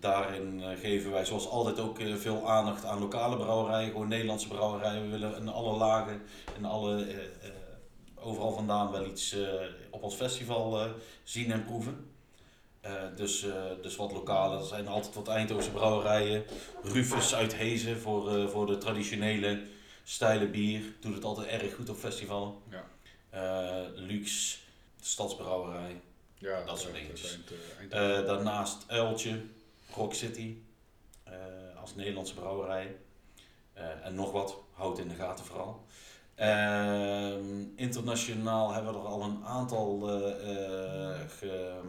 daarin 0.00 0.62
eh, 0.62 0.78
geven 0.78 1.10
wij 1.10 1.24
zoals 1.24 1.48
altijd 1.48 1.78
ook 1.78 1.98
uh, 1.98 2.14
veel 2.14 2.50
aandacht 2.50 2.84
aan 2.84 2.98
lokale 2.98 3.36
brouwerijen, 3.36 3.90
gewoon 3.90 4.08
Nederlandse 4.08 4.48
brouwerijen. 4.48 5.02
We 5.02 5.08
willen 5.18 5.36
in 5.36 5.48
alle 5.48 5.76
lagen 5.76 6.22
en 6.56 6.64
alle, 6.64 7.06
uh, 7.06 7.14
overal 8.22 8.52
vandaan 8.52 8.90
wel 8.90 9.06
iets 9.06 9.36
op 9.90 10.02
ons 10.02 10.14
festival 10.14 10.88
zien 11.22 11.52
en 11.52 11.64
proeven. 11.64 12.10
dus, 13.16 13.46
dus 13.82 13.96
wat 13.96 14.12
lokale, 14.12 14.58
er 14.58 14.66
zijn 14.66 14.88
altijd 14.88 15.14
wat 15.14 15.28
Eindhovense 15.28 15.70
brouwerijen. 15.70 16.44
Rufus 16.82 17.34
uit 17.34 17.54
Hezen 17.54 18.00
voor, 18.00 18.50
voor 18.50 18.66
de 18.66 18.78
traditionele 18.78 19.62
stijle 20.04 20.46
bier. 20.46 20.82
Doet 21.00 21.14
het 21.14 21.24
altijd 21.24 21.46
erg 21.46 21.74
goed 21.74 21.88
op 21.88 21.96
festivalen. 21.96 22.54
Ja. 22.68 22.84
Uh, 23.34 23.88
Lux, 23.94 24.60
de 24.98 25.04
Stadsbrouwerij, 25.04 26.00
ja, 26.38 26.64
dat 26.64 26.80
soort 26.80 26.94
dingetjes. 26.94 27.38
Uh, 27.82 27.90
daarnaast 28.26 28.84
Uiltje, 28.86 29.42
Rock 29.94 30.14
City, 30.14 30.56
uh, 31.28 31.34
als 31.80 31.94
Nederlandse 31.94 32.34
brouwerij. 32.34 32.96
en 34.02 34.14
nog 34.14 34.32
wat, 34.32 34.56
houd 34.72 34.98
in 34.98 35.08
de 35.08 35.14
gaten 35.14 35.44
vooral. 35.44 35.84
Ehm, 36.40 37.64
internationaal 37.76 38.72
hebben 38.72 38.92
we 38.92 38.98
er 38.98 39.04
al 39.04 39.22
een 39.22 39.44
aantal 39.44 39.98
ge, 41.38 41.80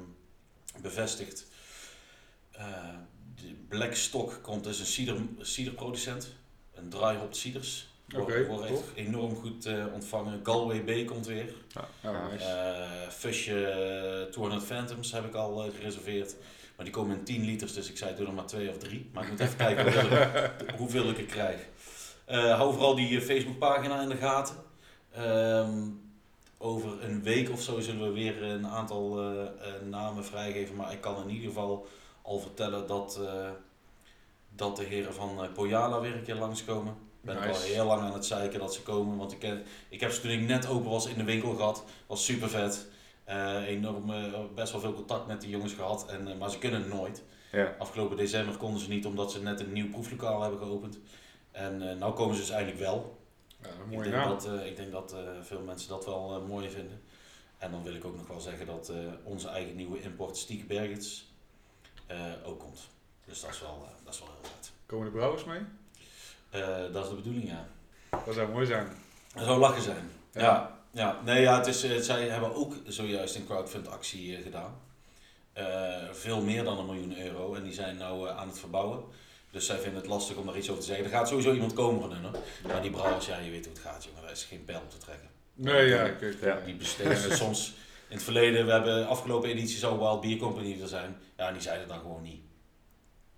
bevestigd. 0.82 1.48
Blackstock 3.68 4.40
komt 4.42 4.64
dus 4.64 4.80
een 4.80 4.86
cider, 4.86 5.18
ciderproducent, 5.42 6.34
een 6.74 6.90
dry 6.90 7.16
hop 7.16 7.34
ciders. 7.34 7.90
Oké, 8.16 8.46
wordt 8.46 8.66
echt 8.66 8.92
enorm 8.96 9.36
goed 9.36 9.66
uh, 9.66 9.86
ontvangen. 9.94 10.40
Galway 10.44 10.84
Bay 10.84 11.06
komt 11.06 11.26
weer. 11.26 11.54
Ja, 12.04 12.30
nice. 12.30 12.44
uh, 12.46 13.10
Fusje 13.10 14.28
200 14.32 14.64
Phantoms 14.66 15.12
heb 15.12 15.26
ik 15.26 15.34
al 15.34 15.66
uh, 15.66 15.74
gereserveerd. 15.76 16.36
Maar 16.76 16.86
die 16.86 16.94
komen 16.94 17.18
in 17.18 17.24
10 17.24 17.46
liters, 17.46 17.74
dus 17.74 17.90
ik 17.90 17.98
zei 17.98 18.16
doe 18.16 18.28
er 18.28 18.34
maar 18.34 18.46
2 18.46 18.70
of 18.70 18.78
3. 18.78 19.10
Maar 19.14 19.24
ik 19.24 19.30
moet 19.30 19.40
even 19.40 19.56
kijken 19.56 19.84
hoeveel 19.94 20.12
ik, 20.12 20.74
hoeveel 20.78 21.10
ik 21.10 21.18
er 21.18 21.24
krijg. 21.24 21.60
Hou 22.32 22.74
vooral 22.74 22.96
die 22.96 23.22
Facebookpagina 23.22 24.02
in 24.02 24.10
de 24.10 24.16
gaten. 24.16 24.56
Um, 25.18 26.00
over 26.58 27.04
een 27.04 27.24
week 27.24 27.50
of 27.50 27.62
zo 27.62 27.80
zullen 27.80 28.08
we 28.08 28.14
weer 28.14 28.44
een 28.44 28.68
aantal 28.68 29.34
namen 29.90 30.26
vrijgeven. 30.26 30.76
Maar 30.76 30.92
ik 30.92 31.02
kan 31.02 31.24
in 31.24 31.30
ieder 31.30 31.48
geval 31.48 31.88
al 32.22 32.40
vertellen 32.40 32.88
dat, 32.88 33.20
dat 34.56 34.76
de 34.76 34.84
heren 34.84 35.14
van 35.14 35.48
Pojala 35.54 36.00
weer 36.00 36.16
een 36.16 36.24
keer 36.24 36.36
langskomen 36.36 36.96
ben 37.22 37.36
nice. 37.36 37.48
al 37.48 37.60
heel 37.60 37.86
lang 37.86 38.02
aan 38.02 38.14
het 38.14 38.26
zeiken 38.26 38.60
dat 38.60 38.74
ze 38.74 38.82
komen. 38.82 39.18
Want 39.18 39.32
ik, 39.32 39.54
ik 39.90 40.00
heb 40.00 40.12
ze 40.12 40.22
toen 40.22 40.32
ik 40.32 40.48
net 40.48 40.68
open 40.68 40.92
was 40.92 41.08
in 41.08 41.18
de 41.18 41.24
winkel 41.24 41.56
gehad. 41.56 41.84
Was 42.08 42.26
super 42.26 42.50
vet. 42.50 42.88
Uh, 43.30 43.68
enorm, 43.68 44.10
uh, 44.10 44.40
best 44.56 44.72
wel 44.72 44.82
veel 44.82 44.94
contact 44.94 45.28
met 45.28 45.42
die 45.42 45.50
jongens 45.50 45.74
gehad. 45.74 46.06
En, 46.10 46.28
uh, 46.28 46.38
maar 46.38 46.50
ze 46.50 46.58
kunnen 46.58 46.88
nooit. 46.88 47.24
Ja. 47.52 47.76
Afgelopen 47.80 48.18
december 48.18 48.58
konden 48.58 48.82
ze 48.82 48.90
niet 48.90 49.06
omdat 49.06 49.32
ze 49.32 49.42
net 49.42 49.60
een 49.60 49.74
nieuw 49.74 49.90
proeflokaal 49.90 50.42
hebben 50.42 50.60
geopend. 50.60 51.00
En 51.52 51.98
nu 51.98 52.12
komen 52.12 52.36
ze 52.36 52.42
dus 52.42 52.50
eindelijk 52.50 52.80
wel. 52.80 53.20
Ja, 53.62 53.70
ik, 53.90 54.04
denk 54.04 54.24
dat, 54.24 54.46
ik 54.66 54.76
denk 54.76 54.92
dat 54.92 55.16
veel 55.42 55.62
mensen 55.62 55.90
dat 55.90 56.06
wel 56.06 56.42
mooi 56.48 56.70
vinden. 56.70 57.02
En 57.58 57.72
dan 57.72 57.84
wil 57.84 57.96
ik 57.96 58.06
ook 58.06 58.16
nog 58.16 58.28
wel 58.28 58.40
zeggen 58.40 58.66
dat 58.66 58.92
onze 59.24 59.48
eigen 59.48 59.76
nieuwe 59.76 60.02
import 60.02 60.38
Stieke 60.38 60.66
Bergets 60.66 61.32
ook 62.46 62.60
komt. 62.60 62.88
Dus 63.26 63.42
dat 63.42 63.50
is 63.50 63.60
wel, 63.60 63.88
dat 64.04 64.14
is 64.14 64.20
wel 64.20 64.30
heel 64.30 64.52
vet. 64.56 64.72
Komen 64.86 65.06
de 65.06 65.12
brouwers 65.12 65.44
mee? 65.44 65.60
Uh, 66.56 66.94
dat 66.94 67.04
is 67.04 67.10
de 67.10 67.16
bedoeling, 67.16 67.50
ja. 67.50 67.68
Dat 68.26 68.34
zou 68.36 68.52
mooi 68.52 68.66
zijn. 68.66 68.88
Dat 69.34 69.44
zou 69.44 69.60
lachen 69.60 69.82
zijn. 69.82 70.12
Ja. 70.32 70.42
ja. 70.42 70.80
ja. 70.92 71.22
Nee, 71.24 71.42
ja, 71.42 71.58
het 71.58 71.68
is, 71.68 71.84
uh, 71.84 72.00
zij 72.00 72.28
hebben 72.28 72.56
ook 72.56 72.74
zojuist 72.88 73.36
een 73.36 73.46
crowdfund 73.46 73.88
actie 73.88 74.38
uh, 74.38 74.44
gedaan. 74.44 74.82
veel 76.12 76.42
meer 76.42 76.64
dan 76.64 76.78
een 76.78 76.86
miljoen 76.86 77.18
euro. 77.18 77.54
En 77.54 77.64
die 77.64 77.74
zijn 77.74 77.98
nou 77.98 78.30
aan 78.30 78.48
het 78.48 78.60
verbouwen. 78.60 79.04
Dus 79.52 79.66
zij 79.66 79.78
vinden 79.78 80.02
het 80.02 80.10
lastig 80.10 80.36
om 80.36 80.46
daar 80.46 80.58
iets 80.58 80.70
over 80.70 80.82
te 80.82 80.88
zeggen. 80.88 81.06
Er 81.06 81.12
gaat 81.12 81.28
sowieso 81.28 81.54
iemand 81.54 81.74
komen 81.74 82.02
van 82.02 82.12
hun. 82.12 82.24
Hoor. 82.24 82.40
Maar 82.68 82.82
die 82.82 82.92
brouwers, 82.92 83.26
ja, 83.26 83.38
je 83.38 83.52
weet 83.52 83.66
hoe 83.66 83.74
het 83.74 83.84
gaat, 83.84 84.04
jongen. 84.04 84.22
Daar 84.22 84.32
is 84.32 84.44
geen 84.44 84.66
pijl 84.66 84.80
op 84.80 84.90
te 84.90 84.98
trekken. 84.98 85.30
Nee, 85.54 85.88
ja. 85.88 86.04
Ik, 86.04 86.38
ja. 86.42 86.60
Die 86.66 86.76
besteden 86.76 87.38
soms... 87.38 87.74
In 88.08 88.18
het 88.18 88.26
verleden, 88.26 88.66
we 88.66 88.72
hebben 88.72 89.08
afgelopen 89.08 89.50
editie 89.50 89.78
zo 89.78 90.00
Wild 90.00 90.22
Beer 90.22 90.38
Company 90.38 90.82
er 90.82 90.88
zijn. 90.88 91.18
Ja, 91.38 91.48
en 91.48 91.54
die 91.54 91.62
zeiden 91.62 91.88
dan 91.88 92.00
gewoon 92.00 92.22
niet. 92.22 92.42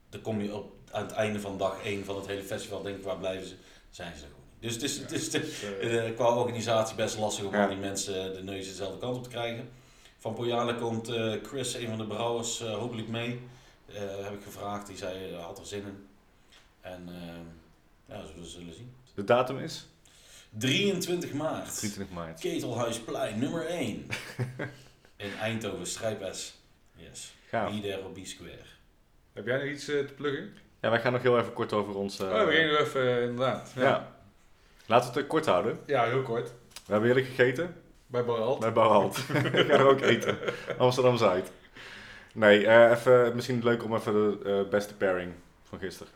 Dan 0.09 0.21
kom 0.21 0.41
je 0.41 0.55
op 0.55 0.73
aan 0.91 1.03
het 1.03 1.11
einde 1.11 1.39
van 1.39 1.57
dag 1.57 1.83
1 1.83 2.05
van 2.05 2.15
het 2.15 2.27
hele 2.27 2.43
festival 2.43 2.81
denk 2.81 2.97
ik, 2.97 3.03
waar 3.03 3.17
blijven 3.17 3.47
ze? 3.47 3.55
Zijn 3.89 4.15
ze 4.15 4.23
er 4.23 4.29
gewoon 4.29 4.45
niet. 4.51 4.61
Dus 4.61 4.73
het 4.73 4.83
is, 4.83 4.97
het 4.97 5.11
is 5.11 5.29
de, 5.29 6.09
uh, 6.09 6.15
qua 6.15 6.35
organisatie 6.35 6.95
best 6.95 7.17
lastig 7.17 7.45
om 7.45 7.53
ja. 7.53 7.63
al 7.63 7.69
die 7.69 7.77
mensen 7.77 8.33
de 8.33 8.43
neus 8.43 8.67
dezelfde 8.67 8.97
kant 8.97 9.17
op 9.17 9.23
te 9.23 9.29
krijgen. 9.29 9.69
Van 10.17 10.33
Pojale 10.33 10.75
komt 10.75 11.09
uh, 11.09 11.33
Chris, 11.43 11.73
een 11.73 11.87
van 11.87 11.97
de 11.97 12.05
brouwers, 12.05 12.61
uh, 12.61 12.73
hopelijk 12.77 13.07
mee. 13.07 13.39
Heb 13.99 14.33
ik 14.33 14.43
gevraagd, 14.43 14.87
die 14.87 14.97
zei 14.97 15.35
had 15.35 15.59
er 15.59 15.65
zin 15.65 15.81
in. 15.81 16.07
En 16.81 17.09
ja, 18.05 18.21
we 18.35 18.45
zullen 18.45 18.73
zien. 18.73 18.93
De 19.15 19.23
datum 19.23 19.59
is? 19.59 19.87
23 20.57 21.33
maart. 21.33 21.77
23 21.77 22.15
maart. 22.15 22.39
Ketelhuisplein, 22.39 23.39
nummer 23.39 23.65
1. 23.65 24.07
in 25.15 25.33
Eindhoven, 25.41 25.87
Strijp 25.87 26.33
S. 26.33 26.53
Yes. 26.95 27.33
Gaaf. 27.49 27.71
Be 28.13 28.25
square. 28.25 28.57
Heb 29.33 29.45
jij 29.45 29.57
nog 29.57 29.67
iets 29.67 29.85
te 29.85 30.07
pluggen? 30.15 30.53
Ja, 30.81 30.89
wij 30.89 30.99
gaan 30.99 31.13
nog 31.13 31.21
heel 31.21 31.39
even 31.39 31.53
kort 31.53 31.73
over 31.73 31.95
ons... 31.95 32.19
Uh, 32.19 32.27
oh, 32.27 32.45
we 32.45 32.53
gaan 32.53 32.67
nog 32.67 32.79
even, 32.79 33.03
uh, 33.03 33.21
inderdaad. 33.21 33.71
Ja. 33.75 33.81
ja. 33.81 34.15
Laten 34.85 35.13
we 35.13 35.19
het 35.19 35.27
kort 35.27 35.45
houden. 35.45 35.79
Ja, 35.85 36.05
heel 36.05 36.21
kort. 36.21 36.47
We 36.47 36.91
hebben 36.91 37.09
heerlijk 37.09 37.27
gegeten. 37.35 37.75
Bij 38.07 38.25
Barhalt. 38.25 38.59
Bij 38.59 38.73
Barhalt. 38.73 39.25
we 39.27 39.39
gaan 39.39 39.69
er 39.69 39.87
ook 39.87 40.01
eten. 40.01 40.37
Amsterdam-Zuid. 40.77 41.51
Nee, 42.33 42.61
uh, 42.61 42.91
even, 42.91 43.35
misschien 43.35 43.63
leuk 43.63 43.83
om 43.83 43.95
even 43.95 44.13
de 44.13 44.67
beste 44.69 44.95
pairing 44.95 45.33
van 45.63 45.79
gisteren. 45.79 46.11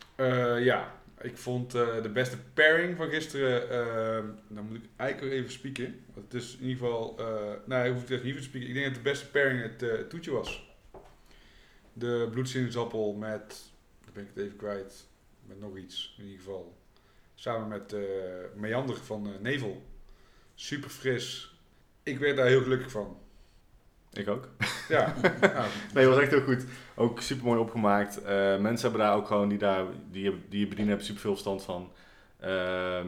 ja, 0.64 0.94
ik 1.22 1.38
vond 1.38 1.72
de 1.72 2.10
beste 2.14 2.38
pairing 2.54 2.98
van 2.98 3.10
gisteren... 3.10 4.38
dan 4.48 4.66
moet 4.68 4.78
ik 4.78 4.84
eigenlijk 4.96 5.34
even 5.34 5.52
spieken. 5.52 6.06
Het 6.14 6.34
is 6.34 6.58
in 6.60 6.68
ieder 6.68 6.86
geval... 6.86 7.20
nou, 7.66 7.88
ik 7.88 7.94
hoef 7.94 8.08
het 8.08 8.24
niet 8.24 8.36
te 8.36 8.44
spieken. 8.44 8.70
Ik 8.70 8.76
denk 8.76 8.86
dat 8.86 8.96
de 8.96 9.10
beste 9.10 9.30
pairing 9.30 9.62
het 9.62 10.10
toetje 10.10 10.32
was. 10.32 10.76
De 11.94 12.28
bloedsinusappel 12.32 13.14
met 13.14 13.72
ben 14.18 14.26
ik 14.26 14.32
het 14.34 14.44
even 14.44 14.58
kwijt. 14.58 15.08
Met 15.46 15.60
nog 15.60 15.78
iets 15.78 16.16
in 16.18 16.24
ieder 16.24 16.40
geval. 16.40 16.78
Samen 17.36 17.68
met 17.68 17.94
uh, 17.94 18.02
Meander 18.56 18.98
van 18.98 19.28
uh, 19.28 19.34
Nevel. 19.40 19.84
Super 20.56 20.90
fris. 20.90 21.56
Ik 22.04 22.20
werd 22.20 22.38
daar 22.38 22.48
heel 22.48 22.62
gelukkig 22.62 22.92
van. 22.92 23.20
Ik 24.18 24.30
ook. 24.30 24.48
Ja. 24.88 25.14
nee, 25.94 26.06
het 26.06 26.14
was 26.14 26.20
echt 26.20 26.32
heel 26.32 26.42
goed. 26.42 26.66
Ook 26.96 27.22
super 27.22 27.46
mooi 27.46 27.60
opgemaakt. 27.60 28.20
Uh, 28.22 28.28
mensen 28.58 28.90
hebben 28.90 29.00
daar 29.08 29.16
ook 29.16 29.28
gewoon, 29.28 29.50
die, 29.50 29.58
daar, 29.58 29.84
die, 30.12 30.24
die 30.50 30.60
je 30.60 30.68
bedienen, 30.68 30.88
hebben 30.88 31.06
super 31.06 31.22
veel 31.22 31.32
verstand 31.32 31.64
van. 31.64 31.92
Ehm, 32.40 33.08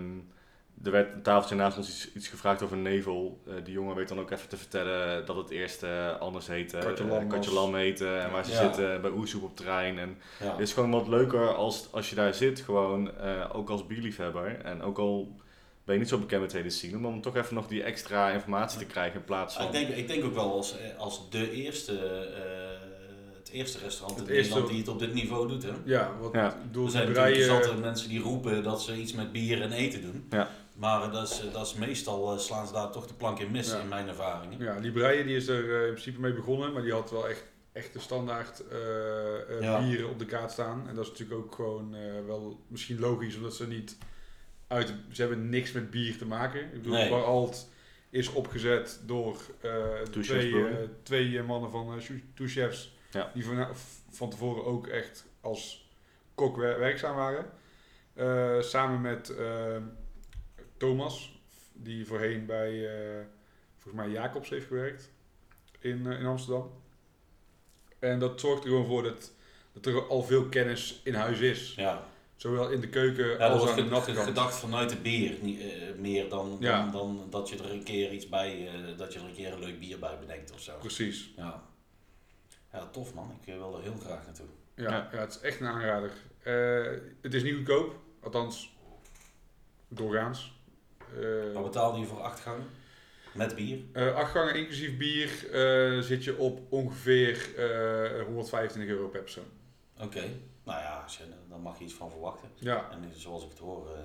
er 0.84 0.92
werd 0.92 1.14
een 1.14 1.22
tafeltje 1.22 1.56
naast 1.56 1.78
ons 1.78 1.90
iets, 1.90 2.14
iets 2.14 2.28
gevraagd 2.28 2.64
over 2.64 2.78
nevel. 2.78 3.42
Uh, 3.48 3.54
die 3.64 3.74
jongen 3.74 3.96
weet 3.96 4.08
dan 4.08 4.20
ook 4.20 4.32
even 4.32 4.50
te 4.50 4.58
vertellen 4.58 5.26
dat 5.26 5.36
het 5.36 5.50
eerst 5.50 5.84
uh, 5.84 6.20
anders 6.20 6.48
heette. 6.48 6.94
Katjelam 7.28 7.70
uh, 7.70 7.76
heette. 7.76 8.16
En 8.16 8.32
waar 8.32 8.46
ze 8.46 8.52
ja. 8.52 8.58
zitten 8.58 9.02
bij 9.02 9.12
Oesoep 9.12 9.44
op 9.44 9.56
terrein. 9.56 10.00
En 10.00 10.18
ja. 10.40 10.52
het 10.52 10.60
is 10.60 10.74
gewoon 10.74 10.92
wat 10.92 11.08
leuker 11.08 11.56
als, 11.56 11.88
als 11.92 12.10
je 12.10 12.16
daar 12.16 12.34
zit. 12.34 12.60
Gewoon 12.60 13.12
ook 13.52 13.70
als 13.70 13.88
bierliefhebber. 13.88 14.62
En 14.62 14.82
ook 14.82 14.98
al 14.98 15.36
ben 15.90 15.98
je 15.98 16.04
niet 16.04 16.14
zo 16.14 16.20
bekend 16.20 16.42
met 16.42 16.52
hele 16.54 16.70
scene. 16.70 17.08
Om 17.08 17.22
toch 17.22 17.36
even 17.36 17.56
nog 17.56 17.68
die 17.68 17.84
extra 17.84 18.32
informatie 18.32 18.80
te 18.80 18.86
krijgen 18.86 19.20
in 19.20 19.26
plaats 19.26 19.56
van... 19.56 19.66
Ik 19.66 19.72
denk, 19.72 19.90
ik 19.90 20.08
denk 20.08 20.24
ook 20.26 20.34
wel 20.34 20.52
als, 20.54 20.76
als 20.98 21.30
de 21.30 21.52
eerste 21.52 21.92
het 23.38 23.50
eerste 23.50 23.78
restaurant 23.80 24.20
Het 24.20 24.30
in 24.30 24.36
eerste- 24.36 24.54
Nederland 24.54 24.70
die 24.70 24.80
het 24.80 24.88
op 24.94 25.00
dit 25.00 25.14
niveau 25.14 25.48
doet. 25.48 25.64
Hè? 25.64 25.70
Ja, 25.86 26.12
wat 26.20 26.34
Ja. 26.34 26.48
ik 26.54 26.62
bedoel, 26.62 26.86
Er 26.86 26.92
zijn 26.92 27.12
natuurlijk 27.14 27.80
mensen 27.80 28.10
die 28.10 28.20
roepen 28.22 28.64
dat 28.64 28.82
ze 28.82 28.96
iets 28.96 29.14
met 29.14 29.32
bier 29.32 29.62
en 29.62 29.72
eten 29.72 30.02
doen. 30.02 30.28
Ja. 30.30 30.50
Maar 30.78 31.04
eh, 31.04 31.12
dat 31.14 31.30
is, 31.30 31.42
dat 31.54 31.66
is 31.66 31.74
meestal 31.74 32.32
eh, 32.34 32.38
slaan 32.40 32.68
ze 32.68 32.74
daar 32.74 32.92
toch 32.92 33.08
de 33.08 33.14
plank 33.14 33.40
in 33.40 33.52
mis, 33.52 33.72
Ja. 33.72 33.80
in 33.80 33.88
mijn 33.88 34.08
ervaringen. 34.08 34.60
Ja, 34.60 34.80
die 34.80 34.92
breien 34.92 35.26
die 35.28 35.36
is 35.36 35.48
er 35.48 35.76
eh, 35.76 35.86
in 35.88 35.92
principe 35.94 36.20
mee 36.20 36.34
begonnen, 36.34 36.74
maar 36.74 36.82
die 36.82 36.92
had 36.94 37.12
wel 37.12 37.28
echt, 37.30 37.44
echt 37.72 37.94
de 37.94 38.00
standaard 38.00 38.64
eh, 38.72 38.78
eh, 39.58 39.62
Ja. 39.62 39.80
bieren 39.80 40.10
op 40.10 40.20
de 40.20 40.26
kaart 40.26 40.52
staan. 40.52 40.86
En 40.88 40.96
dat 40.96 41.04
is 41.06 41.10
natuurlijk 41.12 41.40
ook 41.40 41.56
gewoon 41.56 41.96
eh, 41.96 42.02
wel 42.28 42.60
misschien 42.68 43.00
logisch, 43.00 43.36
omdat 43.36 43.56
ze 43.56 43.68
niet 43.68 43.98
uit... 44.70 44.94
Ze 45.12 45.22
hebben 45.22 45.50
niks 45.50 45.72
met 45.72 45.92
bier 45.92 46.18
te 46.18 46.26
maken. 46.26 46.62
Ik 46.64 46.72
bedoel, 46.74 46.94
Nee. 46.94 47.50
Is 48.10 48.30
opgezet 48.30 49.00
door 49.06 49.42
Two 50.12 50.22
twee, 50.22 50.68
eh, 50.68 50.76
twee 51.04 51.38
eh, 51.40 51.46
mannen 51.46 51.72
van 51.72 52.02
Two 52.34 52.48
Chefs, 52.48 52.98
Ja. 53.12 53.32
die 53.34 53.46
van, 53.46 53.68
van 54.10 54.30
tevoren 54.30 54.66
ook 54.66 54.88
echt 54.88 55.26
als 55.42 55.90
kok 56.36 56.58
wer- 56.58 56.80
werkzaam 56.80 57.16
waren. 57.16 57.46
Samen 58.64 59.02
met 59.02 59.34
Thomas, 60.78 61.40
die 61.74 62.06
voorheen 62.06 62.46
bij 62.46 62.90
volgens 63.78 64.04
mij 64.04 64.14
Jacobs 64.14 64.50
heeft 64.50 64.68
gewerkt 64.68 65.12
in, 65.80 66.06
in 66.06 66.26
Amsterdam. 66.26 66.72
En 68.00 68.20
dat 68.20 68.40
zorgt 68.40 68.64
er 68.64 68.70
gewoon 68.70 68.86
voor 68.86 69.04
dat, 69.04 69.32
dat 69.74 69.86
er 69.86 70.08
al 70.08 70.24
veel 70.24 70.46
kennis 70.46 71.02
in 71.04 71.14
huis 71.14 71.40
is. 71.40 71.74
Ja, 71.76 72.09
Zowel 72.40 72.70
in 72.70 72.80
de 72.82 72.90
keuken 72.90 73.28
ja 73.28 73.48
als 73.48 73.70
aan 73.70 73.76
de 73.76 73.84
natte 73.84 74.14
kant. 74.14 74.28
gedacht 74.28 74.56
vanuit 74.56 74.90
het 74.90 75.02
bier, 75.02 75.34
niet, 75.42 75.60
eh, 75.60 75.68
meer 75.98 76.30
dan, 76.30 76.50
dan, 76.50 76.58
Ja. 76.60 76.90
dan 76.92 77.28
dat 77.30 77.50
je 77.50 77.58
er 77.58 77.72
een 77.72 77.84
keer 77.84 78.12
iets 78.12 78.30
bij, 78.30 78.68
eh, 78.68 78.98
dat 78.98 79.14
je 79.14 79.20
er 79.20 79.26
een 79.26 79.34
keer 79.34 79.54
een 79.54 79.60
leuk 79.60 79.80
bier 79.80 80.00
bij 80.00 80.18
bedenkt 80.20 80.52
of 80.54 80.60
zo. 80.62 80.78
Precies. 80.80 81.34
Ja, 81.36 81.64
ja 82.72 82.86
tof 82.92 83.14
man, 83.14 83.38
ik 83.42 83.48
eh, 83.48 83.56
wil 83.58 83.76
er 83.78 83.82
heel 83.84 83.98
graag 84.06 84.26
naartoe. 84.26 84.46
Ja, 84.76 84.90
Ja. 84.92 85.10
ja. 85.12 85.18
het 85.20 85.30
is 85.30 85.40
echt 85.40 85.60
een 85.60 85.68
aanrader. 85.68 86.12
Eh, 86.44 87.00
het 87.22 87.34
is 87.34 87.44
niet 87.44 87.56
goedkoop, 87.56 87.96
althans 88.24 88.74
doorgaans. 89.88 90.54
Eh, 91.20 91.54
Wat 91.54 91.64
betaalde 91.64 92.00
je 92.00 92.06
voor 92.06 92.22
acht 92.22 92.40
gangen? 92.40 92.68
Met 93.34 93.56
bier? 93.56 93.80
eh, 93.94 94.16
acht 94.16 94.32
gangen 94.32 94.56
inclusief 94.56 94.98
bier 94.98 95.52
eh, 95.52 96.00
zit 96.02 96.24
je 96.24 96.38
op 96.38 96.60
ongeveer 96.70 97.56
eh 97.58 98.24
125 98.26 98.92
euro 98.96 99.08
per 99.08 99.22
persoon. 99.22 99.44
Oké, 100.02 100.24
nou 100.70 100.82
ja, 100.82 101.02
als 101.04 101.18
je, 101.18 101.24
daar 101.50 101.60
mag 101.60 101.78
je 101.78 101.84
iets 101.84 101.94
van 101.94 102.12
verwachten. 102.12 102.50
Ja, 102.56 102.92
En 102.92 103.12
zoals 103.14 103.44
ik 103.44 103.50
het 103.50 103.60
hoor, 103.60 103.90
eh, 103.90 104.00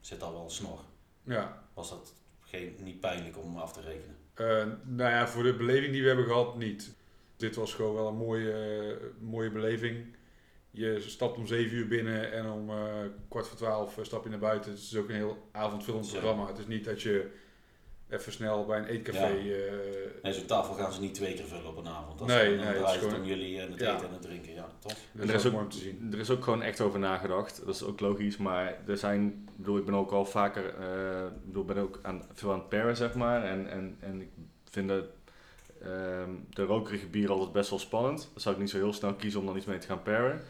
zit 0.00 0.20
daar 0.20 0.32
wel 0.32 0.44
een 0.44 0.50
snor. 0.50 0.80
ja. 1.22 1.62
Was 1.74 1.88
dat 1.90 2.14
geen, 2.40 2.76
niet 2.80 3.00
pijnlijk 3.00 3.38
om 3.38 3.56
af 3.56 3.72
te 3.72 3.80
rekenen? 3.80 4.16
Eh, 4.34 4.72
nou 4.82 5.10
ja, 5.10 5.28
voor 5.28 5.42
de 5.42 5.54
beleving 5.54 5.92
die 5.92 6.00
we 6.02 6.06
hebben 6.06 6.26
gehad, 6.26 6.56
niet. 6.56 6.94
Dit 7.36 7.56
was 7.56 7.74
gewoon 7.74 7.94
wel 7.94 8.08
een 8.08 8.16
mooie, 8.16 8.52
eh, 8.52 9.06
mooie 9.20 9.50
beleving. 9.50 10.16
Je 10.70 11.00
stapt 11.00 11.36
om 11.36 11.46
7 11.46 11.76
uur 11.76 11.88
binnen 11.88 12.32
en 12.32 12.50
om 12.50 12.70
kwart 13.28 13.48
voor 13.48 13.56
12 13.56 13.98
stap 14.02 14.24
je 14.24 14.30
naar 14.30 14.38
buiten. 14.38 14.70
Het 14.70 14.80
is 14.80 14.96
ook 14.96 15.08
een 15.08 15.14
heel 15.14 15.48
avondvullend 15.52 16.10
programma. 16.10 16.46
Het 16.46 16.58
is 16.58 16.66
niet 16.66 16.84
dat 16.84 17.02
je 17.02 17.30
even 18.10 18.32
snel 18.32 18.66
bij 18.66 18.78
een 18.78 18.84
eetcafé. 18.86 19.26
Ja. 19.26 19.54
eh, 19.54 19.72
Nee, 20.22 20.32
zo'n 20.32 20.46
tafel 20.46 20.74
gaan 20.74 20.92
ze 20.92 21.00
niet 21.00 21.14
twee 21.14 21.34
keer 21.34 21.44
vullen 21.44 21.66
op 21.66 21.76
een 21.76 21.88
avond. 21.88 22.18
Dat 22.18 22.28
Nee, 22.28 22.56
dan 22.56 22.64
nee, 22.64 22.74
draait 22.74 22.84
is 22.86 22.90
het 22.92 23.00
gewoon- 23.02 23.20
om 23.20 23.26
jullie 23.26 23.60
en 23.60 23.70
het 23.70 23.80
Ja. 23.80 23.94
eten 23.94 24.06
en 24.06 24.12
het 24.12 24.22
drinken. 24.22 24.52
Ja, 24.54 24.68
tof. 24.78 24.98
dat 25.12 25.28
er 25.28 25.34
is 25.34 25.46
ook, 25.46 25.52
mooi 25.52 25.64
om 25.64 25.70
te 25.70 25.78
zien. 25.78 26.08
er 26.12 26.18
is 26.18 26.30
ook 26.30 26.44
gewoon 26.44 26.62
echt 26.62 26.80
over 26.80 26.98
nagedacht. 26.98 27.62
Dat 27.66 27.74
is 27.74 27.82
ook 27.82 28.00
logisch. 28.00 28.36
Maar 28.36 28.78
er 28.86 28.96
zijn, 28.96 29.26
ik 29.26 29.56
bedoel, 29.56 29.76
ik 29.76 29.84
ben 29.84 29.94
ook 29.94 30.10
al 30.10 30.24
vaker, 30.26 30.74
eh, 30.74 31.24
ik 31.24 31.46
bedoel, 31.46 31.64
ben 31.64 31.76
ook 31.76 31.98
aan, 32.02 32.22
veel 32.32 32.52
aan 32.52 32.58
het 32.58 32.68
paren, 32.68 32.96
zeg 32.96 33.14
maar. 33.14 33.44
En, 33.44 33.70
en, 33.70 33.96
en 34.00 34.20
ik 34.20 34.28
vind 34.70 34.88
de, 34.88 35.04
ehm, 35.82 36.30
de 36.50 36.62
rokerige 36.64 37.06
bier 37.06 37.30
altijd 37.30 37.52
best 37.52 37.70
wel 37.70 37.78
spannend. 37.78 38.28
Dan 38.32 38.40
zou 38.40 38.54
ik 38.54 38.60
niet 38.60 38.70
zo 38.70 38.76
heel 38.76 38.92
snel 38.92 39.14
kiezen 39.14 39.40
om 39.40 39.46
dan 39.46 39.56
iets 39.56 39.66
mee 39.66 39.78
te 39.78 39.86
gaan 39.86 40.02
paren. 40.02 40.40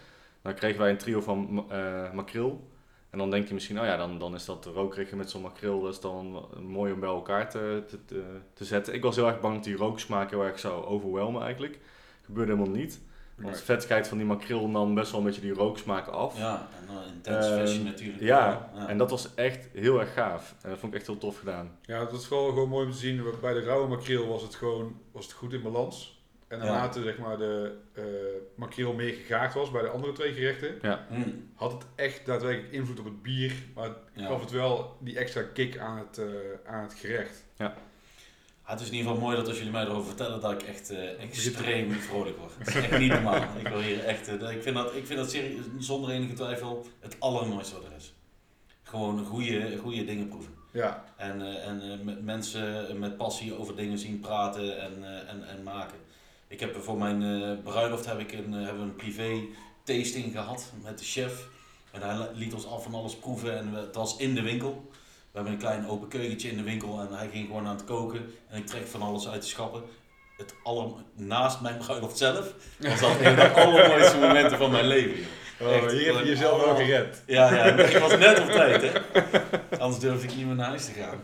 Dan 0.43 0.55
kregen 0.55 0.81
wij 0.81 0.91
een 0.91 0.97
trio 0.99 1.21
van 1.21 1.65
eh 1.71 2.13
makreel. 2.13 2.69
En 3.15 3.20
dan 3.20 3.31
denk 3.31 3.49
je 3.49 3.55
misschien, 3.55 3.81
oh 3.81 3.85
ja, 3.86 3.97
dan, 3.97 4.19
dan 4.19 4.35
is 4.35 4.45
dat 4.45 4.65
de 4.65 4.70
rokerige 4.70 5.16
met 5.16 5.31
zo'n 5.31 5.43
makreel. 5.43 5.81
Dat 5.82 5.93
is 5.93 6.01
dan 6.01 6.47
mooi 6.61 6.93
om 6.93 7.01
bij 7.01 7.09
elkaar 7.09 7.51
te, 7.51 7.82
te, 7.89 8.05
te, 8.05 8.23
te 8.55 8.65
zetten. 8.65 8.95
Ik 8.95 9.03
was 9.03 9.16
heel 9.16 9.27
erg 9.27 9.41
bang 9.41 9.55
dat 9.55 9.65
die 9.65 9.77
rooksmaak 9.77 10.31
heel 10.31 10.45
erg 10.45 10.59
zou 10.59 10.85
overwhelmen 10.85 11.43
eigenlijk. 11.43 11.78
Gebeurde 12.24 12.53
helemaal 12.53 12.74
niet. 12.77 13.01
Want 13.35 13.49
Nee. 13.49 13.57
de 13.59 13.65
vettigheid 13.65 14.09
van 14.09 14.19
die 14.19 14.27
makreel 14.27 14.69
nam 14.69 14.95
best 14.95 15.11
wel 15.11 15.20
een 15.20 15.27
beetje 15.27 15.41
die 15.41 15.53
rooksmaak 15.55 16.07
af. 16.07 16.39
Ja, 16.39 16.69
en 16.81 16.95
dan 16.95 17.03
intens 17.15 17.47
versie 17.47 17.82
natuurlijk. 17.85 18.23
Ja, 18.23 18.70
wel. 18.74 18.86
en 18.86 18.99
dat 18.99 19.11
was 19.11 19.35
echt 19.35 19.69
heel 19.73 20.01
erg 20.01 20.12
gaaf. 20.12 20.55
En 20.62 20.70
dat 20.70 20.78
vond 20.78 20.93
ik 20.93 20.99
echt 20.99 21.09
heel 21.09 21.19
tof 21.19 21.39
gedaan. 21.39 21.78
Ja, 21.82 21.99
dat 22.05 22.12
is 22.12 22.27
vooral 22.27 22.49
gewoon 22.49 22.69
mooi 22.69 22.86
om 22.86 22.93
te 22.93 22.99
zien. 22.99 23.23
Bij 23.41 23.53
de 23.55 23.61
rauwe 23.62 23.89
makreel 23.89 24.27
was 24.28 24.43
het 24.43 24.55
gewoon 24.55 24.97
was 25.12 25.24
het 25.24 25.35
goed 25.35 25.53
in 25.53 25.62
balans. 25.62 26.14
En 26.55 26.67
Ja. 26.67 26.73
naarmate 26.73 27.03
zeg 27.03 27.19
maar, 27.19 27.39
de 27.39 27.77
eh 27.93 28.03
makreel 28.57 28.93
meer 28.93 29.15
gegaard 29.15 29.55
was 29.55 29.71
bij 29.71 29.83
de 29.83 29.89
andere 29.89 30.13
twee 30.13 30.33
gerechten, 30.33 30.79
Mm, 31.11 31.51
had 31.55 31.73
het 31.73 31.83
echt 31.95 32.27
daadwerkelijk 32.27 32.73
invloed 32.73 32.99
op 32.99 33.05
het 33.05 33.23
bier. 33.23 33.53
Maar 33.75 33.85
het 33.85 33.97
ja. 34.15 34.27
gaf 34.27 34.41
het 34.41 34.51
wel 34.51 34.97
die 35.01 35.19
extra 35.19 35.43
kick 35.43 35.79
aan 35.79 35.99
het, 35.99 36.19
eh, 36.19 36.27
aan 36.67 36.83
het 36.83 36.95
gerecht. 36.95 37.45
Ah, 38.67 38.71
het 38.71 38.81
is 38.81 38.87
in 38.89 38.95
ieder 38.95 39.09
geval 39.11 39.25
mooi 39.27 39.37
dat 39.37 39.49
als 39.49 39.57
jullie 39.57 39.73
mij 39.73 39.85
erover 39.85 40.07
vertellen 40.07 40.41
dat 40.41 40.53
ik 40.53 40.63
echt 40.63 40.91
eh, 40.91 41.23
extreem 41.23 41.93
vrolijk 41.93 42.37
word. 42.39 42.53
Het 42.59 42.67
is 42.69 42.75
echt 42.75 42.99
niet 42.99 43.13
normaal. 43.13 43.43
Ik 43.59 43.69
wil 43.69 43.81
hier 43.81 44.05
echt, 44.05 44.29
ik 44.29 44.63
vind 44.63 44.77
dat, 44.77 44.95
ik 44.95 45.07
vind 45.07 45.19
dat 45.19 45.37
zonder 45.79 46.11
enige 46.11 46.33
twijfel 46.35 46.87
het 47.01 47.17
allermooiste 47.19 47.75
wat 47.75 47.85
er 47.85 47.97
is. 47.97 48.15
Gewoon 48.83 49.25
goede, 49.25 49.77
goede 49.77 50.05
dingen 50.05 50.29
proeven. 50.29 50.53
Ja, 50.71 51.05
En, 51.17 51.41
eh, 51.43 51.67
en 51.67 51.81
eh, 51.93 51.99
met 52.05 52.25
mensen 52.25 52.99
met 52.99 53.17
passie 53.17 53.59
over 53.59 53.77
dingen 53.77 53.99
zien 53.99 54.21
praten 54.21 54.81
en, 54.81 55.05
eh, 55.05 55.31
en, 55.31 55.49
en 55.49 55.63
maken. 55.63 55.99
Ik 56.55 56.61
heb 56.61 56.77
voor 56.83 56.99
mijn 56.99 57.23
eh, 57.23 57.63
bruiloft 57.73 58.07
heb 58.07 58.19
ik 58.19 58.33
een, 58.33 58.55
eh, 58.55 58.65
hebben 58.65 58.77
we 58.83 58.89
een 58.89 58.97
privé 58.97 59.41
tasting 59.85 60.33
gehad 60.33 60.73
met 60.83 60.99
de 60.99 61.05
chef. 61.05 61.49
En 61.93 62.01
hij 62.03 62.29
liet 62.35 62.55
ons 62.55 62.67
af 62.67 62.83
van 62.83 62.95
alles 62.95 63.17
proeven 63.17 63.59
en 63.59 63.73
we- 63.73 63.79
het 63.81 63.95
was 63.95 64.17
in 64.17 64.35
de 64.35 64.43
winkel. 64.43 64.89
We 64.91 64.97
hebben 65.33 65.53
een 65.53 65.59
klein 65.59 65.89
open 65.89 66.09
keukentje 66.09 66.51
in 66.51 66.57
de 66.57 66.63
winkel 66.63 67.01
en 67.01 67.17
hij 67.17 67.29
ging 67.33 67.47
gewoon 67.47 67.67
aan 67.67 67.77
het 67.77 67.85
koken. 67.85 68.21
En 68.49 68.59
ik 68.59 68.67
trek 68.67 68.87
van 68.87 69.03
alles 69.03 69.29
uit 69.29 69.43
de 69.43 69.49
schappen. 69.49 69.83
Het 70.37 70.55
aller, 70.63 70.91
naast 71.15 71.61
mijn 71.61 71.77
bruiloft 71.77 72.19
zelf 72.19 72.53
was 72.79 73.01
dat 73.01 73.11
een 73.11 73.25
van 73.25 73.35
de 73.37 73.51
allermooiste 73.51 74.19
momenten 74.19 74.59
van 74.59 74.71
mijn 74.71 74.87
leven. 74.87 75.25
oh, 75.61 75.73
Echt, 75.75 75.93
hier 75.93 76.15
heb 76.15 76.25
je 76.25 76.31
jezelf 76.31 76.59
allemaal- 76.63 76.77
gered. 76.85 77.23
Ja, 77.27 77.55
ja, 77.55 77.65
ik 77.65 77.97
was 77.99 78.17
net 78.17 78.41
op 78.41 78.51
tijd, 78.51 78.83
hè. 78.83 78.93
Anders 79.79 80.01
durfde 80.03 80.29
ik 80.29 80.37
niet 80.37 80.47
meer 80.47 80.55
naar 80.55 80.67
huis 80.69 80.85
te 80.85 80.93
gaan. 80.93 81.21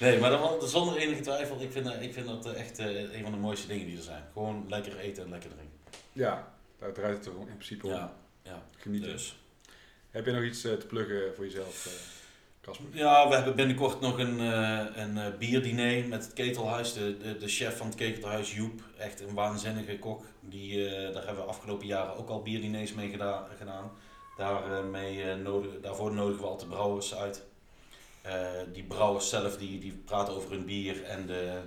Nee, 0.00 0.18
maar 0.18 0.30
dan, 0.30 0.68
zonder 0.68 0.96
enige 0.96 1.20
twijfel, 1.20 1.60
ik 1.60 1.72
vind, 1.72 1.84
dat- 1.84 2.00
ik 2.00 2.12
vind 2.12 2.26
dat 2.26 2.46
eh, 2.46 2.60
echt 2.60 2.78
eh, 2.78 2.86
een 3.16 3.22
van 3.22 3.32
de 3.32 3.38
mooiste 3.38 3.66
dingen 3.66 3.86
die 3.86 3.96
er 3.96 4.02
zijn. 4.02 4.24
Gewoon 4.32 4.64
lekker 4.68 4.98
eten 4.98 5.22
en 5.24 5.30
lekker 5.30 5.50
drinken. 5.50 5.78
Ja, 6.12 6.52
daar 6.78 6.92
draait 6.92 7.16
het 7.16 7.26
er 7.26 7.32
in 7.40 7.44
principe 7.56 7.86
om. 7.86 7.92
Ja, 7.92 8.14
ja. 8.42 8.62
Genieten. 8.76 9.10
Dus. 9.10 9.38
Heb 10.10 10.26
je 10.26 10.32
nog 10.32 10.42
iets 10.44 10.64
eh, 10.64 10.72
te 10.72 10.86
pluggen 10.86 11.34
voor 11.34 11.44
jezelf, 11.44 11.86
eh, 11.86 11.92
Casper? 12.60 12.86
Ja, 12.92 13.28
we 13.28 13.34
hebben 13.34 13.56
binnenkort 13.56 14.00
nog 14.00 14.18
een, 14.18 14.40
eh, 14.40 14.84
een 14.94 15.18
eh, 15.18 15.26
bierdiner 15.38 16.08
met 16.08 16.24
het 16.24 16.32
Ketelhuis. 16.32 16.92
De, 16.92 17.16
de, 17.16 17.36
de 17.36 17.48
chef 17.48 17.76
van 17.76 17.86
het 17.86 17.94
Ketelhuis, 17.96 18.54
Joep, 18.54 18.80
echt 18.98 19.20
een 19.20 19.34
waanzinnige 19.34 19.98
kok. 19.98 20.24
Die, 20.40 20.88
eh, 20.88 21.14
daar 21.14 21.26
hebben 21.26 21.44
we 21.44 21.50
afgelopen 21.50 21.86
jaren 21.86 22.16
ook 22.16 22.28
al 22.28 22.42
bierdiners 22.42 22.92
mee 22.94 23.10
geda- 23.10 23.48
gedaan. 23.58 23.90
Daar, 24.36 24.72
eh, 24.78 24.84
mee, 24.84 25.22
eh, 25.22 25.36
nodig, 25.36 25.70
daarvoor 25.82 26.12
nodigen 26.14 26.42
we 26.42 26.48
altijd 26.48 26.68
brouwers 26.70 27.14
uit. 27.14 27.46
Eh, 28.22 28.32
die 28.72 28.82
brouwers 28.84 29.28
zelf 29.28 29.56
die, 29.56 29.78
die 29.80 29.92
praten 29.92 30.34
over 30.34 30.50
hun 30.50 30.64
bier 30.64 31.02
en, 31.04 31.26
de, 31.26 31.60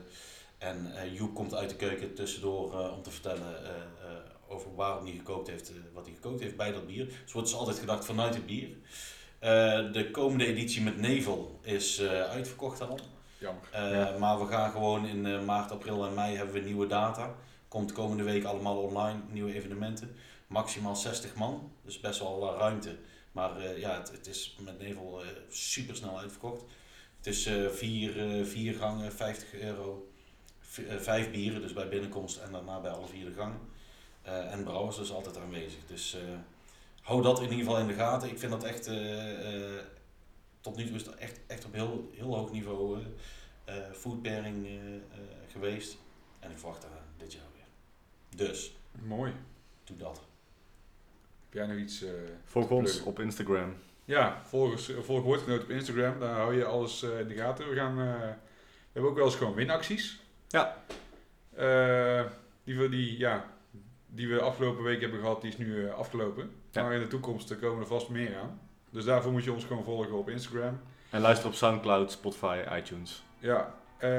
en 0.58 0.96
eh, 0.96 1.16
Joep 1.16 1.34
komt 1.34 1.54
uit 1.56 1.70
de 1.70 1.76
keuken 1.76 2.14
tussendoor 2.14 2.80
eh, 2.80 2.94
om 2.94 3.02
te 3.04 3.12
vertellen 3.12 3.64
eh, 3.66 3.70
eh, 3.72 4.18
over 4.48 4.76
waarom 4.76 5.06
hij 5.06 5.14
gekookt 5.16 5.48
heeft, 5.48 5.72
wat 5.94 6.06
hij 6.06 6.14
gekookt 6.16 6.42
heeft 6.42 6.56
bij 6.58 6.72
dat 6.72 6.88
bier. 6.88 7.06
Dus 7.24 7.34
wordt 7.34 7.48
dus 7.50 7.58
altijd 7.58 7.80
gedacht 7.80 8.06
vanuit 8.06 8.34
het 8.34 8.46
bier. 8.46 8.70
Eh, 9.40 9.92
de 9.92 10.10
komende 10.12 10.46
editie 10.46 10.82
met 10.82 10.98
Nevel 10.98 11.60
is 11.62 11.98
eh, 12.00 12.22
uitverkocht 12.22 12.82
al. 12.82 13.00
Jammer. 13.38 13.64
Eh, 13.72 13.92
Ja. 13.92 14.18
Maar 14.18 14.40
we 14.40 14.46
gaan 14.46 14.72
gewoon 14.72 15.06
in 15.06 15.26
eh, 15.26 15.44
maart, 15.44 15.72
april 15.72 16.06
en 16.06 16.14
mei 16.14 16.36
hebben 16.36 16.54
we 16.56 16.60
nieuwe 16.62 16.88
data. 16.88 17.36
Komt 17.68 17.92
komende 17.92 18.24
week 18.24 18.44
allemaal 18.44 18.78
online, 18.78 19.20
nieuwe 19.30 19.54
evenementen. 19.54 20.16
Maximaal 20.48 20.96
60 20.96 21.36
man, 21.36 21.72
dus 21.86 22.00
best 22.00 22.20
wel 22.20 22.56
ruimte. 22.58 22.96
Maar 23.34 23.58
eh, 23.58 23.80
ja, 23.80 23.98
het, 24.00 24.12
het 24.12 24.28
is 24.28 24.56
met 24.60 24.80
Nevel 24.80 25.24
eh, 25.24 25.28
super 25.50 25.96
snel 25.96 26.20
uitverkocht. 26.20 26.64
Het 27.18 27.28
is 27.28 27.46
eh, 27.46 27.68
vier, 27.68 28.46
vier 28.46 28.74
gangen, 28.74 29.12
50 29.12 29.54
euro. 29.54 30.08
Vijf 30.98 31.32
bieren, 31.32 31.62
dus 31.62 31.74
bij 31.74 31.90
binnenkomst 31.90 32.38
en 32.38 32.52
daarna 32.52 32.80
bij 32.80 32.92
alle 32.92 33.08
vier 33.08 33.26
de 33.26 33.34
gangen. 33.34 33.60
En 34.24 34.64
brouwers 34.64 34.98
dus 34.98 35.12
altijd 35.12 35.38
aanwezig. 35.38 35.86
Dus 35.88 36.18
hou 37.02 37.22
dat 37.22 37.38
in 37.38 37.44
ieder 37.44 37.58
geval 37.58 37.80
in 37.80 37.88
de 37.88 37.94
gaten. 37.94 38.30
Ik 38.30 38.40
vind 38.40 38.52
dat 38.52 38.64
echt, 38.64 38.90
tot 40.62 40.76
nu 40.76 40.86
toe 40.86 40.96
is 40.96 41.06
het 41.06 41.16
echt, 41.16 41.40
echt 41.48 41.66
op 41.66 41.74
heel, 41.74 42.10
heel 42.14 42.36
hoog 42.36 42.52
niveau 42.52 43.04
eh 43.66 43.76
food 43.92 44.22
pairing 44.22 44.68
geweest. 45.52 45.98
En 46.40 46.52
ik 46.52 46.58
verwacht 46.58 46.82
daar 46.82 47.02
dit 47.18 47.34
jaar 47.34 47.52
weer. 47.54 48.48
Dus, 48.48 48.76
Mooi. 48.92 49.34
doe 49.84 49.98
dat. 49.98 50.22
Heb 51.54 51.66
jij 51.68 51.76
nog 51.76 51.84
iets? 51.84 52.04
eh, 52.04 52.10
Volg 52.44 52.70
ons 52.70 53.04
op 53.04 53.20
Instagram. 53.20 53.74
Ja, 54.06 54.42
volg, 54.46 54.72
ons- 54.72 54.92
volg 55.02 55.24
Woordgenoot 55.24 55.64
op 55.64 55.70
Instagram. 55.70 56.20
Daar 56.20 56.36
hou 56.36 56.56
je 56.58 56.66
alles 56.66 57.04
eh, 57.04 57.20
in 57.20 57.28
de 57.28 57.34
gaten. 57.34 57.70
We, 57.70 57.76
gaan, 57.76 58.00
eh, 58.00 58.06
we 58.20 58.36
hebben 58.92 59.12
ook 59.12 59.18
wel 59.18 59.26
eens 59.26 59.36
gewoon 59.36 59.54
winacties. 59.54 60.20
Ja. 60.48 60.84
Eh, 61.56 62.22
die, 62.64 62.76
voor 62.78 62.90
die, 62.90 63.18
ja, 63.18 63.46
die 64.08 64.28
we 64.28 64.42
afgelopen 64.42 64.84
week 64.84 65.02
hebben 65.02 65.20
gehad, 65.20 65.42
die 65.42 65.50
is 65.52 65.58
nu 65.58 65.86
eh, 65.88 65.94
afgelopen. 65.94 66.52
Ja. 66.72 66.84
Maar 66.84 66.94
in 66.94 67.00
de 67.00 67.08
toekomst 67.08 67.52
eh, 67.52 67.60
komen 67.60 67.80
er 67.82 67.88
vast 67.88 68.10
meer 68.10 68.38
aan. 68.38 68.60
Dus 68.90 69.06
daarvoor 69.06 69.32
moet 69.32 69.44
je 69.44 69.54
ons 69.54 69.66
gewoon 69.66 69.84
volgen 69.84 70.14
op 70.14 70.30
Instagram. 70.30 70.80
En 71.10 71.22
luister 71.22 71.48
op 71.48 71.54
Soundcloud, 71.54 72.12
Spotify, 72.12 72.62
iTunes. 72.78 73.24
Ja, 73.40 73.76
eh, 73.98 74.10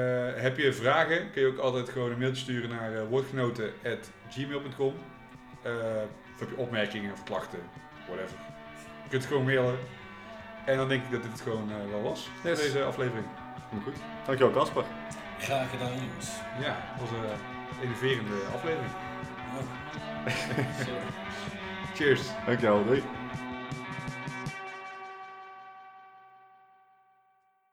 heb 0.41 0.57
je 0.57 0.73
vragen, 0.73 1.31
kun 1.31 1.41
je 1.41 1.47
ook 1.47 1.57
altijd 1.57 1.89
gewoon 1.89 2.11
een 2.11 2.19
mailtje 2.19 2.41
sturen 2.43 2.69
naar 2.69 2.93
uh, 2.93 3.01
woordgenoten.gmail.com. 3.09 4.93
Eh, 5.63 5.71
of 6.35 6.39
heb 6.39 6.49
je 6.49 6.57
opmerkingen 6.57 7.11
of 7.11 7.23
klachten, 7.23 7.59
whatever. 8.07 8.37
Je 9.03 9.09
kunt 9.09 9.21
het 9.21 9.31
gewoon 9.31 9.45
mailen. 9.45 9.77
En 10.65 10.77
dan 10.77 10.87
denk 10.87 11.03
ik 11.03 11.11
dat 11.11 11.21
dit 11.21 11.31
het 11.31 11.41
gewoon 11.41 11.71
eh, 11.71 11.91
wel 11.91 12.01
was, 12.01 12.29
voor 12.41 12.49
Yes. 12.49 12.59
deze 12.61 12.83
aflevering. 12.83 13.25
Komt 13.69 13.83
goed. 13.83 13.95
Dankjewel 14.25 14.53
Casper. 14.53 14.83
Graag 15.39 15.69
gedaan, 15.69 15.91
jongens. 15.93 16.29
Ja, 16.61 16.77
dat 16.97 17.09
was 17.09 17.19
een 17.19 17.81
innoverende 17.81 18.35
aflevering. 18.53 18.91
Oh. 19.57 19.63
Cheers! 21.95 22.21
Dankjewel. 22.45 22.85
Doei. 22.85 23.03